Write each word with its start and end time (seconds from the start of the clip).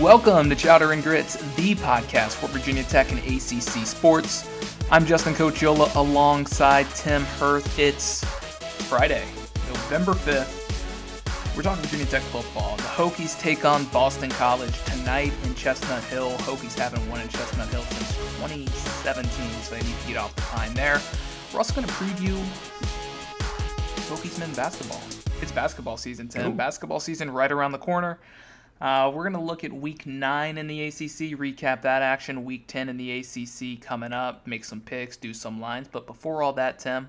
Welcome 0.00 0.48
to 0.48 0.56
Chowder 0.56 0.92
and 0.92 1.02
Grits, 1.02 1.34
the 1.54 1.74
podcast 1.74 2.36
for 2.36 2.46
Virginia 2.46 2.82
Tech 2.82 3.12
and 3.12 3.18
ACC 3.18 3.86
sports. 3.86 4.48
I'm 4.90 5.04
Justin 5.04 5.34
Cochiola 5.34 5.94
alongside 5.94 6.88
Tim 6.94 7.24
Hirth. 7.24 7.78
It's 7.78 8.24
Friday, 8.88 9.22
November 9.68 10.14
5th. 10.14 11.54
We're 11.54 11.62
talking 11.62 11.84
Virginia 11.84 12.06
Tech 12.06 12.22
football. 12.22 12.76
The 12.76 12.84
Hokies 12.84 13.38
take 13.38 13.66
on 13.66 13.84
Boston 13.86 14.30
College 14.30 14.82
tonight 14.84 15.34
in 15.44 15.54
Chestnut 15.54 16.02
Hill. 16.04 16.30
Hokies 16.38 16.76
haven't 16.78 17.06
won 17.10 17.20
in 17.20 17.28
Chestnut 17.28 17.68
Hill 17.68 17.82
since 17.82 18.16
2017, 18.38 19.30
so 19.62 19.74
they 19.74 19.82
need 19.82 20.00
to 20.00 20.08
get 20.08 20.16
off 20.16 20.34
the 20.34 20.42
pine 20.42 20.72
there. 20.72 21.02
We're 21.52 21.58
also 21.58 21.74
going 21.74 21.86
to 21.86 21.92
preview 21.92 22.42
Hokies 24.08 24.38
men 24.38 24.54
basketball. 24.54 25.02
It's 25.42 25.52
basketball 25.52 25.98
season, 25.98 26.28
Tim. 26.28 26.52
Ooh. 26.52 26.54
Basketball 26.54 26.98
season 26.98 27.30
right 27.30 27.52
around 27.52 27.72
the 27.72 27.78
corner. 27.78 28.18
Uh, 28.82 29.08
we're 29.14 29.22
going 29.22 29.32
to 29.32 29.38
look 29.38 29.62
at 29.62 29.72
week 29.72 30.06
nine 30.06 30.58
in 30.58 30.66
the 30.66 30.82
ACC, 30.82 31.38
recap 31.38 31.82
that 31.82 32.02
action, 32.02 32.44
week 32.44 32.66
10 32.66 32.88
in 32.88 32.96
the 32.96 33.20
ACC 33.20 33.80
coming 33.80 34.12
up, 34.12 34.44
make 34.44 34.64
some 34.64 34.80
picks, 34.80 35.16
do 35.16 35.32
some 35.32 35.60
lines. 35.60 35.86
But 35.86 36.04
before 36.04 36.42
all 36.42 36.52
that, 36.54 36.80
Tim, 36.80 37.08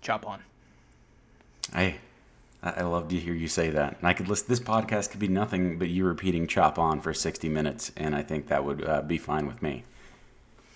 chop 0.00 0.28
on. 0.28 0.44
Hey, 1.72 1.96
I 2.62 2.82
love 2.82 3.08
to 3.08 3.16
hear 3.16 3.34
you 3.34 3.48
say 3.48 3.70
that. 3.70 3.96
And 3.98 4.06
I 4.06 4.12
could 4.12 4.28
listen. 4.28 4.46
This 4.48 4.60
podcast 4.60 5.10
could 5.10 5.18
be 5.18 5.26
nothing 5.26 5.76
but 5.76 5.88
you 5.88 6.04
repeating 6.04 6.46
"chop 6.46 6.78
on" 6.78 7.00
for 7.00 7.12
sixty 7.12 7.48
minutes, 7.48 7.90
and 7.96 8.14
I 8.14 8.22
think 8.22 8.46
that 8.46 8.64
would 8.64 8.84
uh, 8.86 9.02
be 9.02 9.18
fine 9.18 9.48
with 9.48 9.60
me. 9.60 9.82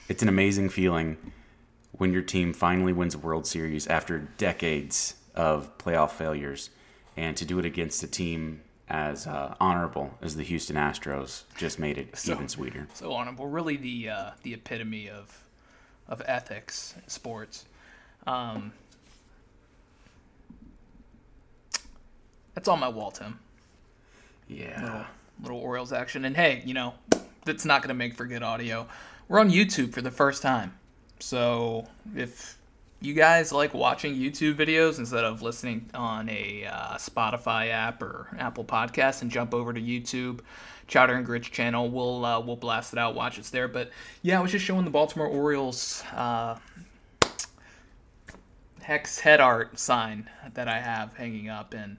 It's 0.08 0.24
an 0.24 0.28
amazing 0.28 0.70
feeling 0.70 1.18
when 1.92 2.12
your 2.12 2.22
team 2.22 2.52
finally 2.52 2.92
wins 2.92 3.14
a 3.14 3.18
World 3.18 3.46
Series 3.46 3.86
after 3.86 4.18
decades 4.18 5.14
of 5.36 5.78
playoff 5.78 6.10
failures, 6.10 6.70
and 7.16 7.36
to 7.36 7.44
do 7.44 7.60
it 7.60 7.64
against 7.64 8.02
a 8.02 8.08
team 8.08 8.62
as 8.90 9.26
uh, 9.26 9.54
honorable 9.60 10.16
as 10.22 10.36
the 10.36 10.42
Houston 10.42 10.76
Astros 10.76 11.42
just 11.56 11.78
made 11.78 11.98
it 11.98 12.16
So- 12.16 12.32
even 12.32 12.48
sweeter. 12.48 12.88
So 12.94 13.12
honorable, 13.12 13.46
really 13.46 13.76
the 13.76 14.08
uh, 14.08 14.30
the 14.42 14.54
epitome 14.54 15.08
of 15.08 15.44
of 16.08 16.22
ethics 16.26 16.94
in 16.96 17.08
sports. 17.08 17.66
Um, 18.26 18.72
that's 22.54 22.68
on 22.68 22.80
my 22.80 22.88
wall, 22.88 23.10
Tim. 23.10 23.38
Yeah. 24.48 25.06
little 25.42 25.58
Orioles 25.60 25.92
action. 25.92 26.24
And 26.24 26.34
hey, 26.36 26.62
you 26.64 26.74
know, 26.74 26.94
that's 27.44 27.64
not 27.64 27.82
going 27.82 27.88
to 27.88 27.94
make 27.94 28.14
for 28.14 28.26
good 28.26 28.42
audio. 28.42 28.88
We're 29.28 29.38
on 29.38 29.50
YouTube 29.50 29.92
for 29.92 30.02
the 30.02 30.10
first 30.10 30.42
time. 30.42 30.74
So 31.20 31.86
if 32.16 32.57
you 33.00 33.14
guys 33.14 33.52
like 33.52 33.74
watching 33.74 34.14
YouTube 34.14 34.54
videos 34.54 34.98
instead 34.98 35.24
of 35.24 35.40
listening 35.40 35.88
on 35.94 36.28
a 36.28 36.68
uh, 36.70 36.96
Spotify 36.96 37.70
app 37.70 38.02
or 38.02 38.28
Apple 38.38 38.64
Podcast 38.64 39.22
and 39.22 39.30
jump 39.30 39.54
over 39.54 39.72
to 39.72 39.80
YouTube, 39.80 40.40
Chowder 40.88 41.14
and 41.14 41.24
Grits 41.24 41.48
channel, 41.48 41.88
we'll 41.88 42.24
uh, 42.24 42.40
we'll 42.40 42.56
blast 42.56 42.92
it 42.92 42.98
out, 42.98 43.14
watch 43.14 43.38
us 43.38 43.50
there. 43.50 43.68
But 43.68 43.90
yeah, 44.22 44.38
I 44.38 44.42
was 44.42 44.50
just 44.50 44.64
showing 44.64 44.84
the 44.84 44.90
Baltimore 44.90 45.28
Orioles 45.28 46.02
uh, 46.12 46.56
hex 48.82 49.20
head 49.20 49.40
art 49.40 49.78
sign 49.78 50.28
that 50.54 50.66
I 50.66 50.78
have 50.78 51.14
hanging 51.14 51.48
up 51.48 51.74
and 51.74 51.98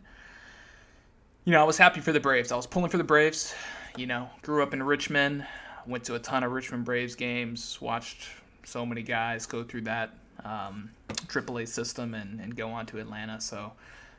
you 1.46 1.54
know, 1.54 1.62
I 1.62 1.64
was 1.64 1.78
happy 1.78 2.00
for 2.02 2.12
the 2.12 2.20
Braves. 2.20 2.52
I 2.52 2.56
was 2.56 2.68
pulling 2.68 2.92
for 2.92 2.98
the 2.98 3.04
Braves. 3.04 3.56
You 3.98 4.06
know, 4.06 4.30
grew 4.44 4.62
up 4.62 4.74
in 4.74 4.84
Richmond, 4.84 5.48
went 5.88 6.04
to 6.04 6.16
a 6.16 6.20
ton 6.20 6.44
of 6.44 6.52
Richmond 6.52 6.86
Braves 6.86 7.16
games, 7.16 7.82
watched 7.82 8.28
so 8.66 8.86
many 8.86 9.02
guys 9.02 9.46
go 9.48 9.64
through 9.64 9.82
that 9.82 10.14
um, 10.44 10.92
AAA 11.28 11.68
system 11.68 12.14
and, 12.14 12.40
and 12.40 12.56
go 12.56 12.70
on 12.70 12.86
to 12.88 13.00
Atlanta. 13.00 13.40
So 13.42 13.74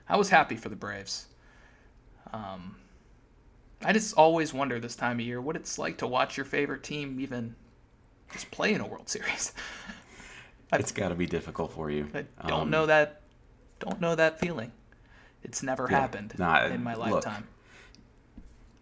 I 0.08 0.16
was 0.16 0.30
happy 0.30 0.56
for 0.56 0.68
the 0.68 0.76
Braves. 0.76 1.26
Um, 2.32 2.76
I 3.84 3.92
just 3.92 4.14
always 4.14 4.52
wonder 4.52 4.78
this 4.78 4.94
time 4.94 5.18
of 5.20 5.26
year 5.26 5.40
what 5.40 5.56
it's 5.56 5.78
like 5.78 5.98
to 5.98 6.06
watch 6.06 6.36
your 6.36 6.46
favorite 6.46 6.82
team 6.82 7.18
even 7.20 7.54
just 8.32 8.50
play 8.50 8.74
in 8.74 8.80
a 8.80 8.86
World 8.86 9.08
Series. 9.08 9.52
It's 10.72 10.92
got 10.92 11.08
to 11.08 11.16
be 11.16 11.26
difficult 11.26 11.72
for 11.72 11.90
you. 11.90 12.08
I 12.14 12.48
don't 12.48 12.60
Um, 12.60 12.70
know 12.70 12.86
that. 12.86 13.22
Don't 13.80 14.00
know 14.00 14.14
that 14.14 14.38
feeling. 14.38 14.70
It's 15.42 15.64
never 15.64 15.88
Yeah, 15.90 15.98
happened 15.98 16.34
nah, 16.38 16.64
in 16.66 16.84
my 16.84 16.94
look, 16.94 17.10
lifetime. 17.10 17.48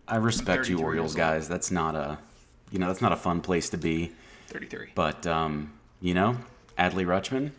I 0.06 0.16
respect 0.16 0.68
you, 0.68 0.80
Orioles 0.80 1.14
guys. 1.14 1.48
That's 1.48 1.70
not 1.70 1.94
a, 1.94 2.18
you 2.70 2.78
know, 2.78 2.88
that's 2.88 3.00
not 3.00 3.12
a 3.12 3.16
fun 3.16 3.40
place 3.40 3.70
to 3.70 3.78
be. 3.78 4.12
33. 4.48 4.90
But 4.94 5.26
um, 5.26 5.72
you 6.02 6.12
know, 6.12 6.36
Adley 6.78 7.04
Rutschman, 7.04 7.50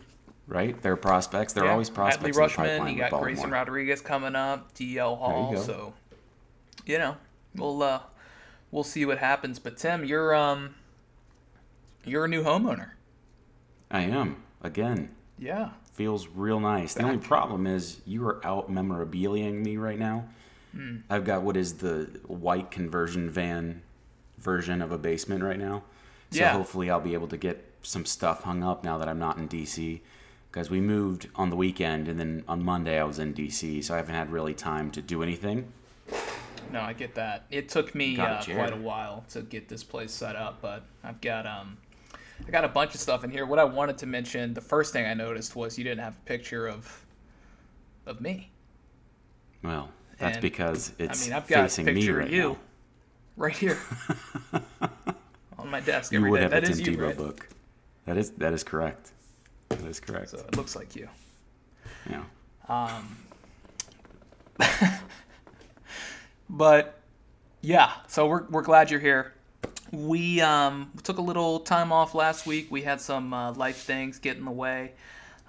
right? 0.46 0.80
They're 0.82 0.96
prospects. 0.96 1.52
They're 1.52 1.64
Yeah, 1.66 1.72
always 1.72 1.90
prospects. 1.90 2.24
Adley 2.24 2.28
in 2.28 2.32
the 2.34 2.40
Rutschman, 2.40 2.56
pipeline 2.78 2.92
you 2.94 2.98
got 2.98 3.20
Grayson 3.20 3.50
Rodriguez 3.50 4.00
coming 4.00 4.34
up, 4.34 4.72
DL 4.74 5.18
Hall. 5.18 5.52
go. 5.54 5.60
So, 5.62 5.94
you 6.86 6.98
know, 6.98 7.16
we'll 7.54 7.82
uh, 7.82 8.00
we'll 8.70 8.84
see 8.84 9.04
what 9.04 9.18
happens. 9.18 9.58
But 9.58 9.76
Tim, 9.76 10.04
you're 10.04 10.34
um, 10.34 10.74
you're 12.04 12.24
a 12.24 12.28
new 12.28 12.42
homeowner. 12.42 12.90
I 13.90 14.02
am 14.02 14.42
again. 14.62 15.10
Yeah. 15.38 15.70
Feels 15.92 16.28
real 16.28 16.60
nice. 16.60 16.94
The 16.94 17.02
only 17.02 17.18
problem 17.18 17.66
is 17.66 18.00
you 18.06 18.24
are 18.26 18.44
out 18.46 18.70
memorabiliaing 18.72 19.62
me 19.62 19.76
right 19.76 19.98
now. 19.98 20.26
Hmm. 20.72 20.98
I've 21.10 21.24
got 21.24 21.42
what 21.42 21.56
is 21.56 21.74
the 21.78 22.04
white 22.26 22.70
conversion 22.70 23.28
van 23.28 23.82
version 24.38 24.80
of 24.80 24.92
a 24.92 24.98
basement 24.98 25.42
right 25.42 25.58
now. 25.58 25.82
So 26.30 26.38
Yeah. 26.38 26.52
hopefully 26.52 26.88
I'll 26.90 27.00
be 27.00 27.12
able 27.14 27.26
to 27.28 27.36
get 27.36 27.69
some 27.82 28.04
stuff 28.04 28.42
hung 28.44 28.62
up 28.62 28.84
now 28.84 28.98
that 28.98 29.08
I'm 29.08 29.18
not 29.18 29.36
in 29.38 29.48
DC. 29.48 30.00
Because 30.50 30.68
we 30.68 30.80
moved 30.80 31.28
on 31.36 31.50
the 31.50 31.56
weekend 31.56 32.08
and 32.08 32.18
then 32.18 32.42
on 32.48 32.64
Monday 32.64 32.98
I 32.98 33.04
was 33.04 33.20
in 33.20 33.32
DC, 33.34 33.84
so 33.84 33.94
I 33.94 33.98
haven't 33.98 34.16
had 34.16 34.32
really 34.32 34.52
time 34.54 34.90
to 34.92 35.00
do 35.02 35.22
anything. 35.22 35.72
No, 36.72 36.80
I 36.80 36.92
get 36.92 37.14
that. 37.16 37.44
It 37.50 37.68
took 37.68 37.94
me 37.94 38.18
uh, 38.18 38.42
quite 38.42 38.72
a 38.72 38.76
while 38.76 39.24
to 39.30 39.42
get 39.42 39.68
this 39.68 39.82
place 39.84 40.12
set 40.12 40.36
up, 40.36 40.60
but 40.60 40.84
I've 41.02 41.20
got 41.20 41.46
um, 41.46 41.78
I 42.46 42.50
got 42.50 42.64
a 42.64 42.68
bunch 42.68 42.94
of 42.94 43.00
stuff 43.00 43.24
in 43.24 43.30
here. 43.30 43.44
What 43.46 43.58
I 43.58 43.64
wanted 43.64 43.98
to 43.98 44.06
mention, 44.06 44.54
the 44.54 44.60
first 44.60 44.92
thing 44.92 45.04
I 45.06 45.14
noticed 45.14 45.56
was 45.56 45.78
you 45.78 45.84
didn't 45.84 46.00
have 46.04 46.16
a 46.16 46.20
picture 46.26 46.68
of 46.68 47.04
of 48.06 48.20
me. 48.20 48.50
Well, 49.62 49.90
that's 50.18 50.36
And, 50.36 50.42
because 50.42 50.92
it's 50.98 51.22
I 51.22 51.24
mean, 51.24 51.32
I've 51.32 51.46
got 51.48 51.66
a 51.66 51.68
facing 51.68 51.92
me 51.92 51.94
picture 51.94 52.16
right 52.16 52.28
of 52.28 52.32
you 52.32 52.42
now. 52.42 52.58
right 53.36 53.56
here 53.56 53.78
on 55.58 55.68
my 55.70 55.80
desk 55.80 56.12
You 56.12 56.24
would 56.26 56.38
day. 56.38 56.42
have 56.42 56.50
That 56.50 56.64
a 56.64 56.68
is 56.68 56.80
Tim 56.80 56.96
Tebow 56.96 57.16
book. 57.16 57.48
That 58.10 58.18
is 58.18 58.32
that 58.32 58.52
is 58.52 58.64
correct. 58.64 59.12
That 59.68 59.84
is 59.84 60.00
correct. 60.00 60.30
So 60.30 60.38
it 60.38 60.56
looks 60.56 60.74
like 60.74 60.96
you. 60.96 61.08
yeah. 62.08 62.24
Um. 62.68 63.16
But 66.50 66.98
yeah, 67.60 67.92
so 68.08 68.26
we're, 68.26 68.44
we're 68.48 68.62
glad 68.62 68.90
you're 68.90 68.98
here. 68.98 69.34
We 69.92 70.40
um, 70.40 70.90
took 71.04 71.18
a 71.18 71.22
little 71.22 71.60
time 71.60 71.92
off 71.92 72.12
last 72.12 72.44
week. 72.44 72.72
We 72.72 72.82
had 72.82 73.00
some 73.00 73.32
uh, 73.32 73.52
life 73.52 73.76
things 73.76 74.18
get 74.18 74.36
in 74.36 74.44
the 74.44 74.50
way, 74.50 74.92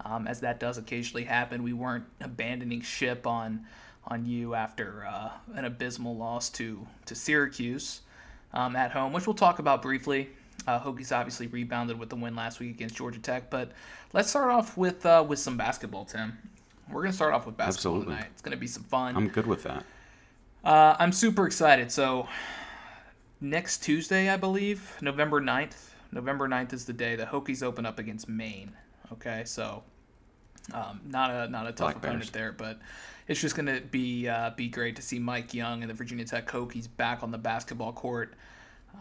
um, 0.06 0.28
as 0.28 0.42
that 0.42 0.60
does 0.60 0.78
occasionally 0.78 1.24
happen. 1.24 1.64
We 1.64 1.74
weren't 1.74 2.06
abandoning 2.22 2.82
ship 2.82 3.26
on 3.26 3.66
on 4.06 4.28
you 4.28 4.54
after 4.54 5.08
uh, 5.08 5.32
an 5.56 5.66
abysmal 5.66 6.16
loss 6.16 6.52
to 6.52 6.86
to 7.08 7.16
Syracuse 7.16 8.02
um, 8.54 8.76
at 8.76 8.92
home, 8.92 9.12
which 9.12 9.26
we'll 9.26 9.34
talk 9.34 9.58
about 9.58 9.82
briefly. 9.82 10.30
Uh, 10.68 10.80
Hokies 10.80 11.16
obviously 11.16 11.48
rebounded 11.48 11.98
with 11.98 12.10
the 12.10 12.16
win 12.16 12.36
last 12.36 12.60
week 12.60 12.72
against 12.72 12.96
Georgia 12.96 13.20
Tech, 13.20 13.50
but 13.50 13.72
let's 14.14 14.30
start 14.30 14.52
off 14.52 14.78
with 14.78 15.06
uh, 15.06 15.26
with 15.28 15.40
some 15.40 15.58
basketball, 15.58 16.06
Tim. 16.06 16.38
We're 16.92 17.02
gonna 17.02 17.14
start 17.14 17.34
off 17.34 17.46
with 17.46 17.58
basketball 17.58 17.96
Absolutely. 17.96 18.16
tonight. 18.16 18.30
It's 18.34 18.42
gonna 18.42 18.58
be 18.58 18.68
some 18.68 18.84
fun. 18.84 19.16
I'm 19.16 19.28
good 19.28 19.48
with 19.48 19.64
that. 19.64 19.84
Uh, 20.64 20.96
I'm 21.00 21.12
super 21.12 21.48
excited. 21.48 21.92
So, 21.92 22.28
next 23.40 23.80
Tuesday, 23.80 24.30
I 24.30 24.38
believe, 24.38 24.98
November 25.02 25.42
9th. 25.42 25.90
November 26.12 26.48
9th 26.48 26.74
is 26.74 26.86
the 26.86 26.94
day 26.94 27.16
the 27.16 27.26
Hokies 27.26 27.64
open 27.64 27.86
up 27.86 27.98
against 27.98 28.30
Maine. 28.30 28.74
Okay, 29.14 29.44
so 29.46 29.84
um, 30.74 31.02
not 31.06 31.32
a 31.32 31.50
not 31.50 31.66
a 31.66 31.72
tough 31.72 31.94
Black 31.94 31.96
opponent 31.98 32.20
Bears. 32.20 32.32
there, 32.32 32.52
but 32.52 32.80
it's 33.28 33.42
just 33.42 33.56
gonna 33.56 33.82
be 33.82 34.28
uh, 34.28 34.52
be 34.52 34.68
great 34.68 34.96
to 34.98 35.02
see 35.02 35.18
Mike 35.18 35.54
Young 35.54 35.82
and 35.82 35.90
the 35.90 35.94
Virginia 35.96 36.26
Tech 36.26 36.48
Hokies 36.48 36.88
back 36.98 37.24
on 37.24 37.32
the 37.32 37.38
basketball 37.38 37.94
court. 37.94 38.34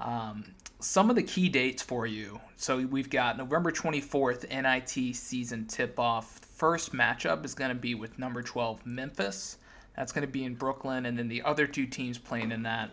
Um, 0.00 0.54
some 0.80 1.10
of 1.10 1.16
the 1.16 1.22
key 1.22 1.48
dates 1.48 1.82
for 1.82 2.06
you. 2.06 2.40
So 2.56 2.78
we've 2.86 3.10
got 3.10 3.36
November 3.36 3.70
24th, 3.70 4.48
NIT 4.48 5.14
season 5.14 5.66
tip 5.66 5.98
off. 5.98 6.40
First 6.56 6.92
matchup 6.92 7.44
is 7.44 7.54
going 7.54 7.70
to 7.70 7.74
be 7.74 7.94
with 7.94 8.18
number 8.18 8.42
12, 8.42 8.84
Memphis. 8.86 9.58
That's 9.96 10.12
going 10.12 10.26
to 10.26 10.32
be 10.32 10.44
in 10.44 10.54
Brooklyn. 10.54 11.06
And 11.06 11.18
then 11.18 11.28
the 11.28 11.42
other 11.42 11.66
two 11.66 11.86
teams 11.86 12.18
playing 12.18 12.52
in 12.52 12.62
that 12.62 12.90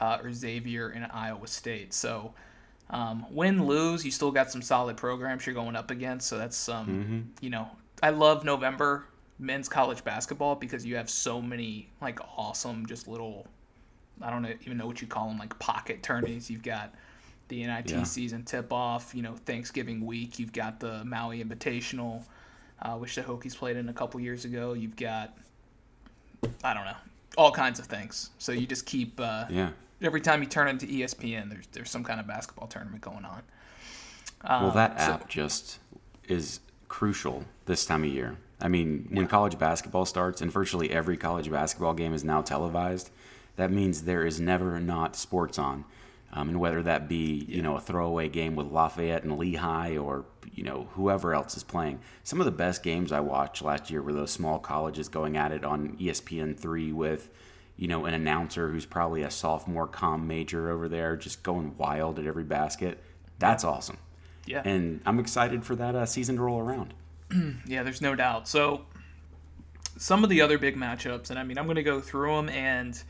uh, 0.00 0.18
are 0.22 0.32
Xavier 0.32 0.88
and 0.88 1.06
Iowa 1.12 1.46
State. 1.46 1.92
So 1.92 2.34
um, 2.90 3.26
win, 3.30 3.66
lose, 3.66 4.04
you 4.04 4.10
still 4.10 4.30
got 4.30 4.50
some 4.50 4.62
solid 4.62 4.96
programs 4.96 5.46
you're 5.46 5.54
going 5.54 5.76
up 5.76 5.90
against. 5.90 6.28
So 6.28 6.38
that's, 6.38 6.68
um, 6.68 7.32
you 7.40 7.50
know, 7.50 7.68
I 8.02 8.10
love 8.10 8.44
November 8.44 9.04
men's 9.38 9.68
college 9.68 10.02
basketball 10.04 10.56
because 10.56 10.84
you 10.84 10.96
have 10.96 11.10
so 11.10 11.40
many 11.40 11.90
like 12.00 12.18
awesome, 12.36 12.86
just 12.86 13.08
little 13.08 13.46
I 14.22 14.30
don't 14.30 14.46
even 14.62 14.76
know 14.78 14.86
what 14.86 15.00
you 15.00 15.06
call 15.08 15.28
them, 15.28 15.38
like 15.38 15.58
pocket 15.58 16.02
tourneys. 16.02 16.50
You've 16.50 16.62
got 16.62 16.94
the 17.48 17.62
NIT 17.66 17.90
Yeah. 17.90 18.02
season 18.02 18.44
tip 18.44 18.72
off, 18.72 19.14
you 19.14 19.22
know, 19.22 19.34
Thanksgiving 19.46 20.04
week. 20.04 20.38
You've 20.38 20.52
got 20.52 20.80
the 20.80 21.04
Maui 21.04 21.42
Invitational, 21.42 22.24
uh, 22.82 22.96
which 22.96 23.14
the 23.14 23.22
Hokies 23.22 23.56
played 23.56 23.76
in 23.76 23.88
a 23.88 23.92
couple 23.92 24.20
years 24.20 24.44
ago. 24.44 24.74
You've 24.74 24.96
got, 24.96 25.36
I 26.64 26.74
don't 26.74 26.84
know, 26.84 26.96
all 27.36 27.52
kinds 27.52 27.78
of 27.78 27.86
things. 27.86 28.30
So 28.38 28.52
you 28.52 28.66
just 28.66 28.86
keep 28.86 29.18
uh, 29.20 29.46
Yeah. 29.48 29.70
every 30.02 30.20
time 30.20 30.42
you 30.42 30.48
turn 30.48 30.68
into 30.68 30.86
ESPN, 30.86 31.48
there's 31.50 31.66
there's 31.72 31.90
some 31.90 32.04
kind 32.04 32.20
of 32.20 32.26
basketball 32.26 32.66
tournament 32.68 33.00
going 33.00 33.24
on. 33.24 33.42
Um, 34.42 34.62
Well, 34.64 34.72
that 34.72 35.00
so- 35.00 35.12
app 35.12 35.28
just 35.28 35.78
is 36.28 36.60
crucial 36.88 37.44
this 37.66 37.84
time 37.86 38.04
of 38.04 38.10
year. 38.10 38.36
I 38.60 38.66
mean, 38.68 39.06
when 39.10 39.28
college 39.28 39.56
basketball 39.58 40.04
starts, 40.04 40.40
and 40.40 40.50
virtually 40.52 40.90
every 40.90 41.16
college 41.16 41.48
basketball 41.50 41.94
game 41.94 42.12
is 42.12 42.24
now 42.24 42.42
televised, 42.42 43.10
that 43.58 43.70
means 43.70 44.02
there 44.02 44.24
is 44.24 44.40
never 44.40 44.80
not 44.80 45.14
sports 45.14 45.58
on. 45.58 45.84
Um, 46.32 46.48
and 46.50 46.60
whether 46.60 46.82
that 46.82 47.08
be, 47.08 47.46
you 47.48 47.62
know, 47.62 47.76
a 47.76 47.80
throwaway 47.80 48.28
game 48.28 48.54
with 48.56 48.66
Lafayette 48.66 49.22
and 49.22 49.38
Lehigh 49.38 49.96
or, 49.96 50.24
you 50.52 50.62
know, 50.62 50.88
whoever 50.92 51.32
else 51.32 51.56
is 51.56 51.62
playing. 51.62 52.00
Some 52.22 52.38
of 52.38 52.44
the 52.44 52.52
best 52.52 52.82
games 52.82 53.12
I 53.12 53.20
watched 53.20 53.62
last 53.62 53.90
year 53.90 54.02
were 54.02 54.12
those 54.12 54.30
small 54.30 54.58
colleges 54.58 55.08
going 55.08 55.38
at 55.38 55.52
it 55.52 55.64
on 55.64 55.96
E 55.98 56.08
ESPN3 56.08 56.92
with, 56.92 57.30
you 57.76 57.88
know, 57.88 58.04
an 58.04 58.12
announcer 58.12 58.70
who's 58.70 58.84
probably 58.84 59.22
a 59.22 59.30
sophomore 59.30 59.86
com 59.86 60.26
major 60.26 60.70
over 60.70 60.88
there 60.88 61.16
just 61.16 61.42
going 61.42 61.76
wild 61.78 62.18
at 62.18 62.26
every 62.26 62.44
basket. 62.44 63.02
That's 63.38 63.64
awesome 63.64 63.98
yeah. 64.48 64.62
and 64.64 65.00
I'm 65.04 65.20
excited 65.20 65.64
for 65.64 65.76
that 65.76 65.94
uh, 65.94 66.06
season 66.06 66.36
to 66.36 66.42
roll 66.42 66.58
around. 66.58 66.94
Yeah, 67.66 67.82
there's 67.82 68.00
no 68.00 68.14
doubt. 68.14 68.48
So, 68.48 68.86
some 69.98 70.24
of 70.24 70.30
the 70.30 70.40
other 70.40 70.56
big 70.58 70.76
matchups, 70.76 71.28
and 71.28 71.38
I 71.38 71.42
mean, 71.42 71.58
I'm 71.58 71.66
going 71.66 71.76
to 71.76 71.82
go 71.82 72.00
through 72.00 72.34
them, 72.36 72.48
and 72.48 73.00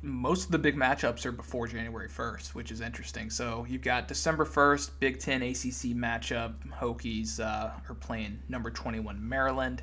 most 0.00 0.46
of 0.46 0.52
the 0.52 0.58
big 0.58 0.76
matchups 0.76 1.26
are 1.26 1.32
before 1.32 1.66
January 1.66 2.08
1st, 2.08 2.54
which 2.54 2.70
is 2.70 2.80
interesting. 2.80 3.30
So, 3.30 3.66
you've 3.68 3.82
got 3.82 4.08
December 4.08 4.44
1st, 4.44 4.90
Big 5.00 5.18
Ten 5.18 5.42
ACC 5.42 5.96
matchup. 5.96 6.54
Hokies 6.80 7.40
uh, 7.40 7.70
are 7.88 7.94
playing 7.94 8.40
number 8.48 8.70
21 8.70 9.28
Maryland. 9.28 9.82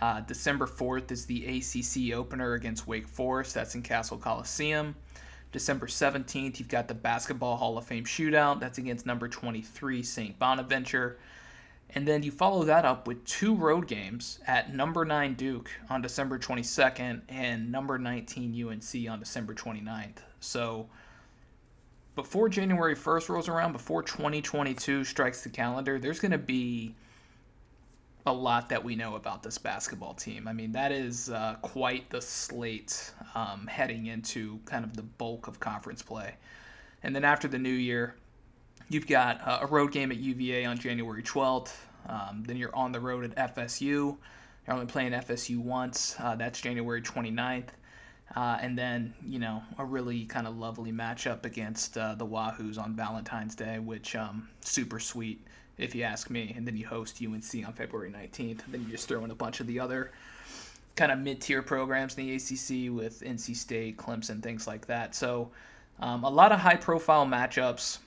Uh, 0.00 0.20
December 0.20 0.66
4th 0.66 1.10
is 1.10 1.26
the 1.26 1.44
ACC 1.44 2.14
opener 2.14 2.54
against 2.54 2.86
Wake 2.86 3.08
Forest. 3.08 3.54
That's 3.54 3.74
in 3.74 3.82
Cassell 3.82 4.18
Coliseum. 4.18 4.94
December 5.52 5.86
17th, 5.86 6.58
you've 6.58 6.68
got 6.68 6.88
the 6.88 6.94
Basketball 6.94 7.56
Hall 7.56 7.78
of 7.78 7.86
Fame 7.86 8.04
shootout. 8.04 8.60
That's 8.60 8.78
against 8.78 9.06
number 9.06 9.28
23 9.28 10.02
St. 10.02 10.38
Bonaventure. 10.38 11.18
And 11.96 12.06
then 12.06 12.22
you 12.22 12.30
follow 12.30 12.62
that 12.64 12.84
up 12.84 13.08
with 13.08 13.24
two 13.24 13.54
road 13.54 13.88
games 13.88 14.38
at 14.46 14.74
number 14.74 15.06
9 15.06 15.32
Duke 15.32 15.70
on 15.88 16.02
December 16.02 16.38
22nd 16.38 17.22
and 17.30 17.72
number 17.72 17.98
19 17.98 18.68
UNC 18.68 19.10
on 19.10 19.18
December 19.18 19.54
29th. 19.54 20.18
So 20.38 20.90
before 22.14 22.50
January 22.50 22.94
1st 22.94 23.30
rolls 23.30 23.48
around, 23.48 23.72
before 23.72 24.02
2022 24.02 25.04
strikes 25.04 25.42
the 25.42 25.48
calendar, 25.48 25.98
there's 25.98 26.20
going 26.20 26.32
to 26.32 26.38
be 26.38 26.94
a 28.26 28.32
lot 28.32 28.68
that 28.68 28.84
we 28.84 28.94
know 28.94 29.14
about 29.14 29.42
this 29.42 29.56
basketball 29.56 30.12
team. 30.12 30.46
I 30.46 30.52
mean, 30.52 30.72
that 30.72 30.92
is 30.92 31.30
uh, 31.30 31.56
quite 31.62 32.10
the 32.10 32.20
slate 32.20 33.10
um, 33.34 33.66
heading 33.68 34.04
into 34.04 34.60
kind 34.66 34.84
of 34.84 34.96
the 34.96 35.02
bulk 35.02 35.48
of 35.48 35.60
conference 35.60 36.02
play. 36.02 36.34
And 37.02 37.16
then 37.16 37.24
after 37.24 37.48
the 37.48 37.58
new 37.58 37.70
year, 37.70 38.16
You've 38.88 39.08
got 39.08 39.40
uh, 39.46 39.58
a 39.62 39.66
road 39.66 39.90
game 39.90 40.12
at 40.12 40.18
UVA 40.18 40.64
on 40.64 40.78
January 40.78 41.22
12th. 41.22 41.74
Um, 42.08 42.44
then 42.46 42.56
you're 42.56 42.74
on 42.74 42.92
the 42.92 43.00
road 43.00 43.24
at 43.24 43.54
FSU. 43.54 44.16
You're 44.66 44.74
only 44.74 44.86
playing 44.86 45.10
FSU 45.12 45.58
once. 45.58 46.14
Uh, 46.20 46.36
that's 46.36 46.60
January 46.60 47.02
29th. 47.02 47.68
Uh, 48.34 48.58
and 48.60 48.78
then, 48.78 49.12
you 49.24 49.40
know, 49.40 49.62
a 49.78 49.84
really 49.84 50.24
kind 50.24 50.46
of 50.46 50.56
lovely 50.56 50.92
matchup 50.92 51.44
against 51.44 51.98
uh, 51.98 52.14
the 52.14 52.26
Wahoos 52.26 52.78
on 52.78 52.94
Valentine's 52.94 53.56
Day, 53.56 53.80
which 53.80 54.14
um, 54.14 54.48
super 54.60 55.00
sweet, 55.00 55.44
if 55.78 55.94
you 55.94 56.04
ask 56.04 56.30
me. 56.30 56.54
And 56.56 56.66
then 56.66 56.76
you 56.76 56.86
host 56.86 57.20
UNC 57.20 57.66
on 57.66 57.72
February 57.72 58.12
19th. 58.12 58.64
And 58.64 58.74
then 58.74 58.82
you 58.82 58.90
just 58.92 59.08
throw 59.08 59.24
in 59.24 59.32
a 59.32 59.36
bunch 59.36 59.58
of 59.58 59.66
the 59.66 59.80
other 59.80 60.12
kind 60.94 61.10
of 61.10 61.18
mid-tier 61.18 61.60
programs 61.62 62.16
in 62.16 62.26
the 62.26 62.34
ACC 62.34 62.92
with 62.94 63.20
NC 63.20 63.56
State, 63.56 63.96
Clemson, 63.96 64.40
things 64.40 64.66
like 64.66 64.86
that. 64.86 65.14
So 65.16 65.50
um, 65.98 66.22
a 66.22 66.30
lot 66.30 66.52
of 66.52 66.60
high-profile 66.60 67.26
matchups 67.26 67.98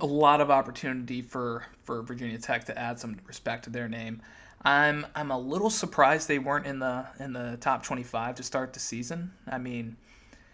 a 0.00 0.06
lot 0.06 0.40
of 0.40 0.50
opportunity 0.50 1.22
for 1.22 1.64
for 1.82 2.02
Virginia 2.02 2.38
Tech 2.38 2.64
to 2.66 2.78
add 2.78 2.98
some 2.98 3.18
respect 3.26 3.64
to 3.64 3.70
their 3.70 3.88
name. 3.88 4.22
I'm 4.62 5.06
I'm 5.14 5.30
a 5.30 5.38
little 5.38 5.70
surprised 5.70 6.26
they 6.28 6.38
weren't 6.38 6.66
in 6.66 6.78
the 6.78 7.06
in 7.20 7.32
the 7.32 7.58
top 7.60 7.82
25 7.82 8.36
to 8.36 8.42
start 8.42 8.72
the 8.72 8.80
season. 8.80 9.32
I 9.46 9.58
mean, 9.58 9.96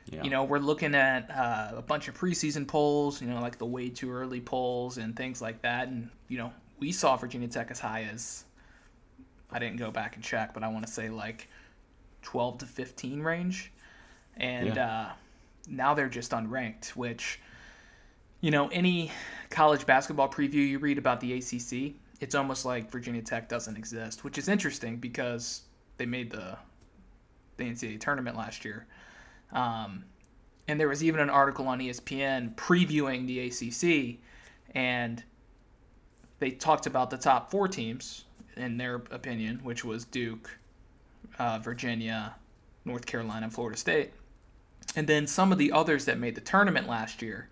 Yeah. 0.07 0.23
you 0.25 0.31
know, 0.31 0.45
we're 0.45 0.59
looking 0.59 0.95
at 0.95 1.31
uh, 1.31 1.77
a 1.77 1.83
bunch 1.83 2.09
of 2.09 2.19
preseason 2.19 2.67
polls, 2.67 3.23
you 3.23 3.29
know, 3.29 3.41
like 3.41 3.59
the 3.59 3.67
way 3.67 3.89
too 3.89 4.11
early 4.11 4.41
polls 4.41 4.99
and 4.99 5.15
things 5.17 5.41
like 5.41 5.63
that, 5.63 5.89
and 5.89 6.11
you 6.29 6.39
know, 6.39 6.53
we 6.81 6.91
saw 6.93 7.17
Virginia 7.17 7.49
Tech 7.49 7.71
as 7.71 7.79
high 7.81 8.03
as 8.13 8.45
I 9.53 9.59
didn't 9.59 9.77
go 9.79 9.91
back 9.91 10.17
and 10.17 10.25
check, 10.25 10.55
but 10.55 10.63
I 10.65 10.69
want 10.69 10.87
to 10.87 10.93
say 10.93 11.09
like 11.09 11.49
12 12.23 12.59
to 12.59 12.67
15 12.67 13.23
range, 13.23 13.73
and 14.37 14.75
Yeah. 14.77 14.87
uh, 14.87 15.13
now 15.69 15.95
they're 15.95 16.09
just 16.09 16.33
unranked, 16.33 16.91
which 16.91 17.39
you 18.41 18.51
know, 18.51 18.69
any 18.69 19.11
college 19.51 19.87
basketball 19.87 20.29
preview 20.29 20.67
you 20.67 20.79
read 20.79 20.99
about 20.99 21.21
the 21.21 21.35
ACC, 21.35 21.95
it's 22.21 22.35
almost 22.35 22.65
like 22.65 22.91
Virginia 22.91 23.23
Tech 23.23 23.49
doesn't 23.49 23.77
exist, 23.77 24.25
which 24.25 24.39
is 24.39 24.49
interesting 24.49 24.97
because 24.97 25.63
they 25.97 26.07
made 26.07 26.31
the 26.31 26.59
the 27.57 27.65
NCAA 27.65 28.01
tournament 28.01 28.37
last 28.37 28.65
year. 28.65 28.87
Um, 29.53 30.05
and 30.67 30.81
there 30.81 30.89
was 30.89 31.05
even 31.05 31.21
an 31.21 31.29
article 31.29 31.69
on 31.69 31.81
ESPN 31.81 32.55
previewing 32.55 33.27
the 33.27 33.41
ACC, 33.49 34.19
and 34.75 35.23
they 36.39 36.53
talked 36.53 36.87
about 36.87 37.11
the 37.11 37.19
top 37.19 37.51
four 37.51 37.69
teams 37.69 38.25
in 38.57 38.77
their 38.77 38.97
opinion, 39.11 39.61
which 39.63 39.85
was 39.85 40.05
Duke, 40.05 40.59
uh, 41.39 41.59
Virginia, 41.59 42.37
North 42.85 43.07
Carolina, 43.07 43.45
and 43.45 43.53
Florida 43.53 43.77
State. 43.77 44.13
And 44.97 45.07
then 45.07 45.27
some 45.27 45.53
of 45.53 45.59
the 45.59 45.73
others 45.73 46.05
that 46.07 46.19
made 46.19 46.35
the 46.35 46.41
tournament 46.41 46.89
last 46.89 47.23
year, 47.23 47.49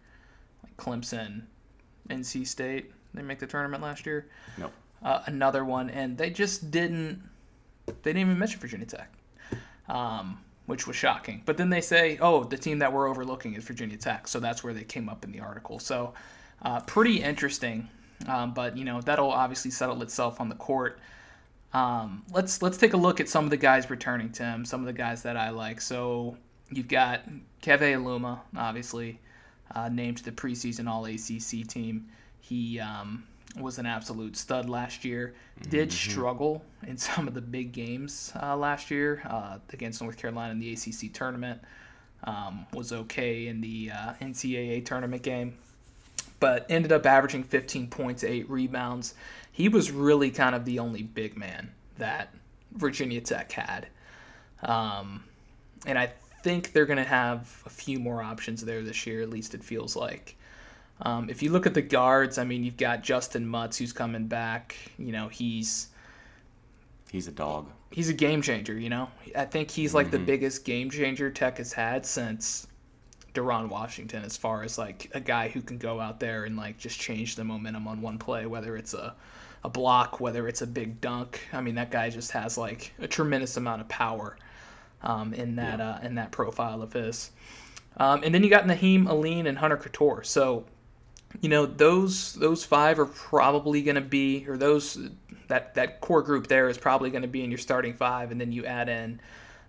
Clemson, 0.79 1.43
NC 2.09 2.47
State, 2.47 2.93
they 3.15 3.23
make 3.23 3.39
the 3.39 3.47
tournament 3.47 3.83
last 3.83 4.07
year. 4.07 4.27
Nope. 4.57 4.73
Uh, 5.03 5.23
another 5.27 5.65
one, 5.65 5.91
and 5.91 6.17
they 6.17 6.31
just 6.31 6.71
didn't. 6.71 7.23
They 7.87 8.13
didn't 8.13 8.19
even 8.19 8.39
mention 8.39 8.61
Virginia 8.61 8.87
Tech, 8.87 9.11
um, 9.89 10.41
which 10.67 10.87
was 10.87 10.97
shocking. 10.97 11.43
But 11.47 11.57
then 11.57 11.71
they 11.71 11.81
say, 11.81 12.19
"Oh, 12.21 12.45
the 12.45 12.59
team 12.59 12.81
that 12.81 12.93
we're 12.93 13.09
overlooking 13.09 13.55
is 13.55 13.65
Virginia 13.65 13.97
Tech," 13.97 14.29
so 14.29 14.41
that's 14.41 14.65
where 14.65 14.75
they 14.75 14.85
came 14.85 15.09
up 15.09 15.25
in 15.25 15.33
the 15.33 15.41
article. 15.41 15.79
So, 15.79 16.15
uh, 16.63 16.81
pretty 16.81 17.23
interesting. 17.23 17.89
Um, 18.27 18.53
but 18.53 18.77
you 18.77 18.85
know 18.85 19.01
that'll 19.01 19.31
obviously 19.31 19.71
settle 19.71 20.03
itself 20.03 20.41
on 20.41 20.49
the 20.49 20.57
court. 20.57 20.99
Um, 21.73 22.25
let's 22.33 22.61
let's 22.61 22.77
take 22.77 22.93
a 22.93 22.97
look 22.97 23.21
at 23.21 23.29
some 23.29 23.45
of 23.45 23.51
the 23.51 23.57
guys 23.57 23.89
returning, 23.89 24.31
Tim. 24.31 24.65
Some 24.65 24.81
of 24.81 24.87
the 24.87 24.93
guys 24.93 25.23
that 25.23 25.37
I 25.37 25.51
like. 25.51 25.81
So 25.81 26.37
you've 26.70 26.89
got 26.89 27.23
Keve 27.63 27.94
Aluma, 27.94 28.41
obviously 28.56 29.20
uh, 29.75 29.89
named 29.89 30.19
to 30.19 30.25
the 30.25 30.32
preseason 30.32 30.89
All 30.89 31.05
ACC 31.05 31.67
team. 31.67 32.08
He 32.41 32.81
um, 32.81 33.25
was 33.58 33.79
an 33.79 33.87
absolute 33.87 34.37
stud 34.37 34.69
last 34.69 35.05
year. 35.05 35.34
Did 35.69 35.93
struggle 35.93 36.65
in 36.87 36.96
some 36.98 37.29
of 37.29 37.34
the 37.34 37.41
big 37.41 37.72
games 37.72 38.32
uh, 38.41 38.56
last 38.56 38.91
year 38.91 39.22
uh, 39.29 39.58
against 39.72 40.01
North 40.01 40.17
Carolina 40.17 40.53
in 40.53 40.58
the 40.58 40.72
ACC 40.72 41.13
tournament. 41.13 41.60
Um, 42.25 42.67
was 42.72 42.93
okay 42.93 43.46
in 43.46 43.60
the 43.60 43.93
uh, 43.94 44.15
NCAA 44.20 44.84
tournament 44.84 45.22
game, 45.22 45.56
but 46.41 46.67
ended 46.69 46.91
up 46.91 47.06
averaging 47.06 47.44
15 47.44 47.87
points, 47.89 48.25
eight 48.25 48.51
rebounds. 48.51 49.15
He 49.53 49.69
was 49.69 49.93
really 49.93 50.32
kind 50.32 50.56
of 50.56 50.65
the 50.65 50.81
only 50.81 51.05
big 51.05 51.37
man 51.37 51.70
that 51.96 52.34
Virginia 52.72 53.20
Tech 53.20 53.53
had. 53.53 53.87
Um, 54.63 55.25
and 55.87 55.96
I 55.96 56.13
think 56.43 56.73
they're 56.73 56.87
going 56.87 56.99
to 56.99 57.05
have 57.05 57.63
a 57.67 57.71
few 57.71 57.99
more 57.99 58.23
options 58.23 58.65
there 58.65 58.83
this 58.83 59.07
year, 59.07 59.23
at 59.23 59.31
least 59.31 59.55
it 59.55 59.63
feels 59.65 59.97
like. 59.97 60.37
Um, 61.03 61.31
if 61.31 61.43
you 61.43 61.51
look 61.53 61.67
at 61.67 61.75
the 61.75 61.83
guards, 61.83 62.39
I 62.39 62.45
mean, 62.45 62.65
you've 62.65 62.77
got 62.77 63.03
Justyn 63.05 63.45
Mutts 63.45 63.79
who's 63.79 63.93
coming 63.93 64.27
back. 64.27 64.77
You 64.99 65.13
know, 65.13 65.29
he's 65.29 65.89
He's 67.11 67.27
a 67.29 67.33
dog. 67.33 67.69
he's 67.91 68.09
a 68.11 68.15
game 68.15 68.43
changer. 68.43 68.79
You 68.79 68.91
know, 68.91 69.09
I 69.37 69.45
think 69.47 69.71
he's 69.71 69.95
like 69.95 70.11
the 70.11 70.19
biggest 70.19 70.65
game 70.65 70.91
changer 70.91 71.31
Tech 71.31 71.59
has 71.59 71.73
had 71.73 72.05
since 72.05 72.67
Deron 73.33 73.69
Washington, 73.69 74.25
as 74.25 74.37
far 74.37 74.63
as 74.63 74.77
like 74.77 75.11
a 75.15 75.21
guy 75.21 75.49
who 75.49 75.63
can 75.63 75.79
go 75.79 76.01
out 76.01 76.21
there 76.21 76.45
and 76.45 76.57
like 76.57 76.79
just 76.79 76.99
change 77.01 77.37
the 77.37 77.45
momentum 77.45 77.87
on 77.89 78.03
one 78.03 78.19
play, 78.19 78.45
whether 78.47 78.77
it's 78.77 78.93
a 78.93 79.15
a 79.65 79.69
block, 79.69 80.21
whether 80.21 80.47
it's 80.49 80.63
a 80.63 80.67
big 80.67 81.01
dunk. 81.01 81.41
I 81.53 81.61
mean, 81.61 81.77
that 81.77 81.91
guy 81.91 82.11
just 82.11 82.33
has 82.33 82.59
like 82.59 82.93
a 82.99 83.09
tremendous 83.09 83.57
amount 83.57 83.81
of 83.81 83.89
power 83.89 84.37
um, 85.02 85.32
in 85.34 85.56
that 85.56 85.81
uh, 85.81 85.98
in 86.02 86.14
that 86.17 86.31
profile 86.32 86.82
of 86.82 86.93
his. 86.93 87.31
Um, 87.96 88.22
and 88.22 88.34
then 88.34 88.44
you 88.44 88.50
got 88.50 88.64
Nahiem 88.64 89.08
Alleyne 89.08 89.46
and 89.46 89.58
Hunter 89.58 89.76
Cattoor. 89.76 90.24
So, 90.24 90.64
you 91.40 91.48
know, 91.48 91.67
those 91.67 92.34
those 92.34 92.64
five 92.64 92.98
are 92.98 93.06
probably 93.06 93.82
going 93.82 93.96
to 93.96 94.00
be, 94.00 94.46
or 94.48 94.56
those 94.56 94.98
that 95.48 95.74
that 95.74 96.00
core 96.00 96.22
group 96.22 96.46
there 96.46 96.69
is 96.69 96.78
probably 96.78 97.10
going 97.10 97.22
to 97.22 97.28
be 97.28 97.43
in 97.43 97.50
your 97.50 97.58
starting 97.58 97.94
five, 97.94 98.31
and 98.31 98.40
then 98.40 98.52
you 98.52 98.64
add 98.64 98.88
in 98.88 99.20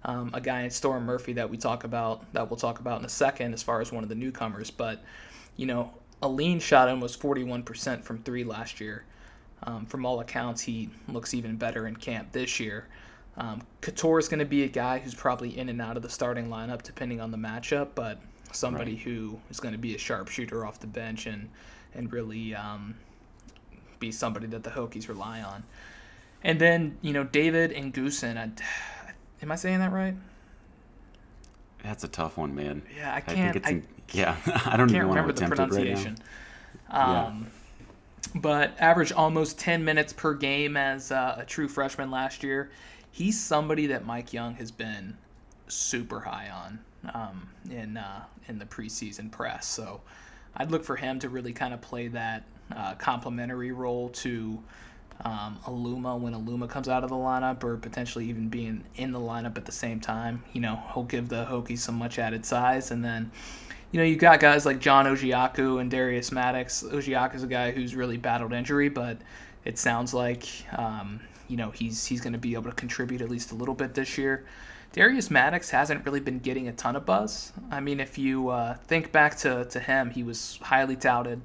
um, 0.05 0.31
a 0.33 0.41
guy 0.41 0.61
in 0.61 0.69
Storm 0.69 1.05
Murphy 1.05 1.33
that 1.33 1.49
we 1.49 1.57
talk 1.57 1.83
about 1.83 2.31
that 2.33 2.49
we'll 2.49 2.57
talk 2.57 2.79
about 2.79 2.99
in 2.99 3.05
a 3.05 3.09
second 3.09 3.53
as 3.53 3.63
far 3.63 3.81
as 3.81 3.91
one 3.91 4.03
of 4.03 4.09
the 4.09 4.15
newcomers. 4.15 4.71
But 4.71 5.03
you 5.55 5.65
know, 5.65 5.91
Alleyne 6.21 6.59
shot 6.59 6.87
almost 6.87 7.19
41% 7.21 8.03
from 8.03 8.19
three 8.19 8.43
last 8.43 8.79
year. 8.79 9.03
Um, 9.63 9.85
from 9.85 10.05
all 10.05 10.21
accounts, 10.21 10.61
he 10.61 10.89
looks 11.09 11.33
even 11.33 11.57
better 11.57 11.85
in 11.85 11.97
camp 11.97 12.31
this 12.31 12.61
year. 12.61 12.87
Um, 13.39 13.61
Cattoor 13.81 14.19
is 14.19 14.27
going 14.27 14.39
to 14.39 14.45
be 14.45 14.63
a 14.63 14.67
guy 14.67 14.99
who's 14.99 15.15
probably 15.15 15.57
in 15.57 15.69
and 15.69 15.81
out 15.81 15.95
of 15.97 16.03
the 16.03 16.09
starting 16.09 16.49
lineup 16.49 16.83
depending 16.83 17.21
on 17.21 17.31
the 17.31 17.37
matchup, 17.37 17.89
but 17.95 18.19
somebody 18.51 18.93
Right. 18.93 19.01
who 19.03 19.39
is 19.49 19.59
going 19.59 19.71
to 19.73 19.77
be 19.77 19.95
a 19.95 19.97
sharpshooter 19.97 20.65
off 20.65 20.79
the 20.79 20.87
bench 20.87 21.25
and 21.25 21.49
and 21.93 22.11
really 22.13 22.53
um, 22.53 22.95
be 23.99 24.11
somebody 24.11 24.45
that 24.47 24.63
the 24.63 24.71
Hokies 24.71 25.07
rely 25.07 25.41
on. 25.41 25.63
And 26.43 26.59
then 26.59 26.97
you 27.01 27.13
know 27.13 27.23
David 27.23 27.71
N'Guessan. 27.71 28.37
I, 28.37 28.51
am 29.41 29.51
I 29.51 29.55
saying 29.55 29.79
that 29.79 29.91
right? 29.93 30.15
That's 31.83 32.03
a 32.03 32.07
tough 32.09 32.37
one, 32.37 32.53
man. 32.55 32.81
Yeah, 32.95 33.13
I 33.13 33.17
I 33.17 33.21
can't. 33.21 33.53
think 33.53 33.55
it's 33.55 33.67
I, 33.67 33.71
in, 33.71 33.87
yeah. 34.11 34.35
I 34.65 34.75
don't 34.75 34.89
even 34.89 35.07
want 35.07 35.17
remember 35.21 35.33
to 35.33 35.39
the 35.39 35.47
right 35.47 35.55
pronunciation. 35.55 36.17
now. 36.91 37.27
Um, 37.27 37.47
But 38.35 38.75
averaged 38.79 39.13
almost 39.13 39.57
10 39.59 39.83
minutes 39.85 40.13
per 40.13 40.33
game 40.33 40.75
as 40.77 41.11
uh, 41.11 41.37
a 41.39 41.45
true 41.45 41.67
freshman 41.67 42.11
last 42.11 42.43
year. 42.43 42.69
He's 43.11 43.39
somebody 43.39 43.87
that 43.87 44.05
Mike 44.05 44.33
Young 44.33 44.55
has 44.55 44.71
been 44.71 45.17
super 45.67 46.21
high 46.21 46.49
on 46.49 46.79
um, 47.13 47.49
in 47.69 47.97
uh, 47.97 48.23
in 48.47 48.59
the 48.59 48.65
preseason 48.65 49.31
press. 49.31 49.65
So 49.65 50.01
I'd 50.55 50.71
look 50.71 50.83
for 50.83 50.95
him 50.95 51.19
to 51.19 51.29
really 51.29 51.53
kind 51.53 51.73
of 51.73 51.81
play 51.81 52.07
that 52.09 52.43
uh, 52.75 52.95
complementary 52.95 53.71
role 53.71 54.09
to 54.09 54.61
um, 55.25 55.59
Aluma 55.65 56.19
when 56.19 56.33
Aluma 56.33 56.69
comes 56.69 56.87
out 56.87 57.03
of 57.03 57.09
the 57.09 57.15
lineup, 57.15 57.63
or 57.63 57.77
potentially 57.77 58.25
even 58.29 58.49
being 58.49 58.83
in 58.95 59.11
the 59.11 59.19
lineup 59.19 59.57
at 59.57 59.65
the 59.65 59.71
same 59.71 59.99
time. 59.99 60.43
You 60.53 60.61
know, 60.61 60.81
he'll 60.93 61.03
give 61.03 61.29
the 61.29 61.45
Hokies 61.45 61.79
some 61.79 61.95
much 61.95 62.19
added 62.19 62.45
size, 62.45 62.91
and 62.91 63.03
then 63.03 63.31
you 63.91 63.99
know, 63.99 64.05
you've 64.05 64.19
got 64.19 64.39
guys 64.39 64.65
like 64.65 64.79
John 64.79 65.05
Ojiako 65.05 65.81
and 65.81 65.89
Darius 65.89 66.31
Maddox. 66.31 66.83
Ojiako's 66.83 67.43
a 67.43 67.47
guy 67.47 67.71
who's 67.71 67.95
really 67.95 68.17
battled 68.17 68.53
injury, 68.53 68.87
but 68.89 69.17
it 69.65 69.79
sounds 69.79 70.13
like 70.13 70.47
um, 70.77 71.19
you 71.49 71.57
know 71.57 71.71
he's 71.71 72.05
he's 72.05 72.21
going 72.21 72.33
to 72.33 72.39
be 72.39 72.53
able 72.53 72.69
to 72.69 72.75
contribute 72.75 73.21
at 73.21 73.29
least 73.29 73.51
a 73.51 73.55
little 73.55 73.75
bit 73.75 73.93
this 73.95 74.17
year. 74.17 74.45
Darius 74.91 75.29
Maddox 75.29 75.69
hasn't 75.69 76.03
really 76.05 76.19
been 76.19 76.39
getting 76.39 76.67
a 76.67 76.71
ton 76.71 76.95
of 76.95 77.05
buzz. 77.05 77.53
I 77.69 77.79
mean, 77.79 77.99
if 77.99 78.17
you 78.17 78.49
uh, 78.49 78.73
think 78.75 79.11
back 79.11 79.37
to, 79.39 79.65
to 79.65 79.79
him, 79.79 80.09
he 80.09 80.23
was 80.23 80.57
highly 80.63 80.95
touted. 80.95 81.41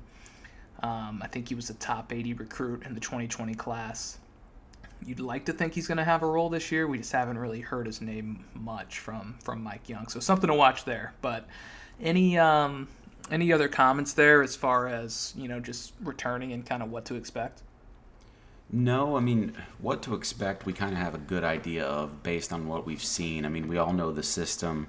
Um, 0.82 1.20
I 1.22 1.28
think 1.28 1.48
he 1.48 1.54
was 1.54 1.68
a 1.68 1.74
top 1.74 2.12
80 2.12 2.34
recruit 2.34 2.84
in 2.86 2.94
the 2.94 3.00
2020 3.00 3.54
class. 3.54 4.18
You'd 5.04 5.20
like 5.20 5.44
to 5.46 5.52
think 5.52 5.74
he's 5.74 5.86
going 5.86 5.98
to 5.98 6.04
have 6.04 6.22
a 6.22 6.26
role 6.26 6.48
this 6.48 6.72
year. 6.72 6.86
We 6.86 6.98
just 6.98 7.12
haven't 7.12 7.36
really 7.36 7.60
heard 7.60 7.84
his 7.84 8.00
name 8.00 8.44
much 8.54 8.98
from 8.98 9.36
from 9.42 9.62
Mike 9.62 9.88
Young, 9.88 10.08
so 10.08 10.20
something 10.20 10.48
to 10.48 10.54
watch 10.54 10.84
there. 10.84 11.12
But 11.20 11.46
any 12.00 12.38
um, 12.38 12.88
any 13.30 13.52
other 13.52 13.68
comments 13.68 14.14
there 14.14 14.42
as 14.42 14.56
far 14.56 14.88
as 14.88 15.34
you 15.36 15.48
know 15.48 15.60
just 15.60 15.92
returning 16.02 16.52
and 16.52 16.64
kind 16.64 16.82
of 16.82 16.90
what 16.90 17.04
to 17.06 17.16
expect? 17.16 17.62
No, 18.70 19.16
I 19.16 19.20
mean, 19.20 19.54
what 19.78 20.02
to 20.02 20.14
expect, 20.14 20.66
we 20.66 20.72
kind 20.72 20.92
of 20.92 20.98
have 20.98 21.14
a 21.14 21.18
good 21.18 21.44
idea 21.44 21.84
of 21.84 22.22
based 22.22 22.52
on 22.52 22.66
what 22.66 22.86
we've 22.86 23.04
seen. 23.04 23.44
I 23.44 23.48
mean, 23.48 23.68
we 23.68 23.78
all 23.78 23.92
know 23.92 24.10
the 24.10 24.22
system. 24.22 24.88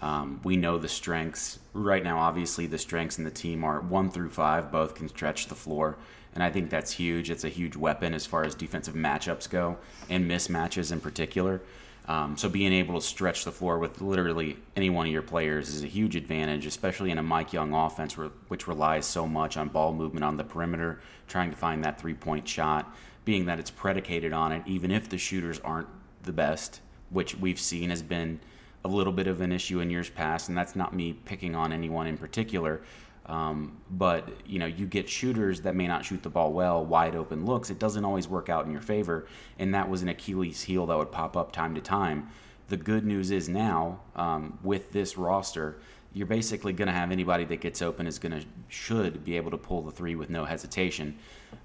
Um, 0.00 0.40
we 0.44 0.56
know 0.56 0.78
the 0.78 0.88
strengths. 0.88 1.58
Right 1.72 2.04
now, 2.04 2.18
obviously, 2.18 2.66
the 2.66 2.78
strengths 2.78 3.18
in 3.18 3.24
the 3.24 3.30
team 3.30 3.64
are 3.64 3.80
one 3.80 4.10
through 4.10 4.30
five, 4.30 4.70
both 4.70 4.94
can 4.94 5.08
stretch 5.08 5.46
the 5.46 5.54
floor. 5.54 5.96
And 6.34 6.42
I 6.42 6.50
think 6.50 6.68
that's 6.68 6.92
huge. 6.92 7.30
It's 7.30 7.44
a 7.44 7.48
huge 7.48 7.76
weapon 7.76 8.12
as 8.12 8.26
far 8.26 8.44
as 8.44 8.54
defensive 8.54 8.94
matchups 8.94 9.48
go 9.48 9.78
and 10.10 10.30
mismatches 10.30 10.92
in 10.92 11.00
particular. 11.00 11.62
Um, 12.06 12.36
so 12.36 12.50
being 12.50 12.72
able 12.72 13.00
to 13.00 13.06
stretch 13.06 13.44
the 13.44 13.52
floor 13.52 13.78
with 13.78 14.02
literally 14.02 14.58
any 14.76 14.90
one 14.90 15.06
of 15.06 15.12
your 15.12 15.22
players 15.22 15.70
is 15.70 15.82
a 15.82 15.86
huge 15.86 16.16
advantage, 16.16 16.66
especially 16.66 17.10
in 17.10 17.18
a 17.18 17.22
Mike 17.22 17.52
Young 17.52 17.72
offense, 17.72 18.14
which 18.48 18.68
relies 18.68 19.06
so 19.06 19.26
much 19.26 19.56
on 19.56 19.68
ball 19.68 19.94
movement 19.94 20.22
on 20.22 20.36
the 20.36 20.44
perimeter, 20.44 21.00
trying 21.28 21.50
to 21.50 21.56
find 21.56 21.82
that 21.84 21.98
three 21.98 22.12
point 22.12 22.46
shot, 22.46 22.94
being 23.24 23.46
that 23.46 23.58
it's 23.58 23.70
predicated 23.70 24.32
on 24.32 24.52
it, 24.52 24.62
even 24.66 24.90
if 24.90 25.08
the 25.08 25.18
shooters 25.18 25.60
aren't 25.60 25.88
the 26.22 26.32
best, 26.32 26.80
which 27.10 27.36
we've 27.36 27.60
seen 27.60 27.90
has 27.90 28.02
been 28.02 28.40
a 28.84 28.88
little 28.88 29.12
bit 29.12 29.26
of 29.26 29.40
an 29.40 29.52
issue 29.52 29.80
in 29.80 29.90
years 29.90 30.10
past, 30.10 30.48
and 30.48 30.56
that's 30.58 30.76
not 30.76 30.94
me 30.94 31.12
picking 31.12 31.54
on 31.54 31.72
anyone 31.72 32.06
in 32.06 32.18
particular. 32.18 32.82
Um, 33.26 33.78
but 33.90 34.28
you 34.46 34.58
know, 34.58 34.66
you 34.66 34.86
get 34.86 35.08
shooters 35.08 35.62
that 35.62 35.74
may 35.74 35.86
not 35.86 36.04
shoot 36.04 36.22
the 36.22 36.28
ball 36.28 36.52
well, 36.52 36.84
wide 36.84 37.16
open 37.16 37.46
looks. 37.46 37.70
It 37.70 37.78
doesn't 37.78 38.04
always 38.04 38.28
work 38.28 38.50
out 38.50 38.66
in 38.66 38.72
your 38.72 38.82
favor, 38.82 39.26
and 39.58 39.74
that 39.74 39.88
was 39.88 40.02
an 40.02 40.08
Achilles 40.08 40.62
heel 40.62 40.84
that 40.86 40.98
would 40.98 41.10
pop 41.10 41.36
up 41.36 41.50
time 41.50 41.74
to 41.74 41.80
time. 41.80 42.28
The 42.68 42.76
good 42.76 43.04
news 43.04 43.30
is 43.30 43.48
now 43.48 44.00
um, 44.14 44.58
with 44.62 44.92
this 44.92 45.16
roster, 45.16 45.76
you're 46.12 46.26
basically 46.26 46.72
going 46.72 46.86
to 46.86 46.94
have 46.94 47.10
anybody 47.10 47.44
that 47.44 47.60
gets 47.60 47.82
open 47.82 48.06
is 48.06 48.18
going 48.18 48.40
to 48.40 48.46
should 48.68 49.24
be 49.24 49.36
able 49.36 49.50
to 49.50 49.58
pull 49.58 49.82
the 49.82 49.90
three 49.90 50.14
with 50.14 50.30
no 50.30 50.44
hesitation. 50.44 51.16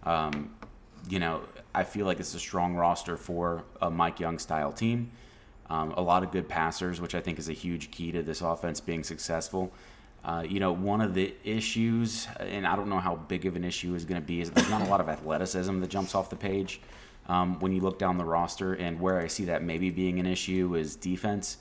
Um, 0.04 0.52
you 1.10 1.20
know, 1.20 1.42
I 1.74 1.84
feel 1.84 2.06
like 2.06 2.20
it's 2.20 2.34
a 2.36 2.40
strong 2.40 2.76
roster 2.76 3.18
for 3.18 3.64
a 3.82 3.90
Mike 3.90 4.20
Young 4.20 4.40
style 4.40 4.72
team. 4.72 5.12
Um, 5.70 5.92
a 5.92 6.02
lot 6.02 6.24
of 6.24 6.32
good 6.32 6.48
passers, 6.48 7.00
which 7.00 7.14
I 7.14 7.22
think 7.22 7.38
is 7.38 7.50
a 7.50 7.54
huge 7.54 7.92
key 7.92 8.12
to 8.12 8.24
this 8.24 8.42
offense 8.42 8.80
being 8.80 9.04
successful. 9.04 9.72
Uh, 10.24 10.44
you 10.48 10.60
know, 10.60 10.72
one 10.72 11.02
of 11.02 11.14
the 11.14 11.34
issues, 11.44 12.28
and 12.40 12.68
I 12.68 12.76
don't 12.76 12.90
know 12.90 13.00
how 13.00 13.16
big 13.16 13.46
of 13.46 13.56
an 13.56 13.64
issue 13.64 13.96
is 13.96 14.04
going 14.06 14.20
to 14.20 14.26
be, 14.26 14.42
is 14.42 14.52
there's 14.52 14.70
not 14.70 14.82
a 14.82 14.90
lot 14.90 15.00
of 15.00 15.08
athleticism 15.10 15.80
that 15.80 15.90
jumps 15.90 16.14
off 16.16 16.30
the 16.30 16.36
page 16.36 16.82
um, 17.28 17.60
when 17.60 17.72
you 17.72 17.82
look 17.82 18.00
down 18.00 18.18
the 18.18 18.26
roster. 18.26 18.74
And 18.74 19.00
where 19.00 19.20
I 19.20 19.28
see 19.28 19.46
that 19.46 19.64
maybe 19.64 19.92
being 19.92 20.20
an 20.20 20.26
issue 20.26 20.76
is 20.76 20.96
defense. 20.96 21.58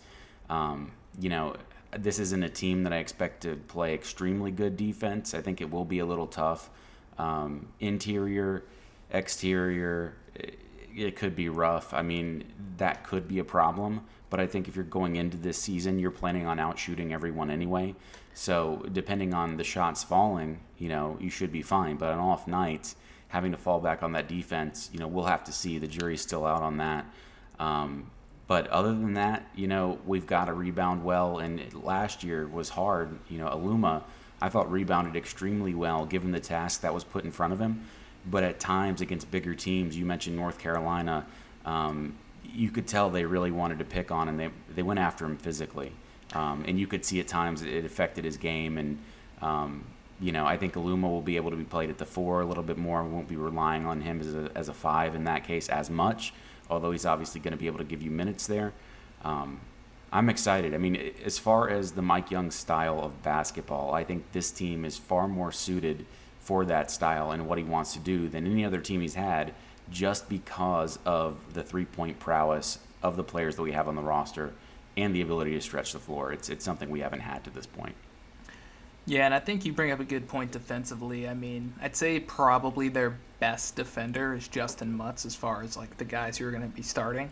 Um, 0.50 0.93
you 1.21 1.28
know, 1.28 1.55
this 1.97 2.19
isn't 2.19 2.43
a 2.43 2.49
team 2.49 2.83
that 2.85 2.93
I 2.93 2.99
expect 2.99 3.43
to 3.43 3.57
play 3.57 3.95
extremely 3.95 4.50
good 4.50 4.76
defense. 4.76 5.35
I 5.35 5.40
think 5.40 5.61
it 5.61 5.71
will 5.71 5.85
be 5.85 6.00
a 6.00 6.07
little 6.07 6.26
tough. 6.26 6.71
Um, 7.19 7.69
interior, 7.81 8.64
exterior, 9.11 10.15
it, 10.95 11.17
could 11.17 11.35
be 11.35 11.49
rough. 11.49 11.95
I 11.95 12.03
mean, 12.03 12.45
that 12.77 13.05
could 13.05 13.29
be 13.29 13.38
a 13.38 13.45
problem. 13.45 14.03
But 14.31 14.41
I 14.41 14.47
think 14.47 14.69
if 14.69 14.77
you're 14.77 14.85
going 14.85 15.17
into 15.17 15.37
this 15.37 15.59
season, 15.59 15.99
you're 15.99 16.11
planning 16.11 16.47
on 16.47 16.59
outshooting 16.59 17.12
everyone 17.12 17.50
anyway. 17.50 17.95
So 18.35 18.85
depending 18.93 19.33
on 19.33 19.57
the 19.57 19.65
shots 19.65 20.05
falling, 20.05 20.61
you 20.77 20.88
know, 20.88 21.17
you 21.21 21.31
should 21.31 21.50
be 21.50 21.62
fine. 21.62 21.97
But 21.97 22.11
on 22.11 22.19
off 22.19 22.47
nights, 22.47 22.97
having 23.29 23.53
to 23.53 23.59
fall 23.59 23.81
back 23.81 24.03
on 24.03 24.12
that 24.12 24.29
defense, 24.29 24.91
you 24.93 24.99
know, 24.99 25.07
we'll 25.07 25.25
have 25.25 25.45
to 25.45 25.53
see. 25.53 25.79
The 25.79 25.87
jury's 25.87 26.21
still 26.21 26.45
out 26.45 26.62
on 26.62 26.77
that. 26.77 27.07
Um, 27.59 28.11
but 28.47 28.67
other 28.69 28.91
than 28.91 29.15
that, 29.15 29.47
you 29.55 29.67
know, 29.67 29.99
we've 30.07 30.27
got 30.27 30.47
to 30.47 30.53
rebound 30.53 31.05
well. 31.05 31.38
And 31.38 31.73
last 31.83 32.23
year 32.23 32.47
was 32.47 32.71
hard. 32.71 33.19
You 33.29 33.38
know, 33.38 33.49
Aluma, 33.49 34.03
I 34.41 34.49
thought 34.49 34.71
rebounded 34.71 35.17
extremely 35.17 35.75
well 35.75 36.07
given 36.07 36.33
the 36.33 36.41
task 36.41 36.81
that 36.83 36.95
was 36.95 37.05
put 37.05 37.25
in 37.25 37.31
front 37.31 37.53
of 37.53 37.61
him. 37.61 37.87
But 38.26 38.44
at 38.44 38.60
times 38.60 39.00
against 39.00 39.30
bigger 39.30 39.54
teams, 39.54 39.96
you 39.96 40.04
mentioned 40.04 40.37
North 40.37 40.58
Carolina. 40.58 41.26
Um, 41.64 42.16
you 42.44 42.70
could 42.70 42.87
tell 42.87 43.10
they 43.10 43.25
really 43.25 43.50
wanted 43.50 43.78
to 43.78 43.84
pick 43.84 44.10
on 44.10 44.28
him. 44.28 44.37
They 44.37 44.50
they 44.75 44.82
went 44.82 45.00
after 45.00 45.25
him 45.25 45.37
physically, 45.37 45.92
um, 46.34 46.64
and 46.66 46.78
you 46.78 46.87
could 46.87 47.04
see 47.04 47.20
at 47.20 47.28
times 47.28 47.62
it 47.62 47.84
affected 47.84 48.25
his 48.25 48.37
game. 48.37 48.78
And 48.78 48.98
um, 49.40 49.84
you 50.20 50.32
know, 50.32 50.44
I 50.46 50.56
think 50.56 50.75
Aluma 50.75 51.02
will 51.02 51.22
be 51.22 51.37
able 51.37 51.50
to 51.50 51.56
be 51.56 51.64
played 51.64 51.90
at 51.90 51.98
the 51.98 52.06
four 52.06 52.40
a 52.40 52.46
little 52.46 52.62
bit 52.62 52.76
more. 52.76 53.02
We 53.04 53.10
won't 53.10 53.28
be 53.28 53.37
relying 53.37 53.87
on 53.87 54.00
him 54.00 54.20
as 54.20 54.34
a 54.34 54.50
as 54.54 54.68
a 54.68 54.75
five 54.75 55.14
in 55.14 55.25
that 55.25 55.44
case 55.44 55.68
as 55.68 55.90
much. 55.90 56.32
Although 56.70 56.90
he's 56.90 57.06
obviously 57.06 57.40
going 57.40 57.52
to 57.52 57.58
be 57.58 57.66
able 57.66 57.78
to 57.78 57.84
give 57.84 58.02
you 58.02 58.10
minutes 58.10 58.46
there. 58.46 58.72
Um, 59.25 59.60
I'm 60.12 60.28
excited. 60.28 60.75
I 60.75 60.78
mean, 60.78 61.12
as 61.25 61.38
far 61.38 61.68
as 61.68 61.92
the 61.92 62.02
Mike 62.02 62.30
Young 62.30 62.50
style 62.50 63.00
of 63.00 63.22
basketball, 63.22 63.92
I 63.92 64.04
think 64.04 64.32
this 64.32 64.50
team 64.50 64.84
is 64.84 64.96
far 64.96 65.28
more 65.28 65.52
suited 65.52 66.06
for 66.49 66.64
that 66.64 66.90
style 66.90 67.31
and 67.31 67.47
what 67.47 67.59
he 67.59 67.64
wants 67.64 67.93
to 67.93 67.99
do 67.99 68.26
than 68.26 68.47
any 68.47 68.64
other 68.64 68.81
team 68.81 69.02
he's 69.02 69.17
had 69.17 69.52
just 69.90 70.31
because 70.31 70.99
of 71.05 71.37
the 71.52 71.62
three 71.62 71.85
point 71.85 72.19
prowess 72.19 72.78
of 73.02 73.17
the 73.17 73.23
players 73.23 73.57
that 73.57 73.61
we 73.61 73.73
have 73.73 73.87
on 73.87 73.95
the 73.95 74.00
roster 74.00 74.55
and 74.97 75.14
the 75.14 75.21
ability 75.21 75.52
to 75.52 75.61
stretch 75.61 75.93
the 75.93 75.99
floor. 75.99 76.33
It's, 76.33 76.49
it's 76.49 76.64
something 76.64 76.88
we 76.88 77.00
haven't 77.00 77.21
had 77.21 77.45
to 77.45 77.50
this 77.50 77.67
point. 77.67 77.95
Yeah, 79.05 79.26
and 79.26 79.35
I 79.35 79.40
think 79.40 79.67
you 79.67 79.75
bring 79.75 79.90
up 79.90 80.00
a 80.00 80.05
good 80.05 80.26
point 80.26 80.50
defensively. 80.50 81.28
I 81.28 81.35
mean, 81.35 81.75
I'd 81.83 81.95
say 81.95 82.19
probably 82.19 82.88
their 82.88 83.19
best 83.40 83.76
defender 83.76 84.33
is 84.33 84.49
Justyn 84.49 84.90
Mutts 84.90 85.26
as 85.26 85.35
far 85.35 85.62
as 85.62 85.76
like 85.76 85.99
the 85.99 86.05
guys 86.07 86.38
who 86.38 86.47
are 86.47 86.50
going 86.50 86.62
to 86.62 86.69
be 86.75 86.83
starting. 86.83 87.28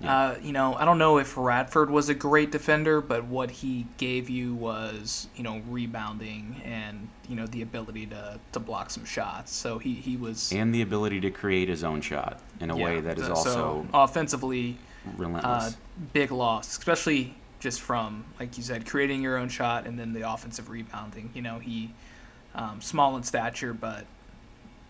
Yeah. 0.00 0.16
Uh, 0.16 0.38
you 0.42 0.52
know, 0.52 0.74
I 0.74 0.84
don't 0.84 0.98
know 0.98 1.18
if 1.18 1.36
Radford 1.36 1.88
was 1.88 2.08
a 2.08 2.14
great 2.14 2.50
defender, 2.50 3.00
but 3.00 3.24
what 3.24 3.50
he 3.50 3.86
gave 3.96 4.28
you 4.28 4.54
was, 4.54 5.28
you 5.36 5.42
know, 5.42 5.62
rebounding 5.68 6.60
and, 6.64 7.08
you 7.28 7.36
know, 7.36 7.46
the 7.46 7.62
ability 7.62 8.06
to, 8.06 8.38
to 8.52 8.60
block 8.60 8.90
some 8.90 9.04
shots. 9.04 9.52
So 9.52 9.78
he, 9.78 9.94
he 9.94 10.16
was. 10.16 10.52
And 10.52 10.74
the 10.74 10.82
ability 10.82 11.20
to 11.20 11.30
create 11.30 11.68
his 11.68 11.84
own 11.84 12.00
shot 12.00 12.40
in 12.60 12.70
a 12.70 12.76
yeah, 12.76 12.84
way 12.84 13.00
that 13.00 13.18
is 13.18 13.26
so 13.26 13.34
also 13.34 13.86
offensively 13.94 14.76
relentless. 15.16 15.74
uh, 15.74 15.76
big 16.12 16.32
loss, 16.32 16.76
especially 16.76 17.34
just 17.60 17.80
from 17.80 18.24
like 18.38 18.56
you 18.58 18.62
said, 18.62 18.86
creating 18.86 19.22
your 19.22 19.38
own 19.38 19.48
shot 19.48 19.86
and 19.86 19.98
then 19.98 20.12
the 20.12 20.28
offensive 20.30 20.68
rebounding. 20.68 21.30
You 21.34 21.42
know, 21.42 21.58
he 21.58 21.90
um, 22.54 22.80
small 22.80 23.16
in 23.16 23.22
stature, 23.22 23.72
but 23.72 24.04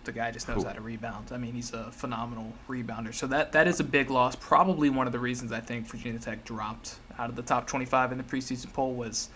the 0.04 0.12
guy 0.12 0.30
just 0.30 0.48
knows 0.48 0.56
Cool. 0.58 0.66
how 0.66 0.72
to 0.72 0.80
rebound. 0.80 1.30
I 1.32 1.36
mean, 1.38 1.52
he's 1.54 1.72
a 1.72 1.90
phenomenal 1.90 2.52
rebounder. 2.68 3.14
So 3.14 3.26
that 3.28 3.52
that 3.52 3.66
is 3.66 3.80
a 3.80 3.84
big 3.84 4.10
loss. 4.10 4.36
Probably 4.36 4.90
one 4.90 5.06
of 5.06 5.12
the 5.12 5.18
reasons 5.18 5.52
I 5.52 5.60
think 5.60 5.86
Virginia 5.86 6.18
Tech 6.18 6.44
dropped 6.44 6.96
out 7.18 7.30
of 7.30 7.36
the 7.36 7.42
top 7.42 7.66
25 7.66 8.12
in 8.12 8.18
the 8.18 8.24
preseason 8.24 8.72
poll 8.72 8.94
was 8.94 9.28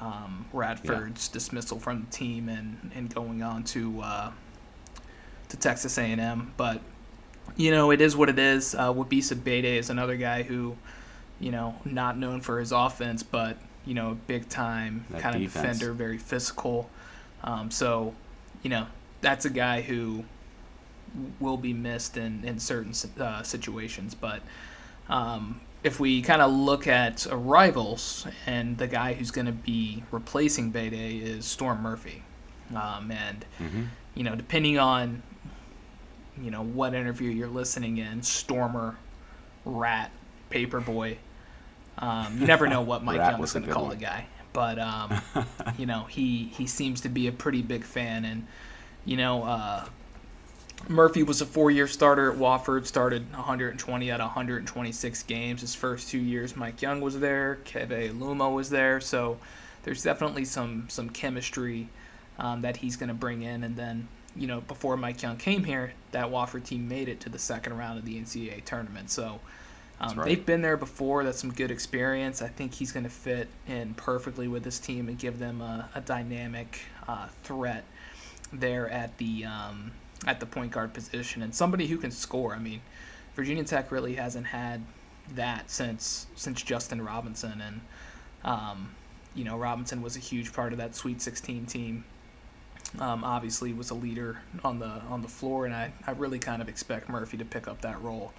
um, 0.00 0.44
Radford's 0.52 1.28
dismissal 1.28 1.78
from 1.78 2.04
the 2.04 2.10
team 2.10 2.48
and 2.48 2.90
and 2.94 3.12
going 3.12 3.42
on 3.42 3.64
to 3.64 4.00
uh, 4.00 4.30
to 5.48 5.56
Texas 5.56 5.98
A&M, 5.98 6.52
but 6.56 6.80
you 7.56 7.70
know, 7.70 7.90
it 7.90 8.00
is 8.00 8.14
what 8.14 8.28
it 8.28 8.38
is. 8.38 8.74
Uh, 8.74 8.92
Wabissa 8.92 9.42
Bede 9.42 9.64
is 9.64 9.88
another 9.90 10.16
guy 10.16 10.42
who, 10.42 10.76
you 11.40 11.50
know, 11.50 11.74
not 11.84 12.18
known 12.18 12.40
for 12.40 12.60
his 12.60 12.72
offense, 12.72 13.22
but 13.22 13.56
you 13.86 13.94
know, 13.94 14.18
big 14.26 14.48
time 14.50 15.06
That 15.10 15.22
kind 15.22 15.34
of 15.34 15.40
defender, 15.40 15.92
very 15.92 16.18
physical. 16.18 16.90
Um, 17.42 17.70
so, 17.70 18.14
you 18.62 18.68
know, 18.68 18.86
that's 19.20 19.44
a 19.44 19.50
guy 19.50 19.82
who 19.82 20.24
will 21.40 21.56
be 21.56 21.72
missed 21.72 22.16
in 22.16 22.44
in 22.44 22.58
certain 22.58 22.92
uh, 23.20 23.42
situations. 23.42 24.14
But 24.14 24.42
um, 25.08 25.60
if 25.82 26.00
we 26.00 26.22
kind 26.22 26.42
of 26.42 26.50
look 26.52 26.86
at 26.86 27.26
arrivals, 27.30 28.26
and 28.46 28.78
the 28.78 28.86
guy 28.86 29.14
who's 29.14 29.30
going 29.30 29.46
to 29.46 29.52
be 29.52 30.02
replacing 30.10 30.70
Bede 30.70 30.92
is 30.94 31.44
Storm 31.46 31.82
Murphy, 31.82 32.22
um, 32.74 33.10
and 33.10 33.44
hmm 33.58 33.84
you 34.14 34.24
know, 34.24 34.34
depending 34.34 34.78
on 34.78 35.22
you 36.40 36.50
know 36.50 36.62
what 36.62 36.94
interview 36.94 37.30
you're 37.30 37.48
listening 37.48 37.98
in, 37.98 38.22
Stormer, 38.22 38.96
Rat, 39.64 40.10
Paperboy. 40.50 41.16
Um, 41.98 42.38
you 42.40 42.46
never 42.46 42.68
know 42.68 42.80
what 42.82 43.04
Mike 43.04 43.16
Young 43.28 43.42
is 43.42 43.52
going 43.52 43.64
to 43.64 43.72
call 43.72 43.86
one. 43.86 43.96
the 43.98 44.04
guy, 44.04 44.26
but 44.52 44.78
um, 44.78 45.20
you 45.78 45.86
know 45.86 46.04
he 46.04 46.44
he 46.56 46.66
seems 46.66 47.00
to 47.02 47.08
be 47.08 47.26
a 47.26 47.32
pretty 47.32 47.62
big 47.62 47.84
fan, 47.84 48.24
and 48.24 48.46
you 49.08 49.16
know 49.16 49.42
uh, 49.42 49.86
Murphy 50.86 51.22
was 51.22 51.40
a 51.40 51.46
four-year 51.46 51.88
starter 51.88 52.30
at 52.30 52.38
Wofford, 52.38 52.86
started 52.86 53.30
120 53.32 54.10
out 54.12 54.20
of 54.20 54.26
126 54.26 55.22
games. 55.24 55.62
His 55.62 55.74
first 55.74 56.08
two 56.08 56.18
years, 56.18 56.56
Mike 56.56 56.80
Young 56.82 57.00
was 57.00 57.18
there, 57.18 57.58
Keve 57.64 58.18
Luma 58.18 58.50
was 58.50 58.70
there, 58.70 59.00
so 59.00 59.38
there's 59.82 60.02
definitely 60.02 60.44
some 60.44 60.86
some 60.88 61.08
chemistry 61.08 61.88
um, 62.38 62.60
that 62.62 62.76
he's 62.76 62.96
going 62.96 63.08
to 63.08 63.14
bring 63.14 63.42
in. 63.42 63.64
And 63.64 63.76
then, 63.76 64.08
you 64.36 64.46
know, 64.46 64.60
before 64.60 64.96
Mike 64.96 65.22
Young 65.22 65.38
came 65.38 65.64
here, 65.64 65.92
that 66.12 66.26
Wofford 66.26 66.64
team 66.64 66.86
made 66.86 67.08
it 67.08 67.20
to 67.20 67.30
the 67.30 67.38
second 67.38 67.76
round 67.76 67.98
of 67.98 68.04
the 68.04 68.20
NCAA 68.20 68.64
tournament. 68.64 69.10
So 69.10 69.40
um, 70.00 70.18
right. 70.18 70.26
they've 70.26 70.46
been 70.46 70.62
there 70.62 70.76
before. 70.76 71.24
That's 71.24 71.40
some 71.40 71.52
good 71.52 71.70
experience. 71.70 72.42
I 72.42 72.48
think 72.48 72.74
he's 72.74 72.92
going 72.92 73.04
to 73.04 73.10
fit 73.10 73.48
in 73.66 73.94
perfectly 73.94 74.48
with 74.48 74.62
this 74.62 74.78
team 74.78 75.08
and 75.08 75.18
give 75.18 75.38
them 75.38 75.60
a, 75.62 75.88
a 75.94 76.00
dynamic 76.02 76.80
uh, 77.08 77.28
threat 77.42 77.84
there 78.52 78.88
at 78.88 79.16
the 79.18 79.44
um, 79.44 79.92
at 80.26 80.40
the 80.40 80.46
point 80.46 80.72
guard 80.72 80.92
position 80.92 81.42
and 81.42 81.54
somebody 81.54 81.86
who 81.86 81.96
can 81.96 82.10
score. 82.10 82.54
I 82.54 82.58
mean, 82.58 82.80
Virginia 83.34 83.64
Tech 83.64 83.92
really 83.92 84.14
hasn't 84.14 84.46
had 84.46 84.82
that 85.34 85.70
since 85.70 86.26
since 86.34 86.62
Justin 86.62 87.02
Robinson 87.02 87.60
and 87.60 87.80
um, 88.44 88.90
you 89.34 89.44
know 89.44 89.56
Robinson 89.56 90.02
was 90.02 90.16
a 90.16 90.20
huge 90.20 90.52
part 90.52 90.72
of 90.72 90.78
that 90.78 90.94
Sweet 90.94 91.20
16 91.20 91.66
team. 91.66 92.04
Um, 92.98 93.22
obviously 93.22 93.74
was 93.74 93.90
a 93.90 93.94
leader 93.94 94.38
on 94.64 94.78
the 94.78 94.86
on 94.86 95.20
the 95.20 95.28
floor, 95.28 95.66
and 95.66 95.74
I, 95.74 95.92
I 96.06 96.12
really 96.12 96.38
kind 96.38 96.62
of 96.62 96.68
expect 96.68 97.08
Murphy 97.08 97.36
to 97.36 97.44
pick 97.44 97.68
up 97.68 97.82
that 97.82 98.00
role. 98.02 98.32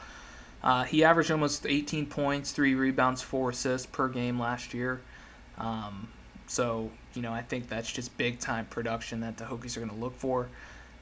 Uh, 0.63 0.84
he 0.84 1.04
averaged 1.04 1.32
almost 1.32 1.66
18 1.66 2.08
points, 2.08 2.51
three 2.51 2.75
rebounds, 2.75 3.22
four 3.22 3.51
assists 3.51 3.86
per 3.86 4.10
game 4.10 4.39
last 4.39 4.74
year. 4.74 5.01
Um, 5.58 6.10
so 6.48 6.92
you 7.13 7.22
know 7.22 7.34
I 7.34 7.42
think 7.42 7.68
that's 7.68 7.92
just 7.92 8.16
big 8.18 8.39
time 8.39 8.66
production 8.66 9.22
that 9.22 9.38
the 9.38 9.46
Hokies 9.46 9.78
are 9.78 9.80
going 9.80 9.92
to 9.92 9.98
look 9.98 10.18
for. 10.18 10.50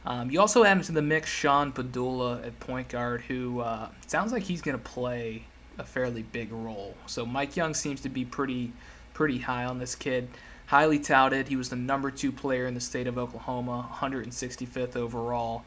Um, 0.05 0.31
you 0.31 0.39
also 0.39 0.63
add 0.63 0.77
into 0.77 0.93
the 0.93 1.01
mix 1.01 1.29
Sean 1.29 1.73
Pedulla 1.73 2.45
at 2.45 2.57
point 2.61 2.87
guard, 2.87 3.21
who 3.21 3.59
uh, 3.59 3.89
sounds 4.05 4.31
like 4.31 4.43
he's 4.43 4.61
going 4.61 4.77
to 4.77 4.83
play 4.83 5.43
a 5.77 5.83
fairly 5.83 6.23
big 6.23 6.51
role. 6.51 6.95
So 7.07 7.25
Mike 7.25 7.55
Young 7.55 7.73
seems 7.73 8.01
to 8.01 8.09
be 8.09 8.23
pretty 8.25 8.71
pretty 9.13 9.39
high 9.39 9.65
on 9.65 9.79
this 9.79 9.95
kid. 9.95 10.29
Highly 10.67 10.99
touted. 10.99 11.47
He 11.47 11.55
was 11.55 11.69
the 11.69 11.75
number 11.75 12.11
two 12.11 12.31
player 12.31 12.67
in 12.67 12.73
the 12.73 12.81
state 12.81 13.07
of 13.07 13.17
Oklahoma, 13.17 13.89
165th 13.95 14.95
overall 14.95 15.63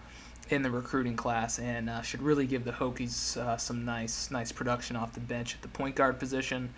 in 0.51 0.63
the 0.63 0.71
recruiting 0.71 1.17
class, 1.17 1.59
and 1.59 1.89
uh, 1.89 2.03
should 2.03 2.23
really 2.23 2.47
give 2.47 2.65
the 2.65 2.73
Hokies 2.73 3.37
uh, 3.37 3.57
some 3.57 3.85
nice 3.85 4.31
nice 4.31 4.53
production 4.53 4.97
off 4.97 5.13
the 5.13 5.21
bench 5.21 5.55
at 5.55 5.63
the 5.63 5.69
point 5.69 5.97
guard 5.97 6.19
position. 6.19 6.71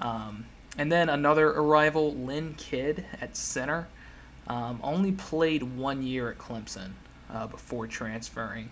Um, 0.00 0.46
and 0.78 0.90
then 0.90 1.08
another 1.08 1.48
arrival, 1.50 2.14
Lynn 2.14 2.54
Kidd 2.54 3.04
at 3.20 3.36
center. 3.36 3.88
Um, 4.48 4.80
only 4.82 5.12
played 5.12 5.62
one 5.62 6.02
year 6.02 6.30
at 6.30 6.38
Clemson 6.38 6.92
uh, 7.32 7.46
before 7.46 7.86
transferring, 7.86 8.70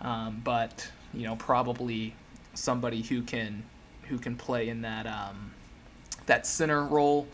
um, 0.00 0.40
but 0.44 0.88
you 1.12 1.26
know 1.26 1.34
probably 1.34 2.14
somebody 2.54 3.02
who 3.02 3.22
can 3.22 3.64
who 4.08 4.18
can 4.18 4.36
play 4.36 4.68
in 4.68 4.82
that 4.82 5.06
um, 5.06 5.52
that 6.26 6.46
center 6.46 6.84
role 6.84 7.26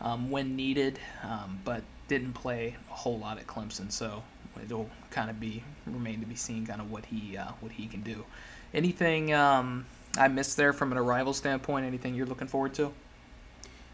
um, 0.00 0.30
when 0.30 0.56
needed, 0.56 0.98
um, 1.22 1.60
but 1.64 1.82
didn't 2.08 2.32
play 2.32 2.76
a 2.90 2.94
whole 2.94 3.18
lot 3.18 3.38
at 3.38 3.46
Clemson. 3.46 3.92
So 3.92 4.22
it'll 4.64 4.88
kind 5.10 5.28
of 5.28 5.38
be 5.38 5.62
remain 5.86 6.20
to 6.20 6.26
be 6.26 6.36
seen 6.36 6.66
kind 6.66 6.80
of 6.80 6.90
what 6.90 7.04
he 7.04 7.36
uh, 7.36 7.52
what 7.60 7.72
he 7.72 7.86
can 7.86 8.02
do. 8.02 8.24
Anything 8.72 9.34
um, 9.34 9.84
I 10.16 10.28
missed 10.28 10.56
there 10.56 10.72
from 10.72 10.92
an 10.92 10.98
arrival 10.98 11.32
standpoint? 11.32 11.84
Anything 11.84 12.14
you're 12.14 12.26
looking 12.26 12.48
forward 12.48 12.74
to? 12.74 12.92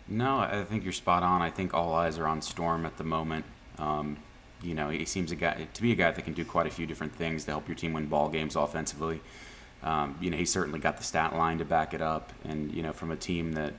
No, 0.09 0.39
I 0.39 0.65
think 0.65 0.85
you're 0.85 0.93
spot 0.93 1.23
on. 1.23 1.43
I 1.43 1.51
think 1.51 1.75
all 1.75 1.95
eyes 1.95 2.19
are 2.19 2.27
on 2.27 2.41
Storm 2.41 2.87
at 2.87 2.97
the 2.97 3.05
moment. 3.05 3.45
Um, 3.79 4.19
you 4.63 4.75
know, 4.75 4.89
he 4.89 5.05
seems 5.05 5.33
a 5.33 5.37
guy 5.37 5.67
to 5.73 5.83
be 5.83 5.93
a 5.93 5.97
guy 5.97 6.11
that 6.11 6.23
can 6.23 6.33
do 6.33 6.45
quite 6.45 6.67
a 6.67 6.71
few 6.71 6.87
different 6.87 7.15
things 7.15 7.45
to 7.45 7.51
help 7.51 7.69
your 7.69 7.77
team 7.77 7.93
win 7.93 8.07
ball 8.07 8.29
games 8.29 8.57
offensively. 8.57 9.21
Um, 9.83 10.17
you 10.21 10.31
know, 10.31 10.37
he's 10.37 10.51
certainly 10.51 10.79
got 10.79 10.97
the 10.97 11.03
stat 11.05 11.35
line 11.35 11.59
to 11.59 11.65
back 11.65 11.93
it 11.93 12.01
up, 12.01 12.33
and 12.45 12.73
you 12.73 12.83
know, 12.83 12.93
from 12.93 13.11
a 13.11 13.17
team 13.17 13.53
that 13.53 13.75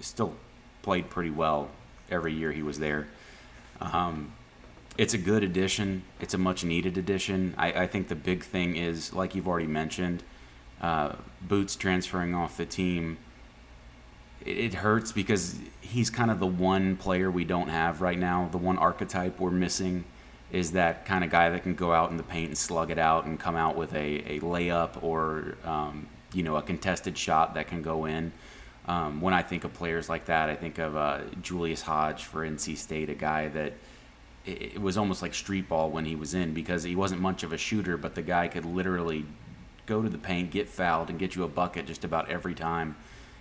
still 0.00 0.34
played 0.82 1.08
pretty 1.10 1.30
well 1.30 1.70
every 2.10 2.32
year 2.32 2.52
he 2.52 2.62
was 2.62 2.78
there. 2.78 3.06
Um, 3.80 4.32
it's 4.96 5.14
a 5.14 5.18
good 5.18 5.44
addition. 5.44 6.02
It's 6.20 6.34
a 6.34 6.38
much 6.38 6.64
needed 6.64 6.98
addition. 6.98 7.54
I, 7.56 7.72
I 7.84 7.86
think 7.86 8.08
the 8.08 8.16
big 8.16 8.42
thing 8.42 8.76
is, 8.76 9.12
like 9.14 9.34
you've 9.34 9.46
already 9.46 9.68
mentioned, 9.68 10.24
uh, 10.80 11.14
Boots 11.40 11.76
transferring 11.76 12.34
off 12.34 12.56
the 12.56 12.66
team 12.66 13.18
it 14.48 14.74
hurts 14.74 15.12
because 15.12 15.58
he's 15.80 16.10
kind 16.10 16.30
of 16.30 16.40
the 16.40 16.46
one 16.46 16.96
player 16.96 17.30
we 17.30 17.44
don't 17.44 17.68
have 17.68 18.00
right 18.00 18.18
now. 18.18 18.48
The 18.50 18.58
one 18.58 18.78
archetype 18.78 19.38
we're 19.38 19.50
missing 19.50 20.04
is 20.50 20.72
that 20.72 21.04
kind 21.04 21.22
of 21.22 21.30
guy 21.30 21.50
that 21.50 21.62
can 21.62 21.74
go 21.74 21.92
out 21.92 22.10
in 22.10 22.16
the 22.16 22.22
paint 22.22 22.48
and 22.48 22.58
slug 22.58 22.90
it 22.90 22.98
out 22.98 23.26
and 23.26 23.38
come 23.38 23.56
out 23.56 23.76
with 23.76 23.92
a, 23.92 24.36
a 24.36 24.40
layup 24.40 25.02
or 25.02 25.56
um, 25.64 26.06
you 26.32 26.42
know 26.42 26.56
a 26.56 26.62
contested 26.62 27.16
shot 27.16 27.54
that 27.54 27.68
can 27.68 27.82
go 27.82 28.06
in. 28.06 28.32
Um, 28.86 29.20
when 29.20 29.34
I 29.34 29.42
think 29.42 29.64
of 29.64 29.74
players 29.74 30.08
like 30.08 30.24
that, 30.26 30.48
I 30.48 30.54
think 30.54 30.78
of 30.78 30.96
uh, 30.96 31.20
Julius 31.42 31.82
Hodge 31.82 32.24
for 32.24 32.48
NC 32.48 32.78
State, 32.78 33.10
a 33.10 33.14
guy 33.14 33.48
that 33.48 33.74
it, 34.46 34.62
it 34.62 34.80
was 34.80 34.96
almost 34.96 35.20
like 35.20 35.34
street 35.34 35.68
ball 35.68 35.90
when 35.90 36.06
he 36.06 36.16
was 36.16 36.32
in 36.32 36.54
because 36.54 36.84
he 36.84 36.96
wasn't 36.96 37.20
much 37.20 37.42
of 37.42 37.52
a 37.52 37.58
shooter, 37.58 37.98
but 37.98 38.14
the 38.14 38.22
guy 38.22 38.48
could 38.48 38.64
literally 38.64 39.26
go 39.84 40.00
to 40.02 40.08
the 40.08 40.18
paint, 40.18 40.50
get 40.50 40.68
fouled, 40.68 41.10
and 41.10 41.18
get 41.18 41.34
you 41.34 41.44
a 41.44 41.48
bucket 41.48 41.86
just 41.86 42.04
about 42.04 42.30
every 42.30 42.54
time. 42.54 42.96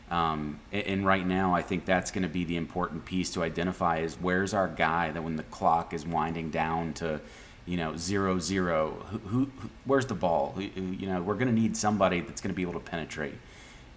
Um, 0.10 0.60
and, 0.72 1.06
right 1.06 1.26
now, 1.26 1.54
I 1.54 1.62
think 1.62 1.84
that's 1.86 2.12
going 2.12 2.24
to 2.24 2.30
be 2.30 2.46
the 2.46 2.56
important 2.56 3.04
piece 3.04 3.30
to 3.32 3.44
identify 3.44 4.00
is 4.00 4.16
where's 4.16 4.54
our 4.54 4.70
guy 4.70 5.12
that 5.12 5.22
when 5.22 5.36
the 5.36 5.44
clock 5.44 5.94
is 5.94 6.06
winding 6.06 6.50
down 6.50 6.94
to, 6.94 7.20
you 7.66 7.76
know, 7.76 7.98
zero 7.98 8.40
zero, 8.40 9.06
who, 9.10 9.18
who, 9.18 9.40
who 9.60 9.70
where's 9.84 10.06
the 10.06 10.16
ball? 10.16 10.54
Who- 10.56 10.62
you 10.62 11.08
know, 11.08 11.22
we're 11.22 11.36
going 11.36 11.54
to 11.54 11.54
need 11.54 11.76
somebody 11.76 12.22
that's 12.22 12.40
going 12.40 12.54
to 12.54 12.56
be 12.56 12.62
able 12.62 12.74
to 12.74 12.80
penetrate. 12.80 13.36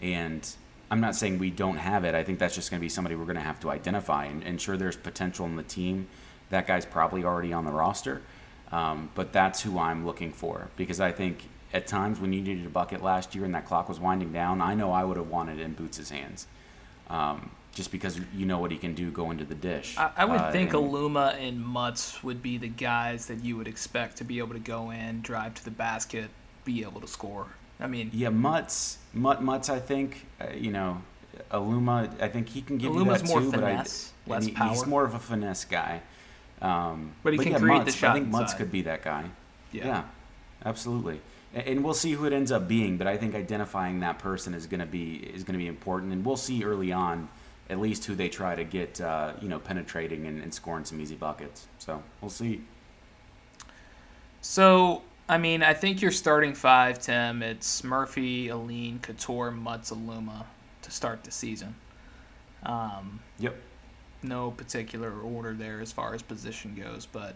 And 0.03 0.49
I'm 0.91 1.01
not 1.01 1.15
saying 1.15 1.39
we 1.39 1.51
don't 1.51 1.77
have 1.77 2.05
it. 2.05 2.17
I 2.17 2.25
think 2.25 2.41
that's 2.41 2.57
just 2.57 2.71
going 2.71 2.81
to 2.81 2.85
be 2.85 2.89
somebody 2.89 3.15
we're 3.15 3.25
going 3.25 3.37
to 3.37 3.43
have 3.43 3.61
to 3.61 3.71
identify. 3.71 4.25
And, 4.25 4.43
and 4.43 4.61
sure, 4.61 4.77
there's 4.77 4.97
potential 4.97 5.47
in 5.47 5.55
the 5.55 5.63
team. 5.63 6.09
That 6.49 6.67
guy's 6.67 6.85
probably 6.85 7.23
already 7.23 7.53
on 7.53 7.65
the 7.65 7.71
roster. 7.71 8.23
Um, 8.73 9.11
but 9.15 9.33
that's 9.33 9.63
who 9.63 9.79
I'm 9.79 10.05
looking 10.07 10.33
for 10.33 10.69
because 10.77 11.01
I 11.01 11.13
think 11.13 11.49
at 11.73 11.87
times 11.87 12.19
when 12.21 12.33
you 12.33 12.41
needed 12.41 12.67
a 12.67 12.71
bucket 12.71 13.03
last 13.03 13.35
year 13.35 13.45
and 13.45 13.55
that 13.55 13.67
clock 13.67 13.89
was 13.89 14.01
winding 14.01 14.33
down, 14.33 14.61
I 14.61 14.75
know 14.75 14.93
I 14.93 15.05
would 15.05 15.17
have 15.17 15.29
wanted 15.29 15.59
it 15.61 15.63
in 15.63 15.73
Boots' 15.75 16.11
hands. 16.11 16.47
Um, 17.09 17.51
just 17.73 17.93
because 17.93 18.21
you 18.35 18.47
know 18.47 18.59
what 18.59 18.73
he 18.73 18.77
can 18.77 18.95
do 18.95 19.11
going 19.13 19.39
to 19.39 19.45
the 19.45 19.55
dish. 19.55 19.97
I, 19.97 20.11
I 20.19 20.25
would 20.25 20.41
Uh, 20.41 20.51
think 20.51 20.75
and- 20.75 20.83
Aluma 20.83 21.35
and 21.41 21.65
Mutts 21.65 22.23
would 22.25 22.43
be 22.43 22.59
the 22.59 22.69
guys 22.69 23.27
that 23.27 23.45
you 23.45 23.57
would 23.57 23.69
expect 23.69 24.17
to 24.19 24.25
be 24.25 24.39
able 24.39 24.55
to 24.55 24.59
go 24.61 24.91
in, 24.91 25.21
drive 25.23 25.55
to 25.55 25.65
the 25.65 25.71
basket, 25.71 26.31
be 26.65 26.83
able 26.83 27.01
to 27.01 27.07
score. 27.07 27.47
I 27.79 27.87
mean, 27.87 28.11
Yeah, 28.13 28.31
Mutts, 28.31 28.99
Mutt, 29.15 29.41
Mutts. 29.43 29.71
I 29.71 29.79
think 29.79 30.27
uh, 30.41 30.47
you 30.53 30.73
know, 30.73 31.01
Aluma. 31.53 32.11
I 32.21 32.29
think 32.29 32.49
he 32.49 32.61
can 32.61 32.77
give 32.77 32.93
you 32.93 33.05
that 33.05 33.25
more 33.27 33.41
too, 33.41 33.51
finesse, 33.53 34.13
but 34.27 34.33
I, 34.33 34.37
less 34.37 34.47
he- 34.47 34.55
He's 34.69 34.87
more 34.87 35.05
of 35.05 35.15
a 35.15 35.19
finesse 35.21 35.65
guy. 35.65 36.03
Um, 36.61 37.13
But 37.23 37.33
he 37.35 37.39
can 37.39 37.53
yeah, 37.53 37.59
create 37.59 37.79
Mutts, 37.79 37.85
the 37.95 37.99
shot 37.99 38.11
I 38.11 38.15
think 38.15 38.29
Mutts 38.29 38.43
inside. 38.53 38.59
could 38.59 38.73
be 38.73 38.83
that 38.83 39.03
guy. 39.03 39.25
yeah. 39.73 39.87
Yeah, 39.87 40.03
absolutely. 40.67 41.21
And 41.53 41.83
we'll 41.83 41.95
see 41.95 42.13
who 42.13 42.27
it 42.27 42.33
ends 42.33 42.53
up 42.53 42.69
being, 42.69 42.97
but 42.97 43.09
I 43.09 43.17
think 43.17 43.35
identifying 43.35 44.01
that 44.01 44.21
person 44.21 44.55
is 44.55 44.67
going 44.67 44.81
to 44.81 44.87
be 44.87 45.15
is 45.17 45.43
going 45.43 45.55
to 45.55 45.59
be 45.59 45.67
important, 45.67 46.13
and 46.13 46.25
we'll 46.25 46.37
see 46.37 46.63
early 46.63 46.93
on 46.93 47.29
at 47.69 47.81
least 47.81 48.05
who 48.05 48.15
they 48.15 48.29
try 48.29 48.55
to 48.55 48.65
get, 48.65 49.01
uh, 49.01 49.33
you 49.41 49.49
know, 49.49 49.59
penetrating 49.59 50.27
and, 50.27 50.43
and 50.43 50.53
scoring 50.53 50.85
some 50.85 51.01
easy 51.01 51.15
buckets. 51.15 51.67
So 51.79 52.03
we'll 52.21 52.31
see. 52.31 52.63
So, 54.41 55.03
I 55.29 55.39
mean, 55.39 55.63
I 55.63 55.75
think 55.75 56.03
your 56.03 56.11
starting 56.11 56.55
five, 56.55 56.99
Tim, 57.01 57.43
it's 57.43 57.85
Murphy, 57.85 58.49
Alleyne, 58.49 58.99
Cattoor, 59.01 59.57
Mutts, 59.57 59.91
Aluma 59.93 60.45
to 60.83 60.91
start 60.91 61.25
the 61.25 61.31
season. 61.31 61.75
Um, 62.65 63.21
Yep. 63.39 63.57
no 64.23 64.51
particular 64.51 65.13
order 65.21 65.55
there 65.55 65.81
as 65.81 65.93
far 65.93 66.15
as 66.15 66.23
position 66.23 66.75
goes, 66.75 67.07
but 67.07 67.35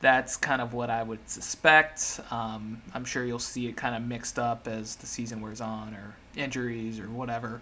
that's 0.00 0.36
kind 0.36 0.60
of 0.60 0.74
what 0.74 0.90
I 0.90 1.02
would 1.02 1.28
suspect. 1.28 2.20
Um, 2.30 2.82
I'm 2.94 3.04
sure 3.04 3.24
you'll 3.24 3.38
see 3.38 3.66
it 3.66 3.76
kind 3.76 3.94
of 3.94 4.02
mixed 4.02 4.38
up 4.38 4.68
as 4.68 4.96
the 4.96 5.06
season 5.06 5.40
wears 5.40 5.60
on, 5.60 5.94
or 5.94 6.14
injuries, 6.36 7.00
or 7.00 7.08
whatever 7.08 7.60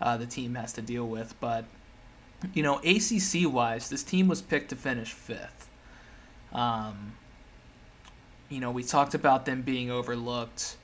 uh, 0.00 0.16
the 0.16 0.26
team 0.26 0.54
has 0.54 0.72
to 0.74 0.82
deal 0.82 1.06
with. 1.06 1.34
But 1.40 1.64
you 2.54 2.62
know, 2.62 2.78
ACC 2.78 3.50
wise, 3.50 3.88
this 3.88 4.02
team 4.02 4.28
was 4.28 4.42
picked 4.42 4.70
to 4.70 4.76
finish 4.76 5.12
fifth. 5.12 5.68
Um, 6.52 7.14
you 8.48 8.60
know, 8.60 8.70
we 8.70 8.82
talked 8.82 9.14
about 9.14 9.46
them 9.46 9.62
being 9.62 9.90
overlooked. 9.90 10.76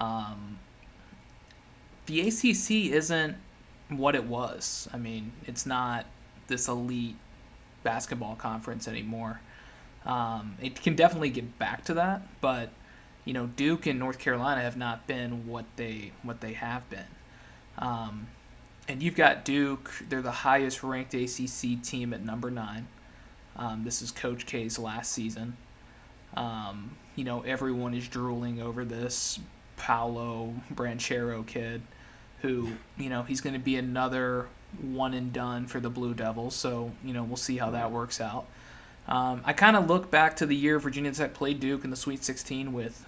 Um, 0.00 0.58
the 2.06 2.20
ACC 2.28 2.92
isn't 2.92 3.36
what 3.88 4.14
it 4.14 4.24
was. 4.24 4.88
I 4.92 4.96
mean, 4.96 5.32
it's 5.46 5.66
not 5.66 6.06
this 6.46 6.68
elite 6.68 7.16
basketball 7.82 8.36
conference 8.36 8.88
anymore. 8.88 9.40
Um, 10.06 10.56
it 10.62 10.80
can 10.80 10.94
definitely 10.94 11.30
get 11.30 11.58
back 11.58 11.84
to 11.86 11.94
that, 11.94 12.22
but 12.40 12.70
you 13.24 13.32
know, 13.32 13.46
Duke 13.46 13.86
and 13.86 13.98
North 13.98 14.18
Carolina 14.18 14.62
have 14.62 14.76
not 14.76 15.06
been 15.06 15.46
what 15.46 15.64
they 15.74 16.12
what 16.22 16.40
they 16.40 16.52
have 16.54 16.88
been. 16.88 17.04
Um, 17.78 18.28
and 18.88 19.02
you've 19.02 19.16
got 19.16 19.44
Duke; 19.44 19.90
they're 20.08 20.22
the 20.22 20.30
highest 20.30 20.82
ranked 20.82 21.12
ACC 21.12 21.82
team 21.82 22.14
at 22.14 22.24
number 22.24 22.50
nine. 22.50 22.86
Um, 23.56 23.84
this 23.84 24.00
is 24.00 24.12
Coach 24.12 24.46
K's 24.46 24.78
last 24.78 25.12
season. 25.12 25.56
Um, 26.36 26.96
you 27.16 27.24
know, 27.24 27.40
everyone 27.40 27.94
is 27.94 28.06
drooling 28.06 28.60
over 28.60 28.84
this 28.84 29.40
Paolo 29.76 30.54
Banchero 30.74 31.44
kid, 31.44 31.82
who 32.42 32.70
you 32.96 33.08
know 33.08 33.22
he's 33.22 33.40
going 33.40 33.54
to 33.54 33.60
be 33.60 33.76
another 33.76 34.46
one 34.80 35.14
and 35.14 35.32
done 35.32 35.66
for 35.66 35.80
the 35.80 35.90
Blue 35.90 36.14
Devils. 36.14 36.54
So 36.54 36.92
you 37.04 37.12
know, 37.12 37.24
we'll 37.24 37.36
see 37.36 37.56
how 37.56 37.70
that 37.70 37.90
works 37.90 38.20
out. 38.20 38.46
Um, 39.08 39.40
I 39.44 39.52
kind 39.52 39.76
of 39.76 39.88
look 39.88 40.10
back 40.10 40.36
to 40.36 40.46
the 40.46 40.56
year 40.56 40.78
Virginia 40.78 41.12
Tech 41.12 41.32
played 41.32 41.60
Duke 41.60 41.84
in 41.84 41.90
the 41.90 41.96
Sweet 41.96 42.24
16 42.24 42.72
with 42.72 43.06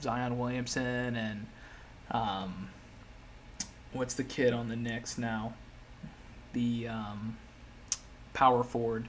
Zion 0.00 0.38
Williamson 0.38 1.16
and 1.16 1.46
um, 2.12 2.68
what's 3.92 4.14
the 4.14 4.24
kid 4.24 4.52
on 4.52 4.68
the 4.68 4.76
Knicks 4.76 5.18
now? 5.18 5.54
The 6.52 6.88
um, 6.88 7.36
power 8.32 8.62
forward. 8.62 9.08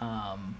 Um, 0.00 0.56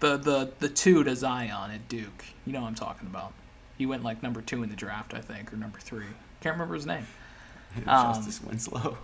the 0.00 0.16
the 0.16 0.52
the 0.58 0.68
two 0.68 1.04
to 1.04 1.14
Zion 1.14 1.70
at 1.70 1.88
Duke. 1.88 2.24
You 2.46 2.52
know 2.52 2.62
what 2.62 2.68
I'm 2.68 2.74
talking 2.74 3.06
about. 3.06 3.32
He 3.78 3.86
went 3.86 4.02
like 4.02 4.22
number 4.22 4.40
two 4.40 4.62
in 4.62 4.70
the 4.70 4.76
draft, 4.76 5.14
I 5.14 5.20
think, 5.20 5.52
or 5.52 5.56
number 5.56 5.78
three. 5.78 6.06
Can't 6.40 6.54
remember 6.54 6.74
his 6.74 6.86
name. 6.86 7.06
Justice 7.84 8.40
um, 8.42 8.48
Winslow. 8.48 8.98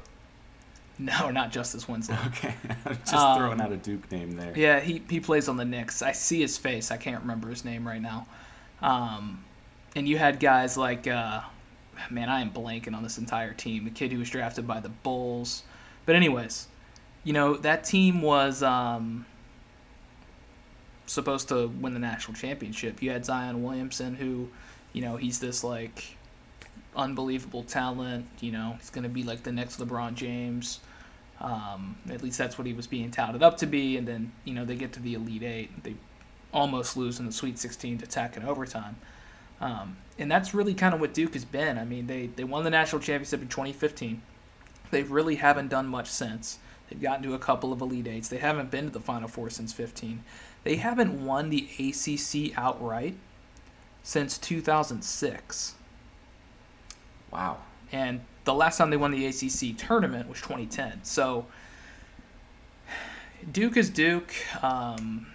No, 0.99 1.31
not 1.31 1.53
Justice 1.53 1.87
Winslow. 1.87 2.17
Okay, 2.29 2.55
just 3.01 3.15
um, 3.15 3.39
throwing 3.39 3.61
out 3.61 3.71
a 3.71 3.77
Duke 3.77 4.11
name 4.11 4.31
there. 4.31 4.55
Yeah, 4.57 4.81
he 4.81 5.03
he 5.11 5.21
plays 5.21 5.47
on 5.47 5.59
the 5.59 5.65
Knicks. 5.65 6.01
I 6.01 6.13
see 6.13 6.41
his 6.41 6.57
face. 6.57 6.91
I 6.91 6.97
can't 6.97 7.21
remember 7.21 7.51
his 7.51 7.67
name 7.67 7.87
right 7.87 8.01
now. 8.01 8.27
Um, 8.81 9.45
and 9.95 10.09
you 10.09 10.17
had 10.17 10.41
guys 10.41 10.79
like, 10.79 11.07
uh, 11.07 11.43
man, 12.11 12.31
I 12.31 12.41
am 12.41 12.51
blanking 12.51 12.95
on 12.95 13.03
this 13.03 13.19
entire 13.19 13.53
team. 13.53 13.85
The 13.85 13.91
kid 13.91 14.11
who 14.11 14.19
was 14.19 14.31
drafted 14.31 14.67
by 14.67 14.81
the 14.81 14.89
Bulls. 14.89 15.65
But 16.07 16.17
anyways, 16.17 16.67
you 17.25 17.35
know 17.35 17.59
that 17.59 17.85
team 17.85 18.23
was 18.23 18.63
um, 18.63 19.27
supposed 21.07 21.49
to 21.49 21.69
win 21.69 21.95
the 21.95 22.01
national 22.01 22.37
championship. 22.37 23.03
You 23.03 23.11
had 23.11 23.25
Zion 23.25 23.63
Williamson, 23.63 24.15
who, 24.15 24.49
you 24.93 25.03
know, 25.03 25.17
he's 25.17 25.41
this 25.41 25.65
like 25.65 26.17
unbelievable 26.95 27.63
talent. 27.63 28.27
You 28.41 28.53
know, 28.53 28.77
he's 28.79 28.91
going 28.91 29.05
to 29.05 29.11
be 29.11 29.23
like 29.23 29.43
the 29.43 29.53
next 29.53 29.81
LeBron 29.81 30.15
James. 30.15 30.81
Um, 31.41 31.97
at 32.11 32.23
least 32.23 32.39
that's 32.39 32.57
what 32.57 32.67
he 32.67 32.73
was 32.73 32.87
being 32.87 33.11
touted 33.11 33.43
up 33.43 33.59
to 33.59 33.67
be. 33.67 33.97
And 33.97 34.09
then, 34.09 34.33
you 34.45 34.55
know, 34.55 34.65
they 34.65 34.77
get 34.77 34.93
to 34.95 35.01
the 35.01 35.15
Elite 35.15 35.43
Eight. 35.43 35.85
They 35.85 35.95
almost 36.53 36.97
lose 36.97 37.21
in 37.21 37.27
the 37.27 37.33
Sweet 37.33 37.59
16 37.59 37.99
to 37.99 38.07
Tech 38.07 38.37
in 38.37 38.45
overtime. 38.45 38.97
Um, 39.61 39.97
and 40.19 40.31
that's 40.31 40.55
really 40.55 40.75
kind 40.75 40.95
of 40.95 41.01
what 41.01 41.15
Duke 41.15 41.35
has 41.35 41.45
been. 41.45 41.79
I 41.79 41.85
mean, 41.85 42.07
they, 42.07 42.27
they 42.27 42.45
won 42.45 42.65
the 42.65 42.71
national 42.71 43.01
championship 43.01 43.43
in 43.43 43.49
2015. 43.49 44.23
They 44.91 45.03
really 45.03 45.37
haven't 45.37 45.69
done 45.69 45.87
much 45.87 46.09
since. 46.09 46.59
They've 46.89 47.01
gotten 47.01 47.23
to 47.25 47.35
a 47.35 47.39
couple 47.39 47.73
of 47.73 47.81
Elite 47.81 48.07
Eights. 48.07 48.29
They 48.29 48.39
haven't 48.39 48.71
been 48.71 48.87
to 48.87 48.91
the 48.91 49.01
Final 49.01 49.29
Four 49.29 49.51
since 49.51 49.73
15. 49.73 50.23
They 50.65 50.77
haven't 50.77 51.25
won 51.25 51.51
the 51.51 51.69
ACC 51.79 52.57
outright 52.57 53.17
since 54.03 54.39
2006. 54.39 55.75
Wow. 57.33 57.59
And 57.91 58.21
the 58.47 58.55
last 58.55 58.79
time 58.79 58.91
they 58.91 58.97
won 58.97 59.11
the 59.11 59.27
ACC 59.27 59.77
tournament 59.77 60.29
was 60.29 60.41
2010. 60.41 61.01
So 61.03 61.47
Duke 63.53 63.77
is 63.77 63.91
Duke. 63.91 64.33
Um, 64.63 65.27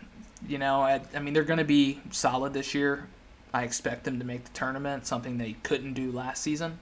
you 0.47 0.57
know, 0.57 0.81
I, 0.81 1.01
I 1.13 1.19
mean, 1.19 1.33
they're 1.33 1.43
going 1.43 1.59
to 1.59 1.65
be 1.65 1.99
solid 2.09 2.53
this 2.53 2.73
year. 2.73 3.07
I 3.53 3.63
expect 3.63 4.05
them 4.05 4.17
to 4.19 4.25
make 4.25 4.45
the 4.45 4.51
tournament, 4.51 5.05
something 5.05 5.37
they 5.37 5.57
couldn't 5.61 5.93
do 5.93 6.11
last 6.11 6.41
season. 6.41 6.79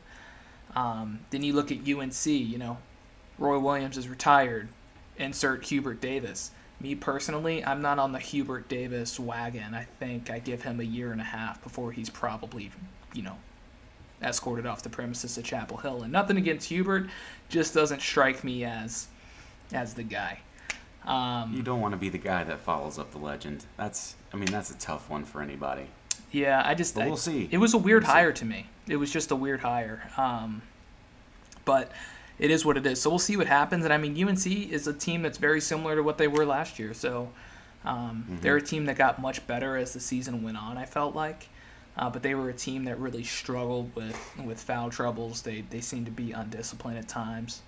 Um, 0.76 1.20
then 1.32 1.42
you 1.42 1.54
look 1.54 1.72
at 1.72 1.80
UNC, 1.80 2.26
you 2.28 2.60
know, 2.60 2.78
Roy 3.40 3.58
Williams 3.58 3.98
is 3.98 4.08
retired. 4.08 4.70
Insert 5.18 5.66
Hubert 5.66 6.00
Davis. 6.00 6.52
Me 6.80 6.94
personally, 6.94 7.66
I'm 7.66 7.82
not 7.82 7.98
on 7.98 8.12
the 8.12 8.20
Hubert 8.20 8.70
Davis 8.70 9.20
wagon. 9.20 9.74
I 9.74 9.86
think 10.00 10.30
I 10.30 10.38
give 10.38 10.62
him 10.62 10.80
a 10.80 10.84
year 10.84 11.12
and 11.12 11.20
a 11.20 11.26
half 11.26 11.62
before 11.64 11.92
he's 11.92 12.10
probably, 12.10 12.72
you 13.14 13.24
know, 13.24 13.38
escorted 14.22 14.66
off 14.66 14.84
the 14.84 14.90
premises 14.90 15.36
to 15.36 15.42
Chapel 15.42 15.78
Hill. 15.78 16.04
And 16.04 16.12
nothing 16.12 16.38
against 16.38 16.68
Hubert, 16.70 17.10
just 17.50 17.74
doesn't 17.74 18.02
strike 18.02 18.44
me 18.44 18.64
as 18.64 19.08
as 19.72 19.94
the 19.94 20.04
guy. 20.04 20.40
Um, 21.06 21.54
you 21.54 21.64
don't 21.64 21.82
want 21.82 21.94
to 21.94 21.98
be 21.98 22.10
the 22.10 22.18
guy 22.18 22.44
that 22.44 22.60
follows 22.60 23.00
up 23.00 23.12
the 23.12 23.18
legend. 23.18 23.66
That's, 23.78 24.16
I 24.34 24.38
mean, 24.38 24.52
that's 24.52 24.72
a 24.72 24.78
tough 24.78 25.10
one 25.10 25.24
for 25.24 25.42
anybody. 25.42 25.88
Yeah, 26.32 26.62
I 26.64 26.76
just. 26.76 26.96
But 26.96 27.06
we'll 27.06 27.14
I, 27.14 27.18
see. 27.18 27.50
It 27.52 27.58
was 27.58 27.74
a 27.74 27.78
weird 27.78 28.04
we'll 28.04 28.12
hire 28.12 28.36
see. 28.36 28.40
to 28.40 28.46
me. 28.46 28.66
It 28.88 28.98
was 28.98 29.12
just 29.12 29.32
a 29.32 29.36
weird 29.36 29.62
hire. 29.62 30.10
Um, 30.18 30.62
but 31.66 31.92
it 32.38 32.52
is 32.52 32.66
what 32.66 32.78
it 32.78 32.86
is. 32.86 33.02
So 33.02 33.10
we'll 33.10 33.20
see 33.20 33.38
what 33.38 33.48
happens. 33.48 33.86
And 33.86 33.94
I 33.94 33.98
mean, 33.98 34.12
UNC 34.28 34.46
is 34.46 34.88
a 34.88 34.94
team 34.94 35.22
that's 35.22 35.38
very 35.38 35.62
similar 35.62 35.96
to 35.96 36.04
what 36.04 36.18
they 36.18 36.28
were 36.28 36.46
last 36.46 36.78
year. 36.78 36.94
So 36.94 37.30
um, 37.86 38.26
mm-hmm. 38.28 38.42
they're 38.42 38.58
a 38.58 38.62
team 38.62 38.86
that 38.86 38.98
got 38.98 39.20
much 39.20 39.46
better 39.48 39.78
as 39.78 39.94
the 39.94 40.00
season 40.00 40.44
went 40.44 40.58
on. 40.58 40.78
I 40.78 40.86
felt 40.86 41.16
like. 41.16 41.50
Uh, 41.98 42.10
but 42.10 42.24
they 42.24 42.34
were 42.34 42.50
a 42.50 42.54
team 42.54 42.86
that 42.86 43.00
really 43.00 43.24
struggled 43.24 43.94
with, 43.96 44.32
with 44.44 44.60
foul 44.60 44.90
troubles. 44.90 45.42
They, 45.42 45.62
they 45.70 45.82
seemed 45.82 46.06
to 46.06 46.12
be 46.12 46.32
undisciplined 46.32 46.98
at 46.98 47.08
times. 47.08 47.62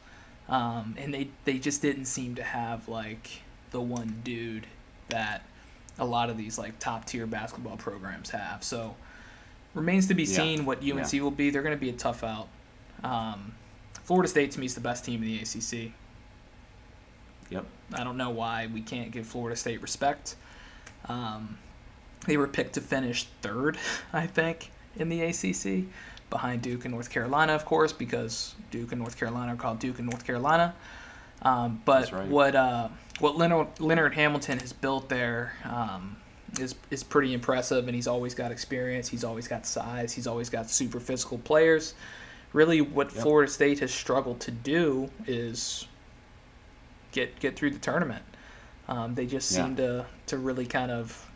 Um, 0.48 0.96
and 0.98 1.14
they, 1.14 1.30
they 1.44 1.60
just 1.60 1.82
didn't 1.82 2.06
seem 2.06 2.36
to 2.36 2.44
have 2.44 2.88
like 2.88 3.42
the 3.72 3.82
one 3.82 4.22
dude 4.24 4.68
that 5.10 5.44
a 6.00 6.06
lot 6.06 6.30
of 6.30 6.38
these 6.38 6.58
like 6.58 6.80
top 6.80 7.06
tier 7.06 7.26
basketball 7.26 7.78
programs 7.78 8.30
have. 8.30 8.64
So 8.64 8.96
remains 9.74 10.08
to 10.08 10.14
be 10.14 10.24
yeah. 10.24 10.36
seen 10.36 10.66
what 10.66 10.80
UNC 10.80 11.14
yeah. 11.14 11.22
will 11.22 11.32
be. 11.32 11.50
They're 11.50 11.62
going 11.62 11.78
to 11.78 11.80
be 11.82 11.90
a 11.90 11.94
tough 11.94 12.24
out. 12.24 12.48
Um, 13.04 13.54
Florida 14.04 14.28
State 14.28 14.52
to 14.52 14.60
me 14.60 14.66
is 14.66 14.76
the 14.76 14.82
best 14.82 15.06
team 15.06 15.24
in 15.24 15.30
the 15.30 15.40
ACC. 15.40 15.92
Yep. 17.50 17.66
I 17.94 18.04
don't 18.04 18.18
know 18.18 18.30
why 18.30 18.68
we 18.74 18.82
can't 18.82 19.12
give 19.12 19.26
Florida 19.26 19.56
State 19.56 19.82
respect. 19.82 20.36
Um, 21.08 21.58
they 22.28 22.38
were 22.38 22.48
picked 22.48 22.74
to 22.74 22.82
finish 22.82 23.26
third, 23.42 23.78
I 24.14 24.28
think, 24.28 24.72
in 24.96 25.10
the 25.10 25.22
ACC, 25.22 25.86
behind 26.30 26.62
Duke 26.62 26.86
and 26.86 26.94
North 26.94 27.10
Carolina, 27.10 27.54
of 27.54 27.66
course, 27.66 27.94
because 27.94 28.56
Duke 28.70 28.92
and 28.92 29.02
North 29.02 29.18
Carolina 29.18 29.54
are 29.54 29.58
called 29.58 29.80
Duke 29.80 30.00
and 30.00 30.10
North 30.10 30.26
Carolina. 30.26 30.74
Um, 31.42 31.82
but 31.86 32.12
right. 32.12 32.28
what 32.28 32.56
uh, 32.56 32.90
what 33.20 33.38
Leonard, 33.38 33.80
Leonard, 33.80 34.14
Hamilton 34.14 34.60
has 34.60 34.74
built 34.74 35.10
there 35.10 35.54
um, 35.64 36.18
is 36.60 36.76
is 36.92 37.04
pretty 37.04 37.34
impressive, 37.34 37.88
and 37.88 37.96
he's 37.96 38.08
always 38.08 38.36
got 38.36 38.52
experience. 38.52 39.08
He's 39.08 39.24
always 39.24 39.48
got 39.48 39.66
size. 39.66 40.14
He's 40.14 40.28
always 40.28 40.50
got 40.50 40.70
super 40.70 41.00
physical 41.00 41.40
players. 41.40 41.96
Really, 42.54 42.82
what 42.82 43.12
yep. 43.14 43.24
Florida 43.24 43.52
State 43.52 43.80
has 43.80 43.92
struggled 43.92 44.40
to 44.42 44.52
do 44.52 45.10
is 45.26 45.88
get 47.12 47.40
get 47.40 47.56
through 47.56 47.72
the 47.72 47.80
tournament. 47.80 48.24
Um, 48.88 49.16
they 49.16 49.26
just 49.26 49.50
seem 49.50 49.72
yeah. 49.72 49.76
to 49.76 50.06
to 50.28 50.38
really 50.38 50.66
kind 50.68 50.92
of 50.92 51.31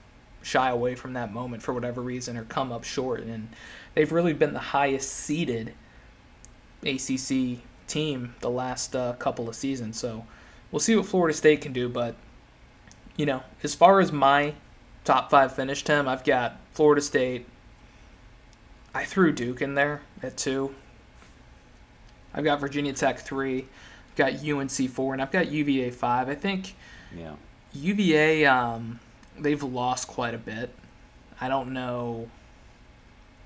shy 0.46 0.70
away 0.70 0.94
from 0.94 1.14
that 1.14 1.34
moment 1.34 1.64
for 1.64 1.74
whatever 1.74 2.02
reason 2.02 2.38
or 2.38 2.44
come 2.44 2.72
up 2.72 2.84
short. 2.84 3.22
And 3.22 3.50
they've 3.96 4.12
really 4.12 4.34
been 4.34 4.54
the 4.54 4.60
highest 4.60 5.12
seeded 5.12 5.74
ACC 6.84 7.64
team 7.88 8.36
the 8.42 8.50
last 8.50 8.96
uh, 8.96 9.14
couple 9.14 9.50
of 9.50 9.56
seasons. 9.56 10.00
So 10.00 10.24
we'll 10.72 10.80
see 10.80 10.96
what 10.96 11.08
Florida 11.08 11.36
State 11.36 11.62
can 11.62 11.74
do. 11.74 11.90
But, 11.90 12.16
you 13.18 13.26
know, 13.26 13.42
as 13.64 13.74
far 13.74 14.00
as 14.00 14.12
my 14.12 14.54
top 15.04 15.32
five 15.32 15.56
finish, 15.56 15.84
him, 15.84 16.08
I've 16.08 16.24
got 16.24 16.58
Florida 16.74 17.02
State. 17.02 17.48
I 18.94 19.04
threw 19.04 19.32
Duke 19.32 19.64
in 19.64 19.74
there 19.74 20.04
at 20.22 20.38
two. 20.38 20.76
I've 22.36 22.44
got 22.44 22.60
Virginia 22.60 22.94
Tech 22.94 23.18
three. 23.18 23.66
I've 24.12 24.16
got 24.16 24.48
UNC 24.48 24.90
four, 24.92 25.14
and 25.14 25.22
I've 25.22 25.32
got 25.32 25.52
UVA 25.52 25.90
five. 25.90 26.30
I 26.30 26.36
think 26.36 26.76
yeah. 27.18 27.34
UVA 27.74 28.46
um, 28.46 29.00
they've 29.40 29.62
lost 29.62 30.08
quite 30.08 30.34
a 30.34 30.38
bit. 30.38 30.70
I 31.40 31.48
don't 31.48 31.74
know 31.74 32.30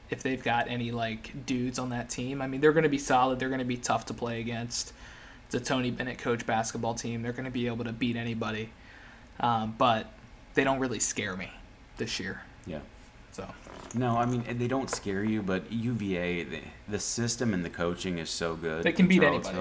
if 0.10 0.24
they've 0.24 0.42
got 0.42 0.68
any 0.68 0.92
like 0.92 1.46
dudes 1.46 1.80
on 1.80 1.90
that 1.90 2.10
team. 2.10 2.42
I 2.42 2.48
mean, 2.48 2.62
they're 2.62 2.74
going 2.74 2.84
to 2.84 2.90
be 2.90 2.98
solid. 2.98 3.40
They're 3.40 3.50
going 3.50 3.60
to 3.60 3.66
be 3.66 3.78
tough 3.78 4.06
to 4.08 4.14
play 4.14 4.40
against. 4.40 4.94
It's 5.46 5.56
a 5.56 5.60
Tony 5.60 5.92
Bennett 5.92 6.20
coach 6.20 6.46
basketball 6.46 6.94
team. 6.94 7.22
They're 7.22 7.32
going 7.32 7.46
to 7.46 7.52
be 7.52 7.68
able 7.68 7.86
to 7.86 7.92
beat 7.92 8.16
anybody. 8.16 8.70
Um, 9.40 9.76
but 9.78 10.08
they 10.54 10.64
don't 10.64 10.80
really 10.80 11.00
scare 11.00 11.36
me 11.36 11.50
this 11.98 12.20
year. 12.20 12.42
Yeah. 12.66 12.80
So 13.32 13.48
No, 13.96 14.18
I 14.18 14.26
mean 14.26 14.44
they 14.58 14.68
don't 14.68 14.90
scare 14.90 15.24
you, 15.24 15.42
but 15.42 15.72
UVA, 15.72 16.44
the, 16.44 16.60
the 16.88 17.00
system 17.00 17.54
and 17.54 17.64
the 17.64 17.70
coaching 17.70 18.18
is 18.18 18.30
so 18.30 18.56
good. 18.56 18.84
They 18.84 18.92
can 18.92 19.08
beat 19.08 19.24
anybody. 19.24 19.58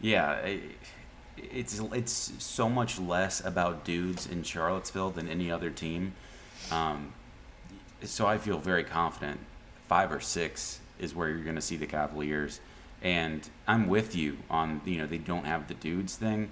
Yeah, 0.00 0.32
it, 0.36 0.62
it's 1.36 1.80
it's 1.92 2.32
so 2.38 2.68
much 2.68 2.98
less 2.98 3.44
about 3.44 3.84
dudes 3.84 4.26
in 4.26 4.42
Charlottesville 4.42 5.10
than 5.10 5.28
any 5.28 5.50
other 5.50 5.70
team. 5.70 6.14
Um, 6.70 7.12
so 8.02 8.26
I 8.26 8.38
feel 8.38 8.58
very 8.58 8.84
confident. 8.84 9.40
Five 9.88 10.12
or 10.12 10.20
six 10.20 10.80
is 10.98 11.14
where 11.14 11.28
you're 11.28 11.44
going 11.44 11.56
to 11.56 11.62
see 11.62 11.76
the 11.76 11.86
Cavaliers, 11.86 12.60
and 13.02 13.48
I'm 13.66 13.88
with 13.88 14.14
you 14.14 14.38
on 14.50 14.80
you 14.84 14.98
know 14.98 15.06
they 15.06 15.18
don't 15.18 15.46
have 15.46 15.68
the 15.68 15.74
dudes 15.74 16.16
thing. 16.16 16.50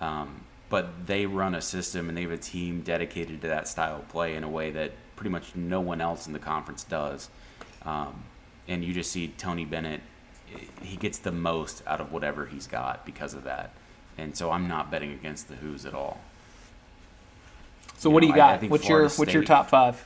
Um, 0.00 0.42
but 0.72 1.06
they 1.06 1.26
run 1.26 1.54
a 1.54 1.60
system 1.60 2.08
and 2.08 2.16
they 2.16 2.22
have 2.22 2.30
a 2.30 2.38
team 2.38 2.80
dedicated 2.80 3.42
to 3.42 3.48
that 3.48 3.68
style 3.68 3.96
of 3.96 4.08
play 4.08 4.34
in 4.36 4.42
a 4.42 4.48
way 4.48 4.70
that 4.70 4.90
pretty 5.16 5.28
much 5.28 5.54
no 5.54 5.82
one 5.82 6.00
else 6.00 6.26
in 6.26 6.32
the 6.32 6.38
conference 6.38 6.82
does. 6.82 7.28
Um, 7.84 8.24
and 8.66 8.82
you 8.82 8.94
just 8.94 9.12
see 9.12 9.28
Tony 9.28 9.66
Bennett, 9.66 10.00
he 10.80 10.96
gets 10.96 11.18
the 11.18 11.30
most 11.30 11.82
out 11.86 12.00
of 12.00 12.10
whatever 12.10 12.46
he's 12.46 12.66
got 12.66 13.04
because 13.04 13.34
of 13.34 13.44
that. 13.44 13.74
And 14.22 14.36
so 14.36 14.52
I'm 14.52 14.68
not 14.68 14.90
betting 14.90 15.12
against 15.12 15.48
the 15.48 15.56
Hoos 15.56 15.84
at 15.84 15.94
all. 15.94 16.20
So 17.98 18.08
You 18.08 18.14
what 18.14 18.20
do 18.20 18.28
know, 18.28 18.34
you 18.36 18.40
I- 18.40 18.44
I 18.46 18.52
got? 18.52 18.60
think 18.60 18.70
what's 18.72 18.88
your 18.88 18.98
Florida 19.08 19.14
what's 19.18 19.32
your 19.34 19.44
top 19.44 19.68
five? 19.68 20.04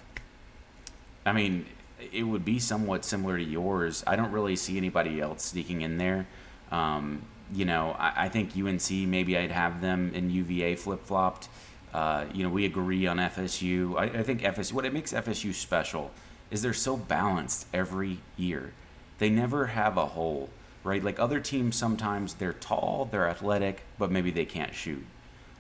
I 1.27 1.33
mean, 1.33 1.67
it 2.13 2.23
would 2.23 2.45
be 2.45 2.59
somewhat 2.59 3.05
similar 3.05 3.37
to 3.37 3.45
yours. 3.45 4.03
I 4.07 4.17
don't 4.17 4.33
really 4.33 4.57
see 4.57 4.77
anybody 4.77 5.21
else 5.21 5.45
sneaking 5.45 5.83
in 5.83 5.99
there. 5.99 6.27
Um, 6.73 7.23
you 7.53 7.65
know, 7.65 7.95
I, 7.99 8.25
I 8.25 8.29
think 8.29 8.57
UNC 8.57 8.91
maybe 8.91 9.37
I'd 9.37 9.51
have 9.51 9.81
them 9.81 10.13
in 10.15 10.31
UVA 10.31 10.77
flip 10.77 11.05
flopped. 11.05 11.49
Uh, 11.93 12.25
you 12.33 12.43
know, 12.43 12.49
we 12.49 12.65
agree 12.65 13.07
on 13.07 13.19
FSU. 13.19 13.97
I, 13.99 14.05
I 14.05 14.23
think 14.23 14.43
FSU. 14.43 14.73
What 14.73 14.85
it 14.85 14.93
makes 14.93 15.13
FSU 15.13 15.53
special 15.55 16.11
is 16.51 16.63
they're 16.63 16.73
so 16.73 16.97
balanced 16.97 17.67
every 17.73 18.19
year. 18.37 18.73
They 19.19 19.31
never 19.31 19.67
have 19.69 19.97
a 19.97 20.07
hole, 20.07 20.51
right? 20.87 21.05
Like 21.05 21.19
other 21.19 21.41
teams, 21.41 21.77
sometimes 21.77 22.35
they're 22.35 22.53
tall, 22.55 23.09
they're 23.11 23.29
athletic, 23.29 23.83
but 23.99 24.11
maybe 24.11 24.31
they 24.31 24.47
can't 24.47 24.75
shoot 24.75 25.05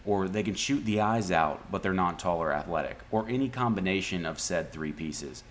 or 0.06 0.28
they 0.28 0.44
can 0.44 0.54
shoot 0.54 0.84
the 0.84 1.00
eyes 1.00 1.32
out, 1.32 1.70
but 1.70 1.82
they're 1.82 1.92
not 1.92 2.18
tall 2.18 2.38
or 2.38 2.52
athletic, 2.52 3.00
or 3.10 3.28
any 3.28 3.48
combination 3.48 4.24
of 4.24 4.38
said 4.38 4.72
three 4.72 4.92
pieces. 4.92 5.42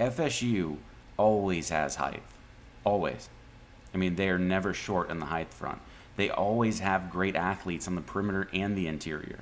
FSU 0.00 0.78
always 1.18 1.68
has 1.68 1.96
height. 1.96 2.22
Always. 2.82 3.28
I 3.92 3.98
mean, 3.98 4.16
they 4.16 4.30
are 4.30 4.38
never 4.38 4.72
short 4.72 5.10
in 5.10 5.18
the 5.18 5.26
height 5.26 5.52
front. 5.52 5.80
They 6.16 6.30
always 6.30 6.80
have 6.80 7.10
great 7.10 7.36
athletes 7.36 7.86
on 7.86 7.94
the 7.94 8.00
perimeter 8.00 8.48
and 8.54 8.76
the 8.76 8.86
interior. 8.86 9.40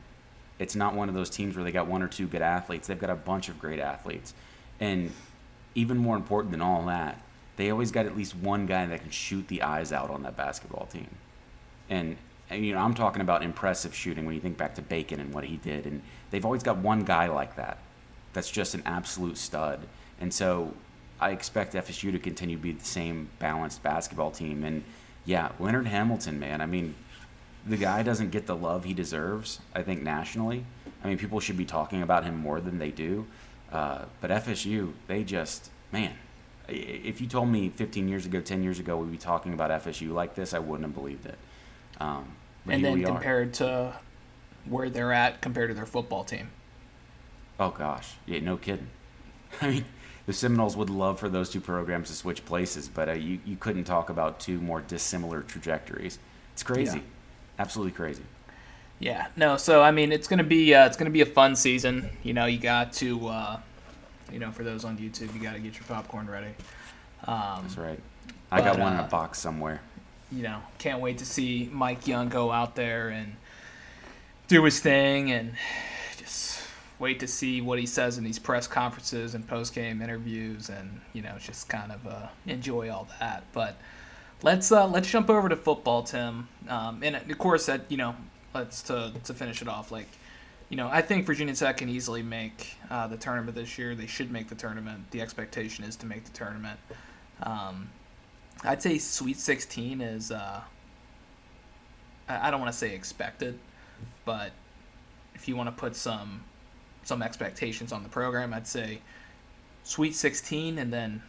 It's 0.59 0.75
not 0.75 0.95
one 0.95 1.09
of 1.09 1.15
those 1.15 1.31
teams 1.31 1.55
where 1.55 1.65
they 1.65 1.73
got 1.73 1.87
one 1.87 2.03
or 2.03 2.09
two 2.09 2.27
good 2.27 2.43
athletes. 2.43 2.89
They've 2.89 2.99
got 2.99 3.11
a 3.11 3.15
bunch 3.15 3.49
of 3.49 3.61
great 3.61 3.79
athletes. 3.79 4.35
And 4.81 5.13
even 5.75 5.99
more 5.99 6.17
important 6.17 6.51
than 6.51 6.63
all 6.63 6.87
that, 6.87 7.21
they 7.57 7.71
always 7.71 7.91
got 7.91 8.07
at 8.07 8.17
least 8.17 8.37
one 8.37 8.67
guy 8.67 8.87
that 8.87 9.01
can 9.01 9.11
shoot 9.11 9.49
the 9.49 9.63
eyes 9.63 9.93
out 9.93 10.11
on 10.11 10.23
that 10.23 10.37
basketball 10.37 10.87
team. 10.87 11.09
And, 11.89 12.17
and 12.51 12.65
you 12.65 12.75
know, 12.75 12.81
I'm 12.81 12.95
talking 12.95 13.23
about 13.23 13.43
impressive 13.43 13.95
shooting 13.95 14.27
when 14.27 14.35
you 14.35 14.41
think 14.41 14.57
back 14.57 14.75
to 14.77 14.83
Bacon 14.83 15.21
and 15.21 15.33
what 15.33 15.45
he 15.45 15.57
did. 15.57 15.87
And 15.87 16.03
they've 16.31 16.45
always 16.45 16.63
got 16.63 16.79
one 16.79 17.05
guy 17.05 17.29
like 17.29 17.57
that. 17.57 17.79
That's 18.33 18.51
just 18.51 18.75
an 18.75 18.83
absolute 18.85 19.39
stud. 19.39 19.81
And 20.21 20.33
so 20.33 20.75
I 21.19 21.31
expect 21.31 21.75
FSU 21.75 22.13
to 22.13 22.19
continue 22.19 22.57
to 22.57 22.63
be 22.63 22.73
the 22.73 22.85
same 22.85 23.31
balanced 23.39 23.83
basketball 23.83 24.31
team. 24.31 24.65
And 24.65 24.85
yeah, 25.25 25.53
Leonard 25.59 25.87
Hamilton, 25.87 26.39
man. 26.39 26.61
I 26.61 26.67
mean, 26.67 26.95
the 27.67 27.77
guy 27.77 28.03
doesn't 28.03 28.31
get 28.31 28.47
the 28.47 28.57
love 28.57 28.85
he 28.85 28.93
deserves. 28.93 29.61
I 29.75 29.83
think 29.83 30.03
nationally. 30.03 30.65
I 31.03 31.09
mean, 31.09 31.19
people 31.19 31.41
should 31.41 31.57
be 31.57 31.65
talking 31.65 32.03
about 32.03 32.25
him 32.25 32.37
more 32.37 32.61
than 32.61 32.79
they 32.79 32.91
do. 32.91 33.27
Uh, 33.73 34.05
but 34.21 34.31
FSU, 34.31 34.93
they 35.07 35.25
just 35.25 35.71
man. 35.91 36.13
If 36.69 37.21
you 37.21 37.27
told 37.27 37.49
me 37.49 37.69
15 37.69 38.09
years 38.09 38.27
ago, 38.27 38.41
10 38.41 38.63
years 38.63 38.79
ago, 38.79 38.97
we'd 38.97 39.13
be 39.13 39.19
talking 39.19 39.53
about 39.53 39.71
FSU 39.71 40.13
like 40.13 40.35
this, 40.35 40.53
I 40.53 40.59
wouldn't 40.59 40.83
have 40.87 40.95
believed 40.95 41.27
it. 41.27 41.39
Um, 42.01 42.27
And 42.69 42.85
then 42.85 43.03
compared 43.05 43.55
to 43.55 43.95
where 44.65 44.91
they're 44.91 45.13
at 45.13 45.41
compared 45.41 45.71
to 45.71 45.75
their 45.75 45.87
football 45.87 46.25
team. 46.25 46.51
Oh 47.59 47.71
gosh, 47.71 48.15
yeah, 48.27 48.41
no 48.41 48.57
kidding. 48.57 48.89
I 49.63 49.71
mean, 49.71 49.85
the 50.27 50.33
Seminoles 50.33 50.77
would 50.77 50.91
love 50.91 51.19
for 51.21 51.29
those 51.29 51.49
two 51.51 51.61
programs 51.61 52.09
to 52.09 52.15
switch 52.15 52.45
places, 52.45 52.89
but 52.89 53.09
uh, 53.09 53.13
you 53.13 53.39
you 53.47 53.57
couldn't 53.57 53.85
talk 53.85 54.11
about 54.11 54.41
two 54.41 54.61
more 54.61 54.81
dissimilar 54.83 55.43
trajectories. 55.43 56.19
It's 56.53 56.63
crazy, 56.63 56.99
Yeah. 56.99 57.05
absolutely 57.59 57.93
crazy. 57.93 58.25
Yeah, 58.99 59.29
no. 59.37 59.57
So 59.57 59.83
I 59.83 59.91
mean, 59.91 60.11
it's 60.13 60.27
gonna 60.27 60.43
be 60.45 60.75
uh, 60.75 60.87
it's 60.87 60.97
gonna 60.97 61.11
be 61.11 61.21
a 61.23 61.27
fun 61.27 61.55
season. 61.57 62.11
You 62.23 62.35
know, 62.35 62.47
you 62.47 62.59
got 62.59 62.93
to, 62.95 63.29
uh, 63.29 63.61
you 64.33 64.39
know, 64.39 64.51
for 64.51 64.65
those 64.65 64.85
on 64.85 64.99
YouTube, 64.99 65.35
you 65.35 65.41
got 65.41 65.55
to 65.55 65.61
get 65.61 65.75
your 65.75 65.85
popcorn 65.85 66.29
ready. 66.29 66.55
Um, 67.27 67.61
That's 67.63 67.79
right. 67.79 68.01
I 68.51 68.61
got 68.61 68.75
but, 68.75 68.83
one 68.83 68.93
in 68.95 69.01
uh, 69.01 69.05
a 69.05 69.09
box 69.09 69.39
somewhere. 69.39 69.81
you 70.31 70.43
know, 70.43 70.61
can't 70.79 71.01
wait 71.01 71.19
to 71.19 71.27
see 71.27 71.71
Mike 71.73 72.07
Young 72.07 72.29
go 72.29 72.51
out 72.53 72.77
there 72.77 73.09
and 73.09 73.37
do 74.49 74.65
his 74.65 74.81
thing, 74.81 75.31
and 75.33 75.55
just 76.19 76.63
wait 76.99 77.21
to 77.21 77.27
see 77.27 77.61
what 77.61 77.79
he 77.79 77.87
says 77.87 78.19
in 78.19 78.25
these 78.25 78.39
press 78.39 78.67
conferences 78.67 79.35
and 79.35 79.47
post 79.47 79.75
game 79.75 80.01
interviews, 80.03 80.69
and 80.69 81.01
you 81.13 81.23
know, 81.23 81.35
just 81.39 81.69
kind 81.69 81.93
of 81.93 82.07
uh, 82.07 82.27
enjoy 82.47 82.91
all 82.91 83.09
that. 83.21 83.45
But 83.53 83.77
let's 84.43 84.71
uh, 84.71 84.87
let's 84.87 85.11
jump 85.11 85.31
over 85.31 85.49
to 85.49 85.57
football, 85.57 86.03
Tim. 86.03 86.49
Um, 86.69 87.01
and 87.03 87.17
of 87.17 87.39
course, 87.39 87.67
that 87.67 87.83
you 87.89 87.97
know, 87.97 88.15
let's 88.55 88.83
to 88.83 89.13
to 89.25 89.35
finish 89.35 89.63
it 89.63 89.69
off 89.69 89.91
like. 89.91 90.09
You 90.69 90.77
know, 90.77 90.89
I 90.91 91.01
think 91.01 91.27
Virginia 91.27 91.55
Tech 91.55 91.77
can 91.77 91.89
easily 91.89 92.23
make 92.23 92.77
uh, 92.91 93.07
the 93.07 93.17
tournament 93.17 93.55
this 93.57 93.79
year. 93.79 93.95
They 93.95 94.07
should 94.07 94.33
make 94.33 94.49
the 94.49 94.57
tournament. 94.57 95.11
The 95.13 95.21
expectation 95.21 95.85
is 95.85 95.95
to 95.97 96.07
make 96.07 96.25
the 96.25 96.33
tournament. 96.33 96.81
Um, 97.43 97.91
I'd 98.65 98.83
say 98.83 98.99
Sweet 98.99 99.37
16 99.39 100.01
is, 100.01 100.33
uh, 100.33 100.63
I 102.29 102.51
don't 102.51 102.61
want 102.61 102.73
to 102.73 102.79
say 102.79 102.95
expected, 102.95 103.59
but 104.25 104.51
if 105.35 105.47
you 105.47 105.55
want 105.57 105.69
to 105.69 105.73
put 105.73 105.95
some 105.95 106.43
some 107.05 107.23
expectations 107.23 107.93
on 107.93 108.03
the 108.03 108.09
program, 108.09 108.53
I'd 108.53 108.67
say 108.67 108.99
Sweet 109.85 110.17
16 110.17 110.77
and 110.79 110.93
then 110.93 111.23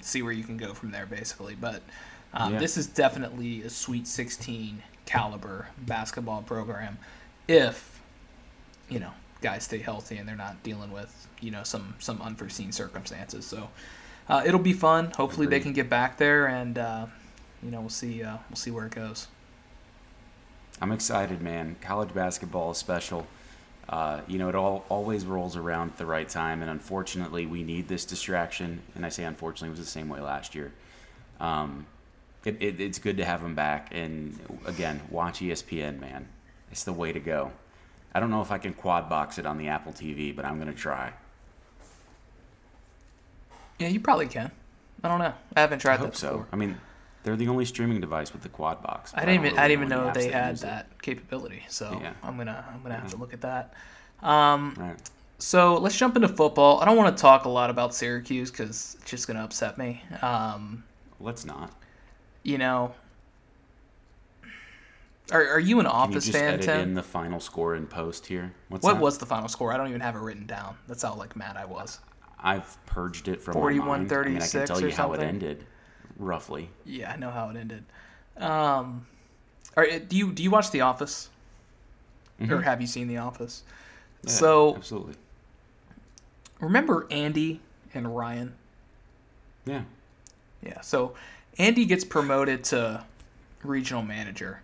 see 0.00 0.22
where 0.22 0.30
you 0.30 0.44
can 0.44 0.56
go 0.56 0.72
from 0.72 0.92
there, 0.92 1.06
basically. 1.06 1.56
But 1.60 1.82
um, 2.32 2.52
Yeah. 2.52 2.60
this 2.60 2.76
is 2.76 2.86
definitely 2.86 3.62
a 3.62 3.70
Sweet 3.70 4.06
16 4.06 4.84
caliber 5.06 5.68
basketball 5.78 6.42
program 6.42 6.98
if, 7.48 7.97
you 8.88 8.98
know, 8.98 9.12
guys 9.40 9.64
stay 9.64 9.78
healthy 9.78 10.16
and 10.16 10.28
they're 10.28 10.36
not 10.36 10.62
dealing 10.62 10.92
with, 10.92 11.28
you 11.40 11.50
know, 11.50 11.62
some, 11.62 11.94
some 11.98 12.20
unforeseen 12.22 12.72
circumstances. 12.72 13.46
So, 13.46 13.68
uh, 14.28 14.42
it'll 14.44 14.60
be 14.60 14.72
fun. 14.72 15.10
Hopefully, 15.16 15.46
they 15.46 15.60
can 15.60 15.72
get 15.72 15.88
back 15.88 16.18
there, 16.18 16.46
and 16.46 16.76
uh, 16.76 17.06
you 17.62 17.70
know 17.70 17.80
we'll 17.80 17.88
see. 17.88 18.22
Uh, 18.22 18.36
we'll 18.50 18.56
see 18.56 18.70
where 18.70 18.86
it 18.86 18.94
goes. 18.94 19.26
I'm 20.80 20.92
excited, 20.92 21.40
man. 21.40 21.76
College 21.80 22.12
basketball 22.12 22.72
is 22.72 22.78
special. 22.78 23.26
Uh, 23.88 24.20
you 24.26 24.38
know, 24.38 24.50
it 24.50 24.54
all 24.54 24.84
always 24.90 25.24
rolls 25.24 25.56
around 25.56 25.88
at 25.88 25.96
the 25.96 26.04
right 26.04 26.28
time, 26.28 26.60
and 26.60 26.70
unfortunately, 26.70 27.46
we 27.46 27.62
need 27.62 27.88
this 27.88 28.04
distraction. 28.04 28.82
And 28.94 29.06
I 29.06 29.08
say 29.08 29.24
unfortunately, 29.24 29.68
it 29.68 29.78
was 29.78 29.80
the 29.80 29.86
same 29.86 30.10
way 30.10 30.20
last 30.20 30.54
year. 30.54 30.72
Um, 31.40 31.86
it, 32.44 32.58
it, 32.60 32.80
it's 32.80 32.98
good 32.98 33.16
to 33.16 33.24
have 33.24 33.42
them 33.42 33.54
back, 33.54 33.88
and 33.92 34.38
again, 34.66 35.00
watch 35.10 35.40
ESPN, 35.40 36.00
man. 36.00 36.28
It's 36.70 36.84
the 36.84 36.92
way 36.92 37.12
to 37.12 37.20
go. 37.20 37.52
I 38.14 38.20
don't 38.20 38.30
know 38.30 38.40
if 38.42 38.50
I 38.50 38.58
can 38.58 38.72
quad 38.74 39.08
box 39.08 39.38
it 39.38 39.46
on 39.46 39.58
the 39.58 39.68
Apple 39.68 39.92
TV, 39.92 40.34
but 40.34 40.44
I'm 40.44 40.58
gonna 40.58 40.72
try. 40.72 41.12
Yeah, 43.78 43.88
you 43.88 44.00
probably 44.00 44.26
can. 44.26 44.50
I 45.04 45.08
don't 45.08 45.18
know. 45.20 45.32
I 45.56 45.60
haven't 45.60 45.78
tried 45.78 45.94
I 45.94 45.96
hope 45.98 46.10
that 46.12 46.16
so. 46.16 46.28
before. 46.30 46.48
I 46.52 46.56
mean, 46.56 46.80
they're 47.22 47.36
the 47.36 47.48
only 47.48 47.64
streaming 47.64 48.00
device 48.00 48.32
with 48.32 48.42
the 48.42 48.48
quad 48.48 48.82
box. 48.82 49.12
I 49.14 49.20
didn't 49.24 49.44
even 49.46 49.58
I 49.58 49.68
didn't 49.68 49.84
even 49.84 49.88
know 49.88 50.08
apps 50.08 50.14
they 50.14 50.28
that 50.28 50.32
had 50.34 50.50
use 50.50 50.62
it. 50.62 50.66
that 50.66 51.02
capability. 51.02 51.62
So 51.68 51.98
Yeah. 52.02 52.12
I'm 52.22 52.36
gonna 52.36 52.64
I'm 52.72 52.82
gonna 52.82 52.94
have 52.96 53.04
Yeah. 53.04 53.10
to 53.10 53.16
look 53.16 53.32
at 53.32 53.40
that. 53.42 53.74
Um, 54.22 54.74
Right. 54.76 54.96
so 55.38 55.76
let's 55.78 55.96
jump 55.96 56.16
into 56.16 56.26
football. 56.28 56.80
I 56.80 56.84
don't 56.86 56.96
want 56.96 57.16
to 57.16 57.20
talk 57.20 57.44
a 57.44 57.48
lot 57.48 57.70
about 57.70 57.94
Syracuse 57.94 58.50
because 58.50 58.96
it's 59.00 59.08
just 59.10 59.28
gonna 59.28 59.44
upset 59.44 59.78
me. 59.78 60.02
Um, 60.22 60.82
Let's 61.20 61.44
not. 61.44 61.72
you 62.42 62.58
know, 62.58 62.94
are 65.32 65.46
are 65.48 65.60
you 65.60 65.80
an 65.80 65.86
Office 65.86 66.24
Can 66.24 66.32
you 66.34 66.38
fan, 66.40 66.54
edit 66.54 66.66
Tim? 66.66 66.80
in 66.80 66.94
the 66.94 67.02
final 67.02 67.40
score 67.40 67.74
in 67.74 67.86
post 67.86 68.26
here? 68.26 68.52
What's 68.68 68.84
what 68.84 68.94
that? 68.94 69.02
was 69.02 69.18
the 69.18 69.26
final 69.26 69.48
score? 69.48 69.72
I 69.72 69.76
don't 69.76 69.88
even 69.88 70.00
have 70.00 70.14
it 70.16 70.20
written 70.20 70.46
down. 70.46 70.76
That's 70.86 71.02
how 71.02 71.14
like 71.14 71.36
mad 71.36 71.56
I 71.56 71.64
was. 71.64 72.00
I've 72.40 72.78
purged 72.86 73.26
it 73.28 73.42
from 73.42 73.54
41, 73.54 73.86
my 73.86 73.96
mind. 73.98 74.12
I 74.12 74.22
mean, 74.28 74.42
I 74.42 74.46
can 74.46 74.66
tell 74.66 74.80
you 74.80 74.92
how 74.92 75.12
it 75.12 75.20
ended, 75.20 75.66
roughly. 76.18 76.70
Yeah, 76.84 77.10
I 77.12 77.16
know 77.16 77.30
how 77.30 77.50
it 77.50 77.56
ended. 77.56 77.84
Um, 78.36 79.06
are, 79.76 79.86
do 79.98 80.16
you 80.16 80.32
do 80.32 80.42
you 80.42 80.50
watch 80.50 80.70
The 80.70 80.82
Office, 80.82 81.30
or 82.40 82.46
Mhm. 82.46 82.62
have 82.62 82.80
you 82.80 82.86
seen 82.86 83.08
The 83.08 83.16
Office? 83.18 83.64
Yeah, 84.22 84.30
so 84.30 84.76
absolutely, 84.76 85.14
remember 86.60 87.06
Andy 87.10 87.60
and 87.94 88.16
Ryan? 88.16 88.54
yeah, 89.64 89.82
Yeah. 90.62 90.80
So 90.80 91.14
Andy 91.58 91.84
gets 91.84 92.04
promoted 92.04 92.64
to 92.64 93.04
regional 93.62 94.02
manager 94.02 94.62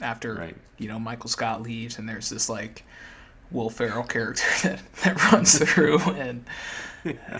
after 0.00 0.34
Right. 0.34 0.56
you 0.78 0.88
know 0.88 0.98
Michael 0.98 1.28
Scott 1.30 1.62
leaves, 1.62 1.98
and 1.98 2.08
there's 2.08 2.28
this 2.30 2.48
like 2.48 2.84
Will 3.50 3.70
Ferrell 3.70 4.02
character 4.14 4.44
that, 4.68 4.80
that 5.04 5.32
runs 5.32 5.58
through, 5.58 5.98
and 6.12 6.44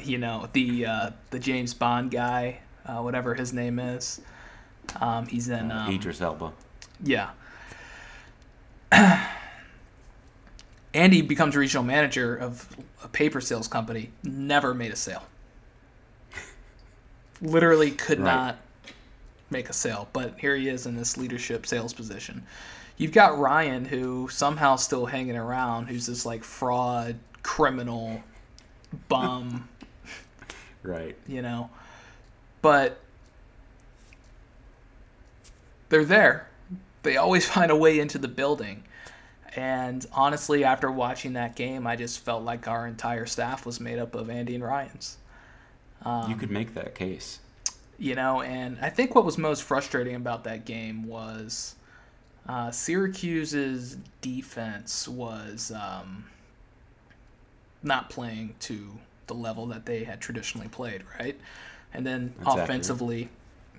you 0.03 0.19
know 0.19 0.49
the 0.53 0.87
uh, 0.87 1.11
the 1.31 1.39
James 1.39 1.75
Bond 1.75 2.11
guy, 2.11 2.61
uh, 2.87 2.99
whatever 3.01 3.35
his 3.35 3.53
name 3.53 3.79
is. 3.79 4.21
Um, 5.01 5.27
he's 5.27 5.49
in 5.49 5.71
Uh, 5.73 5.85
um, 5.89 5.93
Idris 5.95 6.21
Elba. 6.21 6.53
yeah. 7.03 7.31
Andy 10.95 11.21
becomes 11.23 11.57
regional 11.57 11.83
manager 11.85 12.35
of 12.37 12.75
a 13.05 13.09
paper 13.09 13.41
sales 13.41 13.69
company. 13.69 14.11
Never 14.23 14.73
made 14.75 14.93
a 14.93 14.97
sale. 14.97 15.25
Literally 17.43 17.91
could 17.91 18.19
Right. 18.21 18.35
not 18.35 18.57
make 19.51 19.69
a 19.69 19.73
sale, 19.73 20.09
but 20.13 20.39
here 20.39 20.57
he 20.57 20.69
is 20.69 20.87
in 20.87 20.97
this 20.97 21.17
leadership 21.17 21.67
sales 21.67 21.93
position. 21.93 22.45
You've 22.97 23.13
got 23.13 23.39
Ryan, 23.39 23.85
who 23.85 24.29
somehow 24.29 24.77
still 24.77 25.07
hanging 25.07 25.37
around, 25.37 25.87
who's 25.89 26.07
this 26.07 26.25
like 26.25 26.43
fraud, 26.43 27.17
criminal, 27.43 28.23
bum, 29.09 29.69
Right. 30.83 31.17
you 31.27 31.43
know. 31.43 31.71
But 32.63 32.99
they're 35.89 36.05
there. 36.05 36.49
They 37.03 37.17
always 37.17 37.49
find 37.49 37.71
a 37.71 37.77
way 37.77 37.99
into 38.01 38.19
the 38.19 38.29
building. 38.29 38.83
And 39.55 40.05
honestly, 40.13 40.65
after 40.65 40.91
watching 40.91 41.33
that 41.35 41.57
game, 41.57 41.87
I 41.87 41.97
just 41.97 42.21
felt 42.21 42.43
like 42.43 42.69
our 42.69 42.87
entire 42.87 43.25
staff 43.27 43.65
was 43.65 43.81
made 43.81 43.99
up 43.99 44.15
of 44.15 44.29
Andy 44.29 44.55
and 44.55 44.63
Ryan's. 44.65 45.17
Um, 46.03 46.31
you 46.31 46.37
could 46.37 46.51
make 46.51 46.75
that 46.75 46.95
case. 46.95 47.39
You 47.99 48.15
know, 48.15 48.43
and 48.43 48.79
I 48.81 48.91
think 48.91 49.15
what 49.15 49.25
was 49.25 49.39
most 49.39 49.63
frustrating 49.63 50.15
about 50.15 50.45
that 50.45 50.65
game 50.65 51.07
was 51.07 51.77
uh, 52.49 52.71
Syracuse's 52.71 53.97
defense 54.21 55.09
was 55.09 55.73
um, 55.73 56.27
not 57.83 58.11
playing 58.11 58.55
to 58.61 58.99
the 59.27 59.35
level 59.35 59.67
that 59.67 59.87
they 59.87 60.05
had 60.05 60.21
traditionally 60.21 60.69
played, 60.69 61.03
right? 61.19 61.39
And 61.93 62.07
then 62.07 62.35
That's 62.39 62.49
accurate. 62.51 62.65
offensively, 62.65 63.29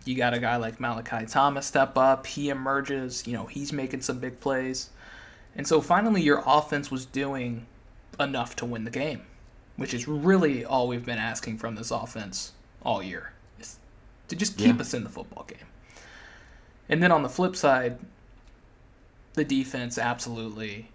you 0.06 0.16
got 0.16 0.34
a 0.34 0.40
guy 0.40 0.56
like 0.58 0.80
Malachi 0.80 1.26
Thomas 1.26 1.66
step 1.66 1.98
up. 1.98 2.26
He 2.26 2.50
emerges. 2.50 3.28
You 3.28 3.34
know, 3.34 3.46
he's 3.46 3.72
making 3.72 4.02
some 4.02 4.20
big 4.20 4.40
plays. 4.40 4.90
And 5.56 5.68
so 5.68 5.82
finally, 5.82 6.22
your 6.22 6.44
offense 6.46 6.92
was 6.92 7.06
doing 7.06 7.66
enough 8.20 8.56
to 8.58 8.66
win 8.66 8.84
the 8.84 8.92
game, 8.92 9.22
which 9.76 9.94
is 9.94 10.08
really 10.08 10.66
all 10.66 10.88
we've 10.88 11.06
been 11.06 11.18
asking 11.18 11.58
from 11.58 11.76
this 11.76 11.92
offense 11.92 12.54
all 12.84 13.02
year, 13.02 13.32
to 14.28 14.36
just 14.36 14.58
keep 14.58 14.76
Yeah. 14.76 14.82
us 14.82 14.94
in 14.94 15.04
the 15.04 15.10
football 15.10 15.44
game. 15.46 15.68
And 16.90 17.02
then 17.04 17.12
on 17.12 17.24
the 17.24 17.30
flip 17.30 17.56
side, 17.56 18.00
the 19.34 19.44
defense 19.44 19.98
absolutely 19.98 20.90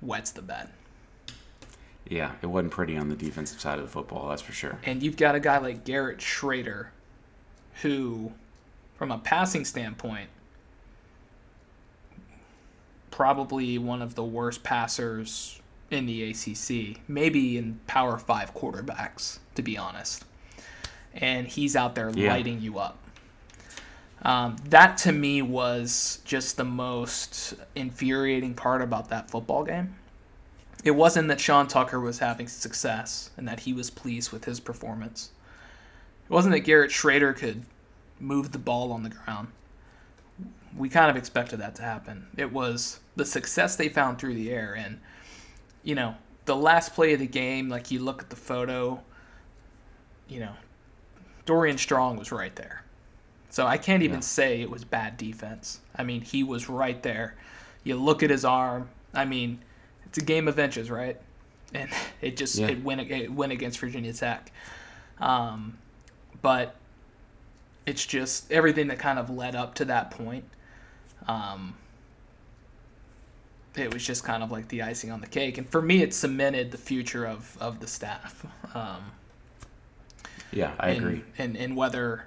wets 0.00 0.30
the 0.30 0.42
bed. 0.42 0.70
Yeah, 2.08 2.32
it 2.42 2.46
wasn't 2.46 2.72
pretty 2.72 2.96
on 2.96 3.08
the 3.08 3.16
defensive 3.16 3.60
side 3.60 3.78
of 3.78 3.84
the 3.84 3.90
football, 3.90 4.28
that's 4.28 4.42
for 4.42 4.52
sure. 4.52 4.78
And 4.84 5.02
you've 5.02 5.16
got 5.16 5.34
a 5.34 5.40
guy 5.40 5.58
like 5.58 5.84
Garrett 5.84 6.18
Shrader, 6.18 6.86
who, 7.82 8.32
from 8.96 9.10
a 9.12 9.18
passing 9.18 9.64
standpoint, 9.64 10.30
probably 13.10 13.78
one 13.78 14.02
of 14.02 14.14
the 14.14 14.24
worst 14.24 14.62
passers 14.62 15.60
in 15.90 16.06
the 16.06 16.22
ACC, 16.30 17.00
maybe 17.08 17.56
in 17.58 17.80
Power 17.86 18.18
Five 18.18 18.54
quarterbacks, 18.54 19.38
to 19.54 19.62
be 19.62 19.76
honest. 19.76 20.24
And 21.14 21.46
he's 21.46 21.74
out 21.74 21.94
there 21.94 22.10
Yeah. 22.10 22.32
lighting 22.32 22.60
you 22.60 22.78
up. 22.78 22.98
Um, 24.22 24.56
that 24.64 24.96
to 24.98 25.12
me 25.12 25.42
was 25.42 26.20
just 26.24 26.56
the 26.56 26.64
most 26.64 27.54
infuriating 27.74 28.54
part 28.54 28.82
about 28.82 29.08
that 29.10 29.30
football 29.30 29.64
game. 29.64 29.94
It 30.84 30.92
wasn't 30.92 31.28
that 31.28 31.40
Sean 31.40 31.66
Tucker 31.66 32.00
was 32.00 32.18
having 32.18 32.48
success 32.48 33.30
and 33.36 33.46
that 33.48 33.60
he 33.60 33.72
was 33.72 33.90
pleased 33.90 34.32
with 34.32 34.44
his 34.44 34.60
performance. 34.60 35.30
It 36.24 36.30
wasn't 36.32 36.54
that 36.54 36.60
Garrett 36.60 36.90
Shrader 36.90 37.34
could 37.36 37.64
move 38.20 38.52
the 38.52 38.58
ball 38.58 38.92
on 38.92 39.02
the 39.02 39.10
ground. 39.10 39.48
We 40.76 40.88
kind 40.88 41.10
of 41.10 41.16
expected 41.16 41.58
that 41.60 41.74
to 41.76 41.82
happen. 41.82 42.28
It 42.36 42.52
was 42.52 43.00
the 43.16 43.24
success 43.24 43.76
they 43.76 43.88
found 43.88 44.18
through 44.18 44.34
the 44.34 44.50
air. 44.50 44.74
And, 44.74 45.00
you 45.82 45.94
know, 45.94 46.16
the 46.44 46.56
last 46.56 46.94
play 46.94 47.12
of 47.12 47.20
the 47.20 47.26
game, 47.26 47.68
like 47.68 47.90
you 47.90 48.00
look 48.00 48.22
at 48.22 48.30
the 48.30 48.36
photo, 48.36 49.00
you 50.28 50.40
know, 50.40 50.52
Dorian 51.48 51.78
Strong 51.78 52.18
was 52.18 52.30
right 52.30 52.54
there. 52.56 52.82
So 53.48 53.66
I 53.66 53.78
can't 53.78 54.02
even 54.02 54.16
Yeah. 54.16 54.20
say 54.20 54.60
it 54.60 54.68
was 54.68 54.84
bad 54.84 55.16
defense. 55.16 55.80
I 55.96 56.02
mean, 56.04 56.20
he 56.20 56.42
was 56.44 56.68
right 56.68 57.02
there. 57.02 57.36
You 57.84 57.96
look 57.96 58.22
at 58.22 58.28
his 58.28 58.44
arm. 58.44 58.90
I 59.14 59.24
mean, 59.24 59.60
it's 60.04 60.18
a 60.18 60.22
game 60.22 60.46
of 60.46 60.58
inches, 60.58 60.90
right? 60.90 61.18
And 61.72 61.88
it 62.20 62.36
just 62.36 62.56
Yeah. 62.56 62.68
it 62.68 62.84
went 62.84 63.00
it 63.10 63.32
went 63.32 63.52
against 63.52 63.78
Virginia 63.78 64.12
Tech. 64.12 64.52
Um, 65.20 65.78
but 66.42 66.74
it's 67.86 68.04
just 68.04 68.52
everything 68.52 68.88
that 68.88 68.98
kind 68.98 69.18
of 69.18 69.30
led 69.30 69.56
up 69.56 69.74
to 69.76 69.86
that 69.86 70.10
point. 70.10 70.44
Um, 71.26 71.76
it 73.74 73.94
was 73.94 74.04
just 74.04 74.22
kind 74.22 74.42
of 74.42 74.50
like 74.52 74.68
the 74.68 74.82
icing 74.82 75.10
on 75.10 75.22
the 75.22 75.26
cake, 75.26 75.56
and 75.56 75.66
for 75.66 75.80
me, 75.80 76.02
it 76.02 76.12
cemented 76.12 76.72
the 76.72 76.78
future 76.78 77.26
of 77.26 77.56
of 77.58 77.80
the 77.80 77.86
staff. 77.86 78.44
Um, 78.74 79.12
Yeah, 80.52 80.72
I 80.78 80.90
and, 80.90 80.98
agree. 80.98 81.24
And 81.36 81.56
and 81.56 81.76
whether 81.76 82.24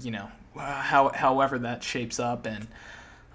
you 0.00 0.10
know 0.10 0.28
how 0.56 1.10
however 1.14 1.58
that 1.60 1.82
shapes 1.82 2.18
up 2.18 2.46
and 2.46 2.66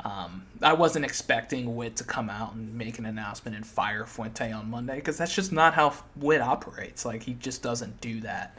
um, 0.04 0.44
I 0.62 0.74
wasn't 0.74 1.06
expecting 1.06 1.76
Whit 1.76 1.96
to 1.98 2.04
come 2.04 2.30
out 2.30 2.54
and 2.54 2.76
make 2.76 2.98
an 2.98 3.06
announcement 3.06 3.56
and 3.56 3.66
fire 3.66 4.06
Fuente 4.06 4.52
on 4.52 4.70
Monday 4.70 4.96
because 4.96 5.18
that's 5.18 5.36
just 5.36 5.52
not 5.52 5.74
how 5.74 5.92
Whit 6.16 6.42
operates. 6.42 7.06
Like 7.06 7.22
he 7.22 7.36
just 7.36 7.62
doesn't 7.62 8.02
do 8.02 8.22
that. 8.22 8.58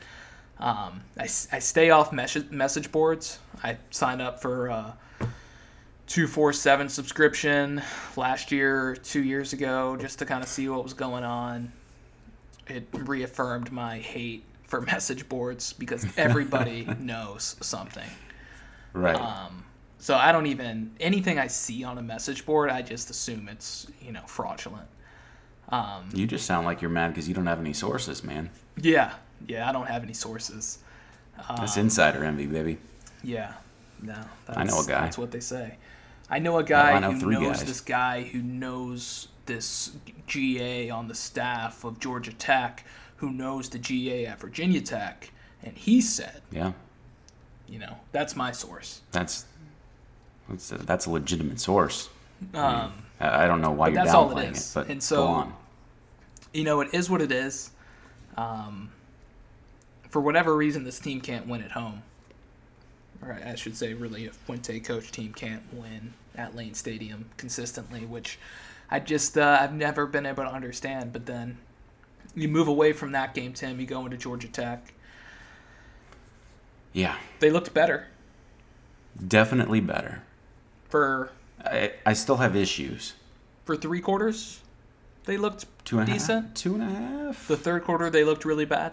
Um, 0.58 1.02
I, 1.18 1.24
I 1.24 1.58
stay 1.58 1.90
off 1.90 2.12
message 2.12 2.50
message 2.50 2.92
boards. 2.92 3.40
I 3.62 3.78
signed 3.90 4.22
up 4.22 4.40
for 4.40 4.68
a 4.68 4.96
two 6.06 6.28
four 6.28 6.52
seven 6.52 6.88
subscription 6.88 7.82
last 8.16 8.52
year, 8.52 8.94
two 8.94 9.22
years 9.22 9.52
ago, 9.52 9.96
just 9.96 10.20
to 10.20 10.26
kind 10.26 10.42
of 10.42 10.48
see 10.48 10.68
what 10.68 10.84
was 10.84 10.94
going 10.94 11.24
on. 11.24 11.72
It 12.68 12.86
reaffirmed 12.92 13.72
my 13.72 13.98
hate 13.98 14.44
for 14.72 14.80
message 14.80 15.28
boards 15.28 15.74
because 15.74 16.06
everybody 16.16 16.88
knows 16.98 17.56
something. 17.60 18.08
Right. 18.94 19.14
Um, 19.14 19.64
so 19.98 20.14
I 20.14 20.32
don't 20.32 20.46
even 20.46 20.92
anything 20.98 21.38
I 21.38 21.48
see 21.48 21.84
on 21.84 21.98
a 21.98 22.02
message 22.02 22.46
board, 22.46 22.70
I 22.70 22.80
just 22.80 23.10
assume 23.10 23.50
it's 23.50 23.86
you 24.00 24.12
know 24.12 24.22
fraudulent. 24.26 24.88
Um, 25.68 26.08
you 26.14 26.26
just 26.26 26.46
sound 26.46 26.64
like 26.64 26.80
you're 26.80 26.90
mad 26.90 27.08
because 27.08 27.28
you 27.28 27.34
don't 27.34 27.44
have 27.44 27.60
any 27.60 27.74
sources, 27.74 28.24
man. 28.24 28.48
yeah, 28.78 29.12
yeah, 29.46 29.68
I 29.68 29.72
don't 29.72 29.88
have 29.88 30.04
any 30.04 30.14
sources. 30.14 30.78
That's 31.50 31.76
insider 31.76 32.24
envy, 32.24 32.46
baby. 32.46 32.78
Yeah, 33.22 33.52
no, 34.00 34.16
that's, 34.46 34.58
I 34.58 34.64
know 34.64 34.80
a 34.80 34.86
guy. 34.86 35.02
That's 35.02 35.18
what 35.18 35.32
they 35.32 35.40
say. 35.40 35.76
I 36.30 36.38
know 36.38 36.56
a 36.56 36.64
guy 36.64 36.92
I 36.92 36.98
know 36.98 37.12
who 37.12 37.30
knows 37.30 37.58
guys. 37.58 37.64
this 37.64 37.80
guy 37.82 38.22
who 38.22 38.40
knows 38.40 39.28
this 39.44 39.92
GA 40.26 40.88
on 40.88 41.08
the 41.08 41.14
staff 41.14 41.84
of 41.84 42.00
Georgia 42.00 42.32
Tech, 42.32 42.86
who 43.22 43.30
knows 43.30 43.68
the 43.68 43.78
GA 43.78 44.26
at 44.26 44.40
Virginia 44.40 44.80
Tech, 44.80 45.30
and 45.62 45.76
he 45.78 46.00
said, 46.00 46.42
Yeah, 46.50 46.72
you 47.68 47.78
know, 47.78 47.94
that's 48.10 48.34
my 48.34 48.50
source. 48.50 49.00
that's 49.12 49.44
that's 50.48 50.72
a, 50.72 50.78
that's 50.78 51.06
a 51.06 51.10
legitimate 51.10 51.60
source. 51.60 52.08
Um, 52.52 52.92
I, 53.20 53.44
I 53.44 53.46
don't 53.46 53.60
know 53.60 53.70
why 53.70 53.86
you're 53.88 53.94
that's 53.94 54.12
all 54.12 54.28
it 54.32 54.34
downplaying 54.34 54.50
it, 54.50 54.56
is. 54.56 54.74
but 54.74 54.88
And 54.88 55.00
so- 55.00 55.16
go 55.18 55.26
on. 55.28 55.54
you 56.52 56.64
know, 56.64 56.80
it 56.80 56.92
is 56.92 57.08
what 57.08 57.22
it 57.22 57.30
is. 57.30 57.70
Um, 58.36 58.90
for 60.08 60.20
whatever 60.20 60.56
reason, 60.56 60.82
this 60.82 60.98
team 60.98 61.20
can't 61.20 61.46
win 61.46 61.62
at 61.62 61.70
home. 61.70 62.02
Or 63.22 63.38
I 63.46 63.54
should 63.54 63.76
say, 63.76 63.94
really, 63.94 64.26
a 64.26 64.32
Fuente 64.32 64.80
coach 64.80 65.12
team 65.12 65.32
can't 65.32 65.62
win 65.72 66.14
at 66.34 66.56
Lane 66.56 66.74
Stadium 66.74 67.26
consistently, 67.36 68.04
which 68.04 68.36
I 68.90 68.98
just 68.98 69.38
uh, 69.38 69.58
I've 69.60 69.72
never 69.74 70.06
been 70.06 70.26
able 70.26 70.42
to 70.42 70.50
understand. 70.52 71.12
But 71.12 71.26
then 71.26 71.58
you 72.34 72.48
move 72.48 72.68
away 72.68 72.92
from 72.92 73.12
that 73.12 73.34
game, 73.34 73.52
Tim. 73.52 73.78
You 73.80 73.86
go 73.86 74.04
into 74.04 74.16
Georgia 74.16 74.48
Tech. 74.48 74.92
Yeah, 76.92 77.16
They 77.40 77.50
looked 77.50 77.72
better 77.74 78.08
definitely 79.28 79.80
better. 79.80 80.22
for 80.88 81.30
I, 81.62 81.92
I 82.06 82.12
still 82.14 82.36
have 82.38 82.56
issues. 82.56 83.14
for 83.64 83.76
three 83.76 84.00
quarters. 84.00 84.60
They 85.24 85.36
looked 85.36 85.66
Two 85.84 85.98
and 85.98 86.08
a 86.08 86.12
half. 86.12 86.20
decent. 86.20 86.56
Two 86.56 86.74
and 86.74 86.82
a 86.82 86.86
half. 86.86 87.46
The 87.48 87.56
third 87.56 87.84
quarter, 87.84 88.08
they 88.10 88.24
looked 88.24 88.44
really 88.44 88.64
bad. 88.64 88.92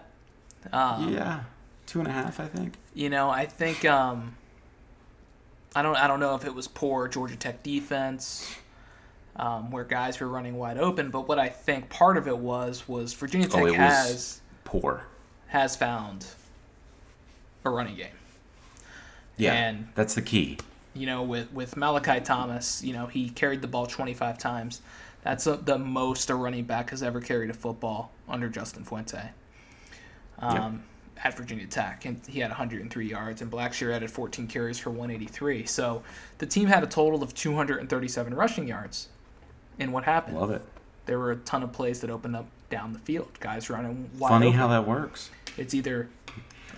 Um, 0.72 1.12
yeah, 1.12 1.40
two 1.86 1.98
and 2.00 2.08
a 2.08 2.12
half. 2.12 2.38
I 2.38 2.46
think. 2.46 2.74
You 2.94 3.08
know, 3.10 3.28
I 3.30 3.46
think 3.46 3.84
um, 3.86 4.36
I 5.74 5.82
don't 5.82 5.96
I 5.96 6.06
don't 6.06 6.20
know 6.20 6.34
if 6.36 6.44
it 6.44 6.54
was 6.54 6.68
poor 6.68 7.08
Georgia 7.08 7.36
Tech 7.36 7.62
defense, 7.62 8.54
um, 9.36 9.70
where 9.70 9.84
guys 9.84 10.20
were 10.20 10.28
running 10.28 10.56
wide 10.56 10.78
open, 10.78 11.10
but 11.10 11.28
what 11.28 11.38
I 11.38 11.48
think 11.48 11.88
part 11.88 12.16
of 12.16 12.26
it 12.28 12.36
was 12.38 12.86
was 12.88 13.12
Virginia 13.14 13.46
Tech 13.48 13.62
Oh, 13.62 13.72
has 13.72 14.40
Poor. 14.64 15.06
has 15.48 15.76
found 15.76 16.26
a 17.64 17.70
running 17.70 17.96
game. 17.96 18.08
Yeah, 19.36 19.54
And- 19.54 19.88
that's 19.94 20.14
the 20.14 20.22
key. 20.22 20.58
You 20.92 21.06
know, 21.06 21.22
with 21.22 21.52
with 21.52 21.76
Malachi 21.76 22.20
Thomas, 22.20 22.82
you 22.82 22.92
know 22.92 23.06
he 23.06 23.30
carried 23.30 23.62
the 23.62 23.68
ball 23.68 23.86
25 23.86 24.38
times. 24.38 24.82
That's 25.22 25.46
a, 25.46 25.56
the 25.56 25.78
most 25.78 26.30
a 26.30 26.34
running 26.34 26.64
back 26.64 26.90
has 26.90 27.02
ever 27.02 27.20
carried 27.20 27.50
a 27.50 27.54
football 27.54 28.10
under 28.28 28.48
Justin 28.48 28.84
Fuente. 28.84 29.30
Um, 30.38 30.82
At 31.22 31.36
Virginia 31.36 31.66
Tech, 31.66 32.06
and 32.06 32.20
he 32.26 32.40
had 32.40 32.48
103 32.50 33.06
yards, 33.06 33.42
and 33.42 33.50
Blackshear 33.52 33.94
added 33.94 34.10
14 34.10 34.46
carries 34.46 34.78
for 34.78 34.88
183. 34.90 35.66
So 35.66 36.02
the 36.38 36.46
team 36.46 36.66
had 36.68 36.82
a 36.82 36.86
total 36.86 37.22
of 37.22 37.34
237 37.34 38.32
rushing 38.34 38.66
yards. 38.66 39.08
And 39.78 39.92
what 39.92 40.04
happened? 40.04 40.38
Love 40.38 40.50
it. 40.50 40.62
There 41.06 41.18
were 41.18 41.32
a 41.32 41.36
ton 41.36 41.62
of 41.62 41.72
plays 41.72 42.00
that 42.00 42.10
opened 42.10 42.36
up 42.36 42.46
down 42.68 42.92
the 42.92 42.98
field. 42.98 43.28
Guys 43.40 43.70
running 43.70 44.10
wide 44.18 44.28
open 44.28 44.28
Funny 44.28 44.46
open. 44.48 44.58
how 44.58 44.68
that 44.68 44.86
works. 44.86 45.30
It's 45.56 45.74
either 45.74 46.08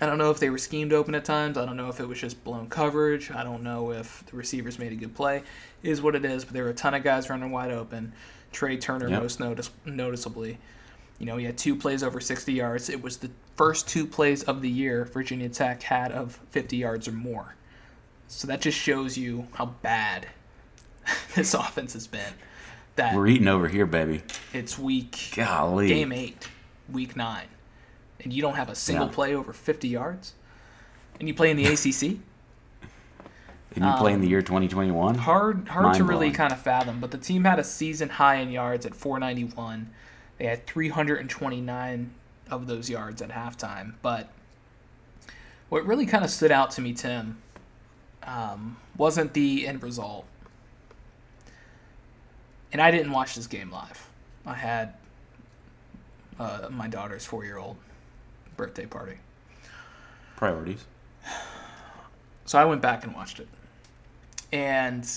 I 0.01 0.05
don't 0.05 0.17
know 0.17 0.31
if 0.31 0.39
they 0.39 0.49
were 0.49 0.57
schemed 0.57 0.91
open 0.91 1.13
at 1.15 1.23
times. 1.23 1.57
I 1.57 1.65
don't 1.65 1.77
know 1.77 1.89
if 1.89 1.99
it 1.99 2.07
was 2.07 2.19
just 2.19 2.43
blown 2.43 2.67
coverage. 2.67 3.31
I 3.31 3.43
don't 3.43 3.63
know 3.63 3.91
if 3.91 4.25
the 4.25 4.35
receivers 4.35 4.79
made 4.79 4.91
a 4.91 4.95
good 4.95 5.13
play. 5.15 5.43
It 5.83 5.89
is 5.89 6.01
what 6.01 6.15
it 6.15 6.25
is. 6.25 6.43
But 6.45 6.53
there 6.53 6.63
were 6.63 6.71
a 6.71 6.73
ton 6.75 6.93
of 6.93 7.03
guys 7.03 7.29
running 7.29 7.51
wide 7.51 7.71
open. 7.71 8.13
Trey 8.51 8.77
Turner 8.77 9.09
Yep. 9.09 9.21
most 9.21 9.39
notice, 9.39 9.69
noticeably. 9.85 10.57
You 11.19 11.25
know, 11.27 11.37
he 11.37 11.45
had 11.45 11.57
two 11.57 11.75
plays 11.75 12.03
over 12.03 12.19
60 12.19 12.51
yards. 12.53 12.89
It 12.89 13.01
was 13.01 13.17
the 13.17 13.29
first 13.55 13.87
two 13.87 14.05
plays 14.05 14.43
of 14.43 14.61
the 14.61 14.69
year 14.69 15.05
Virginia 15.05 15.47
Tech 15.49 15.83
had 15.83 16.11
of 16.11 16.39
50 16.51 16.75
yards 16.77 17.07
or 17.07 17.11
more. 17.13 17.55
So 18.27 18.47
that 18.47 18.61
just 18.61 18.77
shows 18.77 19.17
you 19.17 19.47
how 19.53 19.67
bad 19.67 20.27
this 21.35 21.53
offense 21.53 21.93
has 21.93 22.07
been. 22.07 22.33
That 22.95 23.15
We're 23.15 23.27
eating 23.27 23.47
over 23.47 23.67
here, 23.67 23.85
baby. 23.87 24.21
it's 24.53 24.77
week 24.77 25.31
Golly. 25.35 25.87
game 25.87 26.11
eight, 26.11 26.47
week 26.91 27.15
nine, 27.15 27.47
and 28.23 28.31
you 28.31 28.41
don't 28.41 28.55
have 28.55 28.69
a 28.69 28.75
single 28.75 29.07
Yeah. 29.07 29.13
play 29.13 29.33
over 29.35 29.51
50 29.51 29.87
yards, 29.87 30.33
and 31.19 31.27
you 31.27 31.33
play 31.33 31.49
in 31.49 31.57
the 31.57 31.65
ACC. 31.73 32.19
And 33.75 33.83
you 33.83 33.91
play 33.97 34.13
in 34.13 34.21
the 34.21 34.27
year 34.27 34.43
2021? 34.43 35.15
Hard, 35.15 35.67
hard 35.67 35.95
to 35.95 36.03
really 36.03 36.27
Mind-blowing. 36.27 36.33
kind 36.33 36.51
of 36.53 36.59
fathom. 36.61 36.99
But 36.99 37.09
the 37.09 37.17
team 37.17 37.43
had 37.45 37.57
a 37.57 37.63
season 37.63 38.07
high 38.09 38.35
in 38.35 38.51
yards 38.51 38.85
at 38.85 38.93
491. 38.93 39.89
They 40.37 40.45
had 40.45 40.67
329 40.67 42.11
of 42.51 42.67
those 42.67 42.91
yards 42.91 43.19
at 43.23 43.29
halftime. 43.31 43.93
But 44.03 44.29
what 45.69 45.87
really 45.87 46.05
kind 46.05 46.23
of 46.23 46.29
stood 46.29 46.51
out 46.51 46.69
to 46.71 46.81
me, 46.81 46.93
Tim, 46.93 47.37
um, 48.21 48.77
wasn't 48.95 49.33
the 49.33 49.65
end 49.67 49.81
result. 49.81 50.27
And 52.73 52.81
I 52.81 52.91
didn't 52.91 53.11
watch 53.11 53.35
this 53.35 53.47
game 53.47 53.71
live. 53.71 54.09
I 54.45 54.55
had 54.55 54.95
uh, 56.39 56.67
my 56.69 56.87
daughter's 56.87 57.25
four-year-old 57.25 57.77
birthday 58.57 58.87
party. 58.87 59.17
Priorities. 60.35 60.83
So 62.45 62.59
I 62.59 62.65
went 62.65 62.81
back 62.81 63.05
and 63.05 63.13
watched 63.15 63.39
it, 63.39 63.47
and 64.51 65.09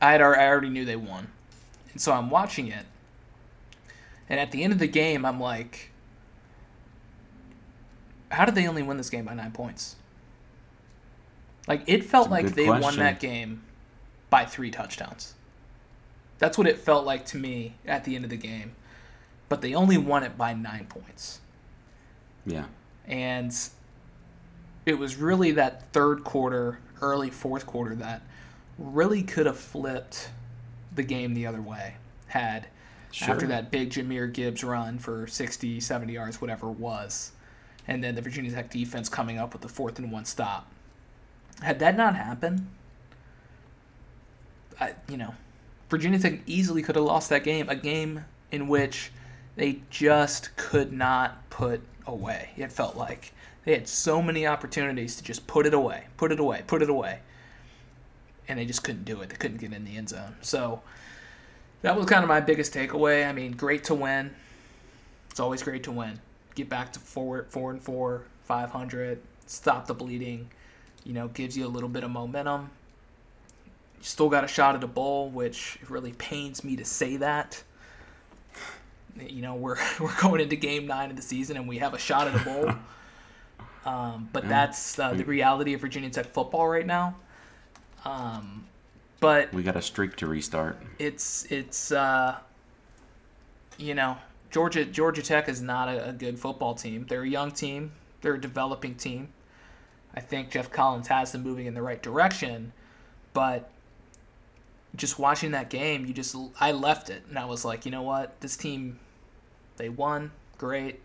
I 0.00 0.12
had 0.12 0.20
I 0.20 0.48
already 0.48 0.68
knew 0.68 0.84
they 0.84 0.96
won, 0.96 1.28
and 1.92 2.00
so 2.00 2.10
I'm 2.12 2.28
watching 2.28 2.66
it, 2.66 2.86
and 4.28 4.40
at 4.40 4.50
the 4.50 4.64
end 4.64 4.72
of 4.72 4.80
the 4.80 4.88
game, 4.88 5.24
I'm 5.24 5.38
like, 5.38 5.92
how 8.32 8.44
did 8.44 8.56
they 8.56 8.66
only 8.66 8.82
win 8.82 8.96
this 8.96 9.10
game 9.10 9.26
by 9.26 9.34
nine 9.34 9.52
points? 9.52 9.94
Like 11.68 11.82
it 11.86 12.04
felt 12.04 12.30
like 12.30 12.54
they 12.54 12.68
won 12.68 12.96
that 12.96 13.20
game 13.20 13.62
by 14.28 14.44
three 14.44 14.72
touchdowns. 14.72 15.34
That's 16.42 16.58
what 16.58 16.66
it 16.66 16.76
felt 16.78 17.06
like 17.06 17.24
to 17.26 17.36
me 17.36 17.76
at 17.86 18.02
the 18.02 18.16
end 18.16 18.24
of 18.24 18.30
the 18.30 18.36
game, 18.36 18.72
but 19.48 19.60
they 19.60 19.74
only 19.74 19.96
won 19.96 20.24
it 20.24 20.36
by 20.36 20.52
nine 20.54 20.86
points 20.88 21.38
Yeah. 22.44 22.64
and 23.06 23.56
it 24.84 24.94
was 24.98 25.14
really 25.14 25.52
that 25.52 25.92
third 25.92 26.24
quarter, 26.24 26.80
early 27.00 27.30
fourth 27.30 27.64
quarter 27.64 27.94
that 27.94 28.22
really 28.76 29.22
could 29.22 29.46
have 29.46 29.56
flipped 29.56 30.30
the 30.92 31.04
game 31.04 31.34
the 31.34 31.46
other 31.46 31.62
way. 31.62 31.94
Had 32.26 32.66
Sure. 33.12 33.34
after 33.34 33.46
that 33.46 33.70
big 33.70 33.90
Jahmyr 33.90 34.32
Gibbs 34.32 34.64
run 34.64 34.98
for 34.98 35.28
60, 35.28 35.78
70 35.78 36.12
yards, 36.14 36.40
whatever 36.40 36.70
it 36.70 36.78
was, 36.80 37.30
and 37.86 38.02
then 38.02 38.16
the 38.16 38.20
Virginia 38.20 38.50
Tech 38.50 38.68
defense 38.68 39.08
coming 39.08 39.38
up 39.38 39.52
with 39.52 39.62
the 39.62 39.68
fourth 39.68 39.96
and 40.00 40.10
one 40.10 40.24
stop. 40.24 40.66
Had 41.60 41.78
that 41.78 41.96
not 41.96 42.16
happened, 42.16 42.66
I, 44.80 44.94
you 45.08 45.16
know, 45.16 45.34
Virginia 45.92 46.18
Tech 46.18 46.40
easily 46.46 46.80
could 46.80 46.96
have 46.96 47.04
lost 47.04 47.28
that 47.28 47.44
game, 47.44 47.68
a 47.68 47.76
game 47.76 48.24
in 48.50 48.66
which 48.66 49.12
they 49.56 49.82
just 49.90 50.56
could 50.56 50.90
not 50.90 51.50
put 51.50 51.82
away. 52.06 52.48
It 52.56 52.72
felt 52.72 52.96
like 52.96 53.34
they 53.66 53.74
had 53.74 53.86
so 53.86 54.22
many 54.22 54.46
opportunities 54.46 55.16
to 55.16 55.22
just 55.22 55.46
put 55.46 55.66
it 55.66 55.74
away, 55.74 56.06
put 56.16 56.32
it 56.32 56.40
away, 56.40 56.62
put 56.66 56.80
it 56.80 56.88
away. 56.88 57.18
And 58.48 58.58
they 58.58 58.64
just 58.64 58.82
couldn't 58.82 59.04
do 59.04 59.20
it. 59.20 59.28
They 59.28 59.36
couldn't 59.36 59.58
get 59.58 59.74
in 59.74 59.84
the 59.84 59.98
end 59.98 60.08
zone. 60.08 60.36
So 60.40 60.80
that 61.82 61.94
was 61.94 62.06
kind 62.06 62.22
of 62.24 62.28
my 62.28 62.40
biggest 62.40 62.72
takeaway. 62.72 63.28
I 63.28 63.32
mean, 63.32 63.52
great 63.52 63.84
to 63.84 63.94
win. 63.94 64.34
It's 65.28 65.40
always 65.40 65.62
great 65.62 65.82
to 65.84 65.92
win. 65.92 66.20
Get 66.54 66.70
back 66.70 66.94
to 66.94 67.00
four, 67.00 67.44
four 67.50 67.70
and 67.70 67.82
four, 67.82 68.22
five 68.44 68.70
hundred. 68.70 69.20
Stop 69.44 69.88
the 69.88 69.94
bleeding. 69.94 70.48
You 71.04 71.12
know, 71.12 71.28
gives 71.28 71.54
you 71.54 71.66
a 71.66 71.68
little 71.68 71.90
bit 71.90 72.02
of 72.02 72.10
momentum. 72.10 72.70
You 74.02 74.06
still 74.06 74.28
got 74.28 74.42
a 74.42 74.48
shot 74.48 74.74
at 74.74 74.82
a 74.82 74.88
bowl, 74.88 75.30
which 75.30 75.78
really 75.88 76.12
pains 76.14 76.64
me 76.64 76.74
to 76.74 76.84
say 76.84 77.18
that. 77.18 77.62
You 79.16 79.42
know, 79.42 79.54
we're 79.54 79.76
we're 80.00 80.20
going 80.20 80.40
into 80.40 80.56
game 80.56 80.88
nine 80.88 81.08
of 81.10 81.14
the 81.14 81.22
season 81.22 81.56
and 81.56 81.68
we 81.68 81.78
have 81.78 81.94
a 81.94 81.98
shot 81.98 82.26
at 82.26 82.34
a 82.34 82.44
bowl. 82.44 82.72
Um, 83.84 84.28
but 84.32 84.48
that's 84.48 84.96
uh, 84.96 85.12
the 85.12 85.24
reality 85.24 85.74
of 85.74 85.80
Virginia 85.80 86.08
Tech 86.08 86.26
football 86.26 86.68
right 86.68 86.86
now. 86.86 87.16
Um, 88.04 88.66
but 89.18 89.52
We 89.52 89.64
got 89.64 89.74
a 89.74 89.82
streak 89.82 90.14
to 90.18 90.28
restart. 90.28 90.78
it's 91.00 91.50
it's 91.50 91.90
uh, 91.90 92.38
you 93.78 93.94
know 93.94 94.18
Georgia 94.52 94.84
Georgia 94.84 95.20
Tech 95.20 95.48
is 95.48 95.60
not 95.60 95.88
a, 95.88 96.10
a 96.10 96.12
good 96.12 96.38
football 96.38 96.76
team. 96.76 97.06
They're 97.08 97.22
a 97.22 97.28
young 97.28 97.50
team. 97.50 97.90
They're 98.20 98.34
a 98.34 98.40
developing 98.40 98.94
team. 98.94 99.30
I 100.14 100.20
think 100.20 100.50
Geoff 100.52 100.70
Collins 100.70 101.08
has 101.08 101.32
them 101.32 101.42
moving 101.42 101.66
in 101.66 101.74
the 101.74 101.82
right 101.82 102.00
direction, 102.00 102.72
but 103.32 103.68
just 104.96 105.18
watching 105.18 105.52
that 105.52 105.70
game, 105.70 106.04
you 106.06 106.12
just 106.12 106.36
I 106.60 106.72
left 106.72 107.10
it 107.10 107.24
and 107.28 107.38
I 107.38 107.44
was 107.44 107.64
like, 107.64 107.84
you 107.84 107.90
know 107.90 108.02
what, 108.02 108.40
this 108.40 108.56
team, 108.56 108.98
they 109.76 109.88
won, 109.88 110.32
great. 110.58 111.00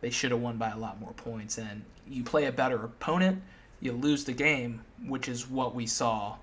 They 0.00 0.10
should 0.10 0.30
have 0.30 0.40
won 0.40 0.56
by 0.58 0.70
a 0.70 0.78
lot 0.78 1.00
more 1.00 1.12
points, 1.12 1.58
and 1.58 1.82
you 2.08 2.22
play 2.22 2.44
a 2.46 2.52
better 2.52 2.76
opponent, 2.84 3.42
you 3.80 3.92
lose 3.92 4.24
the 4.24 4.32
game, 4.32 4.82
which 5.04 5.28
is 5.28 5.48
what 5.48 5.74
we 5.74 5.86
saw 5.86 6.36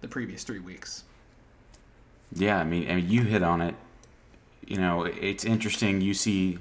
the 0.00 0.08
previous 0.08 0.42
three 0.42 0.58
weeks. 0.58 1.04
Yeah, 2.32 2.58
I 2.58 2.64
mean, 2.64 2.90
I 2.90 2.96
mean, 2.96 3.08
you 3.08 3.22
hit 3.22 3.42
on 3.42 3.60
it. 3.60 3.74
You 4.66 4.78
know, 4.78 5.04
it's 5.04 5.44
interesting. 5.44 6.00
You 6.00 6.14
see 6.14 6.58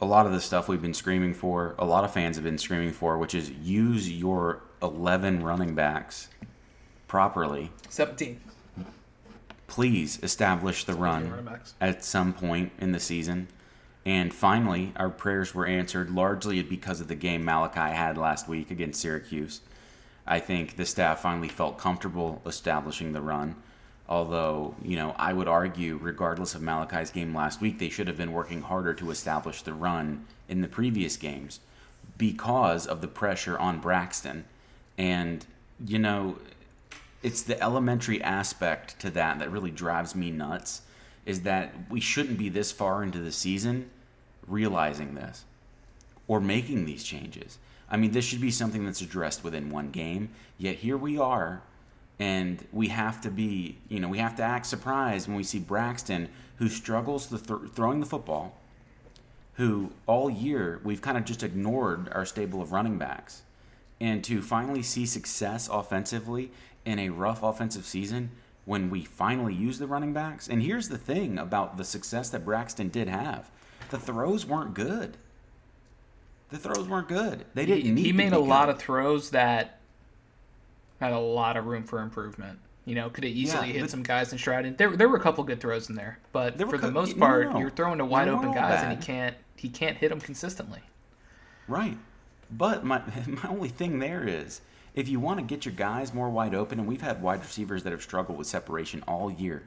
a 0.00 0.06
lot 0.06 0.26
of 0.26 0.32
the 0.32 0.40
stuff 0.40 0.68
we've 0.68 0.80
been 0.80 0.94
screaming 0.94 1.34
for, 1.34 1.74
a 1.78 1.84
lot 1.84 2.04
of 2.04 2.12
fans 2.12 2.36
have 2.36 2.44
been 2.44 2.58
screaming 2.58 2.92
for, 2.92 3.18
which 3.18 3.34
is 3.34 3.50
use 3.50 4.10
your 4.10 4.62
11 4.82 5.42
running 5.42 5.74
backs 5.74 6.28
properly. 7.06 7.70
17. 7.90 8.40
Please 9.70 10.18
establish 10.24 10.82
the 10.82 10.94
run 10.94 11.60
at 11.80 12.04
some 12.04 12.32
point 12.32 12.72
in 12.80 12.90
the 12.90 12.98
season. 12.98 13.46
And 14.04 14.34
finally, 14.34 14.92
our 14.96 15.10
prayers 15.10 15.54
were 15.54 15.64
answered 15.64 16.10
largely 16.10 16.60
because 16.64 17.00
of 17.00 17.06
the 17.06 17.14
game 17.14 17.44
Malachi 17.44 17.94
had 17.94 18.18
last 18.18 18.48
week 18.48 18.72
against 18.72 19.00
Syracuse. 19.00 19.60
I 20.26 20.40
think 20.40 20.74
the 20.74 20.84
staff 20.84 21.20
finally 21.20 21.46
felt 21.46 21.78
comfortable 21.78 22.42
establishing 22.44 23.12
the 23.12 23.20
run. 23.20 23.54
Although, 24.08 24.74
you 24.82 24.96
know, 24.96 25.14
I 25.16 25.32
would 25.32 25.46
argue, 25.46 26.00
regardless 26.02 26.56
of 26.56 26.62
Malachi's 26.62 27.12
game 27.12 27.32
last 27.32 27.60
week, 27.60 27.78
they 27.78 27.90
should 27.90 28.08
have 28.08 28.16
been 28.16 28.32
working 28.32 28.62
harder 28.62 28.92
to 28.94 29.12
establish 29.12 29.62
the 29.62 29.72
run 29.72 30.26
in 30.48 30.62
the 30.62 30.68
previous 30.68 31.16
games 31.16 31.60
because 32.18 32.88
of 32.88 33.02
the 33.02 33.08
pressure 33.08 33.56
on 33.56 33.78
Braxton. 33.78 34.46
And, 34.98 35.46
you 35.86 36.00
know, 36.00 36.38
it's 37.22 37.42
the 37.42 37.60
elementary 37.62 38.22
aspect 38.22 38.98
to 39.00 39.10
that 39.10 39.38
that 39.38 39.50
really 39.50 39.70
drives 39.70 40.14
me 40.14 40.30
nuts 40.30 40.82
is 41.26 41.42
that 41.42 41.74
we 41.90 42.00
shouldn't 42.00 42.38
be 42.38 42.48
this 42.48 42.72
far 42.72 43.02
into 43.02 43.18
the 43.18 43.32
season 43.32 43.90
realizing 44.46 45.14
this 45.14 45.44
or 46.26 46.40
making 46.40 46.84
these 46.86 47.04
changes. 47.04 47.58
I 47.90 47.96
mean, 47.96 48.12
this 48.12 48.24
should 48.24 48.40
be 48.40 48.50
something 48.50 48.84
that's 48.84 49.00
addressed 49.00 49.44
within 49.44 49.70
one 49.70 49.90
game, 49.90 50.30
yet 50.58 50.76
here 50.76 50.96
we 50.96 51.18
are, 51.18 51.62
and 52.18 52.64
we 52.72 52.88
have 52.88 53.20
to 53.22 53.30
be, 53.30 53.78
you 53.88 53.98
know, 53.98 54.08
we 54.08 54.18
have 54.18 54.36
to 54.36 54.42
act 54.42 54.66
surprised 54.66 55.26
when 55.26 55.36
we 55.36 55.42
see 55.42 55.58
Braxton, 55.58 56.28
who 56.56 56.68
struggles 56.68 57.26
the 57.26 57.38
th- 57.38 57.72
throwing 57.74 58.00
the 58.00 58.06
football, 58.06 58.56
who 59.54 59.90
all 60.06 60.30
year 60.30 60.80
we've 60.84 61.02
kind 61.02 61.18
of 61.18 61.24
just 61.24 61.42
ignored 61.42 62.08
our 62.12 62.24
stable 62.24 62.62
of 62.62 62.72
running 62.72 62.96
backs. 62.96 63.42
And 64.00 64.24
to 64.24 64.40
finally 64.40 64.82
see 64.82 65.04
success 65.04 65.68
offensively 65.70 66.50
in 66.90 66.98
a 66.98 67.08
rough 67.08 67.42
offensive 67.42 67.84
season 67.86 68.30
when 68.66 68.90
we 68.90 69.04
finally 69.04 69.54
use 69.54 69.78
the 69.78 69.86
running 69.86 70.12
backs. 70.12 70.48
And 70.48 70.62
here's 70.62 70.88
the 70.88 70.98
thing 70.98 71.38
about 71.38 71.76
the 71.76 71.84
success 71.84 72.28
that 72.30 72.44
Braxton 72.44 72.88
did 72.88 73.08
have 73.08 73.50
the 73.90 73.98
throws 73.98 74.44
weren't 74.46 74.74
good. 74.74 75.16
The 76.50 76.58
throws 76.58 76.88
weren't 76.88 77.08
good. 77.08 77.44
They 77.54 77.64
didn't 77.66 77.84
He, 77.84 77.90
need 77.92 78.06
he 78.06 78.12
made 78.12 78.32
a 78.32 78.38
lot 78.38 78.68
of 78.68 78.78
throws 78.78 79.30
that 79.30 79.78
had 81.00 81.12
a 81.12 81.18
lot 81.18 81.56
of 81.56 81.66
room 81.66 81.84
for 81.84 82.00
improvement. 82.00 82.58
You 82.84 82.94
know, 82.96 83.08
could 83.10 83.24
have 83.24 83.32
easily 83.32 83.68
Yeah, 83.68 83.72
hit 83.74 83.80
but- 83.82 83.90
some 83.90 84.02
guys 84.02 84.32
in 84.32 84.38
stride. 84.38 84.66
And 84.66 84.76
there, 84.76 84.96
there 84.96 85.08
were 85.08 85.16
a 85.16 85.20
couple 85.20 85.42
good 85.44 85.60
throws 85.60 85.88
in 85.88 85.94
there, 85.96 86.18
but 86.32 86.56
There 86.58 86.66
for 86.66 86.78
the 86.78 86.90
most 86.90 87.16
no, 87.16 87.20
no, 87.20 87.26
part, 87.26 87.52
no. 87.52 87.58
you're 87.60 87.70
throwing 87.70 87.98
to 87.98 88.04
wide 88.04 88.26
weren't 88.28 88.38
open 88.38 88.52
guys, 88.52 88.82
and 88.82 88.98
he 88.98 89.04
can't 89.04 89.36
he 89.56 89.68
can't 89.68 89.96
hit 89.96 90.08
them 90.08 90.20
consistently. 90.20 90.80
Right. 91.68 91.96
But 92.50 92.84
my 92.84 93.02
my 93.26 93.48
only 93.48 93.68
thing 93.68 93.98
there 93.98 94.26
is 94.26 94.60
if 94.94 95.08
you 95.08 95.20
want 95.20 95.38
to 95.38 95.44
get 95.44 95.64
your 95.64 95.74
guys 95.74 96.12
more 96.12 96.30
wide 96.30 96.54
open, 96.54 96.78
and 96.78 96.88
we've 96.88 97.00
had 97.00 97.22
wide 97.22 97.40
receivers 97.40 97.82
that 97.84 97.92
have 97.92 98.02
struggled 98.02 98.38
with 98.38 98.46
separation 98.46 99.02
all 99.06 99.30
year. 99.30 99.62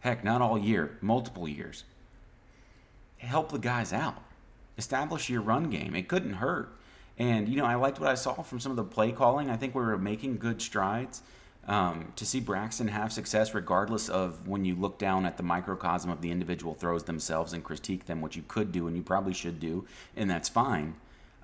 Heck, 0.00 0.22
not 0.22 0.40
all 0.40 0.58
year, 0.58 0.96
multiple 1.00 1.48
years. 1.48 1.84
Help 3.18 3.50
the 3.50 3.58
guys 3.58 3.92
out. 3.92 4.22
Establish 4.76 5.28
your 5.28 5.40
run 5.42 5.70
game. 5.70 5.96
It 5.96 6.06
couldn't 6.06 6.34
hurt. 6.34 6.72
And, 7.18 7.48
you 7.48 7.56
know, 7.56 7.64
I 7.64 7.74
liked 7.74 7.98
what 7.98 8.08
I 8.08 8.14
saw 8.14 8.42
from 8.42 8.60
some 8.60 8.70
of 8.70 8.76
the 8.76 8.84
play 8.84 9.10
calling. 9.10 9.50
I 9.50 9.56
think 9.56 9.74
we 9.74 9.82
were 9.82 9.98
making 9.98 10.38
good 10.38 10.62
strides. 10.62 11.22
Um, 11.66 12.14
to 12.16 12.24
see 12.24 12.40
Braxton 12.40 12.88
have 12.88 13.12
success, 13.12 13.52
regardless 13.52 14.08
of 14.08 14.48
when 14.48 14.64
you 14.64 14.74
look 14.74 14.98
down 14.98 15.26
at 15.26 15.36
the 15.36 15.42
microcosm 15.42 16.10
of 16.10 16.22
the 16.22 16.30
individual 16.30 16.72
throws 16.72 17.02
themselves 17.04 17.52
and 17.52 17.62
critique 17.62 18.06
them, 18.06 18.22
which 18.22 18.36
you 18.36 18.44
could 18.48 18.72
do 18.72 18.86
and 18.86 18.96
you 18.96 19.02
probably 19.02 19.34
should 19.34 19.60
do, 19.60 19.84
and 20.16 20.30
that's 20.30 20.48
fine. 20.48 20.94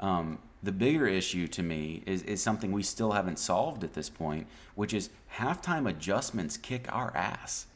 Um, 0.01 0.39
the 0.65 0.73
bigger 0.73 1.07
issue 1.07 1.47
to 1.49 1.63
me 1.63 2.03
is, 2.07 2.23
is 2.23 2.43
something 2.43 2.73
we 2.73 2.83
still 2.83 3.13
haven't 3.13 3.39
solved 3.39 3.85
at 3.85 3.93
this 3.93 4.09
point, 4.09 4.47
which 4.75 4.95
is 4.95 5.11
halftime 5.37 5.89
adjustments 5.89 6.57
kick 6.57 6.87
our 6.91 7.15
ass 7.17 7.67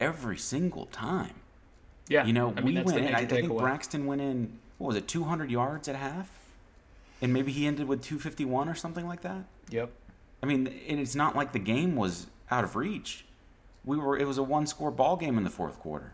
every 0.00 0.38
single 0.38 0.86
time. 0.86 1.34
Yeah, 2.08 2.24
You 2.24 2.32
know, 2.32 2.54
I 2.56 2.62
mean, 2.62 2.76
we 2.76 2.82
went 2.82 2.98
in. 2.98 3.14
I 3.14 3.20
major 3.20 3.36
think 3.36 3.48
takeaway. 3.48 3.58
Braxton 3.60 4.06
went 4.06 4.22
in. 4.22 4.58
What 4.78 4.88
was 4.88 4.96
it, 4.96 5.06
200 5.06 5.50
yards 5.50 5.88
at 5.88 5.96
half? 5.96 6.30
And 7.20 7.32
maybe 7.32 7.52
he 7.52 7.66
ended 7.66 7.86
with 7.86 8.02
251 8.02 8.68
or 8.68 8.74
something 8.74 9.06
like 9.06 9.20
that. 9.22 9.44
Yep. 9.70 9.90
I 10.42 10.46
mean, 10.46 10.68
and 10.88 11.00
it's 11.00 11.14
not 11.14 11.36
like 11.36 11.52
the 11.52 11.58
game 11.58 11.96
was 11.96 12.28
out 12.50 12.64
of 12.64 12.76
reach. 12.76 13.26
We 13.84 13.98
were. 13.98 14.16
It 14.16 14.26
was 14.26 14.38
a 14.38 14.42
one-score 14.42 14.90
ball 14.90 15.16
game 15.16 15.36
in 15.36 15.44
the 15.44 15.50
fourth 15.50 15.78
quarter, 15.80 16.12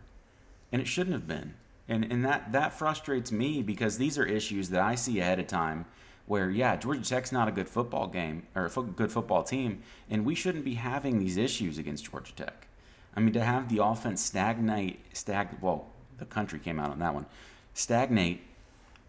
and 0.71 0.81
it 0.81 0.87
shouldn't 0.87 1.13
have 1.13 1.27
been. 1.27 1.53
And 1.87 2.11
and 2.11 2.25
that 2.25 2.51
that 2.51 2.73
frustrates 2.73 3.31
me 3.31 3.61
because 3.61 3.97
these 3.97 4.17
are 4.17 4.25
issues 4.25 4.69
that 4.69 4.81
I 4.81 4.95
see 4.95 5.19
ahead 5.19 5.39
of 5.39 5.47
time. 5.47 5.85
Where 6.25 6.49
yeah, 6.49 6.75
Georgia 6.75 7.03
Tech's 7.03 7.31
not 7.31 7.47
a 7.47 7.51
good 7.51 7.69
football 7.69 8.07
game 8.07 8.47
or 8.55 8.65
a 8.65 8.69
fo- 8.69 8.81
good 8.81 9.11
football 9.11 9.43
team, 9.43 9.83
and 10.09 10.25
we 10.25 10.33
shouldn't 10.33 10.65
be 10.65 10.73
having 10.73 11.19
these 11.19 11.37
issues 11.37 11.77
against 11.77 12.09
Georgia 12.09 12.33
Tech. 12.33 12.67
I 13.15 13.19
mean, 13.19 13.33
to 13.33 13.43
have 13.43 13.69
the 13.69 13.83
offense 13.83 14.23
stagnate, 14.23 15.15
stag. 15.15 15.49
Whoa, 15.59 15.85
the 16.17 16.25
country 16.25 16.59
came 16.59 16.79
out 16.79 16.89
on 16.89 16.99
that 16.99 17.13
one. 17.13 17.27
Stagnate 17.75 18.41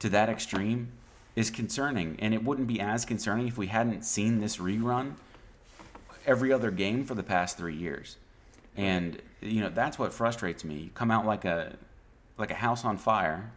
to 0.01 0.11
that 0.11 0.29
extreme 0.29 0.93
is 1.35 1.51
concerning, 1.51 2.17
and 2.19 2.35
it 2.35 2.45
wouldn't 2.45 2.69
be 2.69 2.81
as 2.81 3.07
concerning 3.07 3.49
if 3.49 3.57
we 3.57 3.69
hadn't 3.69 4.05
seen 4.05 4.41
this 4.41 4.59
rerun 4.59 5.15
every 6.27 6.53
other 6.53 6.71
game 6.71 7.05
for 7.05 7.15
the 7.15 7.23
past 7.23 7.57
three 7.57 7.77
years. 7.77 8.17
And 8.77 9.23
you 9.41 9.61
know 9.61 9.71
that's 9.71 9.99
what 9.99 10.13
frustrates 10.13 10.65
me. 10.65 10.75
You 10.75 10.91
come 10.91 11.11
out 11.11 11.25
like 11.25 11.47
a 11.47 11.77
like 12.39 12.51
a 12.51 12.55
house 12.55 12.85
on 12.85 12.99
fire, 12.99 13.53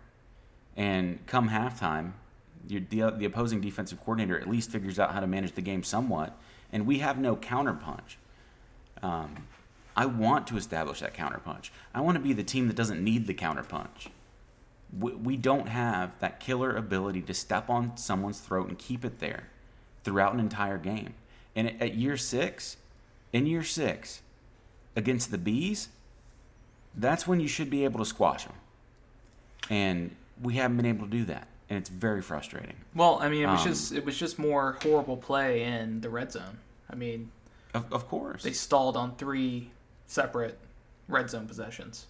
and 0.76 1.26
come 1.28 1.50
halftime, 1.50 2.14
you 2.68 2.86
the, 2.90 3.12
the 3.12 3.26
opposing 3.26 3.62
defensive 3.62 4.00
coordinator 4.00 4.40
at 4.40 4.50
least 4.50 4.72
figures 4.72 5.00
out 5.00 5.14
how 5.14 5.20
to 5.20 5.28
manage 5.28 5.54
the 5.54 5.62
game 5.62 5.84
somewhat, 5.84 6.38
and 6.72 6.86
we 6.86 7.00
have 7.00 7.18
no 7.18 7.36
counterpunch. 7.36 8.16
Um, 9.02 9.48
I 9.96 10.06
want 10.06 10.48
to 10.48 10.58
establish 10.58 11.02
that 11.02 11.14
counterpunch. 11.14 11.72
I 11.94 12.02
want 12.02 12.16
to 12.16 12.24
be 12.24 12.34
the 12.34 12.44
team 12.44 12.68
that 12.68 12.76
doesn't 12.76 13.04
need 13.04 13.28
the 13.28 13.34
counterpunch 13.34 14.08
we, 14.98 15.14
we 15.14 15.38
don't 15.38 15.68
have 15.68 16.18
that 16.20 16.40
killer 16.40 16.76
ability 16.76 17.22
to 17.22 17.34
step 17.34 17.70
on 17.70 17.96
someone's 17.98 18.40
throat 18.40 18.70
and 18.70 18.78
keep 18.78 19.06
it 19.06 19.20
there 19.20 19.48
throughout 20.04 20.34
an 20.34 20.40
entire 20.40 20.78
game. 20.78 21.14
And 21.56 21.82
at 21.82 21.96
year 21.96 22.18
six, 22.18 22.78
in 23.34 23.46
year 23.46 23.64
six, 23.64 24.22
against 24.96 25.32
the 25.32 25.38
bees, 25.38 25.90
that's 26.96 27.28
when 27.28 27.40
you 27.40 27.48
should 27.48 27.70
be 27.70 27.84
able 27.84 28.00
to 28.00 28.06
squash 28.06 28.46
them. 28.46 28.56
And 29.70 30.16
we 30.42 30.56
haven't 30.56 30.78
been 30.78 30.86
able 30.86 31.06
to 31.06 31.12
do 31.12 31.26
that, 31.26 31.48
and 31.70 31.78
it's 31.78 31.90
very 31.90 32.22
frustrating. 32.22 32.76
Well, 32.96 33.20
I 33.22 33.30
mean, 33.30 33.44
it 33.44 33.48
was 33.48 33.62
Um, 33.62 33.68
just 33.68 33.92
it 33.92 34.04
was 34.06 34.18
just 34.18 34.40
more 34.40 34.78
horrible 34.84 35.18
play 35.18 35.64
in 35.64 36.02
the 36.02 36.10
red 36.10 36.32
zone. 36.32 36.58
I 36.90 36.96
mean, 36.96 37.32
Of, 37.74 37.92
of 37.94 38.08
course, 38.08 38.42
they 38.44 38.54
stalled 38.54 38.98
on 38.98 39.16
three 39.16 39.70
separate 40.08 40.58
red 41.08 41.30
zone 41.30 41.48
possessions, 41.48 42.08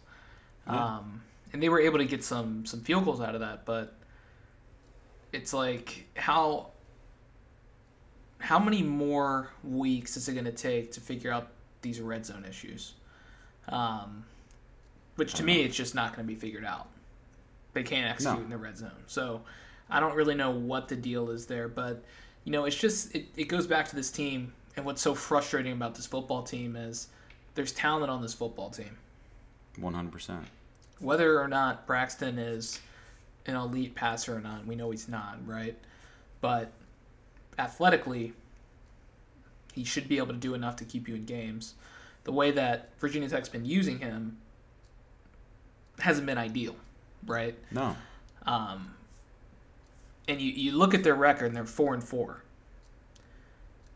Yeah. 0.68 0.97
um, 0.97 1.22
and 1.51 1.62
they 1.62 1.68
were 1.70 1.82
able 1.82 1.97
to 1.97 2.05
get 2.05 2.24
some 2.24 2.66
some 2.66 2.82
field 2.82 3.03
goals 3.05 3.20
out 3.20 3.36
of 3.36 3.41
that. 3.41 3.66
But 3.66 3.93
it's 5.34 5.53
like 5.53 6.07
how 6.16 6.68
how 8.39 8.57
many 8.57 8.82
more 8.82 9.49
weeks 9.66 10.16
is 10.16 10.30
it 10.30 10.34
going 10.34 10.45
to 10.45 10.51
take 10.53 10.93
to 10.93 11.01
figure 11.01 11.30
out 11.32 11.49
these 11.82 11.99
red 11.99 12.26
zone 12.26 12.45
issues? 12.47 12.93
Um, 13.68 14.24
which 15.18 15.34
to 15.34 15.43
me, 15.43 15.64
it's 15.64 15.76
just 15.76 15.93
not 15.93 16.16
going 16.16 16.26
to 16.26 16.34
be 16.34 16.39
figured 16.39 16.64
out. 16.64 16.88
They 17.80 17.84
can't 17.84 18.09
execute 18.11 18.39
No. 18.39 18.43
in 18.43 18.49
the 18.49 18.57
red 18.57 18.77
zone. 18.77 18.91
So 19.07 19.39
I 19.89 20.01
don't 20.01 20.13
really 20.13 20.36
know 20.36 20.51
what 20.51 20.89
the 20.89 20.97
deal 20.97 21.30
is 21.30 21.45
there, 21.45 21.69
but 21.69 22.03
you 22.43 22.51
know, 22.51 22.65
it's 22.65 22.75
just 22.75 23.15
it, 23.15 23.27
it 23.38 23.45
goes 23.45 23.67
back 23.67 23.88
to 23.88 23.95
this 23.95 24.11
team 24.11 24.51
and 24.75 24.86
what's 24.86 25.01
so 25.01 25.15
frustrating 25.15 25.71
about 25.71 25.95
this 25.95 26.05
football 26.05 26.43
team 26.43 26.75
is 26.75 27.07
there's 27.55 27.71
talent 27.71 28.11
on 28.11 28.21
this 28.21 28.34
football 28.34 28.69
team. 28.69 28.97
one 29.77 29.93
hundred 29.93 30.11
percent. 30.11 30.43
Whether 30.99 31.39
or 31.39 31.47
not 31.47 31.88
Braxton 31.88 32.38
is 32.38 32.82
an 33.45 33.55
elite 33.55 33.95
passer 33.95 34.36
or 34.36 34.41
not, 34.41 34.65
we 34.67 34.75
know 34.75 34.91
he's 34.91 35.07
not, 35.07 35.38
right? 35.47 35.77
But 36.41 36.73
athletically, 37.57 38.34
he 39.73 39.86
should 39.86 40.09
be 40.09 40.17
able 40.17 40.34
to 40.34 40.39
do 40.39 40.53
enough 40.53 40.75
to 40.77 40.84
keep 40.84 41.07
you 41.07 41.15
in 41.15 41.23
games. 41.23 41.75
The 42.25 42.34
way 42.34 42.51
that 42.51 42.89
Virginia 42.99 43.30
Tech's 43.30 43.47
been 43.47 43.63
using 43.63 43.99
him 43.99 44.36
hasn't 45.99 46.27
been 46.27 46.38
ideal, 46.38 46.75
right? 47.26 47.55
No, 47.72 47.95
Um, 48.45 48.93
and 50.28 50.39
you, 50.39 50.51
you 50.51 50.72
look 50.74 50.93
at 50.93 51.03
their 51.03 51.15
record 51.15 51.47
and 51.47 51.55
they're 51.55 51.65
four 51.65 51.93
and 51.93 52.03
four. 52.03 52.43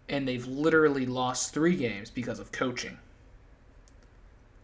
And 0.09 0.27
they've 0.27 0.45
literally 0.45 1.05
lost 1.05 1.53
three 1.53 1.75
games 1.75 2.09
because 2.09 2.39
of 2.39 2.51
coaching. 2.51 2.97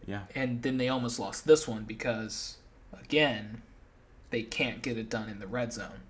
yeah, 0.06 0.22
And 0.34 0.62
then 0.62 0.76
they 0.78 0.88
almost 0.88 1.18
lost 1.18 1.46
this 1.46 1.66
one 1.66 1.84
because 1.84 2.56
again, 2.98 3.62
they 4.30 4.42
can't 4.42 4.82
get 4.82 4.98
it 4.98 5.08
done 5.08 5.28
in 5.28 5.38
the 5.38 5.46
red 5.46 5.72
zone. 5.72 6.02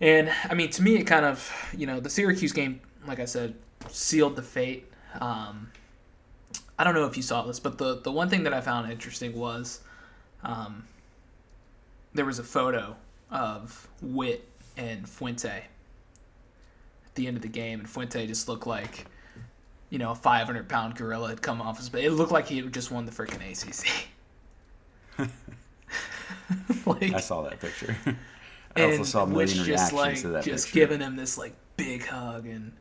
And 0.00 0.30
I 0.48 0.54
mean 0.54 0.70
to 0.70 0.82
me 0.82 0.96
it 0.96 1.04
kind 1.04 1.24
of 1.24 1.52
you 1.76 1.86
know, 1.86 2.00
the 2.00 2.10
Syracuse 2.10 2.52
game, 2.52 2.80
like 3.06 3.20
I 3.20 3.24
said, 3.26 3.54
sealed 3.88 4.36
the 4.36 4.42
fate. 4.42 4.90
Um, 5.20 5.70
I 6.78 6.84
don't 6.84 6.94
know 6.94 7.06
if 7.06 7.16
you 7.16 7.22
saw 7.22 7.42
this, 7.42 7.58
but 7.60 7.78
the, 7.78 8.00
the 8.00 8.12
one 8.12 8.28
thing 8.28 8.44
that 8.44 8.52
I 8.54 8.60
found 8.60 8.90
interesting 8.90 9.34
was 9.34 9.80
um, 10.42 10.84
there 12.14 12.24
was 12.24 12.38
a 12.38 12.44
photo 12.44 12.96
of 13.30 13.88
Whit 14.00 14.48
and 14.76 15.08
Fuente 15.08 15.48
at 15.48 17.14
the 17.14 17.26
end 17.26 17.36
of 17.36 17.42
the 17.42 17.48
game, 17.48 17.80
and 17.80 17.88
Fuente 17.88 18.26
just 18.26 18.48
looked 18.48 18.66
like, 18.66 19.06
you 19.90 19.98
know, 19.98 20.12
a 20.12 20.14
500 20.14 20.68
pound 20.68 20.96
gorilla 20.96 21.28
had 21.28 21.42
come 21.42 21.60
off 21.60 21.78
his 21.78 21.88
bed. 21.88 22.04
It 22.04 22.12
looked 22.12 22.32
like 22.32 22.46
he 22.46 22.58
had 22.58 22.72
just 22.72 22.90
won 22.90 23.06
the 23.06 23.12
freaking 23.12 23.42
ACC. 23.50 24.08
like, 26.86 27.14
I 27.14 27.20
saw 27.20 27.42
that 27.42 27.60
picture. 27.60 27.96
I 28.76 28.82
also 28.82 29.02
saw 29.02 29.24
a 29.24 29.26
million 29.26 29.64
just 29.64 29.92
reactions 29.92 29.92
like 29.92 30.16
to 30.20 30.28
that 30.28 30.44
just 30.44 30.66
picture. 30.66 30.80
giving 30.80 31.00
him 31.00 31.16
this 31.16 31.36
like 31.36 31.54
big 31.76 32.06
hug 32.06 32.46
and 32.46 32.72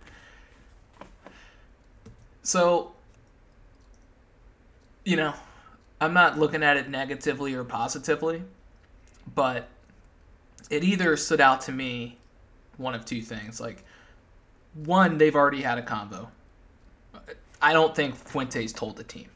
so 2.44 2.92
you 5.06 5.16
know 5.16 5.34
i'm 6.00 6.14
not 6.14 6.38
looking 6.38 6.64
at 6.64 6.78
it 6.78 6.90
negatively 6.90 7.54
or 7.54 7.64
positively 7.64 8.44
but 9.34 9.68
it 10.70 10.84
either 10.84 11.16
stood 11.18 11.42
out 11.42 11.62
to 11.62 11.72
me 11.72 12.18
one 12.78 12.94
of 12.94 13.06
two 13.06 13.22
things. 13.22 13.60
Like 13.60 13.84
one 14.74 15.18
they've 15.18 15.36
already 15.36 15.62
had 15.62 15.78
a 15.78 15.82
combo. 15.82 16.30
I 17.62 17.74
don't 17.74 17.96
think 17.96 18.16
fuentes 18.16 18.72
told 18.74 18.98
the 18.98 19.04
team 19.04 19.30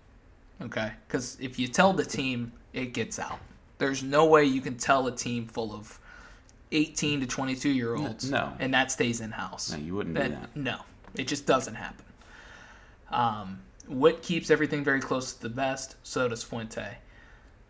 okay? 0.62 0.94
Because 1.08 1.38
if 1.42 1.58
you 1.58 1.68
tell 1.68 1.94
the 1.94 2.06
team 2.06 2.52
it 2.74 2.94
gets 2.94 3.18
out. 3.20 3.40
There's 3.80 4.04
no 4.04 4.26
way 4.26 4.44
you 4.46 4.62
can 4.62 4.78
tell 4.78 5.08
a 5.08 5.12
team 5.12 5.48
full 5.48 5.74
of 5.74 6.00
18 6.72 7.22
to 7.22 7.26
22 7.28 7.70
year 7.70 7.96
olds 7.96 8.30
No. 8.30 8.54
and 8.60 8.74
that 8.74 8.92
stays 8.92 9.20
in 9.22 9.32
house 9.32 9.72
No, 9.72 9.78
you 9.78 9.96
wouldn't 9.96 10.16
do 10.16 10.22
that. 10.30 10.56
no 10.56 10.82
it 11.16 11.28
just 11.28 11.46
doesn't 11.46 11.76
happen. 11.76 12.06
Um, 13.10 13.60
Whit 13.92 14.22
keeps 14.24 14.50
everything 14.50 14.84
very 14.84 15.02
close 15.02 15.34
to 15.34 15.42
the 15.42 15.50
vest. 15.50 15.96
So 16.02 16.28
does 16.28 16.44
Fuente. 16.44 16.98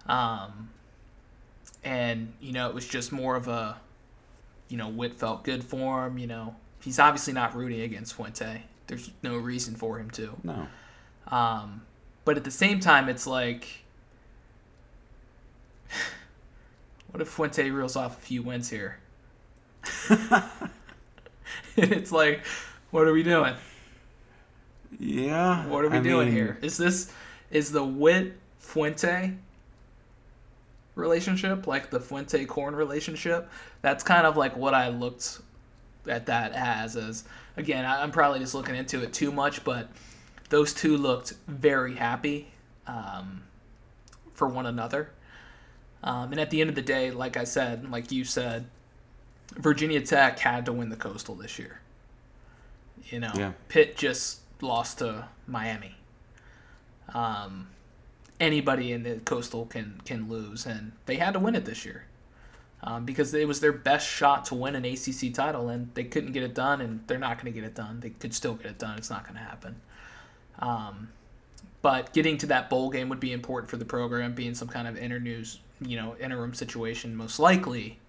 Um, 0.05 0.69
and 1.83 2.33
you 2.39 2.53
know, 2.53 2.69
it 2.69 2.75
was 2.75 2.87
just 2.87 3.11
more 3.11 3.35
of 3.35 3.47
a, 3.47 3.77
you 4.69 4.77
know, 4.77 4.87
Whit 4.87 5.15
felt 5.15 5.43
good 5.43 5.63
for 5.63 6.05
him. 6.05 6.17
You 6.17 6.27
know, 6.27 6.55
he's 6.81 6.99
obviously 6.99 7.33
not 7.33 7.55
rooting 7.55 7.81
against 7.81 8.13
Fuente. 8.13 8.63
There's 8.87 9.09
no 9.23 9.35
reason 9.37 9.75
for 9.75 9.97
him 9.99 10.09
to. 10.11 10.35
No, 10.43 10.67
Um, 11.27 11.81
but 12.23 12.37
at 12.37 12.43
the 12.43 12.51
same 12.51 12.79
time, 12.79 13.09
it's 13.09 13.25
like, 13.25 13.83
what 17.11 17.21
if 17.21 17.29
Fuente 17.29 17.69
reels 17.71 17.95
off 17.95 18.17
a 18.17 18.21
few 18.21 18.43
wins 18.43 18.69
here? 18.69 18.97
and 20.09 20.31
it's 21.77 22.11
like, 22.11 22.45
what 22.91 23.07
are 23.07 23.13
we 23.13 23.23
doing? 23.23 23.55
Yeah. 24.99 25.65
What 25.67 25.85
are 25.85 25.89
we 25.89 25.97
I 25.97 26.01
doing 26.01 26.27
mean, 26.27 26.35
here? 26.35 26.57
Is 26.61 26.77
this 26.77 27.11
is 27.49 27.71
the 27.71 27.83
Whit 27.83 28.33
Fuente 28.59 29.33
relationship 30.95 31.67
like 31.67 31.89
the 31.89 31.99
Fuente 31.99 32.45
Corn 32.45 32.75
relationship? 32.75 33.49
That's 33.81 34.03
kind 34.03 34.25
of 34.27 34.37
like 34.37 34.55
what 34.55 34.73
I 34.73 34.89
looked 34.89 35.39
at 36.07 36.25
that 36.27 36.53
as. 36.53 36.95
As 36.95 37.23
again, 37.57 37.85
I'm 37.85 38.11
probably 38.11 38.39
just 38.39 38.53
looking 38.53 38.75
into 38.75 39.01
it 39.01 39.13
too 39.13 39.31
much, 39.31 39.63
but 39.63 39.89
those 40.49 40.73
two 40.73 40.97
looked 40.97 41.33
very 41.47 41.95
happy 41.95 42.51
um, 42.87 43.43
for 44.33 44.47
one 44.47 44.65
another. 44.65 45.09
Um, 46.03 46.31
and 46.31 46.41
at 46.41 46.49
the 46.49 46.61
end 46.61 46.69
of 46.69 46.75
the 46.75 46.81
day, 46.81 47.11
like 47.11 47.37
I 47.37 47.43
said, 47.43 47.89
like 47.89 48.11
you 48.11 48.25
said, 48.25 48.65
Virginia 49.55 50.01
Tech 50.01 50.39
had 50.39 50.65
to 50.65 50.73
win 50.73 50.89
the 50.89 50.95
Coastal 50.95 51.35
this 51.35 51.59
year. 51.59 51.79
You 53.05 53.19
know, 53.19 53.31
Yeah. 53.35 53.51
Pitt 53.69 53.97
just 53.97 54.40
lost 54.61 54.99
to 54.99 55.27
Miami. 55.47 55.95
Um, 57.13 57.69
anybody 58.39 58.91
in 58.91 59.03
the 59.03 59.15
Coastal 59.17 59.65
can 59.65 60.01
can 60.05 60.29
lose, 60.29 60.65
and 60.65 60.93
they 61.05 61.17
had 61.17 61.33
to 61.33 61.39
win 61.39 61.55
it 61.55 61.65
this 61.65 61.85
year 61.85 62.05
um, 62.83 63.05
because 63.05 63.33
it 63.33 63.47
was 63.47 63.59
their 63.59 63.71
best 63.71 64.07
shot 64.07 64.45
to 64.45 64.55
win 64.55 64.75
an 64.75 64.85
ACC 64.85 65.33
title, 65.33 65.69
and 65.69 65.93
they 65.93 66.03
couldn't 66.03 66.31
get 66.31 66.43
it 66.43 66.55
done, 66.55 66.81
and 66.81 67.01
they're 67.07 67.19
not 67.19 67.37
going 67.37 67.51
to 67.53 67.59
get 67.59 67.65
it 67.65 67.75
done. 67.75 67.99
They 67.99 68.09
could 68.09 68.33
still 68.33 68.55
get 68.55 68.67
it 68.67 68.79
done. 68.79 68.97
It's 68.97 69.09
not 69.09 69.23
going 69.23 69.35
to 69.35 69.41
happen. 69.41 69.81
Um, 70.59 71.09
but 71.81 72.13
getting 72.13 72.37
to 72.39 72.47
that 72.47 72.69
bowl 72.69 72.89
game 72.89 73.09
would 73.09 73.19
be 73.19 73.31
important 73.31 73.69
for 73.69 73.77
the 73.77 73.85
program, 73.85 74.33
being 74.33 74.55
some 74.55 74.67
kind 74.67 74.87
of 74.87 74.97
inter 74.97 75.19
news, 75.19 75.59
you 75.79 75.97
know, 75.97 76.15
interim 76.19 76.53
situation, 76.53 77.15
most 77.15 77.39
likely. 77.39 77.99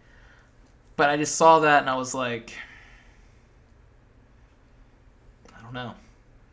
But 0.96 1.10
I 1.10 1.16
just 1.16 1.36
saw 1.36 1.60
that 1.60 1.80
and 1.80 1.90
I 1.90 1.96
was 1.96 2.14
like, 2.14 2.54
I 5.56 5.62
don't 5.62 5.72
know. 5.72 5.94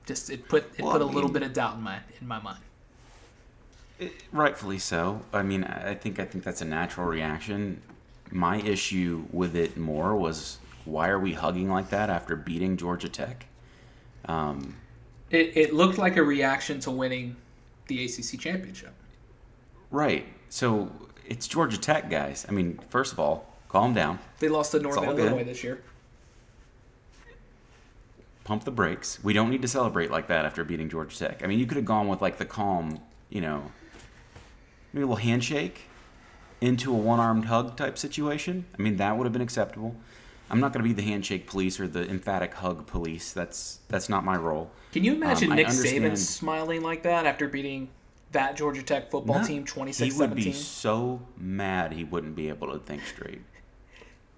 Just 0.10 0.32
it 0.32 0.50
put 0.50 0.64
it 0.76 0.82
Well, 0.84 0.94
put 0.94 1.04
I 1.04 1.06
a 1.06 1.08
little 1.08 1.30
bit 1.30 1.44
of 1.44 1.54
doubt 1.54 1.76
in 1.76 1.84
my 1.84 2.00
in 2.20 2.28
my 2.28 2.42
mind. 2.42 2.58
Rightfully 4.32 4.80
so. 4.80 5.22
I 5.32 5.44
mean, 5.44 5.64
I 5.66 5.94
think 5.94 6.20
I 6.20 6.26
think 6.26 6.44
that's 6.44 6.62
a 6.62 6.66
natural 6.66 7.06
reaction. 7.06 7.80
My 8.32 8.58
issue 8.60 9.26
with 9.32 9.56
it 9.56 9.78
more 9.78 10.16
was 10.16 10.58
why 10.84 11.10
are 11.10 11.20
we 11.20 11.34
hugging 11.34 11.70
like 11.70 11.90
that 11.92 12.10
after 12.10 12.36
beating 12.36 12.76
Georgia 12.76 13.08
Tech? 13.08 13.46
Um, 14.26 14.78
It 15.30 15.56
it 15.56 15.74
looked 15.76 16.00
like 16.00 16.18
a 16.18 16.24
reaction 16.24 16.80
to 16.80 16.90
winning 16.90 17.36
the 17.86 18.04
ACC 18.04 18.40
championship. 18.40 18.94
right. 19.92 20.26
So 20.50 20.92
it's 21.28 21.48
Georgia 21.48 21.78
Tech, 21.78 22.10
guys. 22.10 22.48
I 22.50 22.52
mean, 22.52 22.80
first 22.90 23.14
of 23.14 23.20
all, 23.20 23.46
calm 23.68 23.94
down, 23.94 24.18
They 24.40 24.50
lost 24.50 24.72
to 24.72 24.80
Northern 24.80 25.10
all 25.10 25.14
good. 25.16 25.46
This 25.46 25.64
year. 25.64 25.84
Pump 28.50 28.64
the 28.64 28.72
brakes. 28.72 29.24
We 29.24 29.34
don't 29.34 29.52
need 29.52 29.62
to 29.62 29.68
celebrate 29.68 30.10
like 30.10 30.28
that 30.28 30.44
after 30.44 30.64
beating 30.64 30.90
Georgia 30.90 31.16
Tech. 31.16 31.44
I 31.44 31.48
mean, 31.48 31.60
you 31.60 31.68
could 31.68 31.78
have 31.78 31.86
gone 31.86 32.08
with 32.08 32.20
like 32.20 32.40
the 32.40 32.46
calm, 32.46 33.00
you 33.30 33.42
know, 33.42 33.72
maybe 34.92 35.04
a 35.04 35.06
little 35.06 35.18
handshake 35.18 35.84
into 36.60 36.92
a 36.92 36.98
one-armed 36.98 37.46
hug 37.46 37.78
type 37.78 37.96
situation. 38.00 38.66
I 38.78 38.82
mean, 38.82 38.98
that 38.98 39.16
would 39.18 39.26
have 39.26 39.34
been 39.34 39.44
acceptable. 39.44 39.96
I'm 40.50 40.60
not 40.60 40.74
going 40.74 40.84
to 40.84 40.90
be 40.90 41.00
the 41.00 41.08
handshake 41.08 41.46
police 41.46 41.80
or 41.80 41.88
the 41.88 42.10
emphatic 42.10 42.56
hug 42.56 42.88
police. 42.88 43.34
That's 43.34 43.82
that's 43.88 44.10
not 44.10 44.26
my 44.26 44.36
role. 44.36 44.72
Can 44.92 45.04
you 45.04 45.14
imagine 45.14 45.52
Um, 45.52 45.58
Nick 45.58 45.68
Saban 45.68 46.18
smiling 46.18 46.82
like 46.82 47.04
that 47.04 47.28
after 47.28 47.48
beating 47.48 47.90
that 48.32 48.58
Georgia 48.58 48.82
Tech 48.82 49.12
football 49.12 49.42
No, 49.42 49.46
team 49.46 49.64
He 49.68 50.12
would 50.12 50.34
be 50.34 50.54
so 50.54 51.22
mad 51.38 51.94
he 51.94 52.04
wouldn't 52.04 52.36
be 52.36 52.50
able 52.50 52.72
to 52.74 52.80
think 52.80 53.04
straight. 53.06 53.42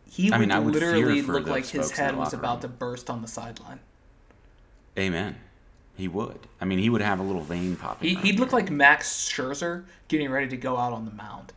He 0.05 0.25
would, 0.25 0.33
I 0.33 0.37
mean, 0.39 0.51
I 0.51 0.59
would 0.59 0.75
fear 0.75 0.91
literally 0.95 1.21
look 1.21 1.47
like 1.47 1.65
his 1.65 1.91
head 1.91 2.17
was 2.17 2.33
about 2.33 2.55
room. 2.55 2.61
to 2.63 2.67
burst 2.67 3.09
on 3.09 3.21
the 3.21 3.29
sideline. 3.29 3.79
Amen. 4.97 5.35
He 5.95 6.07
would. 6.07 6.47
I 6.59 6.65
mean, 6.65 6.79
he 6.79 6.89
would 6.89 7.01
have 7.01 7.19
a 7.19 7.23
little 7.23 7.41
vein 7.43 7.75
popping. 7.75 8.17
He, 8.17 8.31
of 8.31 8.39
look 8.39 8.53
like 8.53 8.71
Max 8.71 9.29
Scherzer 9.29 9.85
getting 10.07 10.29
ready 10.31 10.47
to 10.49 10.57
go 10.57 10.77
out 10.77 10.93
on 10.93 11.05
the 11.05 11.11
mound. 11.11 11.53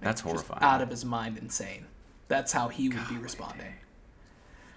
That's 0.00 0.22
Just 0.22 0.46
horrifying. 0.46 0.62
out 0.62 0.82
of 0.82 0.90
his 0.90 1.04
mind, 1.04 1.38
insane. 1.38 1.86
That's 2.28 2.52
how 2.52 2.68
he 2.68 2.88
would 2.88 3.08
be 3.08 3.16
responding. 3.16 3.74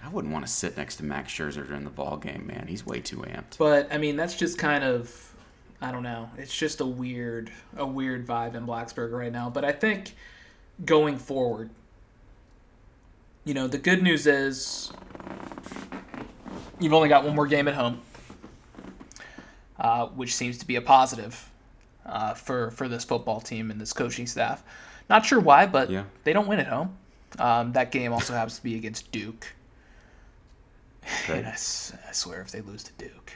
I 0.04 0.10
wouldn't 0.10 0.32
want 0.34 0.46
to 0.46 0.52
sit 0.52 0.78
next 0.78 0.98
to 0.98 1.04
Max 1.04 1.32
Scherzer 1.34 1.66
during 1.66 1.84
the 1.84 1.90
ball 1.90 2.18
game, 2.18 2.46
man. 2.46 2.68
He's 2.68 2.86
way 2.86 3.00
too 3.00 3.18
amped. 3.18 3.58
But 3.58 3.92
I 3.92 3.98
mean, 3.98 4.18
that's 4.18 4.36
just 4.36 4.58
kind 4.60 4.84
of, 4.84 5.34
I 5.82 5.92
don't 5.92 6.04
know. 6.04 6.30
It's 6.38 6.56
just 6.56 6.80
a 6.82 6.86
weird, 6.86 7.52
a 7.76 7.86
weird 7.86 8.28
vibe 8.28 8.56
in 8.56 8.68
Blacksburg 8.68 9.12
right 9.12 9.32
now. 9.32 9.50
But 9.50 9.66
I 9.66 9.72
think 9.72 10.14
going 10.84 11.18
forward, 11.18 11.72
you 13.46 13.54
know, 13.54 13.68
the 13.68 13.78
good 13.80 14.04
news 14.04 14.28
is 14.28 14.92
you've 16.80 16.94
only 16.94 17.10
got 17.10 17.24
one 17.24 17.36
more 17.36 17.48
game 17.48 17.68
at 17.68 17.74
home, 17.76 18.02
uh, 19.80 20.08
which 20.08 20.34
seems 20.36 20.58
to 20.60 20.68
be 20.68 20.76
a 20.76 20.82
positive 20.82 21.52
uh, 22.06 22.34
for 22.34 22.72
for 22.72 22.88
this 22.88 23.04
football 23.04 23.42
team 23.42 23.72
and 23.72 23.80
this 23.80 23.94
coaching 23.94 24.28
staff. 24.28 24.64
Not 25.10 25.26
sure 25.26 25.40
why, 25.40 25.66
but 25.66 25.90
Yeah. 25.90 26.04
they 26.24 26.34
don't 26.34 26.48
win 26.48 26.60
at 26.60 26.68
home. 26.68 26.98
Um, 27.38 27.74
that 27.74 27.92
game 27.92 28.14
also 28.14 28.34
happens 28.34 28.58
to 28.58 28.64
be 28.64 28.76
against 28.76 29.12
Duke. 29.12 29.54
Good. 31.28 31.40
And 31.40 31.48
I 31.48 31.56
swear, 31.56 32.42
if 32.42 32.52
they 32.52 32.62
lose 32.62 32.84
to 32.84 32.94
Duke. 32.94 33.34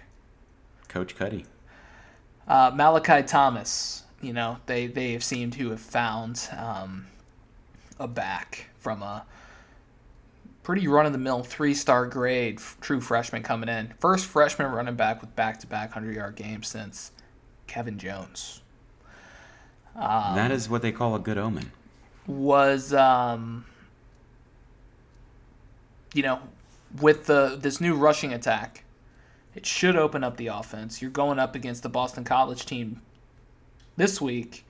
Coach 0.88 1.16
Cuddy. 1.16 1.46
Uh, 2.48 2.72
Malachi 2.74 3.22
Thomas, 3.22 4.04
you 4.22 4.34
know, 4.34 4.58
they, 4.66 4.88
they 4.88 5.12
have 5.14 5.24
seemed 5.24 5.54
to 5.54 5.70
have 5.70 5.80
found 5.82 6.50
um, 6.58 7.06
a 8.00 8.08
back 8.08 8.70
from 8.80 9.04
a 9.04 9.26
pretty 10.64 10.88
run 10.88 11.06
of 11.06 11.12
the 11.12 11.18
mill 11.18 11.44
three 11.44 11.74
star 11.74 12.06
grade 12.08 12.60
true 12.82 13.02
freshman 13.02 13.44
coming 13.44 13.70
in. 13.70 13.94
First 14.00 14.26
freshman 14.26 14.72
running 14.72 14.96
back 14.96 15.22
with 15.22 15.36
back 15.36 15.60
to 15.60 15.68
back 15.68 15.96
100 15.96 16.16
yard 16.16 16.36
games 16.36 16.68
since 16.68 17.12
Kevin 17.68 17.98
Jones. 17.98 18.62
Um, 19.96 20.36
that 20.36 20.52
is 20.52 20.70
what 20.70 20.82
they 20.82 20.92
call 20.92 21.16
a 21.16 21.20
good 21.20 21.38
omen. 21.38 21.72
was 22.28 22.94
um, 22.94 23.66
you 26.14 26.24
know 26.24 26.40
with 27.00 27.26
the 27.26 27.58
this 27.60 27.80
new 27.80 27.96
rushing 27.96 28.34
attack 28.34 28.84
it 29.56 29.66
should 29.66 29.96
open 29.96 30.24
up 30.24 30.38
the 30.38 30.48
offense 30.48 31.02
you're 31.02 31.12
going 31.12 31.38
up 31.38 31.56
against 31.56 31.84
the 31.84 31.90
boston 31.90 32.24
college 32.24 32.66
team 32.66 33.02
this 33.96 34.20
week 34.20 34.66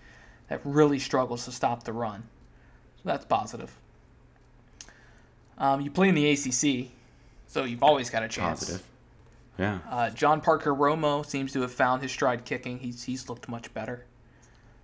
that 0.50 0.60
really 0.64 1.00
struggles 1.00 1.46
to 1.46 1.52
stop 1.52 1.84
the 1.84 1.94
run 1.94 2.24
so 2.98 3.02
that's 3.06 3.26
positive 3.26 3.78
um, 5.60 5.82
you 5.82 5.92
play 5.92 6.10
in 6.10 6.16
the 6.16 6.32
acc 6.32 6.88
so 7.48 7.64
you've 7.64 7.84
always 7.84 8.10
got 8.10 8.24
a 8.24 8.28
chance 8.28 8.60
Positive. 8.62 8.84
Yeah. 9.58 9.80
uh, 9.90 10.10
john 10.10 10.42
parker 10.42 10.74
romo 10.74 11.26
seems 11.26 11.52
to 11.54 11.62
have 11.62 11.72
found 11.72 12.02
his 12.02 12.12
stride 12.12 12.46
kicking 12.46 12.80
he's, 12.80 13.04
he's 13.04 13.28
looked 13.30 13.48
much 13.50 13.74
better 13.74 14.06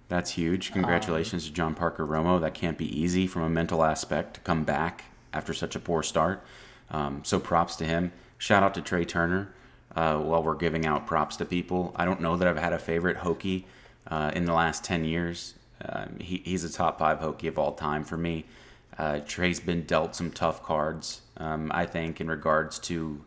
That's 0.08 0.32
huge. 0.32 0.72
Congratulations 0.72 1.48
to 1.48 1.52
John 1.52 1.74
Parker 1.74 2.06
Romo. 2.06 2.40
That 2.40 2.54
can't 2.54 2.78
be 2.78 2.86
easy 2.86 3.26
from 3.26 3.42
a 3.42 3.50
mental 3.50 3.84
aspect 3.84 4.36
to 4.36 4.40
come 4.42 4.64
back 4.64 5.06
after 5.34 5.52
such 5.52 5.76
a 5.76 5.80
poor 5.80 6.04
start. 6.04 6.44
Um, 6.92 7.22
so 7.24 7.40
props 7.40 7.76
to 7.78 7.86
him. 7.86 8.12
Shout 8.38 8.62
out 8.62 8.76
to 8.76 8.82
Trey 8.82 9.04
Turner. 9.04 9.50
Uh, 9.96 10.20
while 10.20 10.44
we're 10.44 10.54
giving 10.56 10.86
out 10.86 11.08
props 11.08 11.38
to 11.38 11.46
people, 11.46 11.92
I 11.96 12.06
don't 12.06 12.22
know 12.22 12.38
that 12.38 12.48
I've 12.48 12.60
had 12.60 12.72
a 12.72 12.78
favorite 12.78 13.18
Hokie 13.18 13.64
uh, 14.06 14.30
in 14.36 14.46
the 14.46 14.54
last 14.54 14.84
10 14.84 15.06
years. 15.06 15.56
Um, 15.84 16.18
he, 16.20 16.44
he's 16.46 16.64
a 16.64 16.72
top 16.72 17.00
five 17.00 17.18
Hokie 17.20 17.48
of 17.48 17.58
all 17.58 17.72
time 17.74 18.04
for 18.04 18.18
me. 18.18 18.46
Uh, 18.98 19.20
Trey's 19.20 19.60
been 19.60 19.84
dealt 19.84 20.16
some 20.16 20.32
tough 20.32 20.64
cards, 20.64 21.22
um, 21.38 21.72
I 21.74 21.86
think, 21.86 22.22
in 22.22 22.28
regards 22.28 22.80
to 22.80 23.24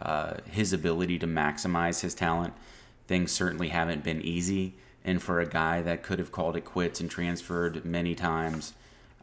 uh, 0.00 0.34
his 0.50 0.72
ability 0.72 1.18
to 1.18 1.26
maximize 1.26 2.00
his 2.00 2.14
talent. 2.14 2.54
Things 3.06 3.32
certainly 3.32 3.68
haven't 3.68 4.04
been 4.04 4.20
easy. 4.20 4.74
And 5.04 5.22
for 5.22 5.40
a 5.40 5.46
guy 5.46 5.80
that 5.82 6.02
could 6.02 6.18
have 6.18 6.30
called 6.30 6.56
it 6.56 6.64
quits 6.64 7.00
and 7.00 7.10
transferred 7.10 7.84
many 7.84 8.14
times, 8.14 8.74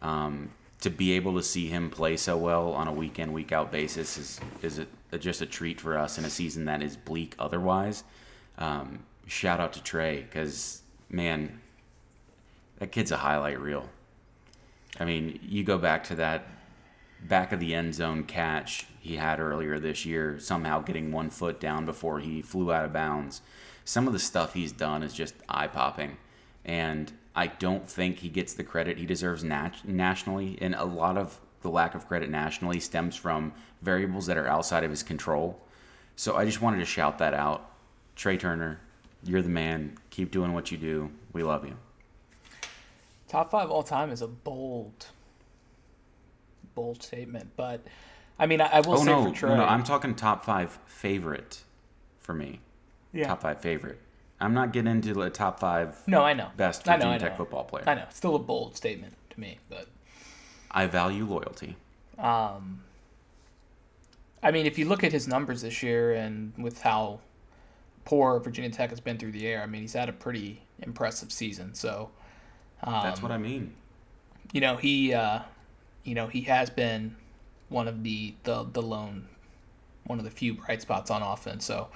um, 0.01 0.49
to 0.81 0.89
be 0.89 1.13
able 1.13 1.33
to 1.35 1.43
see 1.43 1.67
him 1.67 1.89
play 1.89 2.17
so 2.17 2.37
well 2.37 2.73
on 2.73 2.87
a 2.87 2.93
week 2.93 3.17
in, 3.19 3.33
week 3.33 3.51
out 3.51 3.71
basis 3.71 4.17
is, 4.17 4.39
is 4.61 4.79
a, 5.11 5.17
just 5.17 5.41
a 5.41 5.45
treat 5.45 5.79
for 5.79 5.97
us 5.97 6.17
in 6.17 6.25
a 6.25 6.29
season 6.29 6.65
that 6.65 6.83
is 6.83 6.97
bleak 6.97 7.35
otherwise. 7.39 8.03
Um, 8.57 8.99
shout 9.27 9.59
out 9.59 9.73
to 9.73 9.83
Trey 9.83 10.21
because, 10.21 10.81
man, 11.09 11.61
that 12.79 12.91
kid's 12.91 13.11
a 13.11 13.17
highlight 13.17 13.59
reel. 13.59 13.89
I 14.99 15.05
mean, 15.05 15.39
you 15.43 15.63
go 15.63 15.77
back 15.77 16.03
to 16.05 16.15
that 16.15 16.47
back 17.27 17.51
of 17.51 17.59
the 17.59 17.73
end 17.73 17.95
zone 17.95 18.23
catch 18.23 18.85
he 18.99 19.17
had 19.17 19.39
earlier 19.39 19.79
this 19.79 20.05
year, 20.05 20.39
somehow 20.39 20.81
getting 20.81 21.11
one 21.11 21.29
foot 21.29 21.59
down 21.59 21.85
before 21.85 22.19
he 22.19 22.41
flew 22.41 22.71
out 22.71 22.85
of 22.85 22.93
bounds. 22.93 23.41
Some 23.83 24.07
of 24.07 24.13
the 24.13 24.19
stuff 24.19 24.53
he's 24.53 24.71
done 24.71 25.03
is 25.03 25.13
just 25.13 25.35
eye 25.47 25.67
popping. 25.67 26.17
And 26.63 27.11
I 27.35 27.47
don't 27.47 27.87
think 27.87 28.19
he 28.19 28.29
gets 28.29 28.53
the 28.53 28.63
credit 28.63 28.97
he 28.97 29.05
deserves 29.05 29.43
nat- 29.43 29.87
nationally. 29.87 30.57
And 30.59 30.73
a 30.73 30.85
lot 30.85 31.17
of 31.17 31.39
the 31.61 31.69
lack 31.69 31.93
of 31.93 32.07
credit 32.07 32.29
nationally 32.29 32.79
stems 32.79 33.15
from 33.15 33.53
variables 33.81 34.25
that 34.25 34.37
are 34.37 34.47
outside 34.47 34.83
of 34.83 34.89
his 34.89 35.03
control. 35.03 35.59
So 36.15 36.35
I 36.35 36.45
just 36.45 36.61
wanted 36.61 36.79
to 36.79 36.85
shout 36.85 37.19
that 37.19 37.33
out. 37.33 37.71
Trey 38.15 38.37
Turner, 38.37 38.79
you're 39.23 39.41
the 39.41 39.49
man. 39.49 39.97
Keep 40.09 40.31
doing 40.31 40.53
what 40.53 40.71
you 40.71 40.77
do. 40.77 41.11
We 41.33 41.43
love 41.43 41.65
you. 41.65 41.77
Top 43.27 43.49
five 43.51 43.69
all 43.71 43.83
time 43.83 44.11
is 44.11 44.21
a 44.21 44.27
bold, 44.27 45.07
bold 46.75 47.01
statement. 47.03 47.51
But 47.55 47.81
I 48.39 48.45
mean, 48.45 48.61
I, 48.61 48.65
I 48.67 48.79
will 48.81 48.93
Oh 48.93 48.97
say 48.97 49.05
no, 49.05 49.25
for 49.29 49.35
Trey, 49.35 49.49
no, 49.49 49.57
no! 49.57 49.65
I'm 49.65 49.83
talking 49.83 50.15
top 50.15 50.45
five 50.45 50.77
favorite 50.85 51.63
for 52.19 52.33
me. 52.33 52.61
Yeah. 53.13 53.27
Top 53.27 53.41
five 53.41 53.61
favorite. 53.61 53.99
I'm 54.39 54.53
not 54.53 54.73
getting 54.73 54.91
into 54.91 55.13
the 55.13 55.29
top 55.29 55.59
five 55.59 55.97
No, 56.07 56.21
I 56.21 56.33
know. 56.33 56.49
best 56.57 56.87
I 56.89 56.93
know, 56.93 56.97
Virginia 56.97 57.15
I 57.15 57.17
Tech 57.19 57.31
know. 57.31 57.37
football 57.37 57.63
player. 57.63 57.85
I 57.87 57.95
know. 57.95 58.03
It's 58.03 58.17
still 58.17 58.35
a 58.35 58.39
bold 58.39 58.75
statement 58.75 59.13
to 59.29 59.39
me, 59.39 59.59
but 59.69 59.87
I 60.71 60.87
value 60.87 61.25
loyalty. 61.25 61.77
um, 62.19 62.81
I 64.43 64.51
mean, 64.51 64.65
if 64.67 64.77
you 64.77 64.85
look 64.85 65.03
at 65.03 65.11
his 65.11 65.27
numbers 65.27 65.61
this 65.63 65.81
year 65.81 66.13
and 66.13 66.53
with 66.57 66.81
how 66.81 67.19
poor 68.03 68.39
Virginia 68.39 68.69
Tech 68.69 68.91
has 68.91 68.99
been 68.99 69.17
through 69.17 69.31
the 69.31 69.47
air, 69.47 69.63
I 69.63 69.65
mean, 69.65 69.81
he's 69.81 69.93
had 69.93 70.09
a 70.09 70.13
pretty 70.13 70.61
impressive 70.79 71.31
season. 71.31 71.73
So 71.73 72.11
um, 72.85 73.03
That's 73.03 73.21
what 73.21 73.31
I 73.31 73.37
mean. 73.37 73.73
you 74.53 74.61
know 74.61 74.77
he 74.77 75.13
uh, 75.13 75.39
you 76.03 76.15
know 76.15 76.27
he 76.27 76.41
has 76.41 76.69
been 76.69 77.15
one 77.69 77.87
of 77.87 78.03
the 78.03 78.35
the 78.43 78.63
the 78.71 78.81
lone 78.81 79.27
one 80.05 80.19
of 80.19 80.25
the 80.25 80.31
few 80.31 80.53
bright 80.53 80.81
spots 80.81 81.09
on 81.09 81.21
offense. 81.21 81.65
So 81.65 81.87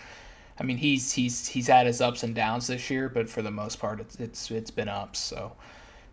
I 0.59 0.63
mean 0.63 0.77
he's 0.77 1.13
he's 1.13 1.47
he's 1.49 1.67
had 1.67 1.85
his 1.85 2.01
ups 2.01 2.23
and 2.23 2.33
downs 2.33 2.67
this 2.67 2.89
year 2.89 3.07
but 3.07 3.29
for 3.29 3.41
the 3.41 3.51
most 3.51 3.79
part 3.79 3.99
it's 3.99 4.15
it's 4.15 4.49
it's 4.51 4.71
been 4.71 4.89
ups. 4.89 5.19
So 5.19 5.53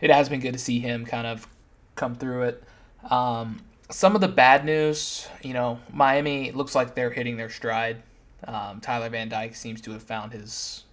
it 0.01 0.11
has 0.11 0.29
been 0.29 0.41
good 0.41 0.53
to 0.53 0.59
see 0.59 0.79
him 0.79 1.07
kind 1.07 1.27
of 1.27 1.49
come 1.95 2.15
through 2.15 2.43
it. 2.43 2.63
Um, 3.11 3.63
some 3.89 4.15
of 4.15 4.21
the 4.21 4.29
bad 4.29 4.65
news 4.65 5.27
you 5.43 5.55
know 5.55 5.81
Miami 5.93 6.53
looks 6.53 6.75
like 6.75 6.95
they're 6.95 7.11
hitting 7.11 7.37
their 7.39 7.51
stride. 7.51 8.03
Um, 8.47 8.81
Tyler 8.81 9.09
Van 9.09 9.31
Dyke 9.31 9.55
seems 9.55 9.81
to 9.81 9.93
have 9.93 10.03
found 10.03 10.33
his 10.33 10.85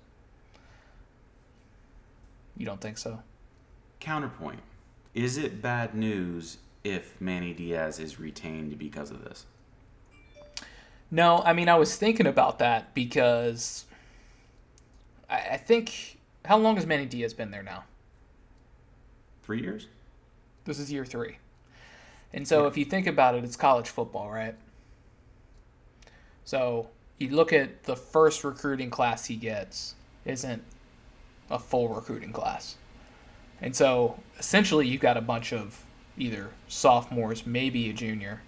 you 2.56 2.66
don't 2.66 2.80
think 2.80 2.98
so 2.98 3.20
Counterpoint. 4.04 4.60
Is 5.14 5.38
it 5.38 5.62
bad 5.62 5.96
news 5.96 6.58
if 6.84 7.22
Manny 7.22 7.54
Diaz 7.54 8.00
is 8.00 8.20
retained 8.20 8.78
because 8.78 9.12
of 9.12 9.24
this? 9.24 9.46
No, 11.10 11.42
I 11.46 11.54
mean 11.54 11.70
I 11.70 11.76
was 11.76 11.96
thinking 11.96 12.28
about 12.28 12.60
that 12.60 12.94
because 12.94 13.86
I, 15.30 15.38
I 15.52 15.58
think 15.58 16.20
how 16.44 16.58
long 16.58 16.76
has 16.76 16.86
Manny 16.86 17.06
Diaz 17.06 17.34
been 17.34 17.50
there 17.50 17.64
now? 17.64 17.86
Three 19.44 19.62
years? 19.62 19.88
This 20.66 20.80
is 20.80 20.92
year 20.92 21.06
three, 21.06 21.38
and 22.34 22.46
so 22.46 22.68
if 22.68 22.76
you 22.76 22.84
think 22.84 23.08
about 23.08 23.36
it, 23.36 23.46
it's 23.46 23.56
college 23.56 23.88
football, 23.88 24.30
right? 24.30 24.56
So 26.44 26.90
you 27.20 27.30
look 27.30 27.54
at 27.54 27.84
the 27.84 27.96
first 27.96 28.44
recruiting 28.44 28.90
class 28.90 29.28
he 29.28 29.38
gets 29.38 29.96
isn't 30.26 30.62
a 31.50 31.58
full 31.58 31.88
recruiting 31.88 32.34
class, 32.34 32.76
and 33.64 33.74
so 33.74 34.20
essentially 34.38 34.88
you've 34.88 35.02
got 35.02 35.16
a 35.16 35.22
bunch 35.22 35.54
of 35.54 35.84
either 36.18 36.50
sophomores, 36.68 37.46
maybe 37.46 37.90
a 37.90 37.94
junior, 37.94 38.42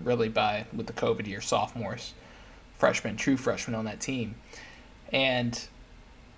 really 0.00 0.28
by 0.28 0.66
with 0.72 0.86
the 0.86 0.92
COVID 0.92 1.26
year, 1.26 1.40
sophomores, 1.40 2.14
freshmen, 2.78 3.16
true 3.16 3.36
freshmen 3.36 3.74
on 3.74 3.84
that 3.86 4.00
team. 4.00 4.36
And 5.12 5.60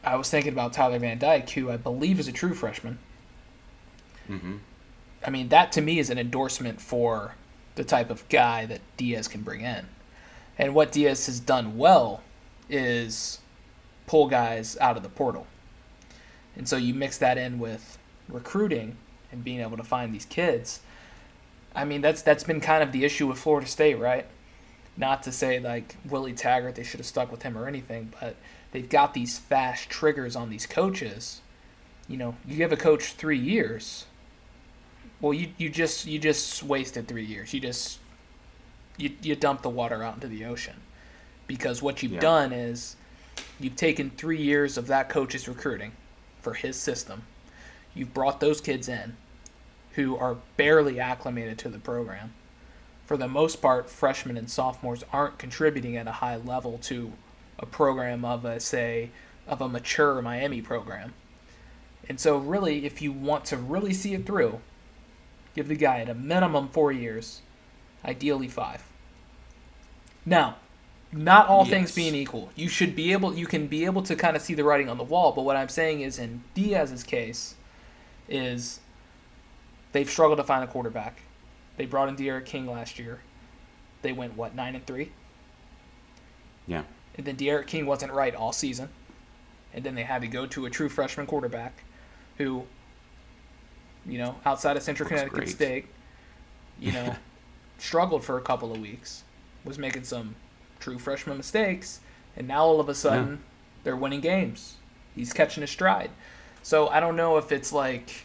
I 0.03 0.17
was 0.17 0.31
thinking 0.31 0.53
about 0.55 0.73
Tyler 0.73 0.99
Van 0.99 1.19
Dyke, 1.19 1.51
who 1.51 1.71
I 1.71 1.77
believe 1.77 2.19
is 2.19 2.27
a 2.27 2.33
true 2.33 2.55
freshman. 2.55 2.99
Mm-hmm. 4.29 4.57
I 5.27 5.31
mean, 5.31 5.51
that 5.51 5.71
to 5.73 5.83
me 5.83 5.99
is 5.99 6.09
an 6.09 6.19
endorsement 6.19 6.81
for 6.81 7.35
the 7.75 7.85
type 7.85 8.09
of 8.09 8.27
guy 8.31 8.65
that 8.67 8.81
Diaz 8.97 9.29
can 9.29 9.43
bring 9.43 9.61
in. 9.61 9.87
And 10.59 10.75
what 10.75 10.93
Diaz 10.93 11.27
has 11.27 11.41
done 11.41 11.77
well 11.77 12.23
is 12.71 13.41
pull 14.07 14.29
guys 14.29 14.79
out 14.79 14.97
of 14.97 15.03
the 15.03 15.09
portal. 15.11 15.47
And 16.57 16.67
so 16.67 16.77
you 16.77 16.95
mix 16.95 17.19
that 17.19 17.37
in 17.37 17.59
with 17.59 17.99
recruiting 18.29 18.97
and 19.33 19.45
being 19.45 19.61
able 19.61 19.77
to 19.77 19.83
find 19.85 20.15
these 20.15 20.25
kids. 20.25 20.81
I 21.75 21.85
mean, 21.85 22.01
that's 22.01 22.23
that's 22.23 22.45
been 22.45 22.61
kind 22.61 22.83
of 22.83 22.93
the 22.93 23.05
issue 23.05 23.27
with 23.27 23.39
Florida 23.39 23.67
State, 23.67 23.99
right? 23.99 24.27
Not 24.97 25.23
to 25.25 25.33
say 25.33 25.59
like 25.59 25.97
Willie 26.09 26.33
Taggart, 26.35 26.77
they 26.77 26.85
should 26.85 27.01
have 27.01 27.07
stuck 27.07 27.33
with 27.33 27.43
him 27.43 27.59
or 27.59 27.67
anything, 27.67 28.13
but 28.21 28.37
they've 28.71 28.89
got 28.89 29.13
these 29.15 29.39
fast 29.39 29.89
triggers 29.91 30.37
on 30.37 30.51
these 30.51 30.67
coaches. 30.67 31.41
You 32.09 32.17
know, 32.17 32.37
you 32.47 32.57
give 32.57 32.71
a 32.73 32.77
coach 32.77 33.15
three 33.15 33.39
years. 33.39 34.07
Well, 35.21 35.33
you, 35.35 35.49
you 35.59 35.69
just 35.71 36.07
you 36.07 36.19
just 36.19 36.63
wasted 36.63 37.09
three 37.09 37.25
years. 37.25 37.53
You 37.53 37.61
just 37.61 37.99
you 38.97 39.11
you 39.23 39.35
dump 39.35 39.63
the 39.63 39.71
water 39.71 40.03
out 40.03 40.15
into 40.15 40.29
the 40.29 40.45
ocean 40.45 40.77
because 41.47 41.83
what 41.83 42.03
you've 42.03 42.13
Yeah. 42.13 42.21
done 42.21 42.53
is 42.53 42.97
you've 43.59 43.77
taken 43.77 44.11
three 44.11 44.41
years 44.41 44.79
of 44.79 44.87
that 44.89 45.09
coach's 45.09 45.49
recruiting 45.49 45.93
for 46.41 46.55
his 46.55 46.77
system. 46.79 47.23
You've 47.95 48.15
brought 48.15 48.41
those 48.41 48.61
kids 48.61 48.89
in 48.89 49.17
who 49.93 50.17
are 50.17 50.39
barely 50.57 50.99
acclimated 50.99 51.59
to 51.59 51.69
the 51.69 51.79
program. 51.79 52.35
For 53.07 53.17
the 53.17 53.29
most 53.29 53.63
part, 53.63 53.89
freshmen 53.89 54.37
and 54.37 54.51
sophomores 54.51 55.05
aren't 55.13 55.39
contributing 55.39 55.97
at 55.97 56.09
a 56.09 56.13
high 56.13 56.37
level 56.37 56.79
to 56.85 57.13
a 57.59 57.67
program 57.67 58.25
of 58.25 58.45
a 58.45 58.59
say 58.61 59.11
of 59.47 59.61
a 59.61 59.69
mature 59.69 60.21
Miami 60.23 60.61
program. 60.63 61.15
And 62.09 62.19
so 62.19 62.37
really 62.37 62.87
if 62.87 63.01
you 63.01 63.13
want 63.13 63.45
to 63.47 63.57
really 63.57 63.95
see 63.95 64.15
it 64.15 64.27
through, 64.27 64.61
give 65.55 65.69
the 65.69 65.77
guy 65.77 66.01
at 66.01 66.09
a 66.09 66.15
minimum 66.15 66.69
4 66.69 66.93
years, 66.93 67.43
ideally 68.05 68.49
5. 68.49 68.83
Now, 70.27 70.57
not 71.13 71.47
all 71.47 71.65
things 71.65 71.95
being 71.95 72.15
equal, 72.15 72.51
you 72.57 72.69
should 72.69 72.97
be 72.97 73.13
able 73.13 73.35
you 73.35 73.47
can 73.47 73.69
be 73.69 73.85
able 73.85 74.03
to 74.03 74.17
kind 74.17 74.35
of 74.35 74.43
see 74.43 74.55
the 74.55 74.65
writing 74.65 74.89
on 74.89 74.99
the 74.99 75.05
wall, 75.05 75.31
but 75.31 75.43
what 75.43 75.57
I'm 75.57 75.69
saying 75.69 76.01
is 76.01 76.19
in 76.19 76.43
Diaz's 76.55 77.05
case 77.05 77.55
is 78.29 78.81
they've 79.93 80.09
struggled 80.11 80.39
to 80.39 80.45
find 80.45 80.65
a 80.65 80.67
quarterback. 80.67 81.23
They 81.77 81.87
brought 81.87 82.09
in 82.09 82.17
D'Eriq 82.17 82.45
King 82.47 82.67
last 82.71 82.99
year. 82.99 83.21
They 84.03 84.13
went 84.13 84.37
what 84.37 84.55
nine 84.55 84.75
and 84.75 84.87
three, 84.87 85.13
Yeah. 86.67 86.83
and 87.17 87.27
then 87.27 87.37
D'Eriq 87.37 87.67
King 87.67 87.87
wasn't 87.87 88.13
right 88.13 88.35
all 88.35 88.53
season, 88.53 88.91
and 89.73 89.83
then 89.85 89.95
they 89.95 90.03
had 90.03 90.21
to 90.23 90.29
go 90.29 90.47
to 90.47 90.67
a 90.67 90.71
true 90.71 90.89
freshman 90.91 91.27
quarterback, 91.27 91.85
who, 92.39 92.65
you 94.07 94.19
know, 94.19 94.37
outside 94.45 94.77
of 94.77 94.83
Central 94.83 95.07
Looks 95.09 95.21
Connecticut 95.21 95.39
great. 95.45 95.49
State, 95.49 95.87
you 96.79 96.93
know, 96.93 97.17
struggled 97.79 98.25
for 98.25 98.37
a 98.37 98.43
couple 98.43 98.73
of 98.73 98.79
weeks, 98.81 99.25
was 99.65 99.79
making 99.79 100.05
some 100.05 100.35
true 100.81 100.99
freshman 100.99 101.37
mistakes, 101.39 102.01
and 102.37 102.47
now 102.47 102.63
all 102.65 102.81
of 102.81 102.89
a 102.91 102.95
sudden 102.95 103.43
they're 103.85 103.97
winning 103.97 104.21
games. 104.21 104.77
He's 105.15 105.33
catching 105.33 105.63
his 105.63 105.71
stride. 105.71 106.11
So 106.65 106.89
I 106.89 106.99
don't 106.99 107.15
know 107.15 107.37
if 107.37 107.53
it's 107.53 107.75
like, 107.75 108.25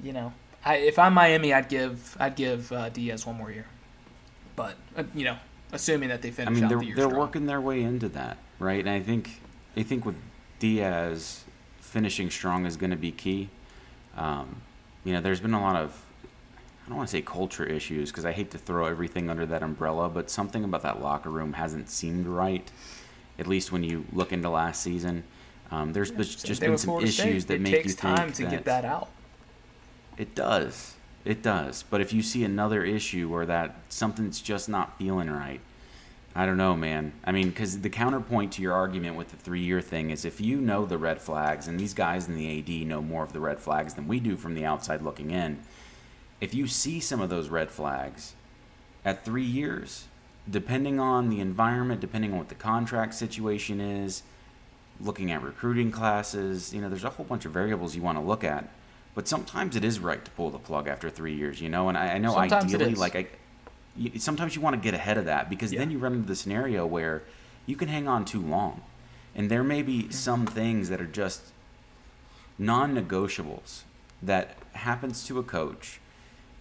you 0.00 0.12
know, 0.12 0.32
I 0.64 0.76
if 0.76 0.96
I'm 0.96 1.12
Miami, 1.12 1.52
I'd 1.52 1.68
give 1.68 2.16
I'd 2.20 2.36
give 2.36 2.70
uh, 2.72 2.88
Diaz 2.88 3.26
one 3.26 3.36
more 3.36 3.50
year, 3.50 3.66
but 4.54 4.76
uh, 4.96 5.02
you 5.12 5.24
know, 5.24 5.36
assuming 5.72 6.08
that 6.10 6.22
they 6.22 6.30
finish. 6.30 6.52
I 6.52 6.54
mean, 6.54 6.64
out 6.64 6.68
they're 6.70 6.78
the 6.78 6.86
year 6.86 6.94
they're 6.94 7.06
strong. 7.06 7.20
working 7.20 7.46
their 7.46 7.60
way 7.60 7.82
into 7.82 8.08
that, 8.10 8.38
right? 8.60 8.78
And 8.78 8.90
I 8.90 9.00
think 9.00 9.40
I 9.76 9.82
think 9.82 10.06
with 10.06 10.14
Diaz 10.60 11.44
finishing 11.80 12.30
strong 12.30 12.64
is 12.64 12.76
going 12.76 12.92
to 12.92 12.96
be 12.96 13.10
key. 13.10 13.48
Um, 14.16 14.62
you 15.02 15.12
know, 15.12 15.20
there's 15.20 15.40
been 15.40 15.54
a 15.54 15.60
lot 15.60 15.74
of 15.74 16.04
I 16.86 16.88
don't 16.90 16.98
want 16.98 17.08
to 17.08 17.12
say 17.16 17.22
culture 17.22 17.64
issues 17.64 18.12
because 18.12 18.24
I 18.24 18.30
hate 18.30 18.52
to 18.52 18.58
throw 18.58 18.86
everything 18.86 19.28
under 19.28 19.46
that 19.46 19.64
umbrella, 19.64 20.08
but 20.08 20.30
something 20.30 20.62
about 20.62 20.82
that 20.82 21.02
locker 21.02 21.28
room 21.28 21.54
hasn't 21.54 21.90
seemed 21.90 22.28
right. 22.28 22.70
At 23.36 23.48
least 23.48 23.72
when 23.72 23.82
you 23.82 24.04
look 24.12 24.32
into 24.32 24.48
last 24.48 24.80
season, 24.80 25.24
um, 25.70 25.92
there's 25.92 26.08
Same 26.08 26.18
just 26.18 26.60
been 26.60 26.78
some 26.78 26.88
Florida 26.88 27.12
State. 27.12 27.28
issues 27.28 27.44
that 27.46 27.54
it 27.54 27.60
make 27.60 27.74
takes 27.74 27.86
you 27.86 27.92
think 27.92 28.16
time 28.16 28.32
to 28.32 28.44
get 28.44 28.64
that 28.64 28.84
out. 28.84 29.10
It 30.16 30.34
does. 30.34 30.94
It 31.24 31.42
does. 31.42 31.84
But 31.88 32.00
if 32.00 32.12
you 32.12 32.22
see 32.22 32.44
another 32.44 32.84
issue 32.84 33.28
where 33.28 33.46
that 33.46 33.76
something's 33.88 34.40
just 34.40 34.68
not 34.68 34.98
feeling 34.98 35.30
right, 35.30 35.60
I 36.34 36.46
don't 36.46 36.56
know, 36.56 36.76
man. 36.76 37.12
I 37.24 37.32
mean, 37.32 37.50
because 37.50 37.80
the 37.80 37.90
counterpoint 37.90 38.52
to 38.52 38.62
your 38.62 38.72
argument 38.72 39.16
with 39.16 39.30
the 39.30 39.36
three-year 39.36 39.80
thing 39.80 40.10
is 40.10 40.24
if 40.24 40.40
you 40.40 40.60
know 40.60 40.86
the 40.86 40.98
red 40.98 41.20
flags, 41.20 41.66
and 41.66 41.78
these 41.78 41.94
guys 41.94 42.28
in 42.28 42.36
the 42.36 42.58
AD 42.58 42.86
know 42.86 43.02
more 43.02 43.24
of 43.24 43.32
the 43.32 43.40
red 43.40 43.60
flags 43.60 43.94
than 43.94 44.08
we 44.08 44.20
do 44.20 44.36
from 44.36 44.54
the 44.54 44.64
outside 44.64 45.02
looking 45.02 45.30
in. 45.30 45.58
If 46.40 46.54
you 46.54 46.66
see 46.68 47.00
some 47.00 47.20
of 47.20 47.28
those 47.28 47.48
red 47.48 47.70
flags 47.70 48.34
at 49.04 49.24
three 49.24 49.44
years, 49.44 50.06
depending 50.48 51.00
on 51.00 51.28
the 51.28 51.40
environment, 51.40 52.00
depending 52.00 52.32
on 52.32 52.38
what 52.38 52.48
the 52.48 52.54
contract 52.54 53.14
situation 53.14 53.80
is, 53.80 54.22
looking 55.00 55.30
at 55.30 55.42
recruiting 55.42 55.90
classes, 55.90 56.72
you 56.72 56.80
know, 56.80 56.88
there's 56.88 57.04
a 57.04 57.10
whole 57.10 57.26
bunch 57.26 57.44
of 57.44 57.52
variables 57.52 57.94
you 57.94 58.02
want 58.02 58.18
to 58.18 58.24
look 58.24 58.44
at. 58.44 58.68
But 59.14 59.26
sometimes 59.26 59.74
it 59.74 59.84
is 59.84 59.98
right 59.98 60.24
to 60.24 60.30
pull 60.32 60.50
the 60.50 60.58
plug 60.58 60.86
after 60.86 61.10
three 61.10 61.34
years, 61.34 61.60
you 61.60 61.68
know. 61.68 61.88
And 61.88 61.98
I, 61.98 62.14
I 62.14 62.18
know 62.18 62.34
Sometimes 62.34 62.74
ideally, 62.74 62.94
like 62.94 63.16
I, 63.16 63.26
you, 63.96 64.18
sometimes 64.18 64.54
you 64.54 64.62
want 64.62 64.74
to 64.74 64.80
get 64.80 64.94
ahead 64.94 65.18
of 65.18 65.24
that 65.24 65.50
because 65.50 65.72
then 65.72 65.90
you 65.90 65.98
run 65.98 66.12
into 66.12 66.28
the 66.28 66.36
scenario 66.36 66.86
where 66.86 67.22
you 67.66 67.74
can 67.74 67.88
hang 67.88 68.06
on 68.06 68.24
too 68.24 68.40
long, 68.40 68.82
and 69.34 69.50
there 69.50 69.64
may 69.64 69.82
be 69.82 70.10
some 70.10 70.46
things 70.46 70.88
that 70.88 71.00
are 71.00 71.06
just 71.06 71.42
non-negotiables 72.58 73.82
that 74.22 74.56
happens 74.72 75.24
to 75.26 75.38
a 75.38 75.42
coach, 75.42 76.00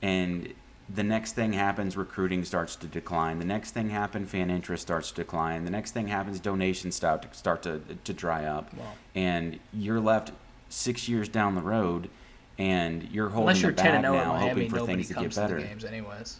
and 0.02 0.54
the 0.94 1.04
next 1.04 1.34
thing 1.34 1.54
happens, 1.54 1.98
recruiting 1.98 2.46
starts 2.46 2.76
to 2.78 2.88
decline. 2.88 3.40
The 3.40 3.46
next 3.46 3.72
thing 3.72 3.90
happens, 3.90 4.30
fan 4.30 4.50
interest 4.50 4.84
starts 4.84 5.10
to 5.12 5.16
decline. 5.16 5.66
The 5.66 5.72
next 5.72 5.92
thing 5.92 6.08
happens, 6.08 6.40
donations 6.40 6.96
start 6.96 7.24
to 7.24 7.38
start 7.38 7.62
to, 7.64 7.82
to 8.04 8.14
dry 8.14 8.46
up, 8.46 8.74
Wow. 8.74 8.94
and 9.16 9.60
you're 9.74 10.00
left 10.00 10.32
six 10.70 11.10
years 11.10 11.28
down 11.28 11.56
the 11.56 11.62
road, 11.62 12.10
and 12.58 13.04
you're 13.12 13.30
holding 13.30 13.50
Unless 13.50 13.62
you're 13.62 13.72
the 13.72 13.84
bag 13.84 13.96
at 13.96 14.06
oh 14.06 14.14
now, 14.14 14.34
Miami, 14.34 14.50
hoping 14.50 14.70
for 14.70 14.86
things 14.86 15.08
to 15.10 15.14
get 15.14 15.20
comes 15.24 15.36
to 15.36 15.42
the 15.42 15.48
better. 15.48 15.60
games 15.60 15.84
anyways. 15.84 16.40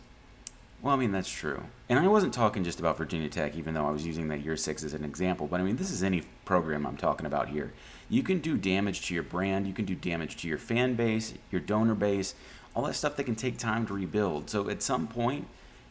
Well, 0.82 0.94
I 0.94 0.98
mean 0.98 1.12
that's 1.12 1.30
true, 1.30 1.64
and 1.90 1.98
I 2.00 2.08
wasn't 2.08 2.34
talking 2.34 2.64
just 2.64 2.80
about 2.80 2.98
Virginia 2.98 3.30
Tech, 3.30 3.56
even 3.58 3.74
though 3.74 3.88
I 3.88 3.92
was 3.92 4.06
using 4.06 4.28
that 4.30 4.42
year 4.46 4.56
six 4.56 4.84
as 4.84 4.94
an 4.94 5.04
example. 5.04 5.48
But 5.48 5.60
I 5.60 5.64
mean, 5.64 5.76
this 5.76 5.92
is 5.92 6.04
any 6.04 6.22
program 6.46 6.86
I'm 6.86 6.98
talking 6.98 7.26
about 7.26 7.50
here. 7.50 7.74
You 8.10 8.22
can 8.24 8.40
do 8.40 8.56
damage 8.58 9.06
to 9.08 9.14
your 9.14 9.24
brand, 9.24 9.68
you 9.68 9.74
can 9.74 9.86
do 9.86 9.96
damage 9.96 10.38
to 10.38 10.48
your 10.48 10.60
fan 10.60 10.94
base, 10.94 11.34
your 11.52 11.62
donor 11.62 11.96
base, 11.96 12.36
all 12.78 12.84
that 12.84 12.94
stuff 12.94 13.16
that 13.16 13.24
can 13.24 13.34
take 13.36 13.58
time 13.58 13.88
to 13.88 13.94
rebuild. 13.96 14.52
So 14.52 14.70
at 14.70 14.84
some 14.84 15.08
point, 15.08 15.48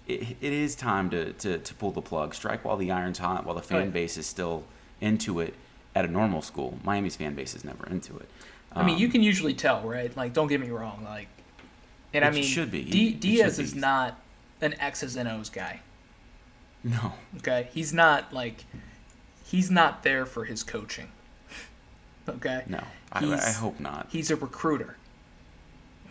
it, 0.07 0.37
it 0.41 0.53
is 0.53 0.77
time 0.77 1.11
to, 1.11 1.33
to, 1.33 1.59
to 1.59 1.75
pull 1.75 1.91
the 1.91 2.01
plug, 2.01 2.33
strike 2.33 2.65
while 2.65 2.77
the 2.77 2.93
iron's 2.93 3.19
hot, 3.19 3.45
while 3.45 3.57
the 3.57 3.63
fan 3.63 3.79
Right. 3.79 3.93
base 3.93 4.17
is 4.17 4.25
still 4.25 4.63
into 5.01 5.41
it. 5.41 5.55
At 5.97 6.05
a 6.05 6.09
normal 6.09 6.43
school, 6.43 6.79
Miami's 6.85 7.17
fan 7.17 7.35
base 7.35 7.57
is 7.57 7.65
never 7.65 7.87
into 7.89 8.17
it. 8.19 8.29
I 8.73 8.85
mean, 8.85 8.99
you 8.99 9.07
Um, 9.07 9.13
can 9.13 9.23
usually 9.23 9.55
tell, 9.55 9.81
right? 9.83 10.15
Like, 10.17 10.33
don't 10.33 10.47
get 10.47 10.61
me 10.61 10.69
wrong. 10.71 11.03
Like, 11.03 11.27
and 12.15 12.25
I 12.25 12.31
mean, 12.31 12.45
should 12.45 12.71
be. 12.71 12.85
D- 12.85 13.15
Diaz 13.15 13.57
be. 13.57 13.65
is 13.65 13.75
not 13.75 14.21
an 14.61 14.79
X's 14.79 15.17
and 15.17 15.27
O's 15.29 15.49
guy. 15.51 15.81
no, 16.85 17.15
Okay, 17.39 17.69
he's 17.73 17.93
not 17.93 18.33
like 18.33 18.65
he's 19.45 19.71
not 19.73 20.03
there 20.05 20.25
for 20.27 20.45
his 20.45 20.63
coaching. 20.63 21.09
Okay, 22.29 22.63
no, 22.67 22.83
I, 23.13 23.25
I 23.25 23.51
hope 23.53 23.81
not. 23.81 24.09
he's 24.11 24.31
a 24.31 24.37
recruiter. 24.37 24.97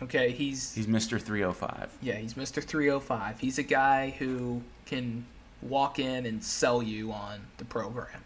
Okay, 0.02 0.30
he's 0.30 0.74
He's 0.74 0.86
Mr. 0.86 1.20
305. 1.20 1.90
yeah, 2.02 2.14
he's 2.14 2.34
Mr. 2.34 2.62
305. 2.62 3.40
He's 3.40 3.58
a 3.58 3.62
guy 3.62 4.10
who 4.18 4.62
can 4.84 5.24
walk 5.62 5.98
in 5.98 6.26
and 6.26 6.42
sell 6.44 6.82
you 6.82 7.12
on 7.12 7.40
the 7.56 7.64
program. 7.64 8.22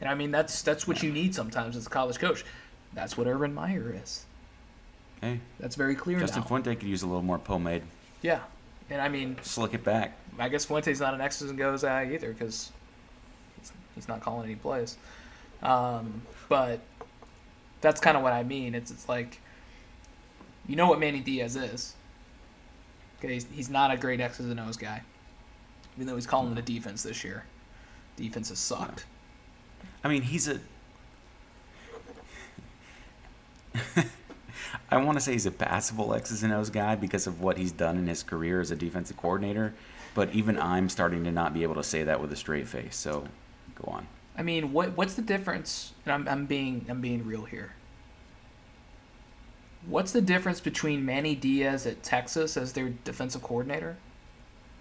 And 0.00 0.08
I 0.08 0.14
mean 0.14 0.30
that's 0.30 0.62
that's 0.62 0.86
what 0.88 1.02
you 1.02 1.12
need 1.12 1.34
sometimes 1.34 1.76
as 1.76 1.86
a 1.86 1.90
college 1.90 2.18
coach. 2.18 2.44
That's 2.94 3.16
what 3.16 3.26
Urban 3.26 3.52
Meyer 3.54 3.94
is. 4.02 4.24
Hey, 5.20 5.40
That's 5.58 5.76
very 5.76 5.94
clear 5.94 6.20
Justin 6.20 6.42
now. 6.42 6.46
Fuente 6.48 6.74
could 6.76 6.88
use 6.88 7.02
a 7.02 7.06
little 7.06 7.22
more 7.22 7.38
pomade. 7.38 7.82
Yeah, 8.22 8.40
and 8.90 9.00
I 9.00 9.08
mean 9.08 9.36
Slick 9.42 9.74
it 9.74 9.84
back. 9.84 10.16
I 10.38 10.48
guess 10.48 10.64
Fuente's 10.66 11.00
not 11.00 11.14
an 11.14 11.20
X's 11.20 11.48
and 11.50 11.58
goes 11.58 11.82
guy 11.82 12.10
either 12.12 12.32
because 12.32 12.70
he's, 13.58 13.72
he's 13.94 14.08
not 14.08 14.20
calling 14.20 14.46
any 14.46 14.56
plays. 14.56 14.96
Um, 15.62 16.22
but 16.48 16.80
that's 17.80 18.00
kind 18.00 18.16
of 18.16 18.22
what 18.22 18.32
I 18.32 18.42
mean. 18.42 18.74
It's 18.74 18.90
it's 18.90 19.08
like 19.08 19.40
you 20.66 20.76
know 20.76 20.88
what 20.88 21.00
Manny 21.00 21.20
Diaz 21.20 21.56
is. 21.56 21.94
Okay, 23.18 23.34
he's, 23.34 23.46
he's 23.52 23.70
not 23.70 23.90
a 23.90 23.96
great 23.96 24.20
X's 24.20 24.50
and 24.50 24.60
O's 24.60 24.76
guy, 24.76 25.02
even 25.96 26.06
though 26.06 26.16
he's 26.16 26.26
calling 26.26 26.54
the 26.54 26.62
defense 26.62 27.02
this 27.02 27.24
year. 27.24 27.44
Defense 28.16 28.50
has 28.50 28.58
sucked. 28.58 29.06
I 30.04 30.08
mean, 30.08 30.22
he's 30.22 30.48
a. 30.48 30.60
I 34.90 34.96
want 34.98 35.18
to 35.18 35.20
say 35.24 35.32
he's 35.32 35.46
a 35.46 35.50
passable 35.50 36.14
X's 36.14 36.42
and 36.42 36.52
O's 36.52 36.70
guy 36.70 36.94
because 36.94 37.26
of 37.26 37.40
what 37.40 37.58
he's 37.58 37.72
done 37.72 37.98
in 37.98 38.06
his 38.06 38.22
career 38.22 38.60
as 38.60 38.70
a 38.70 38.76
defensive 38.76 39.16
coordinator, 39.16 39.74
but 40.14 40.32
even 40.32 40.58
I'm 40.58 40.88
starting 40.88 41.24
to 41.24 41.32
not 41.32 41.52
be 41.54 41.62
able 41.62 41.74
to 41.74 41.82
say 41.82 42.04
that 42.04 42.20
with 42.20 42.32
a 42.32 42.36
straight 42.36 42.68
face. 42.68 42.96
So, 42.96 43.26
go 43.74 43.90
on. 43.90 44.06
I 44.36 44.42
mean, 44.42 44.72
what 44.72 44.96
what's 44.96 45.14
the 45.14 45.22
difference? 45.22 45.92
And 46.04 46.12
I'm 46.12 46.28
I'm 46.28 46.46
being 46.46 46.86
I'm 46.88 47.00
being 47.00 47.26
real 47.26 47.44
here. 47.44 47.74
What's 49.88 50.12
the 50.12 50.20
difference 50.20 50.60
between 50.60 51.04
Manny 51.04 51.34
Diaz 51.34 51.86
at 51.86 52.02
Texas 52.02 52.56
as 52.56 52.72
their 52.72 52.90
defensive 53.04 53.42
coordinator 53.42 53.96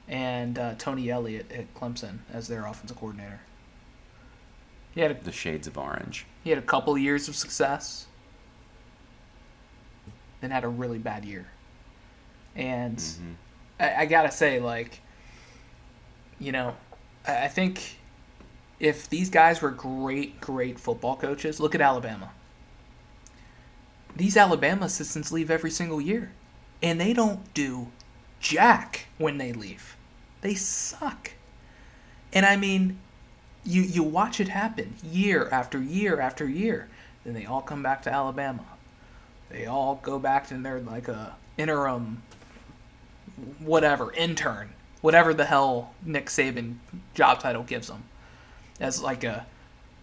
and 0.08 0.58
uh, 0.58 0.74
Tony 0.78 1.10
Elliott 1.10 1.52
at 1.52 1.74
Clemson 1.76 2.20
as 2.34 2.48
their 2.48 2.66
offensive 2.66 2.98
coordinator? 2.98 3.42
He 4.94 5.02
had 5.02 5.12
a, 5.12 5.14
The 5.16 5.32
shades 5.32 5.68
of 5.68 5.78
orange. 5.78 6.26
he 6.44 6.50
had 6.50 6.60
a 6.60 6.64
couple 6.64 6.98
years 6.98 7.28
of 7.28 7.36
success, 7.36 8.08
then 10.42 10.52
had 10.52 10.64
a 10.64 10.68
really 10.70 10.98
bad 11.00 11.26
year, 11.26 11.48
and 12.56 13.00
hmm 13.00 13.34
I, 13.78 13.94
I 13.96 14.06
gotta 14.06 14.32
say, 14.32 14.62
like, 14.62 15.02
you 16.40 16.54
know, 16.54 16.76
I, 17.28 17.44
I 17.44 17.48
think 17.50 18.00
if 18.80 19.10
these 19.10 19.30
guys 19.30 19.62
were 19.62 19.72
great, 19.72 20.40
great 20.40 20.80
football 20.80 21.18
coaches, 21.18 21.60
look 21.60 21.76
at 21.76 21.82
Alabama. 21.82 22.32
These 24.16 24.38
Alabama 24.38 24.86
assistants 24.86 25.32
leave 25.32 25.52
every 25.52 25.72
single 25.72 26.00
year, 26.00 26.32
and 26.82 27.00
they 27.00 27.14
don't 27.14 27.54
do 27.54 27.88
jack 28.40 29.08
when 29.18 29.38
they 29.38 29.52
leave. 29.52 29.98
They 30.42 30.56
suck. 30.56 31.32
And 32.32 32.46
I 32.46 32.56
mean, 32.56 33.00
you 33.64 33.82
you 33.82 34.04
watch 34.04 34.40
it 34.40 34.50
happen 34.50 34.96
year 35.04 35.50
after 35.52 35.82
year 35.82 36.20
after 36.20 36.48
year. 36.48 36.88
Then 37.24 37.34
they 37.34 37.46
all 37.46 37.62
come 37.62 37.82
back 37.82 38.04
to 38.04 38.14
Alabama. 38.14 38.66
They 39.50 39.66
all 39.66 40.00
go 40.02 40.20
back 40.20 40.52
and 40.52 40.66
they're 40.66 40.80
like 40.80 41.08
a 41.08 41.36
interim 41.58 42.22
whatever 43.60 44.14
intern, 44.14 44.70
whatever 45.02 45.34
the 45.34 45.46
hell 45.46 45.94
Nick 46.04 46.28
Saban 46.28 46.76
job 47.14 47.40
title 47.40 47.64
gives 47.64 47.88
them, 47.88 48.04
as 48.80 49.02
like 49.02 49.24
a, 49.24 49.46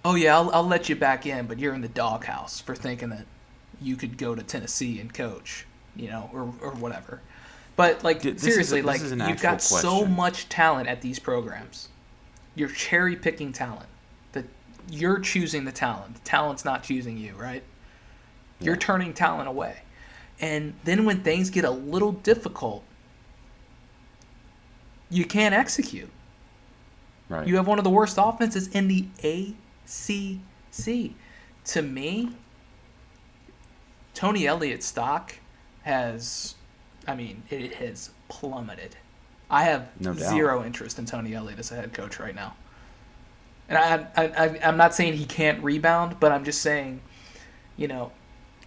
oh 0.05 0.15
yeah, 0.15 0.37
I'll, 0.37 0.51
I'll 0.51 0.67
let 0.67 0.89
you 0.89 0.97
back 0.97 1.27
in, 1.27 1.47
but 1.47 1.59
you're 1.59 1.75
in 1.75 1.81
the 1.81 1.89
doghouse 1.89 2.61
for 2.61 2.75
thinking 2.75 3.11
that 3.11 3.27
you 3.83 3.97
could 3.97 4.16
go 4.18 4.35
to 4.35 4.43
Tennessee 4.43 5.01
and 5.01 5.12
coach, 5.12 5.66
you 5.97 6.09
know, 6.09 6.30
or 6.33 6.53
or 6.61 6.72
whatever. 6.72 7.20
But 7.76 8.05
like 8.05 8.22
Dude, 8.22 8.37
is 8.37 8.43
a- 8.43 8.51
seriously, 8.51 8.83
like 8.83 9.01
you've 9.01 9.41
got 9.41 9.62
so 9.62 10.05
much 10.05 10.49
talent 10.49 10.89
at 10.89 11.01
these 11.01 11.18
programs. 11.18 11.89
You're 12.55 12.68
cherry 12.68 13.16
picking 13.16 13.53
talent. 13.53 13.89
That 14.33 14.45
you're 14.91 15.18
choosing 15.20 15.64
the 15.64 15.72
talent. 15.72 16.14
The 16.16 16.20
talent's 16.20 16.64
not 16.64 16.83
choosing 16.83 17.16
you, 17.16 17.35
right? 17.35 17.62
You're 18.61 18.76
turning 18.76 19.12
talent 19.12 19.49
away. 19.49 19.83
And 20.41 20.74
then 20.85 21.05
when 21.05 21.22
things 21.22 21.51
get 21.51 21.64
a 21.64 21.70
little 21.70 22.12
difficult, 22.12 22.85
you 25.11 25.24
can't 25.24 25.55
execute. 25.55 26.11
Right. 27.28 27.47
You 27.47 27.57
have 27.57 27.66
one 27.66 27.78
of 27.78 27.85
the 27.85 27.91
worst 27.91 28.18
offenses 28.20 28.68
in 28.68 28.89
the 28.89 29.07
ACC. 29.22 30.41
To 31.64 31.83
me, 31.83 32.30
Tony 34.15 34.47
Elliott's 34.47 34.87
stock 34.87 35.35
has, 35.83 36.55
I 37.07 37.15
mean, 37.15 37.43
it 37.51 37.75
has 37.75 38.11
plummeted. 38.29 38.97
I 39.51 39.65
have 39.65 39.89
No 40.01 40.15
zero 40.15 40.65
interest 40.65 40.99
in 40.99 41.07
Tony 41.07 41.35
Elliott 41.35 41.59
as 41.59 41.71
a 41.71 41.77
head 41.77 41.93
coach 41.93 42.19
right 42.19 42.35
now. 42.35 42.55
And 43.69 43.79
I, 43.79 44.07
I, 44.17 44.25
I, 44.25 44.61
I'm 44.65 44.77
not 44.77 44.95
saying 44.95 45.15
he 45.15 45.25
can't 45.25 45.63
rebound, 45.63 46.17
but 46.21 46.33
I'm 46.33 46.45
just 46.45 46.61
saying, 46.63 47.01
you 47.77 47.89
know, 47.89 48.13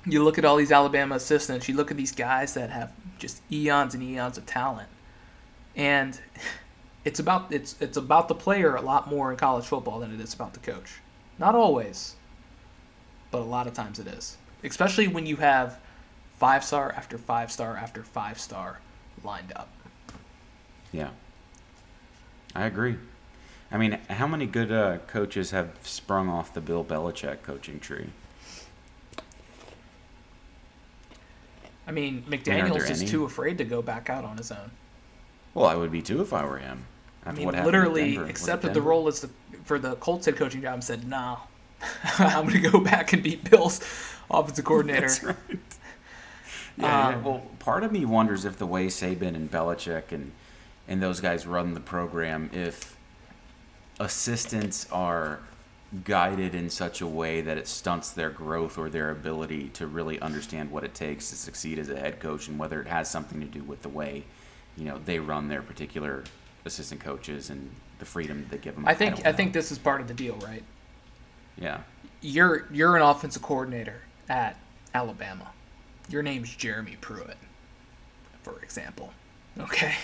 you 0.05 0.23
look 0.23 0.37
at 0.37 0.45
all 0.45 0.55
these 0.55 0.71
Alabama 0.71 1.15
assistants, 1.15 1.67
you 1.67 1.75
look 1.75 1.91
at 1.91 1.97
these 1.97 2.11
guys 2.11 2.53
that 2.53 2.69
have 2.69 2.91
just 3.17 3.41
eons 3.51 3.93
and 3.93 4.03
eons 4.03 4.37
of 4.37 4.45
talent, 4.45 4.89
and 5.75 6.19
it's 7.05 7.19
about 7.19 7.51
it's 7.51 7.75
it's 7.79 7.97
about 7.97 8.27
the 8.27 8.35
player 8.35 8.75
a 8.75 8.81
lot 8.81 9.07
more 9.07 9.31
in 9.31 9.37
college 9.37 9.65
football 9.65 9.99
than 9.99 10.13
it 10.13 10.19
is 10.19 10.33
about 10.33 10.53
the 10.53 10.59
coach. 10.59 10.99
Not 11.37 11.55
always, 11.55 12.15
but 13.31 13.39
a 13.39 13.45
lot 13.45 13.67
of 13.67 13.73
times 13.73 13.99
it 13.99 14.07
is. 14.07 14.37
Especially 14.65 15.07
when 15.07 15.25
you 15.25 15.37
have 15.37 15.79
five 16.37 16.63
star 16.63 16.91
after 16.91 17.17
five 17.17 17.51
star 17.51 17.77
after 17.77 18.03
five 18.03 18.39
star 18.39 18.79
lined 19.23 19.53
up. 19.55 19.69
Yeah. 20.91 21.09
I 22.55 22.65
agree. 22.65 22.95
I 23.71 23.77
mean, 23.77 23.99
how 24.09 24.27
many 24.27 24.45
good 24.45 24.71
uh, 24.71 24.99
coaches 25.07 25.51
have 25.51 25.71
sprung 25.83 26.29
off 26.29 26.53
the 26.53 26.61
Bill 26.61 26.83
Belichick 26.83 27.41
coaching 27.41 27.79
tree? 27.79 28.07
I 31.87 31.91
mean, 31.91 32.23
McDaniels 32.27 32.89
is 32.89 33.01
any? 33.01 33.11
too 33.11 33.25
afraid 33.25 33.57
to 33.57 33.65
go 33.65 33.81
back 33.81 34.09
out 34.09 34.23
on 34.23 34.37
his 34.37 34.51
own. 34.51 34.71
Well, 35.53 35.65
I 35.65 35.75
would 35.75 35.91
be 35.91 36.01
too 36.01 36.21
if 36.21 36.33
I 36.33 36.45
were 36.45 36.57
him. 36.57 36.85
I 37.25 37.31
mean, 37.31 37.47
literally 37.51 38.17
accepted 38.17 38.73
the 38.73 38.81
role 38.81 39.07
as 39.07 39.21
the 39.21 39.29
for 39.65 39.79
the 39.79 39.95
Colts 39.95 40.25
head 40.27 40.35
coaching 40.35 40.61
job 40.61 40.75
and 40.75 40.83
said, 40.83 41.07
"Nah, 41.07 41.37
I'm 42.19 42.47
going 42.47 42.61
to 42.61 42.69
go 42.69 42.79
back 42.79 43.13
and 43.13 43.23
beat 43.23 43.49
Bill's 43.49 43.81
offensive 44.29 44.65
coordinator." 44.65 45.07
That's 45.07 45.23
right. 45.23 45.37
Yeah, 46.77 46.97
yeah, 47.07 47.17
Um, 47.17 47.23
well, 47.23 47.39
part 47.59 47.83
of 47.83 47.91
me 47.91 48.05
wonders 48.05 48.45
if 48.45 48.57
the 48.57 48.67
way 48.67 48.87
Saban 48.87 49.35
and 49.35 49.51
Belichick 49.51 50.11
and 50.11 50.33
and 50.87 51.01
those 51.01 51.19
guys 51.21 51.47
run 51.47 51.73
the 51.73 51.79
program, 51.79 52.49
if 52.53 52.95
assistants 53.99 54.87
are 54.91 55.39
guided 56.03 56.55
in 56.55 56.69
such 56.69 57.01
a 57.01 57.07
way 57.07 57.41
that 57.41 57.57
it 57.57 57.67
stunts 57.67 58.11
their 58.11 58.29
growth 58.29 58.77
or 58.77 58.89
their 58.89 59.11
ability 59.11 59.69
to 59.69 59.87
really 59.87 60.19
understand 60.19 60.71
what 60.71 60.83
it 60.83 60.93
takes 60.93 61.29
to 61.29 61.35
succeed 61.35 61.79
as 61.79 61.89
a 61.89 61.99
head 61.99 62.19
coach, 62.19 62.47
and 62.47 62.59
whether 62.59 62.81
it 62.81 62.87
has 62.87 63.09
something 63.09 63.39
to 63.39 63.47
do 63.47 63.63
with 63.63 63.81
the 63.81 63.89
way, 63.89 64.25
you 64.75 64.85
know, 64.85 64.99
they 64.99 65.19
run 65.19 65.47
their 65.47 65.61
particular 65.63 66.29
assistant 66.65 67.01
coaches 67.01 67.49
and 67.49 67.81
the 67.99 68.05
freedom 68.05 68.47
they 68.49 68.57
give 68.57 68.75
them. 68.75 68.85
I 68.85 68.93
think 68.93 69.17
don't 69.17 69.25
I, 69.25 69.31
think 69.33 69.53
this 69.53 69.71
is 69.71 69.77
part 69.79 70.01
of 70.01 70.07
the 70.07 70.13
deal, 70.13 70.37
right? 70.37 70.63
yeah, 71.57 71.81
You're 72.21 72.67
you're 72.71 72.95
an 72.97 73.01
offensive 73.03 73.41
coordinator 73.41 74.04
at 74.29 74.57
Alabama. 74.93 75.51
Your 76.09 76.23
name's 76.23 76.55
Jeremy 76.55 76.97
Pruitt, 77.01 77.37
for 78.43 78.59
example. 78.61 79.13
Okay. 79.59 79.95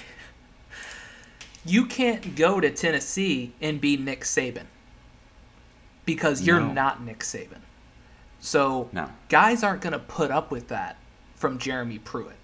You 1.65 1.85
can't 1.85 2.35
go 2.35 2.59
to 2.59 2.71
Tennessee 2.71 3.53
and 3.61 3.79
be 3.79 3.95
Nick 3.97 4.21
Saban 4.21 4.65
because 6.05 6.41
you're 6.41 6.59
No. 6.59 6.73
not 6.73 7.03
Nick 7.03 7.19
Saban. 7.19 7.61
So 8.39 8.89
No. 8.91 9.11
guys 9.29 9.63
aren't 9.63 9.81
going 9.81 9.93
to 9.93 9.99
put 9.99 10.31
up 10.31 10.49
with 10.49 10.69
that 10.69 10.97
from 11.35 11.59
Jeremy 11.59 11.99
Pruitt. 11.99 12.37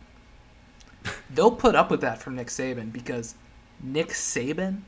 They'll 1.31 1.51
put 1.51 1.73
up 1.75 1.89
with 1.89 2.01
that 2.01 2.21
from 2.21 2.35
Nick 2.35 2.47
Saban 2.47 2.91
because 2.91 3.33
Nick 3.81 4.09
Saban 4.09 4.81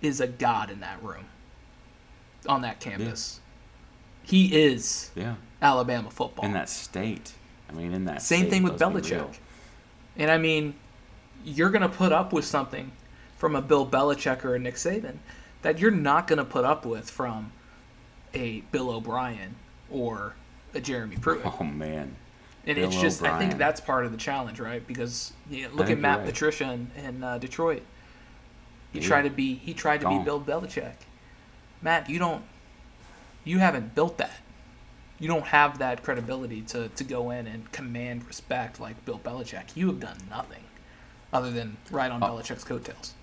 is 0.00 0.20
a 0.20 0.26
god 0.26 0.70
in 0.70 0.80
that 0.80 1.00
room, 1.00 1.26
on 2.48 2.62
that 2.62 2.80
campus. 2.80 3.38
He 4.32 4.46
is 4.64 5.10
Yeah. 5.14 5.34
Alabama 5.60 6.10
football. 6.10 6.46
In 6.46 6.54
that 6.54 6.70
state. 6.70 7.34
I 7.68 7.74
mean, 7.74 7.92
in 7.92 8.06
that 8.06 8.22
Same 8.22 8.40
state, 8.40 8.50
thing 8.50 8.62
with 8.62 8.80
let's 8.80 9.08
be 9.10 9.14
real. 9.14 9.26
Belichick. 9.26 9.36
And 10.16 10.30
I 10.30 10.38
mean, 10.38 10.72
you're 11.44 11.68
going 11.68 11.82
to 11.82 11.88
put 11.90 12.12
up 12.12 12.32
with 12.32 12.46
something 12.46 12.92
from 13.36 13.54
a 13.54 13.60
Bill 13.60 13.86
Belichick 13.86 14.42
or 14.42 14.54
a 14.54 14.58
Nick 14.58 14.76
Saban 14.76 15.16
that 15.60 15.78
you're 15.78 15.90
not 15.90 16.26
going 16.26 16.38
to 16.38 16.46
put 16.46 16.64
up 16.64 16.86
with 16.86 17.10
from 17.10 17.52
a 18.32 18.60
Bill 18.72 18.88
O'Brien 18.88 19.56
or 19.90 20.32
a 20.72 20.80
Jeremy 20.80 21.16
Pruitt. 21.16 21.44
Oh 21.44 21.62
man. 21.64 22.16
And 22.66 22.78
it's 22.78 22.94
Bill 22.94 23.02
just, 23.02 23.22
I 23.22 23.38
think 23.38 23.58
that's 23.58 23.82
part 23.82 24.06
of 24.06 24.12
the 24.12 24.18
challenge, 24.18 24.60
right? 24.60 24.86
Because 24.86 25.34
you 25.50 25.68
know, 25.68 25.74
look 25.74 25.90
at 25.90 25.98
Matt 25.98 26.20
right. 26.20 26.26
Patricia 26.28 26.72
in, 26.72 26.90
in 26.96 27.22
uh, 27.22 27.36
Detroit. 27.36 27.82
He 28.94 29.00
Yeah. 29.00 29.06
tried 29.08 29.22
to 29.22 29.30
be, 29.30 29.56
he 29.56 29.74
tried 29.74 30.00
to 30.00 30.08
be 30.08 30.18
Bill 30.20 30.40
Belichick. 30.40 30.94
Matt, 31.82 32.08
you 32.08 32.18
don't, 32.18 32.42
you 33.44 33.58
haven't 33.58 33.94
built 33.94 34.18
that. 34.18 34.40
You 35.18 35.28
don't 35.28 35.46
have 35.46 35.78
that 35.78 36.02
credibility 36.02 36.62
to, 36.62 36.88
to 36.88 37.04
go 37.04 37.30
in 37.30 37.46
and 37.46 37.70
command 37.72 38.26
respect 38.26 38.80
like 38.80 39.04
Bill 39.04 39.20
Belichick. 39.22 39.76
You 39.76 39.86
have 39.88 40.00
done 40.00 40.16
nothing 40.28 40.64
other 41.32 41.50
than 41.50 41.76
ride 41.90 42.10
on 42.10 42.22
Oh. 42.22 42.26
Belichick's 42.26 42.64
coattails. 42.64 43.14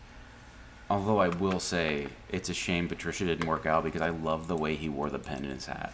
Although 0.90 1.20
I 1.20 1.28
will 1.28 1.60
say 1.60 2.08
it's 2.30 2.50
a 2.50 2.54
shame 2.54 2.88
Patricia 2.88 3.26
didn't 3.26 3.48
work 3.48 3.66
out 3.66 3.84
because 3.84 4.02
I 4.02 4.10
love 4.10 4.48
the 4.48 4.56
way 4.56 4.76
he 4.76 4.90
wore 4.90 5.10
the 5.10 5.20
pen 5.20 5.44
in 5.44 5.52
his 5.52 5.66
hat. 5.68 5.94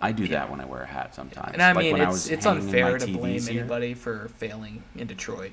I 0.00 0.12
do 0.12 0.28
that 0.28 0.50
when 0.50 0.60
I 0.60 0.66
wear 0.66 0.82
a 0.82 0.86
hat 0.86 1.14
sometimes. 1.14 1.54
And 1.54 1.62
I 1.62 1.72
Like 1.72 1.84
mean, 1.84 1.92
when 1.94 2.02
I 2.02 2.04
it's 2.04 2.12
was 2.12 2.28
it's 2.30 2.44
hanging 2.44 2.60
my 2.60 2.66
unfair 2.66 2.98
to 2.98 3.06
blame 3.06 3.40
here. 3.40 3.60
anybody 3.60 3.94
for 3.94 4.28
failing 4.36 4.82
in 4.94 5.06
Detroit. 5.06 5.52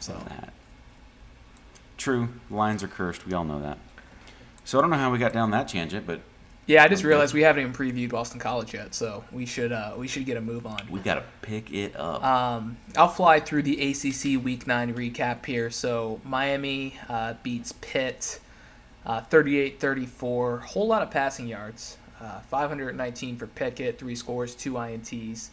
So 0.00 0.12
That. 0.28 0.52
True, 1.96 2.28
Lions 2.50 2.82
are 2.82 2.88
cursed. 2.88 3.24
We 3.26 3.32
all 3.34 3.44
know 3.44 3.62
that. 3.62 3.78
So 4.64 4.78
I 4.78 4.80
don't 4.80 4.90
know 4.90 4.96
how 4.96 5.12
we 5.12 5.18
got 5.18 5.32
down 5.32 5.52
that 5.52 5.68
tangent, 5.68 6.06
but 6.06 6.20
yeah, 6.66 6.82
I 6.82 6.88
just 6.88 7.04
realized 7.04 7.34
we 7.34 7.42
haven't 7.42 7.62
even 7.62 7.74
previewed 7.74 8.10
Boston 8.10 8.40
College 8.40 8.72
yet, 8.72 8.94
so 8.94 9.22
we 9.30 9.44
should 9.44 9.70
uh, 9.70 9.94
we 9.96 10.08
should 10.08 10.24
get 10.24 10.36
a 10.36 10.40
move 10.40 10.66
on. 10.66 10.80
we 10.90 11.00
got 11.00 11.16
to 11.16 11.24
pick 11.42 11.72
it 11.72 11.94
up. 11.94 12.24
Um, 12.24 12.78
I'll 12.96 13.08
fly 13.08 13.40
through 13.40 13.64
the 13.64 13.90
ACC 13.90 14.42
Week 14.42 14.66
Nine 14.66 14.94
recap 14.94 15.44
here. 15.44 15.70
So 15.70 16.20
Miami 16.24 16.98
uh, 17.08 17.34
beats 17.42 17.72
Pitt, 17.72 18.40
uh, 19.04 19.20
38-34. 19.22 20.62
Whole 20.62 20.86
lot 20.86 21.02
of 21.02 21.10
passing 21.10 21.46
yards. 21.46 21.98
Uh, 22.20 22.40
519 22.40 23.36
for 23.36 23.46
Pickett, 23.48 23.98
three 23.98 24.14
scores, 24.14 24.54
two 24.54 24.74
ints. 24.74 25.48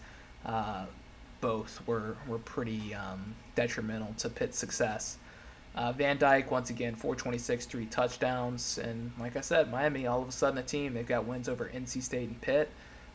Uh, 0.45 0.86
both 1.41 1.86
were 1.88 2.16
were 2.28 2.38
pretty 2.38 2.93
um, 2.93 3.36
detrimental 3.55 4.14
to 4.20 4.30
Pitt's 4.30 4.57
success. 4.57 5.18
Uh, 5.76 5.91
Van 5.93 6.17
Dyke 6.17 6.51
once 6.51 6.69
again 6.69 6.95
426, 6.95 7.65
three 7.65 7.86
touchdowns, 7.86 8.78
and 8.78 9.11
like 9.19 9.38
I 9.38 9.41
said, 9.41 9.72
Miami 9.72 10.05
all 10.05 10.22
of 10.22 10.28
a 10.28 10.32
sudden 10.32 10.57
a 10.57 10.63
team. 10.63 10.93
They've 10.93 11.07
got 11.07 11.26
wins 11.26 11.47
over 11.47 11.72
NC 11.74 12.01
State 12.03 12.28
and 12.28 12.41
Pitt. 12.41 12.69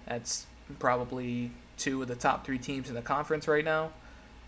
That's 0.06 0.46
probably 0.78 1.50
two 1.76 2.00
of 2.00 2.08
the 2.08 2.14
top 2.14 2.46
three 2.46 2.58
teams 2.58 2.88
in 2.88 2.94
the 2.94 3.02
conference 3.02 3.46
right 3.46 3.64
now, 3.64 3.90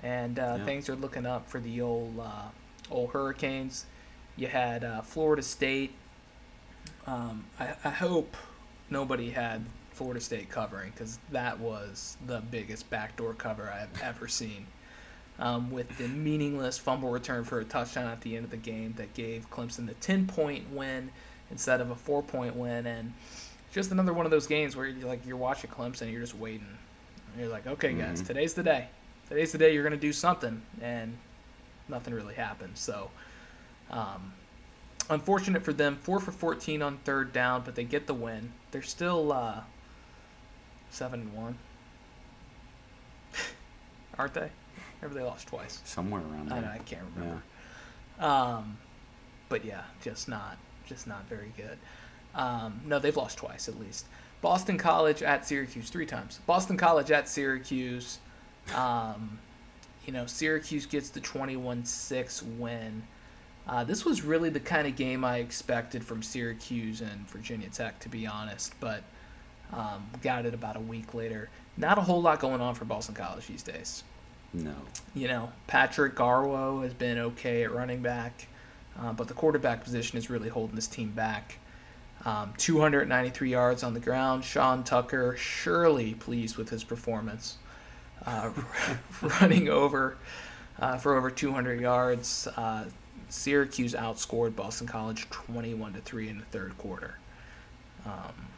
and 0.03 0.39
uh, 0.39 0.55
Yeah. 0.59 0.65
things 0.65 0.89
are 0.89 0.97
looking 0.97 1.27
up 1.27 1.49
for 1.51 1.61
the 1.61 1.83
old 1.83 2.19
uh, 2.19 2.49
old 2.91 3.11
Hurricanes. 3.11 3.85
You 4.37 4.47
had 4.47 4.85
uh, 4.85 5.03
Florida 5.03 5.43
State. 5.43 5.93
Um, 7.07 7.45
I, 7.61 7.75
I 7.85 7.91
hope 7.91 8.37
nobody 8.91 9.31
had 9.31 9.65
Florida 9.93 10.21
State 10.21 10.49
covering 10.49 10.93
because 10.93 11.19
that 11.31 11.59
was 11.59 12.17
the 12.27 12.41
biggest 12.51 12.89
backdoor 12.89 13.35
cover 13.35 13.71
I've 13.71 14.01
ever 14.03 14.29
seen. 14.29 14.67
Um, 15.41 15.71
with 15.71 15.97
the 15.99 16.09
meaningless 16.09 16.79
fumble 16.79 17.11
return 17.11 17.45
for 17.45 17.61
a 17.61 17.65
touchdown 17.65 18.09
at 18.09 18.23
the 18.23 18.35
end 18.35 18.45
of 18.45 18.51
the 18.51 18.57
game 18.57 18.95
that 18.97 19.15
gave 19.15 19.49
Clemson 19.51 19.87
the 19.87 19.95
10 19.95 20.27
point 20.27 20.69
win 20.73 21.11
instead 21.53 21.81
of 21.81 21.91
a 21.93 21.95
four 21.95 22.23
point 22.25 22.57
win. 22.57 22.87
And 22.89 23.13
just 23.73 23.93
another 23.93 24.13
one 24.13 24.25
of 24.27 24.31
those 24.33 24.49
games 24.49 24.75
where 24.75 24.87
you're 24.87 25.07
like, 25.09 25.25
you're 25.25 25.37
watching 25.37 25.71
Clemson 25.71 26.03
and 26.03 26.11
you're 26.11 26.21
just 26.23 26.35
waiting. 26.37 26.67
And 27.33 27.41
you're 27.41 27.51
like, 27.53 27.69
okay, 27.69 27.93
guys, 27.93 28.21
Mhm. 28.21 28.27
today's 28.27 28.55
the 28.55 28.65
day. 28.65 28.89
Today's 29.29 29.53
the 29.53 29.59
day 29.59 29.73
you're 29.75 29.85
going 29.85 29.93
to 29.93 29.97
do 29.97 30.13
something. 30.13 30.61
And 30.81 31.17
nothing 31.89 32.15
really 32.15 32.35
happened. 32.35 32.77
So, 32.77 33.11
um, 33.91 34.33
unfortunate 35.09 35.63
for 35.65 35.73
them. 35.73 35.97
Four 36.03 36.19
for 36.19 36.33
14 36.33 36.83
on 36.83 36.97
third 37.05 37.33
down, 37.33 37.63
but 37.65 37.77
they 37.77 37.85
get 37.85 38.09
the 38.09 38.15
win. 38.15 38.53
They're 38.73 38.83
still 38.83 39.31
uh, 39.31 39.61
7 40.91 41.21
and 41.21 41.33
1. 41.33 41.59
Aren't 44.19 44.35
they? 44.35 44.51
Remember 45.01 45.21
they 45.21 45.27
lost 45.27 45.49
twice. 45.49 45.81
Somewhere 45.85 46.23
around 46.23 46.53
I, 46.53 46.61
there. 46.61 46.71
I 46.71 46.79
can't 46.79 47.03
remember. 47.15 47.43
Um, 48.19 48.77
but 49.49 49.65
yeah, 49.65 49.83
just 50.03 50.29
not 50.29 50.59
just 50.87 51.07
not 51.07 51.29
very 51.29 51.53
good. 51.57 51.79
Um, 52.35 52.81
no, 52.87 52.99
they've 52.99 53.17
lost 53.17 53.39
twice 53.39 53.69
at 53.69 53.79
least. 53.79 54.07
Boston 54.41 54.79
College 54.79 55.23
at 55.23 55.47
Syracuse 55.47 55.91
three 55.91 56.07
times. 56.07 56.41
Boston 56.47 56.77
College 56.77 57.11
at 57.11 57.29
Syracuse. 57.29 58.19
Um, 58.75 59.39
you 60.07 60.13
know, 60.13 60.27
Syracuse 60.27 60.87
gets 60.87 61.11
the 61.11 61.21
21-6 61.21 62.59
win. 62.59 63.03
Uh, 63.67 63.85
this 63.85 64.05
was 64.05 64.23
really 64.23 64.49
the 64.49 64.61
kind 64.61 64.87
of 64.87 64.97
game 64.97 65.25
I 65.25 65.39
expected 65.39 66.05
from 66.05 66.23
Syracuse 66.23 67.01
and 67.01 67.29
Virginia 67.29 67.69
Tech, 67.69 67.99
to 68.01 68.09
be 68.09 68.27
honest. 68.27 68.73
But 68.81 69.03
um, 69.73 70.07
got 70.23 70.47
it 70.47 70.55
about 70.55 70.77
a 70.77 70.81
week 70.81 71.13
later. 71.13 71.51
Not 71.77 71.99
a 71.99 72.01
whole 72.01 72.23
lot 72.23 72.41
going 72.41 72.61
on 72.61 72.75
for 72.75 72.85
Boston 72.85 73.15
College 73.15 73.47
these 73.47 73.63
days 73.63 74.05
No. 74.53 74.75
you 75.15 75.29
know, 75.29 75.53
Patrick 75.67 76.15
Garwo 76.15 76.83
has 76.83 76.95
been 76.95 77.19
okay 77.19 77.65
at 77.65 77.73
running 77.73 78.01
back, 78.01 78.49
uh, 78.99 79.13
but 79.13 79.29
the 79.29 79.35
quarterback 79.35 79.85
position 79.85 80.19
is 80.19 80.31
really 80.31 80.49
holding 80.49 80.75
this 80.75 80.87
team 80.87 81.11
back. 81.11 81.59
Um, 82.25 82.53
293 82.57 83.51
yards 83.51 83.83
on 83.83 83.95
the 83.95 84.01
ground. 84.01 84.45
Sean 84.45 84.83
Tucker 84.83 85.37
surely 85.37 86.15
pleased 86.15 86.57
with 86.57 86.71
his 86.71 86.83
performance, 86.83 87.59
uh, 88.27 88.51
running 89.41 89.69
over 89.69 90.17
uh, 90.81 90.97
for 90.97 91.17
over 91.17 91.31
200 91.31 91.81
yards. 91.81 92.49
Uh, 92.57 92.87
Syracuse 93.29 93.95
outscored 93.95 94.57
Boston 94.57 94.87
College 94.87 95.29
21 95.31 95.93
to 95.93 96.01
three 96.01 96.29
in 96.29 96.39
the 96.39 96.45
third 96.47 96.77
quarter. 96.79 97.19
Um, 98.07 98.49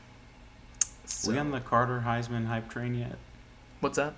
so, 1.05 1.33
we 1.33 1.39
on 1.39 1.51
the 1.51 1.61
Carter 1.61 2.05
Heisman 2.07 2.47
hype 2.47 2.71
train 2.71 2.95
yet? 2.95 3.19
what's 3.81 3.97
that? 3.97 4.15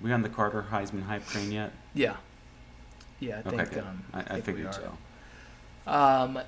We 0.00 0.12
on 0.12 0.22
the 0.22 0.28
Carter 0.28 0.66
Heisman 0.70 1.04
hype 1.04 1.26
train 1.26 1.50
yet? 1.52 1.72
Yeah, 1.94 2.16
yeah, 3.20 3.42
I 3.44 3.50
think. 3.50 3.76
Um, 3.76 4.04
I, 4.12 4.20
I 4.20 4.24
think 4.24 4.44
figured 4.44 4.74
so. 4.74 4.96
Um, 5.86 6.40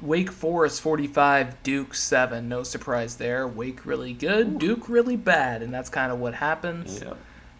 Wake 0.00 0.32
Forest 0.32 0.80
45, 0.80 1.62
Duke 1.62 1.94
7. 1.94 2.48
No 2.48 2.64
surprise 2.64 3.16
there. 3.16 3.46
Wake 3.46 3.86
really 3.86 4.12
good, 4.12 4.58
Duke 4.58 4.88
really 4.88 5.16
bad, 5.16 5.62
and 5.62 5.72
that's 5.72 5.88
kind 5.88 6.10
of 6.12 6.18
what 6.18 6.34
happens. 6.34 7.02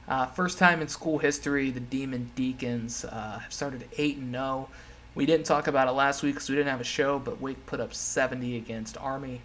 Uh, 0.08 0.26
first 0.26 0.58
time 0.58 0.82
in 0.82 0.88
school 0.88 1.18
history, 1.18 1.70
the 1.70 1.80
Demon 1.80 2.30
Deacons 2.34 3.04
uh, 3.04 3.38
have 3.38 3.52
started 3.52 3.88
8 3.96 4.16
and 4.18 4.32
0. 4.32 4.68
We 5.14 5.26
didn't 5.26 5.46
talk 5.46 5.68
about 5.68 5.88
it 5.88 5.92
last 5.92 6.22
week 6.22 6.34
because 6.34 6.48
we 6.48 6.56
didn't 6.56 6.70
have 6.70 6.80
a 6.80 6.84
show, 6.84 7.18
but 7.18 7.40
Wake 7.40 7.64
put 7.66 7.80
up 7.80 7.94
70 7.94 8.56
against 8.56 8.98
Army. 8.98 9.42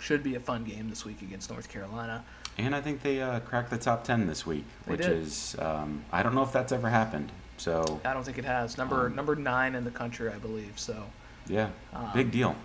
Should 0.00 0.22
be 0.22 0.34
a 0.34 0.40
fun 0.40 0.64
game 0.64 0.88
this 0.88 1.04
week 1.04 1.22
against 1.22 1.50
North 1.50 1.68
Carolina. 1.68 2.24
And 2.58 2.74
I 2.74 2.80
think 2.80 3.02
they 3.02 3.20
uh, 3.20 3.40
cracked 3.40 3.70
the 3.70 3.78
top 3.78 4.04
10 4.04 4.26
this 4.26 4.46
week, 4.46 4.64
They 4.86 4.92
which 4.92 5.02
did. 5.02 5.12
is, 5.12 5.56
um, 5.58 6.04
I 6.12 6.22
don't 6.22 6.34
know 6.34 6.42
if 6.42 6.52
that's 6.52 6.72
ever 6.72 6.88
happened. 6.90 7.32
So, 7.56 8.00
I 8.04 8.12
don't 8.12 8.24
think 8.24 8.38
it 8.38 8.44
has 8.44 8.76
number 8.76 9.06
Um, 9.06 9.14
number 9.14 9.36
nine 9.36 9.74
in 9.74 9.84
the 9.84 9.90
country, 9.90 10.28
I 10.30 10.36
believe. 10.38 10.78
So 10.78 11.04
yeah, 11.46 11.70
um, 11.94 12.10
big 12.12 12.30
deal. 12.30 12.56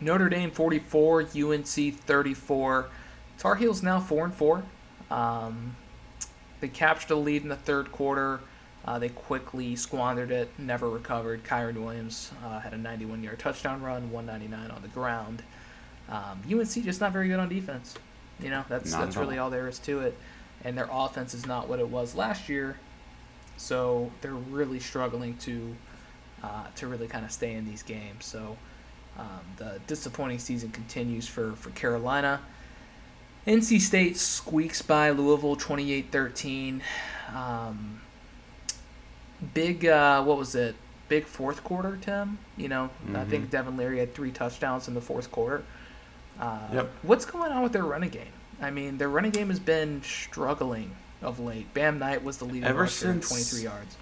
Notre 0.00 0.28
Dame 0.28 0.50
44, 0.50 1.22
UNC 1.34 1.66
34. 1.66 2.86
Tar 3.38 3.54
Heels 3.54 3.82
now 3.82 4.00
4 4.00 4.24
and 4.26 4.34
4. 4.34 4.62
Um, 5.10 5.76
they 6.60 6.68
captured 6.68 7.12
a 7.12 7.16
lead 7.16 7.42
in 7.42 7.48
the 7.48 7.56
third 7.56 7.92
quarter. 7.92 8.40
Uh, 8.84 8.98
they 8.98 9.08
quickly 9.08 9.76
squandered 9.76 10.30
it, 10.30 10.50
never 10.58 10.90
recovered. 10.90 11.42
Kyren 11.44 11.76
Williams 11.82 12.32
uh, 12.44 12.60
had 12.60 12.74
a 12.74 12.78
91 12.78 13.22
yard 13.22 13.38
touchdown 13.38 13.80
run, 13.80 14.10
199 14.10 14.70
on 14.70 14.82
the 14.82 14.88
ground. 14.88 15.42
Um, 16.08 16.42
UNC 16.52 16.68
just 16.84 17.00
not 17.00 17.12
very 17.12 17.28
good 17.28 17.38
on 17.38 17.48
defense. 17.48 17.94
You 18.40 18.50
know, 18.50 18.64
that's 18.68 18.90
Not 18.90 19.04
that's 19.04 19.16
at 19.16 19.20
all. 19.20 19.26
really 19.26 19.38
all 19.38 19.50
there 19.50 19.68
is 19.68 19.78
to 19.80 20.00
it. 20.00 20.16
And 20.64 20.76
their 20.78 20.88
offense 20.90 21.34
is 21.34 21.46
not 21.46 21.68
what 21.68 21.78
it 21.78 21.88
was 21.88 22.14
last 22.14 22.48
year. 22.48 22.76
So 23.56 24.10
they're 24.20 24.32
really 24.32 24.80
struggling 24.80 25.36
to 25.38 25.76
uh, 26.42 26.64
to 26.76 26.86
really 26.86 27.06
kind 27.06 27.24
of 27.24 27.30
stay 27.30 27.54
in 27.54 27.64
these 27.64 27.82
games. 27.82 28.24
So 28.26 28.56
um, 29.18 29.40
the 29.56 29.80
disappointing 29.86 30.38
season 30.38 30.70
continues 30.70 31.26
for, 31.26 31.52
for 31.52 31.70
Carolina. 31.70 32.40
NC 33.46 33.80
State 33.80 34.16
squeaks 34.16 34.82
by 34.82 35.10
Louisville 35.10 35.56
28 35.56 36.10
13. 36.10 36.82
Um, 37.34 38.00
big, 39.54 39.86
uh, 39.86 40.22
what 40.22 40.38
was 40.38 40.54
it? 40.54 40.74
Big 41.08 41.26
fourth 41.26 41.62
quarter, 41.62 41.98
Tim. 42.00 42.38
You 42.56 42.68
know, 42.68 42.90
I 43.08 43.10
Mhm. 43.10 43.28
think 43.28 43.50
Devin 43.50 43.76
Leary 43.76 43.98
had 43.98 44.14
three 44.14 44.30
touchdowns 44.32 44.88
in 44.88 44.94
the 44.94 45.00
fourth 45.02 45.30
quarter. 45.30 45.62
Uh, 46.40 46.58
Yep. 46.72 46.90
What's 47.02 47.24
going 47.24 47.52
on 47.52 47.62
with 47.62 47.72
their 47.72 47.84
running 47.84 48.10
game? 48.10 48.32
I 48.60 48.70
mean, 48.70 48.98
their 48.98 49.08
running 49.08 49.30
game 49.30 49.48
has 49.50 49.58
been 49.60 50.02
struggling 50.02 50.92
of 51.22 51.38
late. 51.40 51.72
Bam 51.74 51.98
Knight 51.98 52.22
was 52.24 52.38
the 52.38 52.44
leading 52.44 52.64
Ever 52.64 52.86
since- 52.86 53.28
23 53.28 53.62
yards. 53.62 53.96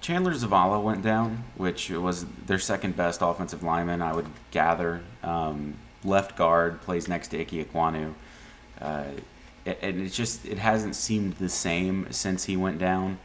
Chandler 0.00 0.34
Zavala 0.34 0.80
went 0.82 1.02
down, 1.02 1.44
which 1.56 1.90
was 1.90 2.26
their 2.46 2.58
second 2.58 2.96
best 2.96 3.20
offensive 3.22 3.62
lineman, 3.62 4.02
I 4.02 4.12
would 4.12 4.26
gather. 4.52 5.00
Um, 5.22 5.74
left 6.04 6.36
guard 6.36 6.80
plays 6.82 7.08
next 7.08 7.28
to 7.28 7.40
Ike 7.40 7.50
Ekwonu. 7.50 8.14
Uh, 8.80 9.04
and 9.64 10.00
it's 10.00 10.14
just 10.14 10.44
it 10.46 10.58
hasn't 10.58 10.94
seemed 10.94 11.34
the 11.34 11.48
same 11.48 12.06
since 12.12 12.44
he 12.44 12.56
went 12.56 12.78
down. 12.78 13.18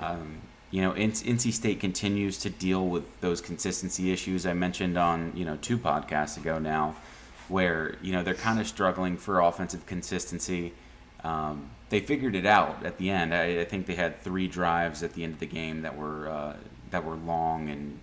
Um, 0.00 0.38
you 0.70 0.82
know, 0.82 0.92
NC 0.92 1.52
State 1.52 1.80
continues 1.80 2.38
to 2.38 2.50
deal 2.50 2.86
with 2.86 3.20
those 3.20 3.40
consistency 3.40 4.12
issues 4.12 4.46
I 4.46 4.54
mentioned 4.54 4.96
on 4.96 5.32
you 5.34 5.44
know 5.44 5.56
two 5.56 5.78
podcasts 5.78 6.36
ago 6.36 6.58
now, 6.58 6.94
where 7.48 7.96
you 8.02 8.12
know 8.12 8.22
they're 8.22 8.34
kind 8.34 8.60
of 8.60 8.66
struggling 8.66 9.16
for 9.16 9.40
offensive 9.40 9.86
consistency. 9.86 10.72
Um, 11.24 11.70
they 11.88 12.00
figured 12.00 12.36
it 12.36 12.46
out 12.46 12.86
at 12.86 12.98
the 12.98 13.10
end. 13.10 13.34
I, 13.34 13.60
I, 13.60 13.64
think 13.64 13.86
they 13.86 13.96
had 13.96 14.22
three 14.22 14.48
drives 14.48 15.02
at 15.02 15.12
the 15.12 15.22
end 15.22 15.34
of 15.34 15.40
the 15.40 15.46
game 15.46 15.82
that 15.82 15.98
were 15.98 16.28
uh, 16.28 16.56
that 16.92 17.04
were 17.04 17.16
long 17.16 17.68
and 17.68 17.98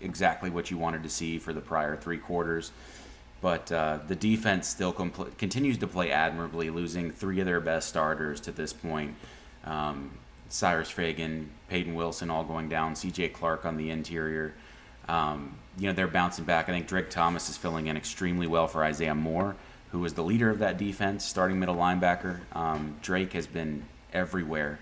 exactly 0.00 0.50
what 0.50 0.70
you 0.70 0.76
wanted 0.76 1.04
to 1.04 1.08
see 1.08 1.38
for 1.38 1.52
the 1.52 1.60
prior 1.60 1.96
three 1.96 2.18
quarters. 2.18 2.72
But 3.40 3.70
uh, 3.72 4.00
the 4.06 4.16
defense 4.16 4.68
still 4.68 4.92
compl- 4.92 5.36
continues 5.38 5.78
to 5.78 5.86
play 5.86 6.10
admirably, 6.10 6.70
losing 6.70 7.10
three 7.10 7.40
of 7.40 7.46
their 7.46 7.60
best 7.60 7.88
starters 7.88 8.40
to 8.42 8.52
this 8.52 8.72
point. 8.72 9.14
Um, 9.64 10.10
Cyrus 10.48 10.90
Fagan, 10.90 11.50
Peyton 11.72 11.94
Wilson 11.94 12.30
all 12.30 12.44
going 12.44 12.68
down, 12.68 12.94
C.J. 12.94 13.30
Clark 13.30 13.64
on 13.64 13.78
the 13.78 13.88
interior. 13.88 14.52
Um, 15.08 15.54
you 15.78 15.86
know, 15.86 15.94
they're 15.94 16.06
bouncing 16.06 16.44
back. 16.44 16.68
I 16.68 16.72
think 16.72 16.86
Drake 16.86 17.08
Thomas 17.08 17.48
is 17.48 17.56
filling 17.56 17.86
in 17.86 17.96
extremely 17.96 18.46
well 18.46 18.68
for 18.68 18.84
Isaiah 18.84 19.14
Moore, 19.14 19.56
who 19.90 20.00
was 20.00 20.12
the 20.12 20.22
leader 20.22 20.50
of 20.50 20.58
that 20.58 20.76
defense, 20.76 21.24
starting 21.24 21.58
middle 21.58 21.76
linebacker. 21.76 22.40
Um, 22.54 22.96
Drake 23.00 23.32
has 23.32 23.46
been 23.46 23.86
everywhere. 24.12 24.80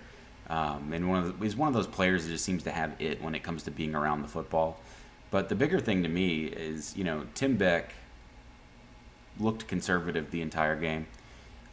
Um, 0.49 0.91
and 0.91 1.07
one 1.07 1.19
of 1.23 1.39
the, 1.39 1.45
he's 1.45 1.55
one 1.55 1.69
of 1.69 1.73
those 1.73 1.87
players 1.87 2.25
that 2.25 2.31
just 2.33 2.43
seems 2.43 2.63
to 2.63 2.71
have 2.71 2.93
it 2.99 3.21
when 3.21 3.35
it 3.35 3.41
comes 3.41 3.63
to 3.63 3.71
being 3.71 3.95
around 3.95 4.21
the 4.21 4.27
football. 4.27 4.77
But 5.29 5.47
the 5.47 5.55
bigger 5.55 5.79
thing 5.79 6.03
to 6.03 6.09
me 6.09 6.43
is, 6.47 6.93
you 6.97 7.05
know, 7.05 7.25
Tim 7.35 7.55
Beck 7.55 7.93
looked 9.39 9.65
conservative 9.69 10.29
the 10.29 10.41
entire 10.41 10.75
game. 10.75 11.07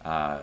Uh, 0.05 0.43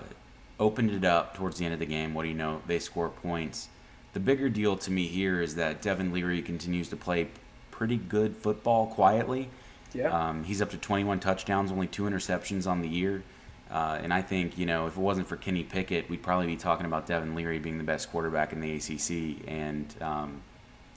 opened 0.59 0.91
it 0.91 1.05
up 1.05 1.34
towards 1.34 1.59
the 1.59 1.63
end 1.63 1.73
of 1.73 1.80
the 1.80 1.86
game. 1.86 2.13
What 2.13 2.23
do 2.23 2.28
you 2.28 2.36
know? 2.36 2.61
They 2.67 2.80
score 2.80 3.07
points. 3.07 3.69
The 4.16 4.22
bigger 4.22 4.47
deal 4.47 4.78
to 4.78 4.91
me 4.91 5.07
here 5.07 5.41
is 5.41 5.55
that 5.55 5.82
Devin 5.82 6.13
Leary 6.13 6.41
continues 6.41 6.88
to 6.88 6.95
play 6.95 7.28
pretty 7.70 7.97
good 7.97 8.38
football 8.38 8.88
quietly. 8.88 9.49
Yeah. 9.93 10.07
Um, 10.07 10.45
he's 10.45 10.61
up 10.61 10.70
to 10.70 10.78
21 10.78 11.20
touchdowns, 11.20 11.70
only 11.70 11.88
two 11.88 12.03
interceptions 12.03 12.66
on 12.66 12.82
the 12.82 12.88
year. 12.88 13.24
Uh, 13.70 13.99
and 14.01 14.13
I 14.13 14.22
think, 14.22 14.57
you 14.57 14.66
know, 14.66 14.88
if 14.88 14.95
it 14.95 15.01
wasn't 15.01 15.28
for 15.28 15.36
Kenny 15.36 15.63
Pickett, 15.63 16.09
we'd 16.09 16.24
probably 16.24 16.47
be 16.47 16.55
talking 16.55 16.86
about 16.86 17.07
Devin 17.07 17.36
Leary 17.36 17.59
being 17.59 17.78
the 17.78 17.84
best 17.84 18.09
quarterback 18.09 18.53
in 18.53 18.61
the 18.61 18.76
ACC. 18.78 19.45
And, 19.49 19.93
um, 19.99 20.41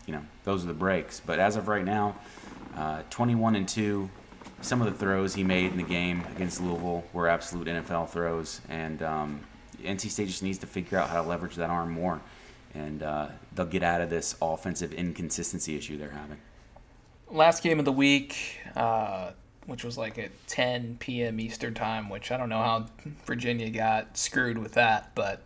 you 0.07 0.13
know, 0.13 0.23
those 0.45 0.63
are 0.63 0.69
the 0.69 0.73
breaks. 0.73 1.19
But 1.19 1.41
as 1.41 1.57
of 1.57 1.67
right 1.67 1.85
now, 1.85 2.15
uh, 2.77 3.03
21 3.11 3.57
and 3.57 3.69
2, 3.69 4.09
some 4.61 4.81
of 4.81 4.93
the 4.93 4.97
throws 4.97 5.35
he 5.35 5.43
made 5.43 5.73
in 5.73 5.77
the 5.77 5.83
game 5.83 6.23
against 6.37 6.61
Louisville 6.61 7.03
were 7.13 7.27
absolute 7.27 7.67
NFL 7.67 8.11
throws, 8.11 8.61
and 8.69 9.03
um, 9.03 9.41
NC 9.83 10.09
State 10.09 10.29
just 10.29 10.45
needs 10.45 10.59
to 10.59 10.67
figure 10.69 10.99
out 10.99 11.09
how 11.11 11.23
to 11.23 11.29
leverage 11.29 11.57
that 11.57 11.71
arm 11.71 11.91
more, 11.91 12.21
and 12.79 13.03
uh, 13.03 13.27
they'll 13.55 13.67
get 13.67 13.83
out 13.83 14.01
of 14.01 14.11
this 14.11 14.37
offensive 14.41 14.93
inconsistency 14.93 15.77
issue 15.77 15.99
they're 15.99 16.11
having. 16.11 16.39
Last 17.31 17.63
game 17.63 17.79
of 17.79 17.85
the 17.85 17.93
week, 17.93 18.61
uh, 18.75 19.33
which 19.67 19.85
was 19.85 19.99
like 19.99 20.19
at 20.19 20.31
10 20.49 20.97
p.m. 20.99 21.41
Eastern 21.41 21.75
time, 21.75 22.09
which 22.09 22.31
I 22.31 22.37
don't 22.37 22.49
know 22.49 22.63
how 22.63 22.87
Virginia 23.27 23.71
got 23.71 24.17
screwed 24.17 24.59
with 24.59 24.73
that, 24.73 25.15
but. 25.15 25.43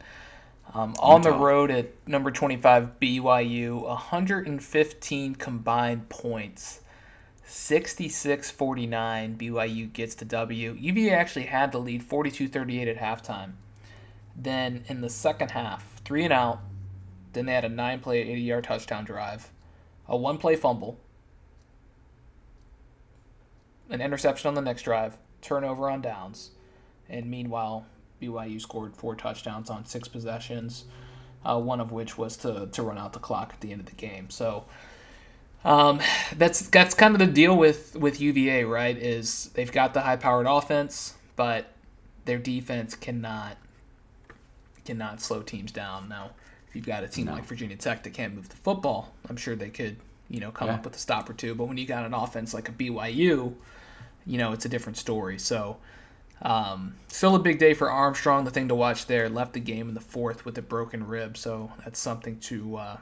Um, 0.74 0.94
on 1.00 1.20
the 1.20 1.32
road 1.32 1.70
at 1.70 1.90
number 2.06 2.30
25 2.30 2.98
BYU, 2.98 3.82
115 3.82 5.34
combined 5.34 6.08
points 6.08 6.80
66-49 7.52 9.36
BYU 9.36 9.92
gets 9.92 10.14
the 10.14 10.24
W. 10.24 10.74
UVA 10.78 11.10
actually 11.10 11.44
had 11.44 11.70
the 11.70 11.78
lead 11.78 12.02
42-38 12.02 12.96
at 12.96 12.96
halftime. 12.96 13.52
Then 14.34 14.84
in 14.88 15.02
the 15.02 15.10
second 15.10 15.50
half, 15.50 16.00
three 16.04 16.24
and 16.24 16.32
out. 16.32 16.60
Then 17.32 17.46
they 17.46 17.54
had 17.54 17.64
a 17.64 17.68
nine-play, 17.68 18.24
80-yard 18.26 18.64
touchdown 18.64 19.04
drive, 19.04 19.50
a 20.06 20.16
one-play 20.16 20.56
fumble, 20.56 20.98
an 23.90 24.00
interception 24.00 24.48
on 24.48 24.54
the 24.54 24.60
next 24.60 24.82
drive, 24.82 25.16
turnover 25.40 25.88
on 25.88 26.00
downs, 26.00 26.50
and 27.08 27.26
meanwhile 27.26 27.86
BYU 28.20 28.60
scored 28.60 28.96
four 28.96 29.16
touchdowns 29.16 29.68
on 29.68 29.84
six 29.84 30.08
possessions, 30.08 30.84
uh, 31.44 31.58
one 31.58 31.80
of 31.80 31.90
which 31.90 32.16
was 32.16 32.36
to 32.38 32.68
to 32.72 32.82
run 32.82 32.96
out 32.96 33.12
the 33.12 33.18
clock 33.18 33.50
at 33.52 33.60
the 33.60 33.72
end 33.72 33.80
of 33.80 33.86
the 33.86 33.92
game. 33.92 34.30
So 34.30 34.64
um, 35.64 36.00
that's 36.36 36.68
that's 36.68 36.94
kind 36.94 37.14
of 37.14 37.18
the 37.18 37.26
deal 37.26 37.56
with 37.56 37.96
with 37.96 38.20
UVA, 38.20 38.64
right? 38.64 38.96
Is 38.96 39.50
they've 39.54 39.70
got 39.70 39.94
the 39.94 40.00
high 40.00 40.16
powered 40.16 40.46
offense, 40.46 41.14
but 41.36 41.72
their 42.24 42.38
defense 42.38 42.94
cannot 42.94 43.56
cannot 44.84 45.20
slow 45.20 45.42
teams 45.42 45.72
down. 45.72 46.08
Now, 46.08 46.30
if 46.72 46.76
you've 46.76 46.86
got 46.86 47.04
a 47.04 47.08
team 47.08 47.26
no. 47.26 47.34
like 47.34 47.44
Virginia 47.44 47.76
Tech 47.76 48.02
that 48.02 48.14
can't 48.14 48.34
move 48.34 48.48
the 48.48 48.56
football, 48.56 49.12
I'm 49.28 49.36
sure 49.36 49.54
they 49.54 49.68
could 49.68 49.98
you 50.30 50.40
know 50.40 50.50
come 50.50 50.68
yeah. 50.68 50.74
up 50.76 50.84
with 50.86 50.96
a 50.96 50.98
stop 50.98 51.28
or 51.28 51.34
two. 51.34 51.54
But 51.54 51.66
when 51.66 51.76
you 51.76 51.84
got 51.86 52.06
an 52.06 52.14
offense 52.14 52.54
like 52.54 52.70
a 52.70 52.72
BYU, 52.72 53.52
you 54.24 54.38
know 54.38 54.52
it's 54.52 54.64
a 54.64 54.68
different 54.68 54.96
story. 54.96 55.38
So. 55.38 55.76
Um, 56.44 56.96
still 57.06 57.36
a 57.36 57.38
big 57.38 57.60
day 57.60 57.72
for 57.72 57.88
Armstrong. 57.88 58.42
The 58.42 58.50
thing 58.50 58.66
to 58.66 58.74
watch 58.74 59.06
there 59.06 59.28
left 59.28 59.52
the 59.52 59.60
game 59.60 59.88
in 59.88 59.94
the 59.94 60.00
fourth 60.00 60.44
with 60.44 60.58
a 60.58 60.62
broken 60.62 61.06
rib, 61.06 61.36
so 61.36 61.70
that's 61.84 62.00
something 62.00 62.40
to 62.40 62.78
uh, 62.78 62.96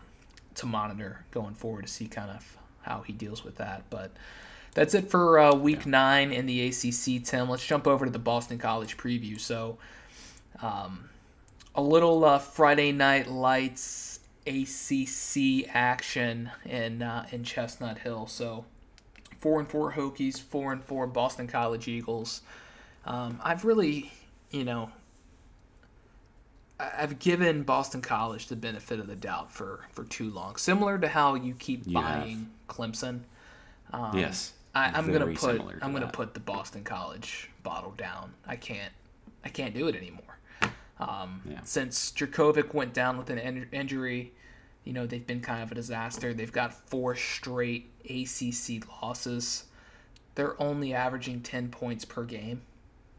to 0.56 0.66
monitor 0.66 1.24
going 1.30 1.54
forward 1.54 1.86
to 1.86 1.88
see 1.88 2.06
kind 2.06 2.30
of 2.30 2.58
how 2.82 3.00
he 3.00 3.14
deals 3.14 3.42
with 3.42 3.56
that. 3.56 3.84
But 3.88 4.12
that's 4.74 4.94
it 4.94 5.10
for 5.10 5.38
uh, 5.38 5.54
week 5.54 5.84
yeah. 5.84 5.90
nine 5.90 6.32
in 6.32 6.46
the 6.46 6.68
ACC. 6.68 7.24
Tim, 7.24 7.48
let's 7.48 7.66
jump 7.66 7.86
over 7.86 8.04
to 8.04 8.10
the 8.10 8.18
Boston 8.18 8.58
College 8.58 8.96
preview. 8.96 9.38
So, 9.38 9.78
um, 10.62 11.09
a 11.74 11.82
little 11.82 12.24
uh, 12.24 12.38
Friday 12.38 12.92
Night 12.92 13.28
Lights 13.28 14.20
ACC 14.46 15.68
action 15.68 16.50
in 16.64 17.02
uh, 17.02 17.26
in 17.30 17.44
Chestnut 17.44 17.98
Hill. 17.98 18.26
So, 18.26 18.64
four 19.38 19.60
and 19.60 19.68
four 19.68 19.92
Hokies, 19.92 20.40
four 20.40 20.72
and 20.72 20.82
four 20.82 21.06
Boston 21.06 21.46
College 21.46 21.88
Eagles. 21.88 22.42
Um, 23.04 23.40
I've 23.42 23.64
really, 23.64 24.12
you 24.50 24.64
know, 24.64 24.90
I've 26.78 27.18
given 27.18 27.62
Boston 27.62 28.00
College 28.00 28.46
the 28.46 28.56
benefit 28.56 29.00
of 29.00 29.06
the 29.06 29.16
doubt 29.16 29.52
for, 29.52 29.80
for 29.92 30.04
too 30.04 30.30
long. 30.30 30.56
Similar 30.56 30.98
to 30.98 31.08
how 31.08 31.34
you 31.34 31.54
keep 31.54 31.86
you 31.86 31.94
buying 31.94 32.50
have. 32.68 32.76
Clemson. 32.76 33.20
Um, 33.92 34.16
yes. 34.16 34.52
I, 34.74 34.96
am 34.96 35.10
gonna 35.12 35.32
put 35.34 35.60
I'm 35.82 35.92
gonna 35.92 36.06
put 36.06 36.32
the 36.32 36.40
Boston 36.40 36.84
College 36.84 37.50
bottle 37.64 37.90
down. 37.92 38.32
I 38.46 38.54
can't 38.54 38.92
I 39.44 39.48
can't 39.48 39.74
do 39.74 39.88
it 39.88 39.96
anymore. 39.96 40.29
Um, 41.00 41.42
yeah. 41.48 41.60
Since 41.64 42.12
Jurkovec 42.12 42.74
went 42.74 42.92
down 42.92 43.18
with 43.18 43.30
an 43.30 43.38
in- 43.38 43.68
injury, 43.72 44.32
you 44.84 44.92
know 44.92 45.06
they've 45.06 45.26
been 45.26 45.40
kind 45.40 45.62
of 45.62 45.72
a 45.72 45.74
disaster. 45.74 46.32
They've 46.32 46.52
got 46.52 46.72
four 46.72 47.16
straight 47.16 47.90
ACC 48.04 48.86
losses. 49.02 49.64
They're 50.34 50.60
only 50.62 50.94
averaging 50.94 51.40
ten 51.40 51.68
points 51.68 52.04
per 52.04 52.24
game 52.24 52.62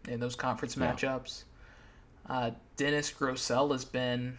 in 0.07 0.19
those 0.19 0.35
conference 0.35 0.77
yeah. 0.77 0.93
matchups. 0.93 1.43
Uh, 2.29 2.51
Dennis 2.77 3.11
Grosel 3.11 3.71
has 3.71 3.83
been, 3.83 4.37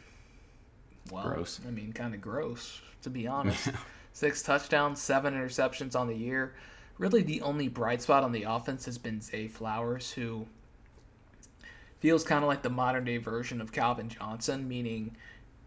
well, 1.10 1.24
gross. 1.24 1.60
I 1.66 1.70
mean, 1.70 1.92
kind 1.92 2.14
of 2.14 2.20
gross 2.20 2.80
to 3.02 3.10
be 3.10 3.26
honest. 3.26 3.68
Six 4.12 4.42
touchdowns, 4.42 5.00
seven 5.00 5.34
interceptions 5.34 5.98
on 5.98 6.06
the 6.06 6.14
year. 6.14 6.54
Really, 6.98 7.22
the 7.22 7.40
only 7.42 7.68
bright 7.68 8.02
spot 8.02 8.22
on 8.22 8.32
the 8.32 8.44
offense 8.44 8.84
has 8.84 8.98
been 8.98 9.20
Zay 9.20 9.48
Flowers, 9.48 10.10
who 10.12 10.46
feels 12.02 12.24
kind 12.24 12.42
of 12.42 12.48
like 12.48 12.62
the 12.62 12.68
modern 12.68 13.04
day 13.04 13.16
version 13.16 13.60
of 13.60 13.70
Calvin 13.70 14.08
Johnson, 14.08 14.66
meaning 14.66 15.16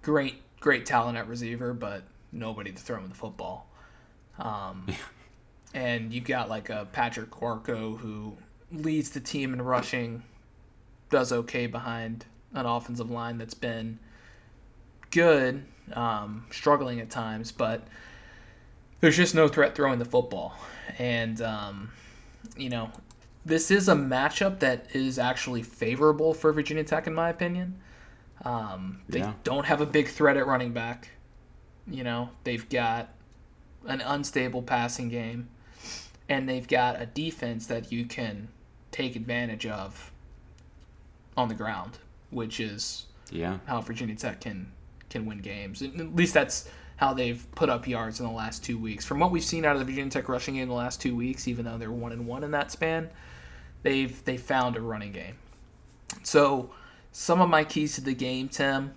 great, 0.02 0.42
great 0.60 0.86
talent 0.86 1.18
at 1.18 1.30
receiver, 1.30 1.74
but 1.74 2.04
nobody 2.34 2.74
to 2.74 2.82
throw 2.82 2.98
him 2.98 3.08
the 3.08 3.16
football. 3.16 3.70
Um, 4.38 4.86
and 5.74 6.14
you've 6.14 6.26
got 6.26 6.50
like 6.50 6.70
a 6.70 6.90
Patrick 6.92 7.32
Warco 7.32 7.98
who 7.98 8.36
leads 8.70 9.12
the 9.12 9.22
team 9.22 9.54
in 9.54 9.62
rushing 9.62 10.24
does 11.10 11.32
okay 11.32 11.68
behind 11.68 12.26
an 12.54 12.66
offensive 12.66 13.10
line 13.10 13.38
that's 13.38 13.54
been 13.54 13.98
good, 15.12 15.64
um, 15.94 16.46
struggling 16.52 17.00
at 17.00 17.10
times, 17.10 17.54
but 17.54 17.88
there's 19.00 19.16
just 19.16 19.36
no 19.36 19.48
threat 19.48 19.74
throwing 19.74 20.00
the 20.00 20.06
football. 20.06 20.54
And, 21.00 21.42
um, 21.42 21.92
you 22.58 22.70
know, 22.70 22.92
this 23.46 23.70
is 23.70 23.88
a 23.88 23.94
matchup 23.94 24.60
that 24.60 24.88
is 24.94 25.20
actually 25.20 25.62
favorable 25.62 26.34
for 26.34 26.52
Virginia 26.52 26.84
Tech, 26.84 27.06
in 27.06 27.14
my 27.14 27.30
opinion. 27.30 27.80
Um, 28.44 29.02
they 29.08 29.20
yeah. 29.20 29.34
don't 29.44 29.66
have 29.66 29.82
a 29.82 29.86
big 29.86 30.08
threat 30.08 30.36
at 30.36 30.48
running 30.48 30.74
back. 30.74 31.10
You 31.88 32.04
know, 32.04 32.30
they've 32.44 32.68
got 32.68 33.10
an 33.86 34.02
unstable 34.02 34.64
passing 34.64 35.10
game, 35.10 35.50
and 36.28 36.50
they've 36.50 36.68
got 36.68 37.00
a 37.00 37.06
defense 37.06 37.68
that 37.68 37.92
you 37.92 38.06
can 38.06 38.48
take 38.92 39.16
advantage 39.16 39.68
of 39.68 40.12
on 41.38 41.48
the 41.48 41.54
ground, 41.54 42.00
which 42.32 42.60
is 42.60 43.06
yeah 43.32 43.60
how 43.66 43.82
Virginia 43.82 44.16
Tech 44.16 44.42
can 44.42 44.72
can 45.10 45.26
win 45.26 45.40
games. 45.40 45.84
At 45.84 46.16
least 46.16 46.34
that's 46.34 46.68
how 46.98 47.14
they've 47.14 47.46
put 47.56 47.70
up 47.70 47.88
yards 47.88 48.20
in 48.20 48.26
the 48.26 48.32
last 48.32 48.64
two 48.64 48.78
weeks. 48.78 49.06
From 49.06 49.20
what 49.20 49.30
we've 49.30 49.44
seen 49.44 49.66
out 49.66 49.74
of 49.74 49.80
the 49.80 49.86
Virginia 49.86 50.10
Tech 50.10 50.30
rushing 50.30 50.56
game 50.56 50.64
in 50.64 50.70
the 50.70 50.76
last 50.76 51.02
two 51.02 51.16
weeks, 51.16 51.48
even 51.48 51.66
though 51.66 51.78
they're 51.78 51.92
one 51.92 52.12
and 52.12 52.26
one 52.26 52.44
in 52.44 52.52
that 52.52 52.72
span, 52.72 53.10
they've 53.86 54.26
they 54.26 54.36
found 54.36 54.76
a 54.76 54.82
running 54.82 55.14
game. 55.14 55.36
So 56.24 56.72
some 57.14 57.40
of 57.40 57.50
my 57.50 57.64
keys 57.64 57.96
to 57.96 58.02
the 58.02 58.14
game, 58.14 58.50
Tim. 58.50 58.94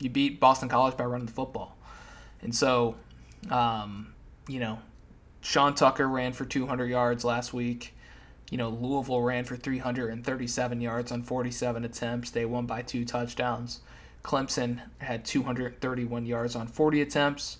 You 0.00 0.10
beat 0.10 0.40
Boston 0.40 0.68
College 0.68 0.96
by 0.96 1.04
running 1.04 1.26
the 1.26 1.32
football, 1.32 1.76
and 2.42 2.54
so, 2.54 2.96
um, 3.50 4.14
you 4.48 4.58
know, 4.58 4.78
Sean 5.42 5.74
Tucker 5.74 6.08
ran 6.08 6.32
for 6.32 6.46
200 6.46 6.86
yards 6.86 7.22
last 7.22 7.52
week. 7.52 7.94
You 8.50 8.58
know, 8.58 8.70
Louisville 8.70 9.20
ran 9.20 9.44
for 9.44 9.56
337 9.56 10.80
yards 10.80 11.12
on 11.12 11.22
47 11.22 11.84
attempts. 11.84 12.30
They 12.30 12.46
won 12.46 12.66
by 12.66 12.82
two 12.82 13.04
touchdowns. 13.04 13.80
Clemson 14.24 14.80
had 14.98 15.24
231 15.24 16.26
yards 16.26 16.56
on 16.56 16.66
40 16.66 17.02
attempts. 17.02 17.58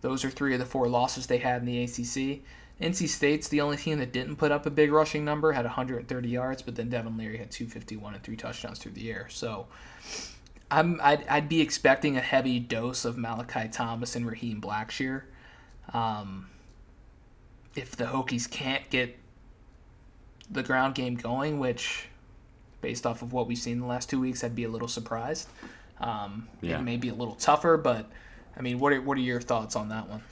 Those 0.00 0.24
are 0.24 0.30
three 0.30 0.54
of 0.54 0.60
the 0.60 0.66
four 0.66 0.88
losses 0.88 1.26
they 1.26 1.38
had 1.38 1.60
in 1.60 1.66
the 1.66 1.82
ACC. 1.82 2.42
NC 2.80 3.08
State's 3.08 3.48
the 3.48 3.60
only 3.60 3.76
team 3.76 3.98
that 3.98 4.12
didn't 4.12 4.36
put 4.36 4.50
up 4.50 4.66
a 4.66 4.70
big 4.70 4.90
rushing 4.90 5.24
number, 5.24 5.52
had 5.52 5.64
130 5.64 6.28
yards, 6.28 6.60
but 6.62 6.74
then 6.74 6.88
Devin 6.88 7.16
Leary 7.16 7.38
had 7.38 7.50
251 7.50 8.14
and 8.14 8.22
three 8.22 8.36
touchdowns 8.36 8.78
through 8.78 8.92
the 8.92 9.10
air. 9.10 9.28
So 9.30 9.66
I'm 10.70 11.00
I'd, 11.02 11.26
I'd 11.28 11.48
be 11.48 11.60
expecting 11.60 12.16
a 12.16 12.20
heavy 12.20 12.58
dose 12.58 13.04
of 13.04 13.16
Malachi 13.16 13.68
Thomas 13.68 14.16
and 14.16 14.26
Raheem 14.26 14.60
Blackshear. 14.60 15.22
Um, 15.92 16.48
if 17.76 17.96
the 17.96 18.04
Hokies 18.04 18.50
can't 18.50 18.88
get 18.90 19.16
the 20.50 20.62
ground 20.62 20.94
game 20.94 21.14
going, 21.14 21.58
which 21.58 22.08
based 22.80 23.06
off 23.06 23.22
of 23.22 23.32
what 23.32 23.46
we've 23.46 23.58
seen 23.58 23.74
in 23.74 23.80
the 23.80 23.86
last 23.86 24.10
two 24.10 24.20
weeks, 24.20 24.42
I'd 24.42 24.54
be 24.54 24.64
a 24.64 24.68
little 24.68 24.88
surprised. 24.88 25.48
Um, 26.00 26.48
yeah. 26.60 26.78
It 26.78 26.82
may 26.82 26.96
be 26.96 27.08
a 27.08 27.14
little 27.14 27.36
tougher, 27.36 27.76
but 27.76 28.10
I 28.56 28.62
mean, 28.62 28.78
what 28.78 28.92
are 28.92 29.00
what 29.00 29.16
are 29.16 29.22
your 29.22 29.40
thoughts 29.40 29.76
on 29.76 29.90
that 29.90 30.08
one? 30.08 30.22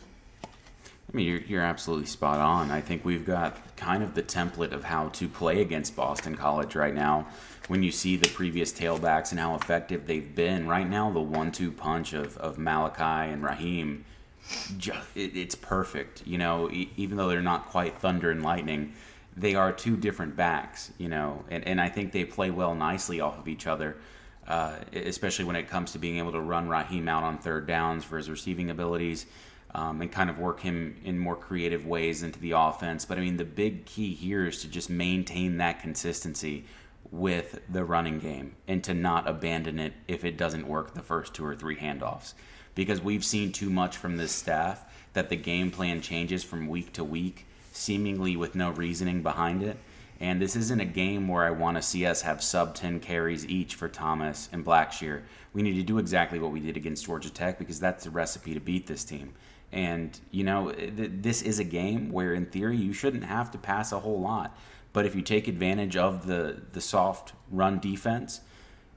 I 1.12 1.16
mean, 1.16 1.26
you're, 1.26 1.40
you're 1.40 1.62
absolutely 1.62 2.06
spot 2.06 2.38
on. 2.38 2.70
I 2.70 2.80
think 2.80 3.04
we've 3.04 3.26
got 3.26 3.76
kind 3.76 4.02
of 4.02 4.14
the 4.14 4.22
template 4.22 4.72
of 4.72 4.84
how 4.84 5.08
to 5.08 5.28
play 5.28 5.60
against 5.60 5.94
Boston 5.94 6.36
College 6.36 6.74
right 6.74 6.94
now. 6.94 7.26
When 7.68 7.82
you 7.82 7.92
see 7.92 8.16
the 8.16 8.30
previous 8.30 8.72
tailbacks 8.72 9.30
and 9.30 9.38
how 9.38 9.54
effective 9.54 10.06
they've 10.06 10.34
been, 10.34 10.66
right 10.66 10.88
now 10.88 11.10
the 11.10 11.20
one-two 11.20 11.72
punch 11.72 12.14
of, 12.14 12.38
of 12.38 12.58
Malachi 12.58 13.30
and 13.30 13.44
Raheem, 13.44 14.04
just, 14.78 15.06
it, 15.14 15.36
it's 15.36 15.54
perfect. 15.54 16.26
You 16.26 16.38
know, 16.38 16.70
even 16.96 17.18
though 17.18 17.28
they're 17.28 17.42
not 17.42 17.66
quite 17.66 17.98
thunder 17.98 18.30
and 18.30 18.42
lightning, 18.42 18.94
they 19.36 19.54
are 19.54 19.70
two 19.70 19.96
different 19.96 20.34
backs. 20.34 20.92
You 20.96 21.08
know, 21.08 21.44
and, 21.50 21.66
and 21.66 21.80
I 21.80 21.90
think 21.90 22.12
they 22.12 22.24
play 22.24 22.50
well 22.50 22.74
nicely 22.74 23.20
off 23.20 23.38
of 23.38 23.48
each 23.48 23.66
other. 23.66 23.96
Uh, 24.48 24.74
especially 24.92 25.44
when 25.44 25.54
it 25.54 25.68
comes 25.68 25.92
to 25.92 26.00
being 26.00 26.18
able 26.18 26.32
to 26.32 26.40
run 26.40 26.68
Raheem 26.68 27.08
out 27.08 27.22
on 27.22 27.38
third 27.38 27.64
downs 27.64 28.02
for 28.02 28.16
his 28.16 28.28
receiving 28.28 28.70
abilities 28.70 29.26
um, 29.74 30.00
and 30.00 30.12
kind 30.12 30.28
of 30.28 30.38
work 30.38 30.60
him 30.60 31.00
in 31.04 31.18
more 31.18 31.36
creative 31.36 31.86
ways 31.86 32.22
into 32.22 32.38
the 32.38 32.52
offense. 32.52 33.04
But 33.04 33.18
I 33.18 33.22
mean, 33.22 33.36
the 33.36 33.44
big 33.44 33.86
key 33.86 34.14
here 34.14 34.46
is 34.46 34.60
to 34.62 34.68
just 34.68 34.90
maintain 34.90 35.58
that 35.58 35.80
consistency 35.80 36.64
with 37.10 37.60
the 37.68 37.84
running 37.84 38.18
game 38.18 38.56
and 38.68 38.82
to 38.84 38.94
not 38.94 39.28
abandon 39.28 39.78
it 39.78 39.92
if 40.08 40.24
it 40.24 40.36
doesn't 40.36 40.66
work 40.66 40.94
the 40.94 41.02
first 41.02 41.34
two 41.34 41.44
or 41.44 41.54
three 41.54 41.76
handoffs. 41.76 42.34
Because 42.74 43.02
we've 43.02 43.24
seen 43.24 43.52
too 43.52 43.68
much 43.68 43.96
from 43.96 44.16
this 44.16 44.32
staff 44.32 44.84
that 45.12 45.28
the 45.28 45.36
game 45.36 45.70
plan 45.70 46.00
changes 46.00 46.42
from 46.42 46.68
week 46.68 46.92
to 46.94 47.04
week, 47.04 47.46
seemingly 47.72 48.36
with 48.36 48.54
no 48.54 48.70
reasoning 48.70 49.22
behind 49.22 49.62
it. 49.62 49.76
And 50.20 50.40
this 50.40 50.56
isn't 50.56 50.80
a 50.80 50.86
game 50.86 51.28
where 51.28 51.44
I 51.44 51.50
want 51.50 51.76
to 51.76 51.82
see 51.82 52.06
us 52.06 52.22
have 52.22 52.42
sub 52.42 52.74
10 52.74 53.00
carries 53.00 53.46
each 53.46 53.74
for 53.74 53.88
Thomas 53.88 54.48
and 54.52 54.64
Blackshear. 54.64 55.22
We 55.52 55.62
need 55.62 55.74
to 55.74 55.82
do 55.82 55.98
exactly 55.98 56.38
what 56.38 56.52
we 56.52 56.60
did 56.60 56.76
against 56.76 57.04
Georgia 57.04 57.28
Tech 57.28 57.58
because 57.58 57.80
that's 57.80 58.04
the 58.04 58.10
recipe 58.10 58.54
to 58.54 58.60
beat 58.60 58.86
this 58.86 59.04
team. 59.04 59.34
And, 59.72 60.18
you 60.30 60.44
know, 60.44 60.70
th- 60.70 61.10
this 61.14 61.40
is 61.42 61.58
a 61.58 61.64
game 61.64 62.12
where, 62.12 62.34
in 62.34 62.46
theory, 62.46 62.76
you 62.76 62.92
shouldn't 62.92 63.24
have 63.24 63.50
to 63.52 63.58
pass 63.58 63.90
a 63.90 64.00
whole 64.00 64.20
lot. 64.20 64.56
But 64.92 65.06
if 65.06 65.14
you 65.14 65.22
take 65.22 65.48
advantage 65.48 65.96
of 65.96 66.26
the, 66.26 66.62
the 66.72 66.80
soft 66.80 67.32
run 67.50 67.78
defense, 67.78 68.42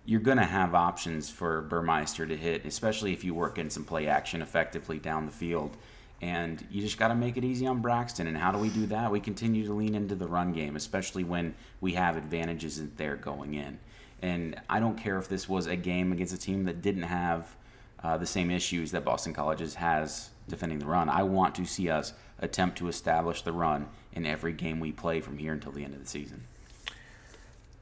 you're 0.06 0.20
going 0.20 0.38
to 0.38 0.44
have 0.44 0.76
options 0.76 1.30
for 1.30 1.62
Burmeister 1.62 2.26
to 2.28 2.36
hit, 2.36 2.66
especially 2.66 3.14
if 3.14 3.24
you 3.24 3.34
work 3.34 3.58
in 3.58 3.70
some 3.70 3.86
play 3.86 4.08
action 4.08 4.42
effectively 4.42 5.00
down 5.00 5.26
the 5.26 5.32
field. 5.32 5.78
And 6.22 6.66
you 6.70 6.82
just 6.82 6.98
got 6.98 7.10
to 7.10 7.16
make 7.16 7.38
it 7.38 7.44
easy 7.44 7.66
on 7.68 7.82
Braxton. 7.82 8.28
And 8.28 8.38
how 8.38 8.52
do 8.52 8.58
we 8.58 8.70
do 8.70 8.86
that? 8.88 9.12
We 9.12 9.20
continue 9.20 9.66
to 9.66 9.74
lean 9.74 9.96
into 9.96 10.16
the 10.16 10.28
run 10.28 10.54
game, 10.54 10.76
especially 10.76 11.24
when 11.24 11.56
we 11.82 11.94
have 11.94 12.18
advantages 12.18 12.82
there 12.98 13.16
going 13.16 13.54
in. 13.54 13.80
And 14.22 14.62
I 14.70 14.80
don't 14.80 14.98
care 14.98 15.18
if 15.18 15.28
this 15.28 15.48
was 15.48 15.68
a 15.68 15.76
game 15.76 16.12
against 16.12 16.34
a 16.34 16.38
team 16.38 16.66
that 16.66 16.82
didn't 16.82 17.04
have 17.04 17.56
uh, 18.04 18.18
the 18.18 18.26
same 18.26 18.50
issues 18.52 18.92
that 18.92 19.04
Boston 19.04 19.34
College's 19.34 19.76
has 19.76 20.30
defending 20.48 20.80
the 20.80 20.86
run. 20.86 21.10
I 21.10 21.24
want 21.24 21.56
to 21.56 21.66
see 21.66 21.90
us 21.90 22.14
attempt 22.40 22.78
to 22.80 22.88
establish 22.88 23.42
the 23.42 23.52
run 23.52 23.88
in 24.14 24.26
every 24.26 24.54
game 24.54 24.80
we 24.80 24.92
play 24.92 25.22
from 25.22 25.38
here 25.38 25.54
until 25.54 25.72
the 25.72 25.84
end 25.84 25.94
of 25.94 26.02
the 26.02 26.10
season. 26.10 26.44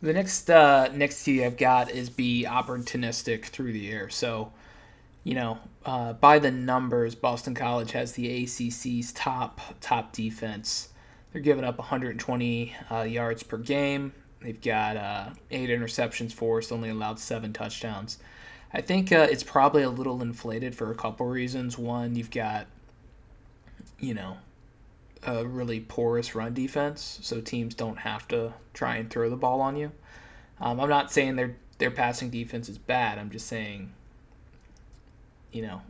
The 0.01 0.13
next 0.13 0.49
uh, 0.49 0.89
next 0.93 1.23
key 1.23 1.45
I've 1.45 1.57
got 1.57 1.89
is 1.89 2.09
be 2.09 2.45
opportunistic 2.47 3.45
through 3.45 3.71
the 3.73 3.89
air. 3.89 4.09
So 4.09 4.51
you 5.23 5.35
know, 5.35 5.57
uh, 5.85 6.13
by 6.13 6.39
the 6.39 6.51
numbers, 6.51 7.15
Boston 7.15 7.55
College 7.55 7.91
has 7.93 8.11
the 8.11 8.43
ACC's 8.43 9.13
top 9.13 9.61
top 9.79 10.11
defense. 10.11 10.89
They're 11.31 11.41
giving 11.41 11.63
up 11.63 11.77
120 11.77 12.75
uh, 12.91 13.01
yards 13.03 13.41
per 13.41 13.57
game. 13.57 14.13
They've 14.41 14.61
got 14.61 14.97
uh, 14.97 15.29
eight 15.51 15.69
interceptions 15.69 16.33
forced, 16.33 16.71
only 16.71 16.89
allowed 16.89 17.19
seven 17.19 17.53
touchdowns. 17.53 18.17
I 18.73 18.81
think 18.81 19.11
uh, 19.11 19.27
it's 19.29 19.43
probably 19.43 19.83
a 19.83 19.89
little 19.89 20.21
inflated 20.21 20.75
for 20.75 20.91
a 20.91 20.95
couple 20.95 21.27
reasons. 21.27 21.77
One, 21.77 22.15
you've 22.15 22.31
got, 22.31 22.65
you 23.99 24.13
know, 24.13 24.37
a 25.21 25.45
really 25.45 25.79
porous 25.79 26.33
run 26.35 26.53
defense, 26.53 27.19
so 27.21 27.39
teams 27.39 27.75
don't 27.75 27.99
have 27.99 28.27
to 28.29 28.53
try 28.73 28.95
and 28.97 29.09
throw 29.09 29.29
the 29.29 29.37
ball 29.37 29.61
on 29.61 29.75
you. 29.75 29.91
Um, 30.59 30.79
I'm 30.79 30.89
not 30.89 31.11
saying 31.11 31.35
their 31.35 31.55
their 31.77 31.91
passing 31.91 32.29
defense 32.29 32.69
is 32.69 32.77
bad. 32.77 33.17
I'm 33.17 33.29
just 33.29 33.47
saying 33.47 33.91
you 35.53 35.61
know, 35.61 35.81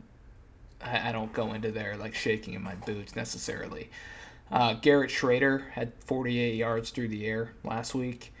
I, 0.80 1.08
I 1.08 1.12
don't 1.12 1.32
go 1.32 1.52
into 1.54 1.72
there 1.72 1.96
like 1.96 2.14
shaking 2.14 2.54
in 2.54 2.62
my 2.62 2.76
boots 2.76 3.16
necessarily. 3.16 3.90
Uh, 4.52 4.74
Garrett 4.74 5.10
Shrader 5.10 5.70
had 5.70 5.92
48 6.04 6.54
yards 6.54 6.90
through 6.90 7.08
the 7.08 7.26
air 7.26 7.52
last 7.64 7.94
week. 7.94 8.32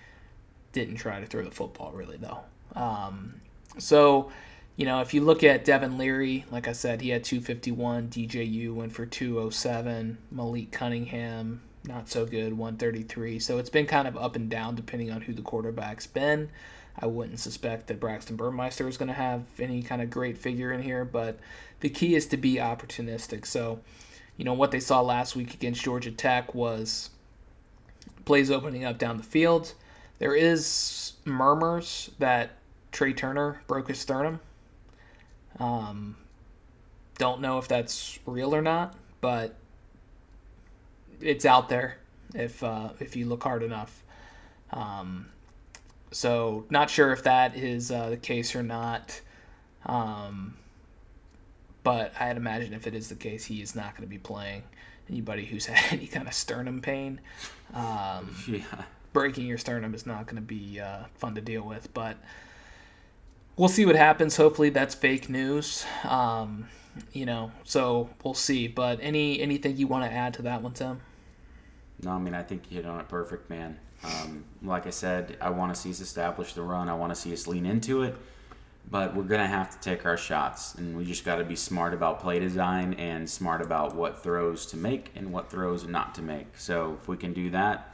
Didn't 0.72 0.96
try 0.96 1.18
to 1.18 1.26
throw 1.26 1.42
the 1.42 1.50
football 1.50 1.90
really 1.92 2.18
though. 2.18 2.40
Um, 2.76 3.40
so, 3.78 4.30
you 4.76 4.86
know, 4.86 5.00
if 5.00 5.14
you 5.14 5.20
look 5.20 5.44
at 5.44 5.64
Devin 5.64 5.98
Leary, 5.98 6.44
like 6.50 6.68
I 6.68 6.72
said, 6.72 7.00
he 7.00 7.10
had 7.10 7.24
251. 7.24 8.08
DJU 8.08 8.74
went 8.74 8.92
for 8.92 9.06
207. 9.06 10.18
Malik 10.30 10.72
Cunningham, 10.72 11.62
not 11.84 12.08
so 12.08 12.26
good, 12.26 12.56
133. 12.56 13.38
So 13.38 13.58
it's 13.58 13.70
been 13.70 13.86
kind 13.86 14.08
of 14.08 14.16
up 14.16 14.36
and 14.36 14.50
down 14.50 14.74
depending 14.74 15.10
on 15.10 15.22
who 15.22 15.32
the 15.32 15.42
quarterback's 15.42 16.06
been. 16.06 16.50
I 16.98 17.06
wouldn't 17.06 17.40
suspect 17.40 17.88
that 17.88 18.00
Braxton 18.00 18.36
Burmeister 18.36 18.88
is 18.88 18.96
going 18.96 19.08
to 19.08 19.14
have 19.14 19.42
any 19.58 19.82
kind 19.82 20.00
of 20.00 20.10
great 20.10 20.38
figure 20.38 20.72
in 20.72 20.82
here, 20.82 21.04
but 21.04 21.38
the 21.80 21.88
key 21.88 22.14
is 22.14 22.26
to 22.26 22.36
be 22.36 22.56
opportunistic. 22.56 23.46
So, 23.46 23.80
you 24.36 24.44
know, 24.44 24.54
what 24.54 24.70
they 24.70 24.80
saw 24.80 25.00
last 25.00 25.34
week 25.34 25.54
against 25.54 25.82
Georgia 25.82 26.12
Tech 26.12 26.54
was 26.54 27.10
plays 28.24 28.50
opening 28.50 28.84
up 28.84 28.98
down 28.98 29.16
the 29.16 29.24
field. 29.24 29.74
There 30.18 30.34
is 30.34 31.14
murmurs 31.24 32.10
that 32.18 32.58
Tre 32.94 33.12
Turner 33.12 33.60
broke 33.66 33.88
his 33.88 33.98
sternum. 33.98 34.38
Um, 35.58 36.16
don't 37.18 37.40
know 37.40 37.58
if 37.58 37.66
that's 37.66 38.20
real 38.24 38.54
or 38.54 38.62
not, 38.62 38.94
but 39.20 39.56
it's 41.20 41.44
out 41.44 41.68
there 41.68 41.98
if 42.34 42.62
uh, 42.62 42.90
if 43.00 43.16
you 43.16 43.26
look 43.26 43.42
hard 43.42 43.64
enough. 43.64 44.02
Um, 44.70 45.26
so 46.12 46.66
not 46.70 46.88
sure 46.88 47.10
if 47.10 47.24
that 47.24 47.56
is 47.56 47.90
uh, 47.90 48.10
the 48.10 48.16
case 48.16 48.54
or 48.54 48.62
not. 48.62 49.20
Um, 49.84 50.56
but 51.82 52.12
I'd 52.18 52.36
imagine 52.36 52.72
if 52.74 52.86
it 52.86 52.94
is 52.94 53.08
the 53.08 53.16
case, 53.16 53.44
he 53.44 53.60
is 53.60 53.74
not 53.74 53.96
going 53.96 54.02
to 54.02 54.10
be 54.10 54.18
playing. 54.18 54.62
Anybody 55.10 55.44
who's 55.44 55.66
had 55.66 55.98
any 55.98 56.06
kind 56.06 56.28
of 56.28 56.32
sternum 56.32 56.80
pain, 56.80 57.20
um, 57.74 58.36
yeah. 58.46 58.84
breaking 59.12 59.46
your 59.46 59.58
sternum 59.58 59.94
is 59.94 60.06
not 60.06 60.26
going 60.26 60.36
to 60.36 60.42
be 60.42 60.78
uh, 60.78 61.06
fun 61.16 61.34
to 61.34 61.40
deal 61.40 61.62
with. 61.62 61.92
But 61.92 62.18
we'll 63.56 63.68
see 63.68 63.86
what 63.86 63.96
happens. 63.96 64.36
Hopefully, 64.36 64.70
that's 64.70 64.94
fake 64.94 65.28
news. 65.28 65.84
Um, 66.04 66.68
you 67.12 67.26
know, 67.26 67.52
so 67.64 68.10
we'll 68.22 68.34
see. 68.34 68.68
But 68.68 68.98
any 69.02 69.40
anything 69.40 69.76
you 69.76 69.86
want 69.86 70.04
to 70.04 70.12
add 70.12 70.34
to 70.34 70.42
that 70.42 70.62
one, 70.62 70.72
Tim? 70.72 71.00
No, 72.02 72.12
I 72.12 72.18
mean 72.18 72.34
I 72.34 72.42
think 72.42 72.70
you 72.70 72.76
hit 72.76 72.86
on 72.86 73.00
it 73.00 73.08
perfect, 73.08 73.48
man. 73.50 73.78
Um, 74.02 74.44
like 74.62 74.86
I 74.86 74.90
said, 74.90 75.36
I 75.40 75.50
want 75.50 75.74
to 75.74 75.80
see 75.80 75.90
us 75.90 76.00
establish 76.00 76.52
the 76.52 76.62
run. 76.62 76.88
I 76.88 76.94
want 76.94 77.14
to 77.14 77.20
see 77.20 77.32
us 77.32 77.46
lean 77.46 77.64
into 77.64 78.02
it, 78.02 78.14
but 78.90 79.14
we're 79.14 79.22
gonna 79.22 79.46
have 79.46 79.70
to 79.70 79.80
take 79.80 80.04
our 80.04 80.16
shots, 80.16 80.74
and 80.74 80.96
we 80.96 81.04
just 81.04 81.24
got 81.24 81.36
to 81.36 81.44
be 81.44 81.56
smart 81.56 81.94
about 81.94 82.20
play 82.20 82.38
design 82.38 82.94
and 82.94 83.28
smart 83.28 83.62
about 83.62 83.94
what 83.94 84.22
throws 84.22 84.66
to 84.66 84.76
make 84.76 85.10
and 85.14 85.32
what 85.32 85.50
throws 85.50 85.86
not 85.86 86.14
to 86.16 86.22
make. 86.22 86.58
So 86.58 86.98
if 87.00 87.08
we 87.08 87.16
can 87.16 87.32
do 87.32 87.50
that, 87.50 87.93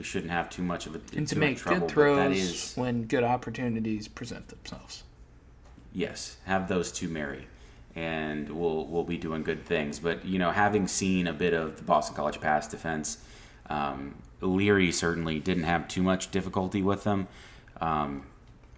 we 0.00 0.04
shouldn't 0.04 0.30
have 0.30 0.48
too 0.48 0.62
much 0.62 0.86
of 0.86 0.94
a 0.94 1.00
and 1.14 1.28
to 1.28 1.36
make 1.36 1.58
trouble, 1.58 1.80
good 1.80 1.90
throws 1.90 2.72
when 2.74 3.02
good 3.02 3.22
opportunities 3.22 4.08
present 4.08 4.48
themselves. 4.48 5.02
yes, 5.92 6.38
have 6.46 6.68
those 6.68 6.90
two 6.90 7.06
marry, 7.06 7.46
and 7.94 8.48
we'll 8.48 8.86
we'll 8.86 9.04
be 9.04 9.18
doing 9.18 9.42
good 9.42 9.62
things. 9.62 9.98
But 9.98 10.24
you 10.24 10.38
know, 10.38 10.52
having 10.52 10.88
seen 10.88 11.26
a 11.26 11.34
bit 11.34 11.52
of 11.52 11.76
the 11.76 11.82
Boston 11.82 12.16
College 12.16 12.40
pass 12.40 12.66
defense, 12.66 13.18
um, 13.68 14.14
Leary 14.40 14.90
certainly 14.90 15.38
didn't 15.38 15.64
have 15.64 15.86
too 15.86 16.02
much 16.02 16.30
difficulty 16.30 16.80
with 16.80 17.04
them. 17.04 17.28
Um, 17.82 18.24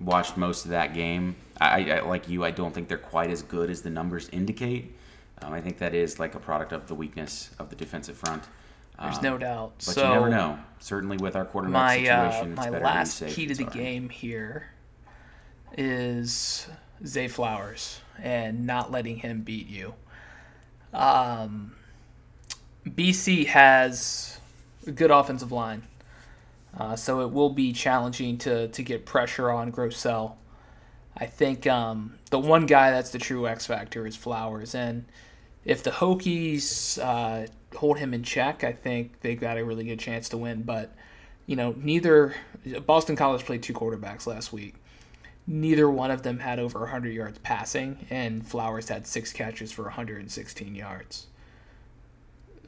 watched 0.00 0.36
most 0.36 0.64
of 0.64 0.72
that 0.72 0.92
game. 0.92 1.36
I, 1.60 1.88
I, 1.88 2.00
like 2.00 2.28
you. 2.28 2.42
I 2.42 2.50
don't 2.50 2.74
think 2.74 2.88
they're 2.88 2.98
quite 2.98 3.30
as 3.30 3.42
good 3.42 3.70
as 3.70 3.82
the 3.82 3.90
numbers 3.90 4.28
indicate. 4.32 4.96
Um, 5.40 5.52
I 5.52 5.60
think 5.60 5.78
that 5.78 5.94
is 5.94 6.18
like 6.18 6.34
a 6.34 6.40
product 6.40 6.72
of 6.72 6.88
the 6.88 6.96
weakness 6.96 7.50
of 7.60 7.70
the 7.70 7.76
defensive 7.76 8.16
front. 8.16 8.42
There's 9.02 9.18
um, 9.18 9.24
no 9.24 9.38
doubt. 9.38 9.72
But 9.78 9.94
so 9.94 10.06
you 10.06 10.14
never 10.14 10.30
know. 10.30 10.58
Certainly 10.78 11.18
with 11.18 11.36
our 11.36 11.44
quarterback 11.44 11.72
my, 11.72 11.96
situation, 11.96 12.58
uh, 12.58 12.70
my 12.70 12.78
last 12.78 13.26
key 13.26 13.46
to 13.46 13.54
the 13.54 13.64
game 13.64 14.08
here 14.08 14.70
is 15.76 16.66
Zay 17.06 17.28
Flowers 17.28 18.00
and 18.20 18.66
not 18.66 18.90
letting 18.90 19.16
him 19.16 19.42
beat 19.42 19.68
you. 19.68 19.94
Um, 20.92 21.74
BC 22.86 23.46
has 23.46 24.38
a 24.86 24.90
good 24.90 25.10
offensive 25.10 25.52
line, 25.52 25.82
uh, 26.76 26.96
so 26.96 27.20
it 27.20 27.30
will 27.30 27.50
be 27.50 27.72
challenging 27.72 28.38
to 28.38 28.68
to 28.68 28.82
get 28.82 29.06
pressure 29.06 29.50
on 29.50 29.72
Grosel. 29.72 30.34
I 31.16 31.26
think 31.26 31.66
um, 31.66 32.18
the 32.30 32.38
one 32.38 32.66
guy 32.66 32.90
that's 32.90 33.10
the 33.10 33.18
true 33.18 33.46
X 33.46 33.66
factor 33.66 34.06
is 34.06 34.16
Flowers, 34.16 34.74
and 34.74 35.06
if 35.64 35.82
the 35.82 35.90
Hokies 35.90 36.98
uh, 36.98 37.46
hold 37.74 37.98
him 37.98 38.14
in 38.14 38.22
check, 38.22 38.64
I 38.64 38.72
think 38.72 39.20
they 39.20 39.34
got 39.34 39.58
a 39.58 39.64
really 39.64 39.84
good 39.84 39.98
chance 39.98 40.28
to 40.30 40.38
win. 40.38 40.62
But 40.62 40.94
you 41.46 41.56
know, 41.56 41.74
neither 41.76 42.34
Boston 42.86 43.16
College 43.16 43.44
played 43.44 43.62
two 43.62 43.74
quarterbacks 43.74 44.26
last 44.26 44.52
week. 44.52 44.74
Neither 45.46 45.90
one 45.90 46.12
of 46.12 46.22
them 46.22 46.38
had 46.38 46.60
over 46.60 46.80
100 46.80 47.10
yards 47.10 47.38
passing, 47.40 48.06
and 48.10 48.46
Flowers 48.46 48.88
had 48.88 49.06
six 49.06 49.32
catches 49.32 49.72
for 49.72 49.82
116 49.82 50.74
yards. 50.74 51.26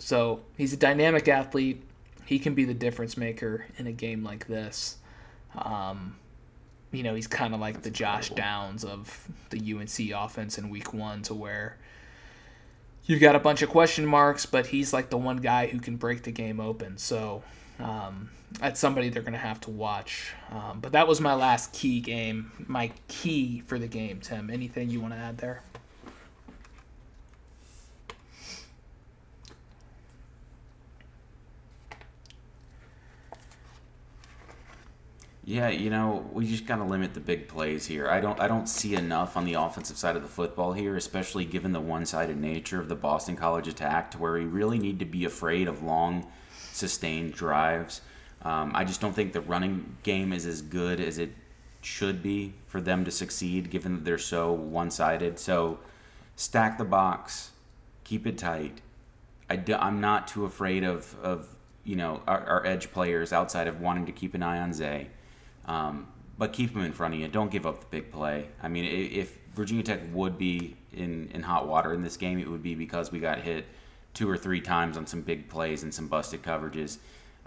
So 0.01 0.41
he's 0.57 0.73
a 0.73 0.77
dynamic 0.77 1.29
athlete. 1.29 1.83
He 2.27 2.39
can 2.41 2.55
be 2.55 2.65
the 2.65 2.75
difference 2.75 3.17
maker 3.17 3.67
in 3.79 3.87
a 3.87 3.93
game 3.93 4.25
like 4.25 4.49
this. 4.49 4.97
Um, 5.57 6.17
you 6.91 7.05
know, 7.05 7.15
he's 7.15 7.29
kind 7.29 7.55
of 7.55 7.61
like 7.61 7.75
That's 7.75 7.85
the 7.85 7.91
Josh 7.91 8.31
Downs 8.31 8.85
of 8.85 9.29
the 9.51 9.75
UNC 9.75 10.11
offense 10.15 10.59
in 10.59 10.69
week 10.69 10.93
one, 10.93 11.23
to 11.23 11.35
where 11.35 11.77
you've 13.07 13.21
got 13.21 13.37
a 13.37 13.39
bunch 13.39 13.63
of 13.63 13.69
question 13.69 14.07
marks, 14.07 14.47
but 14.47 14.67
he's 14.67 14.93
like 14.93 15.11
the 15.11 15.19
one 15.19 15.39
guy 15.39 15.67
who 15.67 15.79
can 15.79 15.97
break 15.97 16.23
the 16.23 16.33
game 16.33 16.61
open. 16.61 16.99
So 16.99 17.43
um, 17.79 18.31
that's 18.61 18.81
somebody 18.81 19.09
they're 19.09 19.23
going 19.23 19.33
to 19.33 19.39
have 19.39 19.61
to 19.63 19.71
watch. 19.71 20.33
Um, 20.51 20.81
but 20.81 20.93
that 20.93 21.07
was 21.09 21.21
my 21.21 21.35
last 21.35 21.73
key 21.73 22.01
game, 22.01 22.53
my 22.67 22.91
key 23.09 23.63
for 23.67 23.79
the 23.79 23.89
game, 23.89 24.21
Tim. 24.21 24.51
Anything 24.51 24.91
you 24.91 25.01
want 25.01 25.15
to 25.15 25.19
add 25.19 25.39
there? 25.39 25.63
Yeah, 35.47 35.69
you 35.69 35.91
know, 35.91 36.27
we 36.33 36.47
just 36.47 36.65
gotta 36.65 36.85
limit 36.85 37.13
the 37.13 37.21
big 37.21 37.49
plays 37.49 37.85
here. 37.85 38.09
I 38.09 38.21
don't 38.21 38.41
I 38.41 38.49
don't 38.49 38.67
see 38.67 38.95
enough 38.95 39.37
on 39.37 39.45
the 39.45 39.55
offensive 39.55 39.99
side 39.99 40.17
of 40.17 40.23
the 40.23 40.29
football 40.29 40.73
here, 40.73 40.97
especially 40.97 41.45
given 41.45 41.73
the 41.73 41.81
one-sided 41.81 42.39
nature 42.39 42.81
of 42.81 42.89
the 42.89 42.95
Boston 42.95 43.37
College 43.37 43.69
attack, 43.69 44.11
to 44.13 44.19
where 44.19 44.33
we 44.33 44.45
really 44.47 44.79
need 44.79 44.99
to 45.01 45.05
be 45.05 45.27
afraid 45.27 45.69
of 45.69 45.83
long, 45.83 46.27
sustained 46.73 47.35
drives. 47.35 48.01
Um, 48.41 48.73
I 48.75 48.85
just 48.85 49.03
don't 49.03 49.15
think 49.15 49.35
the 49.35 49.43
running 49.43 49.97
game 50.03 50.33
is 50.33 50.47
as 50.47 50.63
good 50.63 50.99
as 50.99 51.19
it 51.19 51.33
should 51.83 52.23
be 52.23 52.55
for 52.67 52.81
them 52.81 53.05
to 53.05 53.11
succeed, 53.11 53.69
given 53.71 53.95
that 53.97 54.05
they're 54.07 54.17
so 54.17 54.51
one-sided. 54.53 55.39
So, 55.39 55.79
stack 56.37 56.79
the 56.79 56.85
box, 56.85 57.51
keep 58.03 58.27
it 58.27 58.39
tight. 58.39 58.81
I 59.51 59.57
do, 59.57 59.75
I'm 59.75 60.01
not 60.01 60.27
too 60.27 60.47
afraid 60.47 60.85
of 60.85 61.15
of 61.23 61.55
you 61.85 61.97
know 61.97 62.23
our, 62.27 62.41
our 62.47 62.67
edge 62.67 62.93
players 62.93 63.31
outside 63.31 63.69
of 63.69 63.83
wanting 63.83 64.07
to 64.07 64.13
keep 64.13 64.33
an 64.33 64.43
eye 64.43 64.59
on 64.59 64.73
Zay. 64.73 65.09
Um, 65.67 66.09
but 66.37 66.53
keep 66.53 66.73
them 66.73 66.83
in 66.83 66.93
front 66.93 67.15
of 67.15 67.21
you. 67.21 67.29
Don't 67.29 67.51
give 67.51 67.67
up 67.67 67.81
the 67.81 67.87
big 67.87 68.11
play. 68.11 68.49
I 68.63 68.69
mean, 68.69 68.85
if 68.85 69.39
Virginia 69.55 69.85
Tech 69.85 70.01
would 70.13 70.37
be 70.37 70.77
in, 70.93 71.31
in 71.33 71.43
hot 71.43 71.69
water 71.69 71.95
in 71.95 72.03
this 72.03 72.17
game, 72.17 72.39
it 72.39 72.49
would 72.49 72.63
be 72.63 72.75
because 72.75 73.13
we 73.13 73.21
got 73.21 73.39
hit 73.41 73.67
two 74.15 74.29
or 74.29 74.37
three 74.37 74.61
times 74.61 74.97
on 74.97 75.07
some 75.07 75.21
big 75.23 75.49
plays 75.49 75.83
and 75.83 75.95
some 75.95 76.09
busted 76.09 76.43
coverages. 76.43 76.99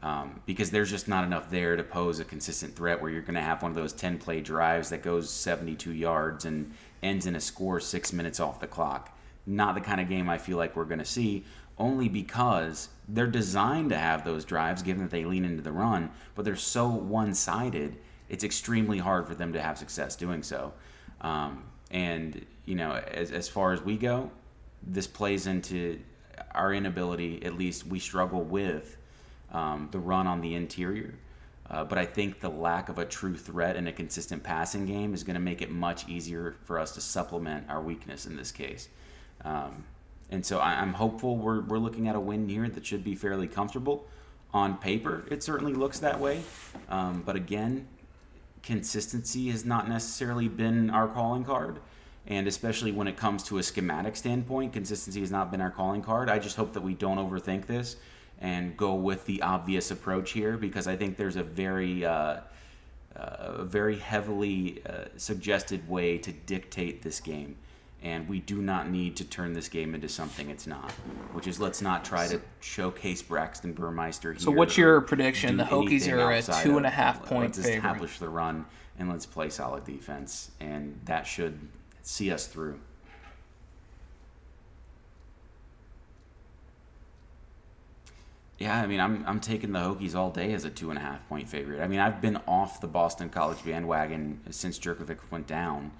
Um, 0.04 0.42
because 0.46 0.70
there's 0.70 0.92
just 0.92 1.08
not 1.08 1.24
enough 1.24 1.50
there 1.50 1.76
to 1.76 1.84
pose 1.84 2.20
a 2.20 2.26
consistent 2.26 2.76
threat 2.76 3.02
where 3.02 3.10
you're 3.10 3.22
going 3.22 3.36
to 3.36 3.42
have 3.42 3.64
one 3.64 3.72
of 3.72 3.76
those 3.76 3.94
10 3.94 4.20
play 4.20 4.42
drives 4.42 4.90
that 4.90 5.02
goes 5.02 5.30
72 5.30 5.92
yards 5.92 6.46
and 6.46 6.72
ends 7.02 7.26
in 7.26 7.36
a 7.36 7.42
score 7.42 7.80
six 7.80 8.14
minutes 8.14 8.40
off 8.40 8.60
the 8.60 8.68
clock. 8.68 9.18
Not 9.48 9.74
the 9.74 9.82
kind 9.82 10.00
of 10.00 10.08
game 10.08 10.30
I 10.30 10.38
feel 10.38 10.58
like 10.58 10.76
we're 10.76 10.86
going 10.86 11.00
to 11.00 11.06
see, 11.06 11.46
only 11.80 12.10
because 12.10 12.90
they're 13.08 13.28
designed 13.28 13.90
to 13.90 13.98
have 13.98 14.24
those 14.24 14.46
drives 14.46 14.84
given 14.84 15.02
that 15.02 15.12
they 15.12 15.26
lean 15.26 15.46
into 15.46 15.64
the 15.64 15.72
run, 15.72 16.12
but 16.36 16.46
they're 16.46 16.56
so 16.56 16.88
one 16.88 17.34
sided 17.34 17.98
it's 18.30 18.44
extremely 18.44 18.98
hard 18.98 19.28
for 19.28 19.36
them 19.36 19.54
to 19.54 19.62
have 19.62 19.78
success 19.78 20.16
doing 20.16 20.44
so. 20.44 20.74
Um, 21.22 21.64
and 21.92 22.46
you 22.66 22.76
know, 22.76 22.94
as 22.94 23.32
as 23.32 23.48
far 23.48 23.74
as 23.74 23.82
we 23.82 23.98
go, 23.98 24.30
this 24.84 25.08
plays 25.08 25.48
into 25.48 26.00
our 26.54 26.74
inability. 26.74 27.44
At 27.44 27.58
least 27.58 27.88
we 27.88 28.00
struggle 28.00 28.44
with 28.44 28.98
um, 29.52 29.90
the 29.92 30.00
run 30.00 30.28
on 30.28 30.42
the 30.42 30.56
interior. 30.56 31.14
Uh, 31.70 31.84
but 31.84 31.98
I 31.98 32.06
think 32.06 32.40
the 32.40 32.50
lack 32.50 32.88
of 32.88 32.98
a 32.98 33.06
true 33.06 33.36
threat 33.36 33.76
and 33.76 33.88
a 33.88 33.92
consistent 33.92 34.42
passing 34.42 34.86
game 34.86 35.14
is 35.14 35.24
going 35.24 35.34
to 35.34 35.42
make 35.42 35.62
it 35.62 35.70
much 35.70 36.08
easier 36.08 36.56
for 36.64 36.80
us 36.80 36.94
to 36.94 37.02
supplement 37.02 37.70
our 37.70 37.82
weakness 37.82 38.26
in 38.26 38.38
this 38.38 38.52
case. 38.52 38.88
Um, 39.44 39.84
and 40.30 40.46
so 40.46 40.60
I, 40.60 40.82
am 40.82 40.94
hopeful 40.94 41.36
we're, 41.36 41.62
we're 41.62 41.78
looking 41.78 42.08
at 42.08 42.16
a 42.16 42.20
win 42.20 42.48
here 42.48 42.70
that 42.70 42.86
should 42.86 43.04
be 43.04 43.16
fairly 43.16 43.48
comfortable. 43.48 44.08
On 44.54 44.78
paper, 44.78 45.26
it 45.30 45.44
certainly 45.44 45.74
looks 45.74 46.00
that 46.00 46.20
way. 46.20 46.42
Um, 46.90 47.22
but 47.26 47.36
again, 47.36 47.86
consistency 48.68 49.50
has 49.50 49.64
not 49.64 49.88
necessarily 49.88 50.50
been 50.50 50.90
our 50.90 51.08
calling 51.08 51.46
card. 51.46 51.80
And 52.28 52.48
especially 52.48 52.92
when 52.92 53.08
it 53.08 53.16
comes 53.16 53.42
to 53.44 53.60
a 53.60 53.64
schematic 53.64 54.18
standpoint, 54.18 54.74
consistency 54.74 55.22
has 55.22 55.32
not 55.32 55.52
been 55.52 55.62
our 55.62 55.72
calling 55.72 56.02
card. 56.02 56.30
I 56.30 56.38
just 56.38 56.58
hope 56.58 56.74
that 56.74 56.84
we 56.84 56.94
don't 56.94 57.18
overthink 57.18 57.66
this 57.66 57.96
and 58.40 58.76
go 58.76 58.94
with 58.94 59.26
the 59.26 59.42
obvious 59.42 59.90
approach 59.90 60.32
here 60.32 60.58
because 60.58 60.86
I 60.86 60.98
think 60.98 61.16
there's 61.16 61.38
a 61.38 61.44
very, 61.44 62.04
uh, 62.04 62.42
uh, 63.16 63.64
very 63.64 63.98
heavily 63.98 64.82
uh, 64.86 65.06
suggested 65.16 65.88
way 65.88 66.18
to 66.18 66.34
dictate 66.34 67.02
this 67.02 67.22
game 67.22 67.56
and 68.08 68.28
we 68.30 68.40
do 68.40 68.62
not 68.62 68.90
need 68.90 69.18
to 69.18 69.26
turn 69.26 69.52
this 69.52 69.68
game 69.68 69.94
into 69.94 70.08
something 70.08 70.50
it's 70.50 70.66
not. 70.66 70.92
Which 71.34 71.46
is 71.46 71.60
let's 71.60 71.82
not 71.82 72.06
try 72.06 72.26
to 72.28 72.40
showcase 72.62 73.22
Braxton 73.22 73.74
Burmeister 73.74 74.32
here. 74.32 74.40
So 74.40 74.50
what's 74.50 74.78
your 74.78 75.02
prediction? 75.02 75.58
The 75.58 75.66
Hokies 75.66 76.10
are 76.10 76.32
a 76.32 76.64
two 76.64 76.78
and 76.78 76.86
a 76.86 76.90
half 76.90 77.22
of, 77.22 77.28
point 77.28 77.58
let's 77.58 77.68
favorite. 77.68 77.76
establish 77.76 78.20
the 78.20 78.30
run 78.30 78.66
and 78.98 79.10
let's 79.10 79.26
play 79.26 79.50
solid 79.50 79.84
defense, 79.84 80.52
and 80.62 81.00
that 81.04 81.28
should 81.28 81.60
see 82.02 82.32
us 82.32 82.48
through. 82.48 82.80
Yeah, 88.58 88.82
I 88.82 88.88
mean, 88.88 89.02
I'm 89.02 89.24
I'm 89.28 89.42
taking 89.42 89.74
the 89.74 89.80
Hokies 89.80 90.16
all 90.16 90.32
day 90.32 90.54
as 90.54 90.64
a 90.64 90.70
two 90.70 90.90
and 90.92 90.98
a 90.98 91.02
half 91.02 91.28
point 91.28 91.50
favorite. 91.50 91.82
I 91.82 91.88
mean, 91.88 92.00
I've 92.00 92.22
been 92.22 92.40
off 92.48 92.80
the 92.80 92.88
Boston 92.88 93.28
College 93.28 93.64
bandwagon 93.66 94.40
since 94.50 94.80
Jurkovec 94.80 95.20
went 95.30 95.46
down. 95.46 95.92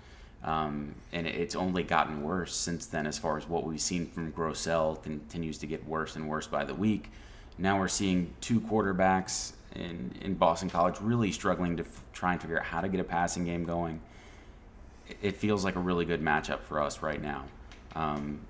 Um, 0.44 0.96
and 1.12 1.28
it's 1.28 1.56
only 1.56 1.84
gotten 1.84 2.24
worse 2.24 2.56
since 2.56 2.86
then, 2.86 3.08
as 3.08 3.18
far 3.18 3.38
as 3.38 3.48
what 3.50 3.66
we've 3.66 3.82
seen 3.82 4.08
from 4.08 4.32
Grosel 4.32 5.02
continues 5.02 5.58
to 5.60 5.68
get 5.68 5.86
worse 5.88 6.16
and 6.16 6.30
worse 6.30 6.48
by 6.48 6.64
the 6.64 6.76
week. 6.76 7.12
Now 7.58 7.80
we're 7.80 7.88
seeing 7.88 8.34
two 8.40 8.62
quarterbacks 8.62 9.54
in, 9.76 10.14
in 10.22 10.36
Boston 10.36 10.70
College 10.70 10.96
really 11.02 11.32
struggling 11.32 11.78
to 11.78 11.84
f- 11.84 12.04
try 12.14 12.34
and 12.34 12.42
figure 12.42 12.60
out 12.60 12.66
how 12.66 12.82
to 12.82 12.88
get 12.88 13.00
a 13.00 13.04
passing 13.04 13.46
game 13.46 13.64
going. 13.64 14.00
It, 15.22 15.38
feels 15.38 15.64
like 15.64 15.76
a 15.76 15.80
really 15.80 16.06
good 16.06 16.22
matchup 16.22 16.60
for 16.60 16.82
us 16.82 17.02
right 17.02 17.22
now. 17.22 17.46
Um, 17.96 18.42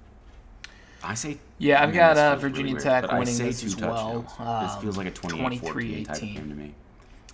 I 1.03 1.13
say. 1.13 1.37
Yeah, 1.59 1.83
I've 1.83 1.93
got 1.93 2.17
uh, 2.17 2.35
Virginia 2.35 2.73
really 2.73 2.83
Tech 2.83 3.03
weird, 3.03 3.19
winning 3.19 3.37
this 3.37 3.63
as 3.63 3.75
well. 3.77 4.25
Um, 4.39 4.65
this 4.65 4.75
feels 4.77 4.97
like 4.97 5.07
a 5.07 5.11
28-14 5.11 6.05
type 6.07 6.15
of 6.15 6.21
game 6.21 6.49
to 6.49 6.55
me. 6.55 6.73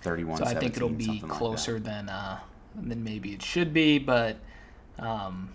31 0.02 0.36
So 0.36 0.44
I 0.44 0.54
think 0.54 0.76
it'll 0.76 0.90
be 0.90 1.20
closer 1.20 1.74
like 1.74 1.84
than 1.84 2.08
uh, 2.10 2.38
than 2.74 3.04
maybe 3.04 3.32
it 3.32 3.42
should 3.42 3.72
be, 3.72 3.98
but 3.98 4.36
um, 4.98 5.50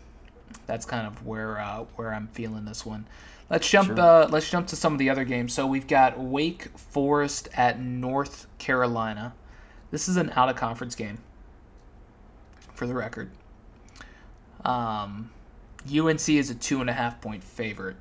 that's 0.66 0.86
kind 0.86 1.08
of 1.08 1.26
where 1.26 1.60
uh, 1.60 1.86
where 1.96 2.14
I'm 2.14 2.28
feeling 2.28 2.66
this 2.66 2.86
one. 2.86 3.08
Let's 3.50 3.70
jump. 3.70 3.88
Sure. 3.88 4.00
Uh, 4.00 4.28
let's 4.28 4.50
jump 4.50 4.68
to 4.68 4.76
some 4.76 4.94
of 4.94 5.00
the 5.00 5.10
other 5.10 5.26
games. 5.26 5.54
So 5.54 5.66
we've 5.66 5.88
got 5.88 6.20
Wake 6.20 6.78
Forest 6.78 7.50
at 7.56 7.80
North 7.80 8.48
Carolina. 8.58 9.34
This 9.92 10.08
is 10.08 10.18
an 10.18 10.32
out 10.36 10.50
of 10.50 10.56
conference 10.56 10.96
game. 10.96 11.20
For 12.76 12.88
the 12.88 12.94
record, 12.94 13.32
um, 14.64 15.32
UNC 15.86 16.30
is 16.30 16.50
a 16.50 16.56
two 16.56 16.80
and 16.80 16.90
a 16.90 16.94
half 16.94 17.20
point 17.20 17.44
favorite. 17.44 17.98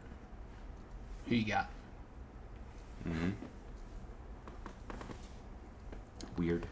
Who 1.28 1.34
you 1.34 1.46
got? 1.46 1.68
Mm-hmm. 3.06 3.30
Weird. 6.36 6.66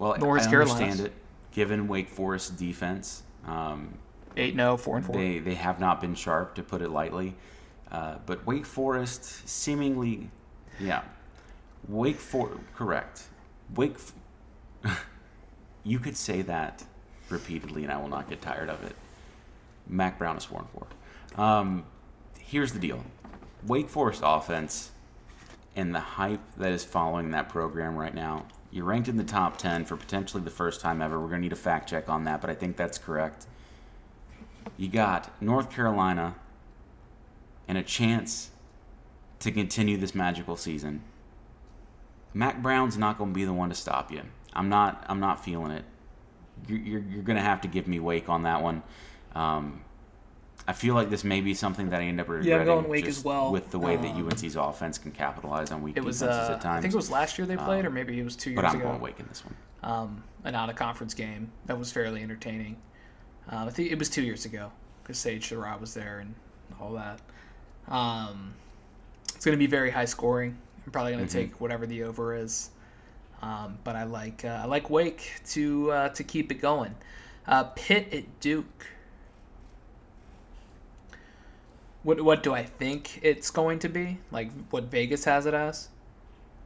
Well, 0.00 0.16
North 0.16 0.46
I 0.46 0.50
Carolina. 0.50 0.72
understand 0.72 1.06
it, 1.08 1.12
given 1.52 1.86
Wake 1.86 2.08
Forest 2.08 2.56
defense. 2.56 3.22
Um, 3.46 3.98
8 4.36 4.54
0, 4.54 4.76
4 4.78 4.96
and 4.96 5.06
4. 5.06 5.14
they 5.14 5.38
they 5.38 5.54
have 5.54 5.78
not 5.78 6.00
been 6.00 6.14
sharp, 6.14 6.54
to 6.54 6.62
put 6.62 6.80
it 6.80 6.88
lightly. 6.88 7.34
Uh, 7.92 8.16
but 8.24 8.46
Wake 8.46 8.64
Forest 8.64 9.46
seemingly, 9.48 10.30
yeah, 10.80 11.02
Wake 11.86 12.16
For 12.16 12.58
correct. 12.74 13.24
Wake, 13.74 13.98
you 15.84 15.98
could 15.98 16.16
say 16.16 16.42
that 16.42 16.82
repeatedly, 17.28 17.82
and 17.84 17.92
I 17.92 18.00
will 18.00 18.08
not 18.08 18.28
get 18.28 18.40
tired 18.40 18.70
of 18.70 18.82
it. 18.82 18.96
Mack 19.86 20.18
Brown 20.18 20.36
is 20.36 20.44
four 20.44 20.60
and 20.60 20.68
four. 20.70 21.44
Um, 21.44 21.84
here's 22.38 22.72
the 22.72 22.78
deal: 22.78 23.04
Wake 23.66 23.90
Forest 23.90 24.22
offense 24.24 24.92
and 25.76 25.94
the 25.94 26.00
hype 26.00 26.40
that 26.56 26.72
is 26.72 26.84
following 26.84 27.32
that 27.32 27.50
program 27.50 27.96
right 27.96 28.14
now. 28.14 28.46
You're 28.70 28.84
ranked 28.84 29.08
in 29.08 29.16
the 29.16 29.24
top 29.24 29.56
ten 29.56 29.84
for 29.84 29.96
potentially 29.96 30.42
the 30.42 30.50
first 30.50 30.80
time 30.80 31.02
ever. 31.02 31.18
We're 31.18 31.28
gonna 31.28 31.40
need 31.40 31.52
a 31.52 31.56
fact 31.56 31.88
check 31.88 32.08
on 32.08 32.24
that, 32.24 32.40
but 32.40 32.50
I 32.50 32.54
think 32.54 32.76
that's 32.76 32.98
correct. 32.98 33.46
You 34.76 34.88
got 34.88 35.30
North 35.42 35.70
Carolina 35.70 36.36
and 37.68 37.78
a 37.78 37.82
chance 37.82 38.50
to 39.40 39.50
continue 39.50 39.96
this 39.96 40.14
magical 40.14 40.56
season. 40.56 41.02
Mack 42.32 42.62
Brown's 42.62 42.96
not 42.96 43.18
going 43.18 43.30
to 43.30 43.34
be 43.34 43.44
the 43.44 43.52
one 43.52 43.68
to 43.70 43.74
stop 43.74 44.12
you. 44.12 44.22
I'm 44.52 44.68
not. 44.68 45.04
I'm 45.08 45.20
not 45.20 45.44
feeling 45.44 45.72
it. 45.72 45.84
You're, 46.68 46.78
you're, 46.78 47.00
you're 47.00 47.22
going 47.22 47.36
to 47.36 47.42
have 47.42 47.60
to 47.62 47.68
give 47.68 47.88
me 47.88 48.00
Wake 48.00 48.28
on 48.28 48.42
that 48.44 48.62
one. 48.62 48.82
Um, 49.34 49.82
I 50.70 50.72
feel 50.72 50.94
like 50.94 51.10
this 51.10 51.24
may 51.24 51.40
be 51.40 51.52
something 51.52 51.90
that 51.90 52.00
I 52.00 52.04
end 52.04 52.20
up 52.20 52.28
regretting. 52.28 52.64
going 52.64 52.88
Wake 52.88 53.04
just 53.06 53.18
as 53.18 53.24
well. 53.24 53.50
With 53.50 53.72
the 53.72 53.78
way 53.80 53.96
that 53.96 54.06
Um, 54.14 54.28
UNC's 54.28 54.54
offense 54.54 54.98
can 54.98 55.10
capitalize 55.10 55.72
on 55.72 55.82
weak 55.82 55.96
It 55.96 56.04
was, 56.04 56.20
defenses 56.20 56.48
uh, 56.48 56.52
at 56.52 56.60
times. 56.60 56.78
I 56.78 56.80
think 56.82 56.94
it 56.94 56.96
was 56.96 57.10
last 57.10 57.38
year 57.38 57.46
they 57.46 57.56
played, 57.56 57.84
or 57.84 57.88
Um, 57.88 57.94
maybe 57.94 58.20
it 58.20 58.22
was 58.22 58.36
two 58.36 58.50
years 58.50 58.58
ago. 58.60 58.62
but 58.68 58.68
I'm 58.76 58.80
ago. 58.80 58.88
going 58.90 59.00
Wake 59.00 59.18
in 59.18 59.26
this 59.26 59.42
one. 59.44 59.56
um, 59.82 60.22
an 60.44 60.54
out 60.54 60.70
of 60.70 60.76
conference 60.76 61.12
game 61.12 61.50
that 61.66 61.76
was 61.76 61.90
fairly 61.90 62.22
entertaining. 62.22 62.76
Um, 63.48 63.66
I 63.66 63.70
think 63.70 63.90
it 63.90 63.98
was 63.98 64.08
two 64.08 64.22
years 64.22 64.44
ago 64.44 64.70
because 65.02 65.18
Sage 65.18 65.48
Surratt 65.48 65.80
was 65.80 65.92
there 65.94 66.20
and 66.20 66.34
all 66.80 66.92
that. 66.92 67.20
Um, 67.92 68.54
it's 69.34 69.44
going 69.44 69.54
to 69.54 69.58
be 69.58 69.66
very 69.66 69.90
high 69.90 70.04
scoring. 70.04 70.56
I'm 70.86 70.92
probably 70.92 71.12
going 71.14 71.26
to 71.26 71.30
Mhm. 71.36 71.40
take 71.40 71.60
whatever 71.60 71.84
the 71.86 72.04
over 72.04 72.34
is, 72.34 72.70
um, 73.42 73.78
but 73.82 73.96
I 73.96 74.04
like 74.04 74.44
uh, 74.44 74.60
I 74.62 74.66
like 74.66 74.88
Wake 74.88 75.40
to 75.50 75.90
uh, 75.90 76.08
to 76.10 76.22
keep 76.22 76.52
it 76.52 76.60
going. 76.60 76.94
Uh, 77.46 77.64
Pitt 77.74 78.12
at 78.14 78.38
Duke. 78.40 78.86
What 82.02 82.20
what 82.22 82.42
do 82.42 82.54
I 82.54 82.64
think 82.64 83.18
it's 83.22 83.50
going 83.50 83.78
to 83.80 83.88
be? 83.88 84.18
Like 84.30 84.50
what 84.70 84.84
Vegas 84.84 85.24
has 85.24 85.46
it 85.46 85.54
as? 85.54 85.88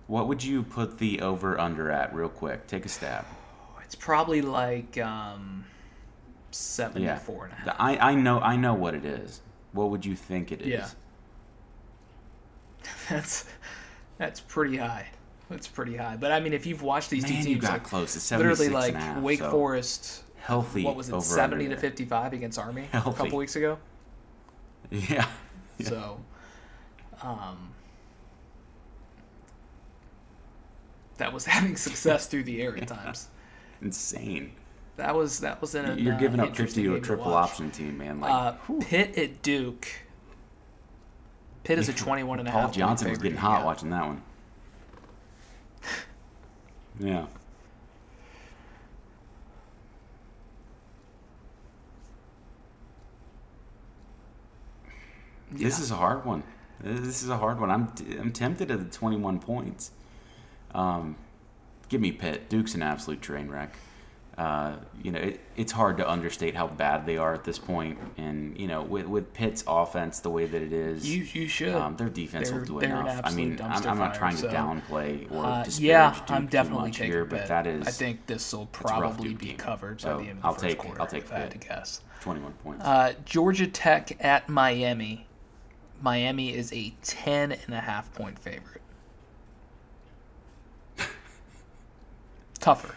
What 0.06 0.28
would 0.28 0.44
you 0.44 0.62
put 0.62 0.98
the 0.98 1.20
over 1.20 1.58
under 1.58 1.90
at, 1.90 2.14
real 2.14 2.28
quick? 2.28 2.66
Take 2.66 2.84
a 2.84 2.88
stab. 2.88 3.24
It's 3.82 3.94
probably 3.94 4.42
like 4.42 4.98
um, 4.98 5.64
Yeah. 5.66 7.18
74 7.18 7.44
and 7.44 7.52
a 7.52 7.56
half. 7.56 7.76
I, 7.78 7.96
I 7.96 8.14
know 8.14 8.38
I 8.40 8.56
know 8.56 8.74
what 8.74 8.94
it 8.94 9.04
is. 9.04 9.40
What 9.72 9.90
would 9.90 10.04
you 10.06 10.14
think 10.14 10.52
it 10.52 10.60
is? 10.62 10.68
Yeah. 10.68 10.88
That's 13.08 13.44
that's 14.18 14.40
pretty 14.40 14.76
high. 14.76 15.08
That's 15.50 15.66
pretty 15.66 15.96
high. 15.96 16.16
But 16.16 16.32
I 16.32 16.40
mean, 16.40 16.52
if 16.52 16.64
you've 16.66 16.82
watched 16.82 17.10
these 17.10 17.24
two 17.24 17.32
Man, 17.32 17.42
teams, 17.44 17.56
you 17.56 17.60
got 17.60 17.72
like, 17.72 17.84
close. 17.84 18.14
It's 18.14 18.30
literally 18.30 18.68
like 18.68 18.94
a 18.94 18.98
half, 18.98 19.22
Wake 19.22 19.40
so 19.40 19.50
Forest, 19.50 20.22
healthy. 20.36 20.84
what 20.84 20.96
was 20.96 21.08
it, 21.08 21.20
seventy 21.22 21.68
to 21.68 21.76
fifty-five 21.76 22.32
against 22.32 22.58
Army 22.58 22.88
a 22.92 23.00
Healthy. 23.00 23.16
couple 23.24 23.38
weeks 23.38 23.56
ago. 23.56 23.78
Yeah. 24.90 25.26
Yeah. 25.78 25.88
So, 25.88 26.20
um, 27.20 27.72
that 31.16 31.32
was 31.32 31.44
having 31.46 31.74
success 31.76 32.28
through 32.28 32.44
the 32.44 32.62
air 32.62 32.76
at 32.76 32.86
times. 32.96 33.26
Insane. 33.82 34.52
That 34.96 35.16
was 35.16 35.40
that 35.40 35.60
was 35.60 35.74
in. 35.74 35.84
an 35.84 35.98
You're 35.98 36.14
uh, 36.14 36.18
giving 36.18 36.38
up 36.38 36.54
50 36.54 36.84
to 36.84 36.94
a 36.94 37.00
triple 37.00 37.34
option 37.34 37.72
team, 37.72 37.98
man. 37.98 38.20
Like 38.20 38.30
Uh. 38.32 38.52
Pitt 38.82 39.18
at 39.18 39.42
Duke. 39.42 39.88
Pitt 41.64 41.78
is 41.80 41.88
a 41.88 41.92
21 41.92 42.38
and 42.38 42.46
a 42.46 42.52
half. 42.52 42.60
Paul 42.60 42.66
point 42.68 42.76
Johnson 42.78 43.10
was 43.10 43.18
getting 43.18 43.36
hot 43.38 43.64
watching 43.64 43.90
that 43.90 44.06
one. 44.06 44.22
Yeah. 47.00 47.26
This 55.54 55.78
is 55.78 55.90
a 55.90 55.96
hard 55.96 56.24
one. 56.24 56.42
This 56.80 57.22
is 57.22 57.28
a 57.28 57.36
hard 57.36 57.60
one. 57.60 57.70
I'm 57.70 57.92
I'm 58.20 58.32
tempted 58.32 58.70
at 58.70 58.78
the 58.78 58.96
21 58.96 59.38
points. 59.38 59.90
Um, 60.74 61.16
give 61.88 62.00
me 62.00 62.12
Pitt. 62.12 62.48
Duke's 62.48 62.74
an 62.74 62.82
absolute 62.82 63.22
train 63.22 63.48
wreck. 63.48 63.76
Uh, 64.36 64.74
you 65.00 65.12
know, 65.12 65.20
it, 65.20 65.38
it's 65.54 65.70
hard 65.70 65.96
to 65.96 66.10
understate 66.10 66.56
how 66.56 66.66
bad 66.66 67.06
they 67.06 67.16
are 67.16 67.32
at 67.34 67.44
this 67.44 67.56
point. 67.56 67.96
and 68.18 68.58
you 68.58 68.66
know, 68.66 68.82
with 68.82 69.06
with 69.06 69.32
Pitt's 69.32 69.62
offense 69.68 70.18
the 70.18 70.30
way 70.30 70.44
that 70.44 70.60
it 70.60 70.72
is, 70.72 71.08
You 71.08 71.22
you 71.22 71.46
should. 71.46 71.72
um, 71.72 71.96
their 71.96 72.08
defense 72.08 72.50
They're- 72.50 72.58
will 72.58 72.66
do 72.66 72.80
enough. 72.80 73.20
I 73.22 73.30
mean, 73.30 73.60
I'm, 73.62 73.86
I'm 73.86 73.96
not 73.98 74.16
trying 74.16 74.36
so, 74.36 74.48
to 74.48 74.52
downplay 74.54 75.30
or 75.30 75.44
Uh, 75.46 75.62
disparage 75.62 75.80
yeah, 75.86 76.12
Duke 76.14 76.30
I'm 76.32 76.46
too 76.48 76.50
definitely 76.50 76.88
much 76.88 76.96
taking 76.96 77.12
here, 77.12 77.24
but 77.24 77.46
that 77.46 77.68
is 77.68 77.86
I 77.86 77.92
think 77.92 78.26
this 78.26 78.52
will 78.52 78.66
probably 78.66 79.34
be 79.34 79.46
team. 79.50 79.56
covered 79.56 80.00
So, 80.00 80.16
by 80.16 80.22
the 80.24 80.28
end 80.30 80.38
of 80.38 80.42
the 80.42 80.46
I'll 80.48 80.52
first 80.54 80.64
take- 80.64 80.78
quarter. 80.78 81.00
I'll 81.00 81.06
take 81.06 81.22
if 81.24 81.32
I 81.32 81.38
had 81.38 81.50
to 81.52 81.58
guess. 81.58 82.00
21 82.22 82.52
points. 82.64 82.84
Uh, 82.84 83.12
Georgia 83.24 83.68
Tech 83.68 84.16
at 84.24 84.48
Miami. 84.48 85.28
Miami 86.04 86.54
is 86.54 86.70
a 86.74 86.92
10 87.02 87.52
and 87.52 87.74
a 87.74 87.80
half 87.80 88.12
point 88.12 88.38
favorite. 88.38 88.82
Tougher. 92.60 92.96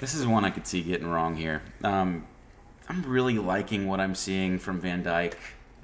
This 0.00 0.14
is 0.14 0.26
one 0.26 0.46
I 0.46 0.50
could 0.50 0.66
see 0.66 0.82
getting 0.82 1.06
wrong 1.06 1.36
here. 1.36 1.60
Um, 1.84 2.26
I'm 2.88 3.02
really 3.02 3.36
liking 3.38 3.86
what 3.86 4.00
I'm 4.00 4.14
seeing 4.14 4.58
from 4.58 4.80
Van 4.80 5.02
Dyke. 5.02 5.36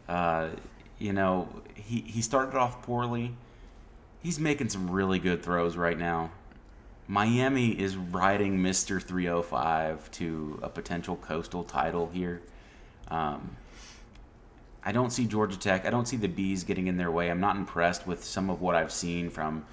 Uh, 0.08 0.48
you 0.98 1.12
know, 1.12 1.46
he, 1.74 2.00
he 2.00 2.22
started 2.22 2.56
off 2.56 2.80
poorly. 2.80 3.34
He's 4.22 4.40
making 4.40 4.70
some 4.70 4.90
really 4.90 5.18
good 5.18 5.42
throws 5.42 5.76
right 5.76 5.98
now. 5.98 6.30
Miami 7.08 7.70
is 7.70 7.96
riding 7.96 8.58
Mr. 8.58 9.02
305 9.02 10.10
to 10.12 10.60
a 10.62 10.68
potential 10.68 11.16
coastal 11.16 11.64
title 11.64 12.08
here. 12.12 12.42
Um, 13.08 13.56
I 14.84 14.92
don't 14.92 15.10
see 15.10 15.26
Georgia 15.26 15.58
Tech. 15.58 15.86
I 15.86 15.90
don't 15.90 16.06
see 16.06 16.16
the 16.16 16.28
Bees 16.28 16.64
getting 16.64 16.86
in 16.86 16.96
their 16.96 17.10
way. 17.10 17.30
I'm 17.30 17.40
not 17.40 17.56
impressed 17.56 18.06
with 18.06 18.24
some 18.24 18.50
of 18.50 18.60
what 18.60 18.74
I've 18.74 18.92
seen 18.92 19.30
from 19.30 19.64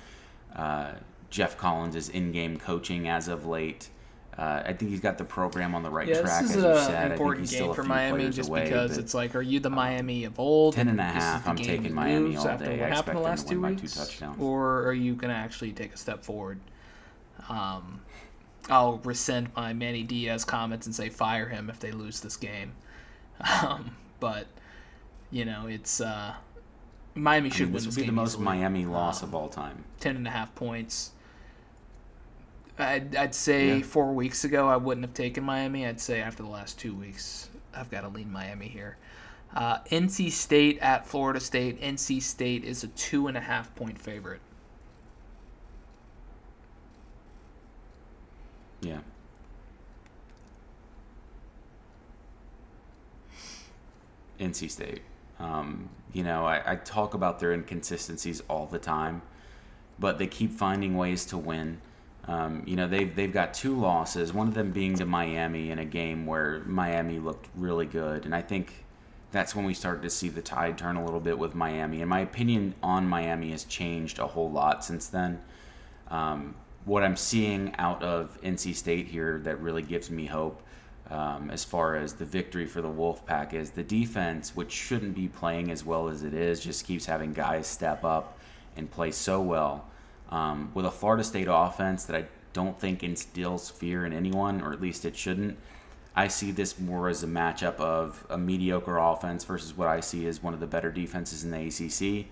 uh, 0.55 0.93
Geoff 1.29 1.57
Collins' 1.57 2.09
in-game 2.09 2.57
coaching 2.57 3.07
as 3.07 3.27
of 3.27 3.45
late. 3.45 3.89
Uh, 4.37 4.63
I 4.65 4.73
think 4.73 4.91
he's 4.91 5.01
got 5.01 5.17
the 5.17 5.25
program 5.25 5.75
on 5.75 5.83
the 5.83 5.89
right 5.89 6.07
Yeah, 6.07 6.21
track, 6.21 6.43
this 6.43 6.55
is 6.55 6.63
an 6.63 6.77
said. 6.77 6.95
I 6.95 7.01
think 7.01 7.11
important 7.11 7.41
he's 7.41 7.55
still 7.55 7.67
game 7.67 7.75
for 7.75 7.83
Miami 7.83 8.29
just 8.29 8.49
away, 8.49 8.63
because 8.63 8.93
um, 8.93 8.99
it's 9.03 9.13
like, 9.13 9.35
are 9.35 9.41
you 9.41 9.59
the 9.59 9.69
Miami 9.69 10.23
of 10.23 10.39
old? 10.39 10.75
10 10.75 10.87
and 10.87 10.99
a 10.99 11.03
half, 11.03 11.47
I'm 11.47 11.57
taking 11.57 11.93
Miami 11.93 12.37
all 12.37 12.45
day. 12.57 12.77
what 12.77 12.91
I 12.91 12.95
happened 12.95 13.17
the 13.17 13.21
last 13.21 13.49
two 13.49 13.61
by 13.61 13.73
two 13.73 13.81
weeks? 13.81 14.21
Or 14.39 14.83
are 14.85 14.93
you 14.93 15.15
going 15.15 15.31
to 15.31 15.37
actually 15.37 15.73
take 15.73 15.93
a 15.93 15.97
step 15.97 16.23
forward? 16.23 16.59
Um, 17.49 18.01
I'll 18.69 18.97
rescind 18.99 19.49
my 19.55 19.73
Manny 19.73 20.03
Diaz 20.03 20.45
comments 20.45 20.85
and 20.85 20.93
say 20.95 21.09
fire 21.09 21.49
him 21.49 21.69
if 21.69 21.79
they 21.79 21.91
lose 21.91 22.21
this 22.21 22.37
game. 22.37 22.73
Um, 23.63 23.95
but, 24.19 24.47
you 25.31 25.45
know, 25.45 25.65
it's. 25.67 26.01
Uh, 26.01 26.33
Miami 27.15 27.49
I 27.49 27.53
should 27.53 27.67
mean, 27.67 27.73
win 27.73 27.73
this 27.75 27.85
this 27.85 27.95
would 27.95 28.01
be 28.01 28.05
the 28.07 28.11
most 28.11 28.31
easily. 28.31 28.43
Miami 28.45 28.85
loss 28.85 29.23
Um, 29.23 29.29
of 29.29 29.35
all 29.35 29.47
time. 29.49 29.85
ten 30.01 30.15
and 30.17 30.27
a 30.27 30.29
half 30.29 30.53
points. 30.55 31.11
I'd, 32.77 33.15
I'd 33.15 33.35
say 33.35 33.77
Yeah. 33.77 33.83
four 33.83 34.13
weeks 34.13 34.43
ago 34.43 34.67
I 34.67 34.77
wouldn't 34.77 35.05
have 35.05 35.13
taken 35.13 35.43
Miami. 35.43 35.85
I'd 35.85 35.99
say 35.99 36.21
after 36.21 36.43
the 36.43 36.49
last 36.49 36.79
two 36.79 36.93
weeks 36.93 37.49
I've 37.73 37.89
got 37.91 38.01
to 38.01 38.07
lean 38.09 38.31
Miami 38.31 38.67
here. 38.67 38.97
Uh, 39.55 39.79
NC 39.89 40.31
State 40.31 40.77
at 40.79 41.07
Florida 41.07 41.39
State. 41.39 41.79
NC 41.81 42.21
State 42.21 42.63
is 42.63 42.83
a 42.83 42.87
two 42.89 43.27
and 43.27 43.35
a 43.37 43.41
half 43.41 43.73
point 43.75 43.99
favorite. 43.99 44.41
Yeah. 48.81 48.99
NC 54.39 54.71
State. 54.71 55.01
Um, 55.39 55.89
you 56.13 56.23
know, 56.23 56.45
I, 56.45 56.73
I 56.73 56.75
talk 56.75 57.13
about 57.13 57.39
their 57.39 57.53
inconsistencies 57.53 58.41
all 58.49 58.65
the 58.65 58.79
time, 58.79 59.21
but 59.97 60.17
they 60.17 60.27
keep 60.27 60.51
finding 60.51 60.97
ways 60.97 61.25
to 61.27 61.37
win. 61.37 61.81
Um, 62.27 62.63
you 62.65 62.75
know, 62.75 62.87
they've, 62.87 63.13
they've 63.15 63.31
got 63.31 63.53
two 63.53 63.75
losses, 63.75 64.33
one 64.33 64.47
of 64.47 64.53
them 64.53 64.71
being 64.71 64.95
to 64.95 65.05
Miami 65.05 65.71
in 65.71 65.79
a 65.79 65.85
game 65.85 66.25
where 66.25 66.59
Miami 66.65 67.19
looked 67.19 67.47
really 67.55 67.85
good. 67.85 68.25
And 68.25 68.35
I 68.35 68.41
think 68.41 68.85
that's 69.31 69.55
when 69.55 69.65
we 69.65 69.73
started 69.73 70.01
to 70.03 70.09
see 70.09 70.29
the 70.29 70.41
tide 70.41 70.77
turn 70.77 70.95
a 70.95 71.03
little 71.03 71.19
bit 71.19 71.37
with 71.37 71.55
Miami. 71.55 72.01
And 72.01 72.09
my 72.09 72.19
opinion 72.19 72.75
on 72.83 73.07
Miami 73.07 73.51
has 73.51 73.63
changed 73.63 74.19
a 74.19 74.27
whole 74.27 74.51
lot 74.51 74.83
since 74.83 75.07
then. 75.07 75.41
Um, 76.09 76.55
what 76.89 77.03
I'm 77.03 77.15
seeing 77.15 77.73
out 77.77 78.01
of 78.01 78.41
NC 78.41 78.73
State 78.73 79.07
here 79.07 79.39
that 79.43 79.61
really 79.61 79.83
gives 79.83 80.09
me 80.09 80.25
hope. 80.25 80.61
um, 81.09 81.49
as 81.49 81.63
far 81.63 81.95
as 81.95 82.13
the 82.13 82.25
victory 82.25 82.65
for 82.65 82.81
the 82.81 82.87
Wolfpack 82.87 83.53
is. 83.53 83.71
The 83.71 83.83
defense, 83.83 84.55
which 84.55 84.71
shouldn't 84.71 85.15
be 85.15 85.27
playing 85.27 85.71
as 85.71 85.83
well 85.83 86.07
as 86.07 86.23
it 86.23 86.33
is, 86.33 86.59
just 86.59 86.85
keeps 86.85 87.05
having 87.05 87.33
guys 87.33 87.67
step 87.67 88.03
up 88.03 88.37
and 88.77 88.89
play 88.89 89.11
so 89.11 89.41
well. 89.41 89.85
Um, 90.29 90.69
with 90.75 90.85
a 90.85 90.91
Florida 90.91 91.23
State 91.23 91.47
offense 91.49 92.05
that 92.05 92.15
I 92.15 92.25
don't 92.53 92.79
think 92.79 93.03
instills 93.03 93.69
fear 93.69 94.05
in 94.05 94.13
anyone, 94.13 94.61
or 94.61 94.71
at 94.71 94.81
least 94.81 95.05
it 95.05 95.15
shouldn't. 95.15 95.57
I 96.15 96.27
see 96.27 96.51
this 96.51 96.79
more 96.79 97.09
as 97.09 97.23
a 97.23 97.27
matchup 97.27 97.77
of 97.77 98.25
a 98.29 98.37
mediocre 98.37 98.97
offense 98.97 99.43
versus 99.43 99.75
what 99.75 99.87
I 99.87 100.01
see 100.01 100.27
as 100.27 100.43
one 100.43 100.53
of 100.53 100.59
the 100.59 100.67
better 100.67 100.91
defenses 100.91 101.43
in 101.43 101.51
the 101.51 101.67
ACC 101.67 102.27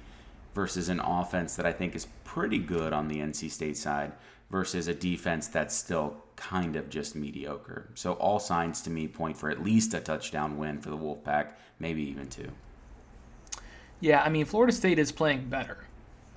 versus 0.54 0.90
an 0.90 1.00
offense 1.00 1.56
that 1.56 1.66
I 1.66 1.72
think 1.72 1.96
is 1.96 2.08
pretty 2.24 2.60
good 2.60 2.94
on 2.94 3.08
the 3.08 3.18
NC 3.18 3.50
State 3.50 3.78
side 3.78 4.12
versus 4.50 4.88
a 4.88 4.94
defense 4.94 5.48
that's 5.48 5.76
still 5.76 6.18
kind 6.36 6.76
of 6.76 6.90
just 6.90 7.16
mediocre. 7.16 7.90
So 7.96 8.14
all 8.14 8.40
signs 8.40 8.82
to 8.82 8.90
me 8.90 9.08
point 9.08 9.38
for 9.38 9.50
at 9.50 9.64
least 9.64 9.94
a 9.94 10.00
touchdown 10.00 10.58
win 10.58 10.80
for 10.80 10.90
the 10.90 10.98
Wolfpack, 10.98 11.54
maybe 11.80 12.04
even 12.04 12.28
two. 12.30 12.50
Yeah, 14.00 14.22
I 14.22 14.30
mean 14.30 14.46
Florida 14.46 14.72
State 14.72 15.00
is 15.00 15.12
playing 15.12 15.50
better. 15.50 15.78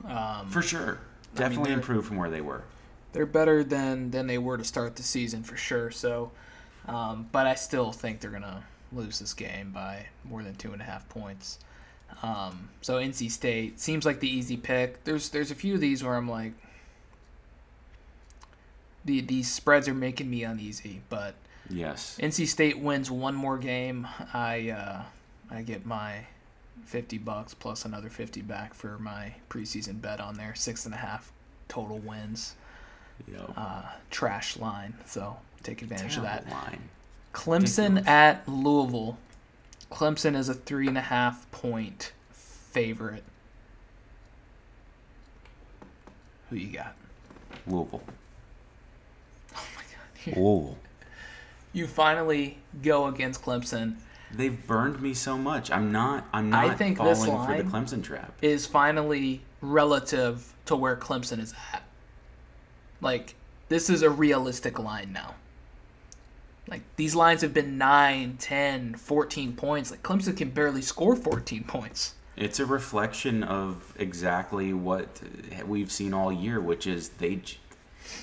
Um, 0.07 0.49
for 0.49 0.63
sure, 0.63 0.99
definitely 1.35 1.73
I 1.73 1.75
mean, 1.75 1.79
improved 1.81 2.09
from 2.09 2.17
where 2.17 2.31
they 2.31 2.41
were. 2.41 2.65
They're 3.13 3.27
better 3.27 3.63
than 3.63 4.11
than 4.11 4.27
they 4.27 4.39
were 4.39 4.57
to 4.57 4.65
start 4.65 4.97
the 4.97 5.03
season 5.03 5.43
for 5.43 5.57
sure. 5.57 5.91
So, 5.91 6.33
um, 6.89 7.29
but 7.31 7.47
I 7.47 7.55
still 7.55 7.93
think 7.93 8.21
they're 8.21 8.31
gonna 8.31 8.65
lose 8.93 9.19
this 9.19 9.35
game 9.35 9.73
by 9.73 10.07
more 10.25 10.43
than 10.43 10.55
two 10.55 10.73
and 10.73 10.81
a 10.81 10.85
half 10.85 11.09
points. 11.09 11.59
Um, 12.23 12.71
so 12.81 12.97
NC 12.97 13.31
State 13.31 13.79
seems 13.79 14.05
like 14.05 14.21
the 14.21 14.29
easy 14.29 14.57
pick. 14.57 15.05
There's 15.05 15.29
there's 15.29 15.51
a 15.51 15.55
few 15.55 15.75
of 15.75 15.81
these 15.81 16.03
where 16.03 16.17
I'm 16.17 16.29
like, 16.29 16.55
the 19.11 19.21
these 19.21 19.51
spreads 19.51 19.89
are 19.89 19.95
making 19.95 20.31
me 20.31 20.45
uneasy. 20.45 21.03
But 21.09 21.35
yes, 21.69 22.17
NC 22.21 22.47
State 22.47 22.79
wins 22.79 23.11
one 23.11 23.35
more 23.35 23.59
game. 23.59 24.07
I 24.33 24.71
uh, 24.71 25.03
I 25.51 25.63
get 25.63 25.85
my 25.85 26.27
fifty 26.85 27.19
bucks 27.19 27.55
plus 27.55 27.85
another 27.85 28.09
fifty 28.09 28.41
back 28.41 28.75
for 28.75 28.99
my 28.99 29.35
preseason 29.49 30.01
bet 30.01 30.21
on 30.21 30.35
there. 30.37 30.55
Six 30.55 30.85
and 30.87 30.95
a 30.95 30.99
half 30.99 31.33
total 31.69 31.99
wins. 31.99 32.55
Yep. 33.31 33.53
Uh, 33.57 33.83
trash 34.11 34.57
line. 34.57 34.95
So 35.07 35.37
take 35.63 35.83
advantage 35.83 36.15
Terrible 36.15 36.39
of 36.39 36.45
that. 36.45 36.53
Line. 36.53 36.89
Clemson 37.35 37.97
Ridiculous. 37.97 38.07
at 38.09 38.49
Louisville. 38.49 39.19
Clemson 39.91 40.37
is 40.37 40.49
a 40.49 40.55
three 40.55 40.87
and 40.89 40.97
a 40.97 41.03
half 41.03 41.51
point 41.51 42.13
favorite. 42.31 43.25
Who 46.49 46.57
you 46.57 46.73
got? 46.77 46.95
Louisville. 47.67 48.03
Oh. 50.37 50.77
You 51.73 51.87
finally 51.87 52.59
go 52.83 53.07
against 53.07 53.43
Clemson. 53.43 53.97
They've 54.33 54.67
burned 54.67 55.01
me 55.01 55.15
so 55.15 55.37
much. 55.37 55.71
I'm 55.71 55.93
not. 55.93 56.27
I'm 56.33 56.51
not 56.51 56.65
I 56.65 56.75
think 56.75 56.99
falling 56.99 57.15
this 57.15 57.27
line 57.27 57.57
for 57.59 57.63
the 57.63 57.71
Clemson 57.71 58.03
trap. 58.03 58.33
Is 58.43 58.67
finally 58.67 59.43
relative 59.61 60.55
to 60.67 60.77
where 60.77 60.97
Clemson 60.97 61.41
is 61.41 61.55
at. 61.73 61.83
Like 63.01 63.35
this 63.69 63.91
is 63.91 64.03
a 64.03 64.11
realistic 64.11 64.79
line 64.79 65.13
now. 65.13 65.35
Like 66.69 66.83
these 66.97 67.15
lines 67.15 67.43
have 67.43 67.53
been 67.53 67.79
9, 67.79 68.37
10, 68.39 68.95
14 68.95 69.53
points. 69.55 69.91
Like 69.91 70.03
Clemson 70.03 70.37
can 70.37 70.51
barely 70.51 70.83
score 70.83 71.17
14 71.17 71.65
points. 71.65 72.15
It's 72.37 72.61
a 72.61 72.67
reflection 72.67 73.43
of 73.43 73.93
exactly 73.99 74.73
what 74.73 75.21
we've 75.67 75.91
seen 75.91 76.15
all 76.15 76.33
year, 76.33 76.61
which 76.61 76.87
is 76.87 77.11
they 77.11 77.41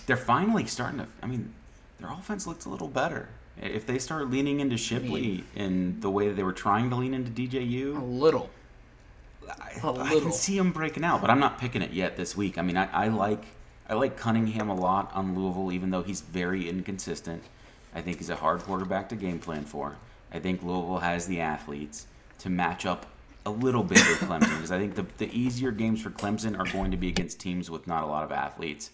they're 0.06 0.18
finally 0.18 0.66
starting 0.66 1.00
to 1.00 1.08
I 1.22 1.28
mean, 1.28 1.54
their 2.00 2.12
offense 2.12 2.48
looks 2.48 2.66
a 2.66 2.70
little 2.70 2.88
better. 2.88 3.30
If 3.62 3.88
they 3.88 3.98
start 3.98 4.30
leaning 4.30 4.60
into 4.60 4.78
Shipley 4.78 5.44
in 5.56 6.00
the 6.00 6.12
way 6.12 6.28
that 6.28 6.36
they 6.36 6.44
were 6.44 6.54
trying 6.54 6.90
to 6.92 6.96
lean 6.96 7.14
into 7.14 7.32
DJU, 7.32 8.00
a 8.00 8.06
little. 8.06 8.50
I, 9.50 9.80
a 9.82 9.92
little. 9.92 10.02
I 10.02 10.20
can 10.20 10.32
see 10.32 10.58
them 10.58 10.72
breaking 10.72 11.04
out, 11.04 11.22
but 11.22 11.30
I'm 11.32 11.40
not 11.40 11.60
picking 11.60 11.82
it 11.82 11.92
yet 11.92 12.18
this 12.18 12.38
week. 12.38 12.58
I 12.58 12.62
mean, 12.62 12.78
I, 12.78 12.88
I 12.92 13.08
like 13.08 13.44
I 13.90 13.94
like 13.94 14.18
Cunningham 14.18 14.70
a 14.70 14.76
lot 14.76 15.12
on 15.14 15.34
Louisville, 15.34 15.72
even 15.72 15.90
though 15.90 16.04
he's 16.04 16.22
very 16.22 16.70
inconsistent. 16.70 17.44
I 17.96 18.02
think 18.02 18.18
he's 18.18 18.30
a 18.30 18.36
hard 18.36 18.62
quarterback 18.62 19.10
to 19.10 19.16
game 19.16 19.40
plan 19.40 19.64
for. 19.64 19.96
I 20.32 20.40
think 20.40 20.62
Louisville 20.62 21.00
has 21.00 21.26
the 21.26 21.40
athletes 21.40 22.06
to 22.40 22.50
match 22.50 22.86
up 22.86 23.06
a 23.46 23.50
little 23.50 23.84
bit 23.84 24.00
with 24.00 24.20
Clemson 24.20 24.56
because 24.56 24.72
I 24.72 24.78
think 24.78 24.96
the, 24.96 25.06
the 25.18 25.32
easier 25.34 25.72
games 25.72 26.02
for 26.02 26.10
Clemson 26.10 26.60
are 26.60 26.70
going 26.72 26.92
to 26.92 26.98
be 26.98 27.08
against 27.08 27.40
teams 27.40 27.72
with 27.72 27.88
not 27.88 28.04
a 28.04 28.06
lot 28.06 28.26
of 28.26 28.32
athletes. 28.32 28.92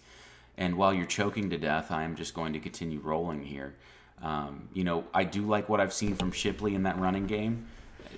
And 0.56 0.76
while 0.76 0.94
you're 0.94 1.06
choking 1.06 1.50
to 1.50 1.58
death, 1.58 1.90
I 1.90 2.04
am 2.04 2.14
just 2.16 2.34
going 2.34 2.52
to 2.52 2.60
continue 2.60 3.00
rolling 3.00 3.44
here. 3.44 3.74
Um, 4.22 4.68
you 4.72 4.84
know, 4.84 5.04
I 5.12 5.24
do 5.24 5.42
like 5.42 5.68
what 5.68 5.80
I've 5.80 5.92
seen 5.92 6.14
from 6.14 6.32
Shipley 6.32 6.74
in 6.74 6.84
that 6.84 6.98
running 6.98 7.26
game. 7.26 7.66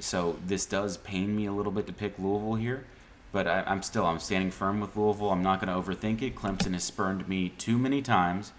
So 0.01 0.39
this 0.47 0.67
does 0.67 0.99
pain 0.99 1.35
me 1.35 1.47
a 1.47 1.53
little 1.53 1.73
bit 1.73 1.87
to 1.87 1.93
pick 1.93 2.19
Louisville 2.19 2.57
here, 2.57 2.85
but 3.33 3.47
I, 3.47 3.65
am 3.67 3.83
still 3.83 4.05
I'm 4.05 4.19
standing 4.19 4.51
firm 4.51 4.81
with 4.81 4.97
Louisville. 4.97 5.31
I'm 5.31 5.43
not 5.43 5.61
going 5.61 5.73
to 5.73 5.81
overthink 5.81 6.23
it. 6.23 6.37
Clemson 6.37 6.75
has 6.75 6.85
spurned 6.85 7.29
me 7.29 7.49
too 7.51 7.79
many 7.79 8.03
times, 8.03 8.53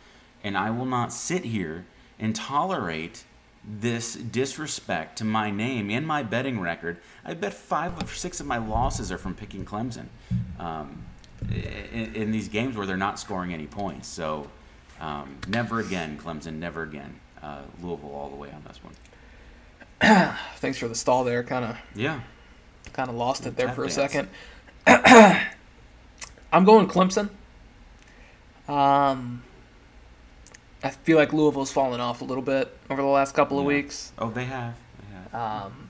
and 0.44 0.58
I 0.58 0.72
will 0.72 0.86
not 0.86 1.14
sit 1.14 1.46
here 1.46 1.86
and 2.20 2.36
tolerate 2.36 3.24
this 3.64 4.16
disrespect 4.16 5.18
to 5.18 5.26
my 5.26 5.52
name 5.52 5.90
and 5.92 6.08
my 6.08 6.24
betting 6.24 6.60
record. 6.60 6.98
I 7.26 7.34
bet 7.34 7.54
five 7.54 8.02
or 8.02 8.08
six 8.08 8.40
of 8.40 8.46
my 8.46 8.58
losses 8.58 9.12
are 9.12 9.18
from 9.18 9.36
picking 9.36 9.66
Clemson. 9.66 10.08
Um, 10.58 11.06
in, 11.52 12.16
in, 12.16 12.32
these 12.32 12.48
games 12.48 12.76
where 12.76 12.86
they're 12.86 12.98
not 12.98 13.20
scoring 13.20 13.54
any 13.54 13.68
points. 13.68 14.08
So 14.08 14.50
um, 15.00 15.38
never 15.48 15.80
again, 15.80 16.20
Clemson, 16.22 16.56
never 16.56 16.84
again. 16.84 17.20
Uh, 17.42 17.62
Louisville 17.82 18.12
all 18.12 18.30
the 18.30 18.36
way 18.36 18.50
on 18.52 18.64
this 18.68 18.80
one. 18.84 18.94
Thanks 20.58 20.78
for 20.78 20.88
the 20.88 20.96
stall 20.96 21.24
there. 21.24 21.44
Kind 21.44 21.66
of. 21.66 21.78
Yeah. 21.96 22.22
Kind 22.94 23.10
of 23.10 23.16
lost 23.16 23.46
it 23.46 23.56
there 23.56 23.70
for 23.74 23.84
a 23.84 23.90
second. 23.90 24.30
I'm 24.88 26.66
going 26.66 26.88
Clemson. 26.88 27.30
Um, 28.68 29.44
I 30.84 30.90
feel 30.90 31.18
like 31.18 31.34
Louisville's 31.34 31.72
fallen 31.72 32.00
off 32.00 32.22
a 32.22 32.26
little 32.26 32.44
bit 32.44 32.76
over 32.90 33.02
the 33.02 33.08
last 33.08 33.34
couple 33.34 33.60
of 33.60 33.66
weeks. 33.66 34.12
Oh, 34.18 34.30
they 34.30 34.46
have. 34.46 34.76
They 35.00 35.38
have. 35.38 35.66
Um, 35.66 35.87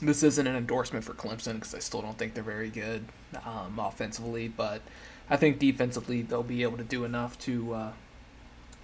this 0.00 0.22
isn't 0.22 0.46
an 0.46 0.56
endorsement 0.56 1.04
for 1.04 1.14
Clemson 1.14 1.54
because 1.54 1.74
I 1.74 1.78
still 1.78 2.02
don't 2.02 2.18
think 2.18 2.34
they're 2.34 2.42
very 2.42 2.70
good 2.70 3.04
um, 3.46 3.78
offensively, 3.78 4.48
but 4.48 4.82
I 5.30 5.36
think 5.36 5.58
defensively 5.58 6.22
they'll 6.22 6.42
be 6.42 6.62
able 6.62 6.76
to 6.78 6.84
do 6.84 7.04
enough 7.04 7.38
to 7.40 7.74
uh, 7.74 7.92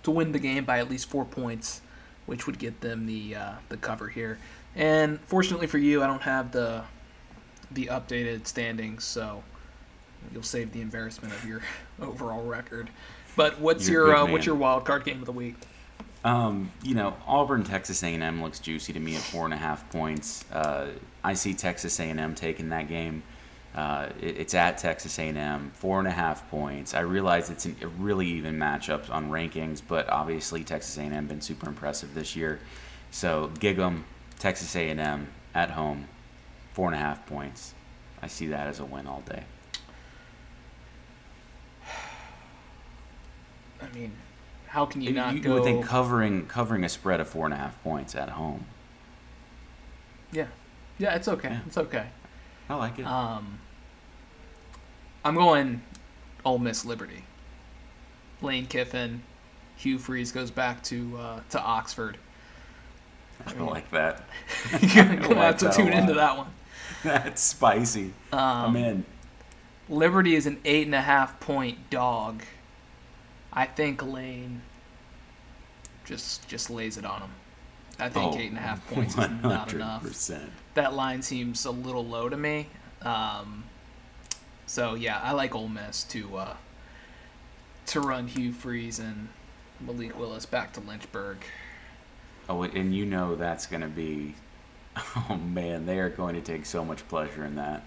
to 0.03 0.11
win 0.11 0.33
the 0.33 0.39
game 0.39 0.65
by 0.65 0.79
at 0.79 0.89
least 0.89 1.11
four 1.11 1.25
points, 1.25 1.81
which 2.27 2.47
would 2.47 2.59
get 2.59 2.81
them 2.81 3.07
the 3.07 3.35
uh, 3.35 3.53
the 3.69 3.77
cover 3.77 4.09
here. 4.09 4.39
And 4.75 5.21
fortunately 5.23 5.67
for 5.67 5.79
you, 5.79 6.03
I 6.03 6.07
don't 6.07 6.23
have 6.23 6.53
the 6.53 6.85
the 7.71 7.87
updated 7.87 8.47
standings, 8.47 9.05
so 9.05 9.43
you'll 10.33 10.43
save 10.43 10.73
the 10.73 10.81
embarrassment 10.81 11.35
of 11.35 11.45
your 11.45 11.63
overall 12.01 12.45
record. 12.45 12.91
But 13.37 13.61
what's 13.61 13.89
You're 13.89 14.09
your 14.09 14.17
uh, 14.17 14.27
what's 14.27 14.47
your 14.47 14.55
wild 14.55 14.85
card 14.85 15.05
game 15.05 15.21
of 15.21 15.27
the 15.27 15.33
week? 15.33 15.57
Um, 16.23 16.71
you 16.83 16.95
know, 16.95 17.17
Auburn, 17.27 17.65
Texas 17.65 18.03
A&M 18.03 18.43
looks 18.43 18.59
juicy 18.59 18.93
to 18.93 19.01
me 19.01 19.17
at 19.17 19.23
four 19.23 19.47
and 19.47 19.55
a 19.55 19.57
half 19.57 19.89
points. 19.91 20.45
Uh, 20.53 20.89
I 21.25 21.33
see 21.35 21.55
Texas 21.55 21.99
A&M 21.99 22.35
taking 22.35 22.69
that 22.71 22.89
game. 22.89 23.23
Uh, 23.75 24.09
it, 24.21 24.37
it's 24.39 24.55
at 24.55 24.77
Texas 24.79 25.19
A&M, 25.19 25.71
four 25.75 25.99
and 25.99 26.07
a 26.09 26.11
half 26.11 26.49
points. 26.51 26.93
I 26.93 27.01
realize 27.01 27.49
it's 27.49 27.65
an, 27.65 27.77
a 27.83 27.87
really 27.87 28.27
even 28.27 28.59
matchup 28.59 29.09
on 29.11 29.31
rankings, 29.31 29.81
but 29.87 30.09
obviously 30.11 30.63
Texas 30.63 30.99
A&M 30.99 31.27
been 31.27 31.41
super 31.41 31.69
impressive 31.69 32.15
this 32.15 32.37
year. 32.37 32.61
So 33.11 33.51
gig 33.59 33.79
'em, 33.79 34.05
Texas 34.39 34.77
A&M 34.77 35.29
at 35.55 35.71
home, 35.71 36.07
four 36.75 36.87
and 36.87 36.97
a 36.97 36.99
half 36.99 37.25
points. 37.27 37.73
I 38.23 38.27
see 38.27 38.49
that 38.49 38.67
as 38.67 38.81
a 38.81 38.85
win 38.85 39.07
all 39.07 39.23
day. 39.23 39.45
I 43.83 43.89
mean, 43.95 44.13
how 44.71 44.87
can 44.87 45.01
you 45.01 45.13
not 45.13 45.35
you, 45.35 45.41
go? 45.41 45.55
would 45.55 45.65
think 45.65 45.85
covering 45.85 46.47
covering 46.47 46.85
a 46.85 46.89
spread 46.89 47.19
of 47.19 47.29
four 47.29 47.45
and 47.45 47.53
a 47.53 47.57
half 47.57 47.83
points 47.83 48.15
at 48.15 48.31
home. 48.31 48.67
Yeah, 50.31 50.47
yeah, 50.97 51.17
it's 51.17 51.27
okay. 51.27 51.49
Yeah. 51.49 51.61
It's 51.67 51.77
okay. 51.77 52.07
I 52.69 52.77
like 52.77 53.01
it. 53.01 53.05
Um, 53.05 53.59
I'm 55.25 55.35
going 55.35 55.83
Ole 56.45 56.61
Miss 56.61 56.85
Liberty. 56.85 57.25
Lane 58.43 58.67
Kiffin, 58.67 59.23
Hugh 59.77 59.99
Freeze 59.99 60.31
goes 60.31 60.53
back 60.53 60.85
to 60.85 61.19
uh, 61.19 61.41
to 61.51 61.61
Oxford. 61.61 62.17
I, 63.45 63.53
mean, 63.55 63.67
like 63.67 63.91
that. 63.91 64.23
you're 64.81 65.05
gonna 65.05 65.21
like 65.29 65.37
have 65.37 65.57
to 65.59 65.73
tune 65.73 65.93
into 65.93 66.15
that 66.15 66.39
one. 66.39 66.53
That's 67.03 67.43
spicy. 67.43 68.13
Um, 68.33 68.41
I'm 68.41 68.77
in. 68.77 69.05
Liberty 69.89 70.37
is 70.37 70.47
an 70.47 70.61
eight 70.65 70.87
and 70.87 70.95
a 70.95 71.01
half 71.01 71.41
point 71.41 71.91
dog 71.91 72.45
I 73.53 73.67
think 73.67 74.03
Lane 74.03 74.63
just 76.05 76.49
just 76.49 76.71
lays 76.71 76.97
it 76.97 77.05
on 77.05 77.23
him. 77.23 77.31
I 77.99 78.09
think 78.09 78.35
oh, 78.35 78.39
eight 78.39 78.49
and 78.49 78.57
a 78.59 78.63
half 78.63 78.87
points 78.89 79.15
100%. 79.15 79.39
is 79.39 79.43
not 79.43 79.73
enough. 79.73 80.41
That 80.75 80.95
line 80.95 81.21
seems 81.21 81.65
a 81.65 81.73
little 81.73 82.05
low 82.05 82.29
to 82.29 82.37
me. 82.37 82.69
Um, 83.03 83.65
so 84.67 84.95
yeah, 84.95 85.21
I 85.21 85.33
like 85.33 85.55
Ole 85.55 85.69
Miss 85.69 86.05
to 86.05 86.37
uh, 86.37 86.55
to 87.87 88.01
run 88.01 88.29
Hugh 88.29 88.53
Freeze 88.53 89.01
and 89.01 89.29
Malik 89.81 90.17
Willis 90.19 90.47
back 90.47 90.73
to 90.75 90.81
Lynchburg. 90.81 91.39
Oh, 92.49 92.63
and 92.63 92.95
you 92.95 93.05
know 93.05 93.35
that's 93.35 93.67
going 93.67 93.83
to 93.83 93.89
be. 93.89 94.35
Oh 95.29 95.37
man, 95.37 95.87
they 95.87 95.99
are 95.99 96.11
going 96.11 96.35
to 96.35 96.41
take 96.41 96.67
so 96.67 96.85
much 96.85 97.07
pleasure 97.09 97.45
in 97.45 97.57
that. 97.57 97.85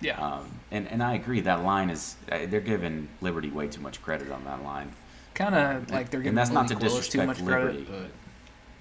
Yeah. 0.00 0.20
Um, 0.20 0.60
and 0.70 0.86
and 0.88 1.02
I 1.02 1.14
agree 1.14 1.40
that 1.40 1.64
line 1.64 1.90
is 1.90 2.16
uh, 2.30 2.40
they're 2.46 2.60
giving 2.60 3.08
Liberty 3.20 3.50
way 3.50 3.68
too 3.68 3.80
much 3.80 4.02
credit 4.02 4.30
on 4.30 4.44
that 4.44 4.62
line. 4.62 4.92
Kind 5.34 5.54
of 5.54 5.90
like 5.90 6.10
they're 6.10 6.20
getting 6.20 6.30
and 6.30 6.38
that's 6.38 6.50
not 6.50 6.68
to 6.68 6.74
Willis 6.76 7.08
too 7.08 7.24
much 7.24 7.38
disrespect 7.38 7.46
credit, 7.64 7.88
Liberty. 7.88 8.04
but 8.04 8.10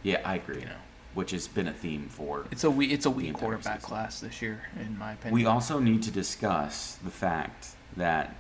Yeah, 0.04 0.22
I 0.26 0.36
agree. 0.36 0.60
You 0.60 0.66
know. 0.66 0.72
Which 1.14 1.32
has 1.32 1.48
been 1.48 1.68
a 1.68 1.74
theme 1.74 2.08
for. 2.10 2.46
it's 2.52 2.64
a 2.64 2.72
weak, 2.72 2.92
it's 2.92 3.06
a 3.06 3.10
weak 3.10 3.34
quarterback 3.34 3.82
season. 3.82 3.90
class 3.90 4.20
this 4.22 4.42
year, 4.42 4.62
in 4.80 4.98
my 4.98 5.12
opinion. 5.14 5.34
We 5.34 5.46
also 5.46 5.80
need 5.80 6.04
to 6.04 6.12
discuss 6.12 6.98
the 7.04 7.12
fact 7.12 7.68
that 7.98 8.34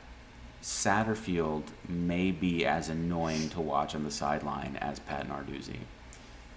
Satterfield 0.61 1.63
may 1.89 2.31
be 2.31 2.65
as 2.65 2.87
annoying 2.87 3.49
to 3.49 3.59
watch 3.61 3.93
on 3.93 4.03
the 4.03 4.11
sideline 4.11 4.77
as 4.79 4.99
Pat 4.99 5.27
Narduzzi. 5.27 5.79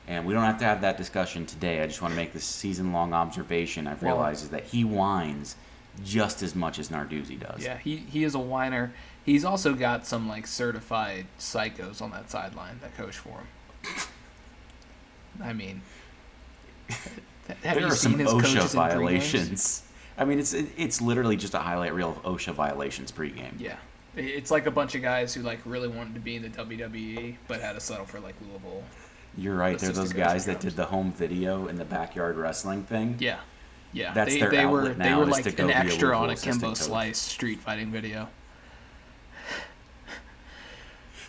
And 0.07 0.25
we 0.27 0.35
don't 0.35 0.45
have 0.45 0.59
to 0.59 0.65
have 0.65 0.83
that 0.83 0.97
discussion 0.99 1.47
today. 1.47 1.83
I 1.83 1.87
just 1.87 2.03
want 2.03 2.13
to 2.13 2.17
make 2.17 2.33
this 2.33 2.45
season 2.45 2.93
long 2.93 3.13
observation 3.13 3.87
I've 3.87 4.03
Well- 4.03 4.15
realized 4.17 4.45
is 4.45 4.51
that 4.51 4.65
he 4.65 4.85
whines 4.85 5.57
just 6.05 6.43
as 6.43 6.55
much 6.55 6.79
as 6.79 6.91
Narduzzi 6.91 7.39
does. 7.41 7.65
Yeah, 7.65 7.79
he, 7.79 7.97
he 7.97 8.23
is 8.25 8.35
a 8.35 8.39
whiner. 8.39 8.93
He's 9.25 9.45
also 9.45 9.75
got 9.75 10.07
some 10.07 10.29
like 10.29 10.47
certified 10.47 11.27
psychos 11.39 12.03
on 12.03 12.11
that 12.11 12.31
sideline 12.31 12.79
that 12.83 12.97
coach 12.97 13.17
for 13.17 13.31
him. 13.31 13.47
I 15.43 15.53
mean, 15.53 15.81
have 16.89 17.61
there 17.63 17.81
you 17.81 17.87
are 17.87 17.91
seen 17.91 18.19
some 18.19 18.21
OSHA 18.21 18.43
coaches 18.43 18.45
in 18.53 18.53
pre-games? 18.53 18.75
violations. 18.75 19.83
I 20.19 20.25
mean, 20.25 20.39
it's 20.39 20.53
it's 20.53 21.01
literally 21.01 21.37
just 21.37 21.55
a 21.55 21.59
highlight 21.59 21.95
reel 21.95 22.11
of 22.11 22.23
OSHA 22.23 22.55
violations 22.55 23.11
pregame. 23.11 23.59
Yeah, 23.59 23.77
it's 24.15 24.51
like 24.51 24.67
a 24.67 24.71
bunch 24.71 24.95
of 24.95 25.03
guys 25.03 25.35
who 25.35 25.43
like 25.43 25.61
really 25.65 25.89
wanted 25.89 26.15
to 26.15 26.21
be 26.21 26.37
in 26.37 26.43
the 26.43 26.51
WWE 26.51 27.37
but 27.49 27.61
had 27.61 27.73
to 27.73 27.81
settle 27.81 28.05
for 28.05 28.21
like 28.21 28.35
Louisville. 28.41 28.85
You're 29.37 29.57
right. 29.57 29.79
They're 29.79 29.91
those 29.91 30.13
guys 30.13 30.45
that 30.47 30.61
did 30.61 30.77
the 30.77 30.85
home 30.85 31.13
video 31.13 31.67
in 31.69 31.77
the 31.77 31.85
backyard 31.85 32.37
wrestling 32.37 32.85
thing. 32.85 33.17
Yeah, 33.19 33.41
yeah. 33.93 34.13
That's 34.13 34.35
they, 34.35 34.41
their 34.41 34.51
they 34.51 34.67
were 34.67 34.83
outlet 34.83 34.99
they 34.99 35.05
now 35.05 35.19
were 35.19 35.25
is 35.25 35.31
like 35.31 35.45
to 35.45 35.53
go 35.53 35.65
an 35.65 35.71
extra 35.71 36.17
on 36.17 36.31
a 36.31 36.37
Kimbo. 36.37 36.75
Slice 36.75 37.19
street 37.19 37.61
fighting 37.61 37.91
video. 37.91 38.29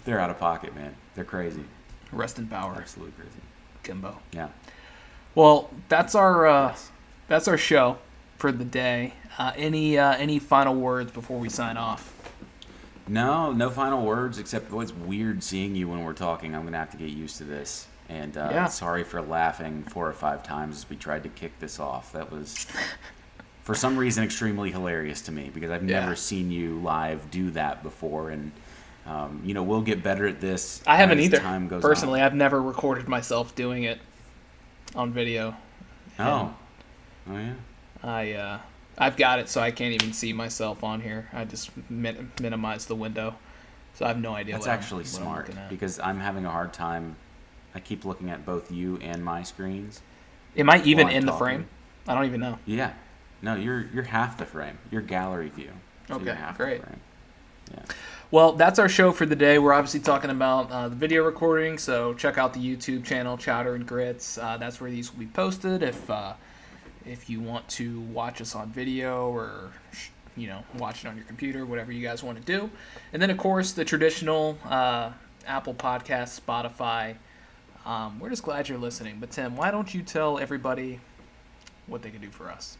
They're 0.05 0.19
out 0.19 0.29
of 0.29 0.39
pocket, 0.39 0.73
man. 0.75 0.95
They're 1.15 1.23
crazy. 1.25 1.63
Rest 2.11 2.37
in 2.39 2.47
power, 2.47 2.75
Absolutely 2.77 3.13
crazy. 3.13 3.39
Kimbo. 3.83 4.17
Yeah. 4.31 4.47
Well, 5.33 5.69
that's 5.89 6.15
our 6.15 6.47
uh, 6.47 6.67
Yes. 6.69 6.91
that's 7.27 7.47
our 7.47 7.57
show 7.57 7.97
for 8.37 8.51
the 8.51 8.63
day. 8.63 9.13
Uh, 9.37 9.51
any 9.55 9.97
uh, 9.97 10.15
any 10.15 10.39
final 10.39 10.75
words 10.75 11.11
before 11.11 11.39
we 11.39 11.49
sign 11.49 11.75
off? 11.77 12.13
No, 13.07 13.51
no 13.51 13.69
final 13.69 14.03
words 14.05 14.39
except 14.39 14.71
oh, 14.71 14.79
it's 14.79 14.93
weird 14.93 15.43
seeing 15.43 15.75
you 15.75 15.87
when 15.89 16.03
we're 16.03 16.13
talking. 16.13 16.55
I'm 16.55 16.63
gonna 16.63 16.77
have 16.77 16.91
to 16.91 16.97
get 16.97 17.09
used 17.09 17.37
to 17.37 17.43
this. 17.43 17.87
And 18.07 18.37
uh, 18.37 18.49
Yeah. 18.51 18.65
sorry 18.67 19.03
for 19.03 19.21
laughing 19.21 19.83
four 19.83 20.07
or 20.07 20.13
five 20.13 20.43
times 20.43 20.77
as 20.77 20.89
we 20.89 20.95
tried 20.95 21.23
to 21.23 21.29
kick 21.29 21.59
this 21.59 21.79
off. 21.79 22.11
That 22.13 22.31
was, 22.31 22.67
for 23.63 23.73
some 23.75 23.97
reason, 23.97 24.23
extremely 24.23 24.71
hilarious 24.71 25.21
to 25.23 25.31
me 25.31 25.49
because 25.53 25.71
I've 25.71 25.87
Yeah. 25.87 26.01
never 26.01 26.15
seen 26.15 26.51
you 26.51 26.79
live 26.81 27.29
do 27.31 27.49
that 27.51 27.81
before. 27.83 28.29
And 28.29 28.51
um, 29.05 29.41
you 29.45 29.53
know, 29.53 29.63
we'll 29.63 29.81
get 29.81 30.01
better 30.03 30.25
at 30.27 30.39
this. 30.41 30.81
I 30.87 30.95
haven't 30.97 31.19
either. 31.19 31.37
Time 31.39 31.67
goes 31.67 31.81
Personally, 31.81 32.21
on. 32.21 32.25
I've 32.25 32.33
never 32.35 32.61
recorded 32.61 33.07
myself 33.07 33.53
doing 33.55 33.83
it 33.83 33.99
on 34.95 35.11
video. 35.13 35.55
Oh. 36.19 36.53
Oh 37.29 37.37
yeah. 37.37 37.53
I 38.03 38.31
uh, 38.33 38.59
I've 38.97 39.17
got 39.17 39.39
it 39.39 39.49
so 39.49 39.61
I 39.61 39.71
can't 39.71 39.93
even 39.93 40.13
see 40.13 40.31
myself 40.33 40.83
on 40.83 41.01
here. 41.01 41.27
I 41.33 41.45
just 41.45 41.71
min- 41.89 42.31
minimize 42.41 42.85
the 42.85 42.95
window, 42.95 43.35
so 43.95 44.05
I 44.05 44.07
have 44.09 44.19
no 44.19 44.33
idea. 44.33 44.53
That's 44.55 44.65
what 44.67 44.71
I'm- 44.71 44.79
actually 44.79 45.01
I'm 45.01 45.07
smart 45.07 45.49
at. 45.49 45.69
because 45.69 45.99
I'm 45.99 46.19
having 46.19 46.45
a 46.45 46.51
hard 46.51 46.73
time. 46.73 47.15
I 47.73 47.79
keep 47.81 48.05
looking 48.05 48.29
at 48.29 48.45
both 48.45 48.71
you 48.71 48.97
and 49.01 49.23
my 49.25 49.43
screens. 49.43 50.01
Am 50.55 50.69
I 50.69 50.81
even 50.83 51.07
I'm 51.07 51.13
in 51.15 51.25
the 51.25 51.31
talking. 51.33 51.45
frame? 51.45 51.67
I 52.07 52.13
don't 52.15 52.25
even 52.25 52.39
know. 52.39 52.57
Yeah. 52.65 52.93
No, 53.41 53.55
you're 53.55 53.85
you're 53.93 54.03
half 54.03 54.37
the 54.37 54.45
frame. 54.45 54.77
You're 54.91 55.01
gallery 55.01 55.49
view. 55.49 55.71
So 56.07 56.15
Okay, 56.15 56.33
half 56.33 56.57
great. 56.57 56.79
The 56.81 56.87
frame. 56.87 56.99
Yeah. 57.73 57.83
Well, 58.31 58.53
that's 58.53 58.79
our 58.79 58.89
show 58.89 59.11
for 59.11 59.27
the 59.27 59.35
day. 59.35 59.59
We're 59.59 59.73
obviously 59.73 59.99
talking 59.99 60.31
about 60.31 60.71
uh, 60.71 60.89
the 60.89 60.95
video 60.95 61.23
recording, 61.23 61.77
so 61.77 62.15
check 62.15 62.39
out 62.39 62.53
the 62.55 62.59
YouTube 62.59 63.05
channel 63.05 63.37
Chowder 63.37 63.75
and 63.75 63.85
Grits. 63.85 64.39
Uh, 64.39 64.57
that's 64.57 64.81
where 64.81 64.89
these 64.89 65.11
will 65.11 65.19
be 65.19 65.27
posted. 65.27 65.83
If 65.83 66.09
uh, 66.09 66.33
if 67.05 67.29
you 67.29 67.39
want 67.39 67.67
to 67.69 67.99
watch 68.01 68.41
us 68.41 68.55
on 68.55 68.71
video 68.71 69.29
or 69.29 69.71
you 70.35 70.47
know 70.47 70.63
watch 70.79 71.05
it 71.05 71.07
on 71.07 71.15
your 71.15 71.25
computer, 71.25 71.67
whatever 71.67 71.91
you 71.91 72.01
guys 72.01 72.23
want 72.23 72.39
to 72.39 72.43
do, 72.43 72.71
and 73.13 73.21
then 73.21 73.29
of 73.29 73.37
course 73.37 73.73
the 73.73 73.85
traditional 73.85 74.57
uh, 74.65 75.11
Apple 75.45 75.75
Podcast, 75.75 76.41
Spotify. 76.41 77.15
Um, 77.85 78.19
we're 78.19 78.31
just 78.31 78.41
glad 78.41 78.67
you're 78.67 78.79
listening. 78.79 79.17
But 79.19 79.29
Tim, 79.29 79.55
why 79.55 79.69
don't 79.69 79.93
you 79.93 80.01
tell 80.01 80.39
everybody 80.39 80.99
what 81.85 82.01
they 82.01 82.09
can 82.09 82.21
do 82.21 82.31
for 82.31 82.49
us? 82.49 82.79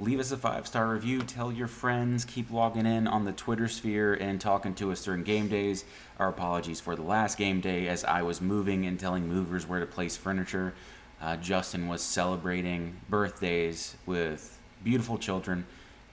Leave 0.00 0.18
us 0.18 0.32
a 0.32 0.36
five 0.38 0.66
star 0.66 0.88
review. 0.88 1.20
Tell 1.20 1.52
your 1.52 1.66
friends. 1.66 2.24
Keep 2.24 2.50
logging 2.50 2.86
in 2.86 3.06
on 3.06 3.26
the 3.26 3.32
Twitter 3.32 3.68
sphere 3.68 4.14
and 4.14 4.40
talking 4.40 4.74
to 4.76 4.90
us 4.92 5.04
during 5.04 5.24
game 5.24 5.46
days. 5.46 5.84
Our 6.18 6.30
apologies 6.30 6.80
for 6.80 6.96
the 6.96 7.02
last 7.02 7.36
game 7.36 7.60
day 7.60 7.86
as 7.86 8.02
I 8.02 8.22
was 8.22 8.40
moving 8.40 8.86
and 8.86 8.98
telling 8.98 9.28
movers 9.28 9.68
where 9.68 9.78
to 9.78 9.84
place 9.84 10.16
furniture. 10.16 10.72
Uh, 11.20 11.36
Justin 11.36 11.86
was 11.86 12.00
celebrating 12.00 12.96
birthdays 13.10 13.94
with 14.06 14.58
beautiful 14.82 15.18
children, 15.18 15.66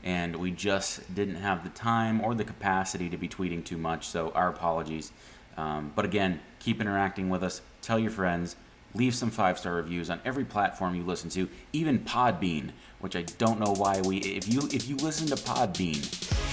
and 0.03 0.35
we 0.35 0.51
just 0.51 1.15
didn't 1.15 1.35
have 1.35 1.63
the 1.63 1.69
time 1.69 2.19
or 2.19 2.35
the 2.35 2.43
capacity 2.43 3.09
to 3.09 3.15
be 3.15 3.29
tweeting 3.29 3.63
too 3.63 3.77
much. 3.77 4.05
So 4.05 4.31
our 4.31 4.49
apologies. 4.49 5.13
Um, 5.55 5.93
but 5.95 6.03
again, 6.03 6.41
keep 6.59 6.81
interacting 6.81 7.29
with 7.29 7.41
us. 7.41 7.61
Tell 7.81 7.97
your 7.97 8.11
friends. 8.11 8.57
Leave 8.93 9.13
some 9.13 9.29
five 9.29 9.59
star 9.59 9.75
reviews 9.75 10.09
on 10.09 10.19
every 10.25 10.43
platform 10.43 10.95
you 10.95 11.03
listen 11.03 11.29
to, 11.29 11.47
even 11.71 11.99
Podbean, 11.99 12.71
which 12.99 13.15
I 13.15 13.23
don't 13.37 13.59
know 13.59 13.73
why 13.73 14.01
we. 14.01 14.17
If 14.17 14.47
you 14.47 14.61
if 14.71 14.87
you 14.89 14.95
listen 14.97 15.27
to 15.27 15.35
Podbean, 15.35 16.01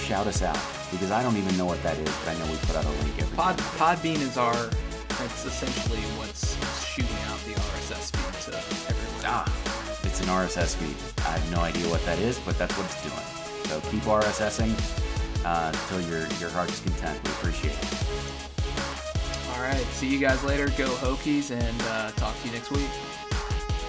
shout 0.06 0.26
us 0.26 0.42
out 0.42 0.58
because 0.90 1.10
I 1.10 1.22
don't 1.22 1.36
even 1.36 1.56
know 1.56 1.66
what 1.66 1.82
that 1.82 1.96
is, 1.98 2.16
but 2.24 2.34
I 2.34 2.38
know 2.38 2.50
we 2.50 2.56
put 2.58 2.76
out 2.76 2.84
a 2.84 2.90
link 2.90 3.18
every. 3.18 3.36
Pod 3.36 3.56
Podbean 3.78 4.20
is 4.20 4.36
our. 4.36 4.70
It's 5.24 5.46
essentially 5.46 6.00
what's 6.18 6.56
shooting 6.84 7.16
out 7.28 7.38
the 7.46 7.52
RSS 7.54 8.10
feed 8.14 8.52
to 8.52 8.58
everyone. 8.58 9.24
Ah, 9.26 10.00
it's 10.02 10.20
an 10.20 10.26
RSS 10.26 10.74
feed. 10.74 10.96
I 11.24 11.38
have 11.38 11.50
no 11.50 11.60
idea 11.60 11.88
what 11.88 12.04
that 12.04 12.18
is, 12.18 12.38
but 12.40 12.58
that's 12.58 12.76
what 12.76 12.86
it's 12.86 13.02
doing. 13.02 13.44
So 13.68 13.80
keep 13.90 14.02
RSSing 14.02 14.74
uh, 15.44 15.72
until 15.72 16.00
your 16.10 16.26
your 16.40 16.50
heart's 16.50 16.80
content. 16.80 17.18
We 17.24 17.30
appreciate 17.30 17.72
it. 17.72 18.04
All 19.54 19.62
right. 19.62 19.86
See 19.92 20.08
you 20.08 20.18
guys 20.18 20.42
later. 20.44 20.66
Go 20.76 20.88
Hokies 20.96 21.50
and 21.50 21.82
uh, 21.82 22.10
talk 22.12 22.38
to 22.42 22.48
you 22.48 22.54
next 22.54 22.70
week. 22.70 22.90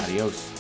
Adios. 0.01 0.54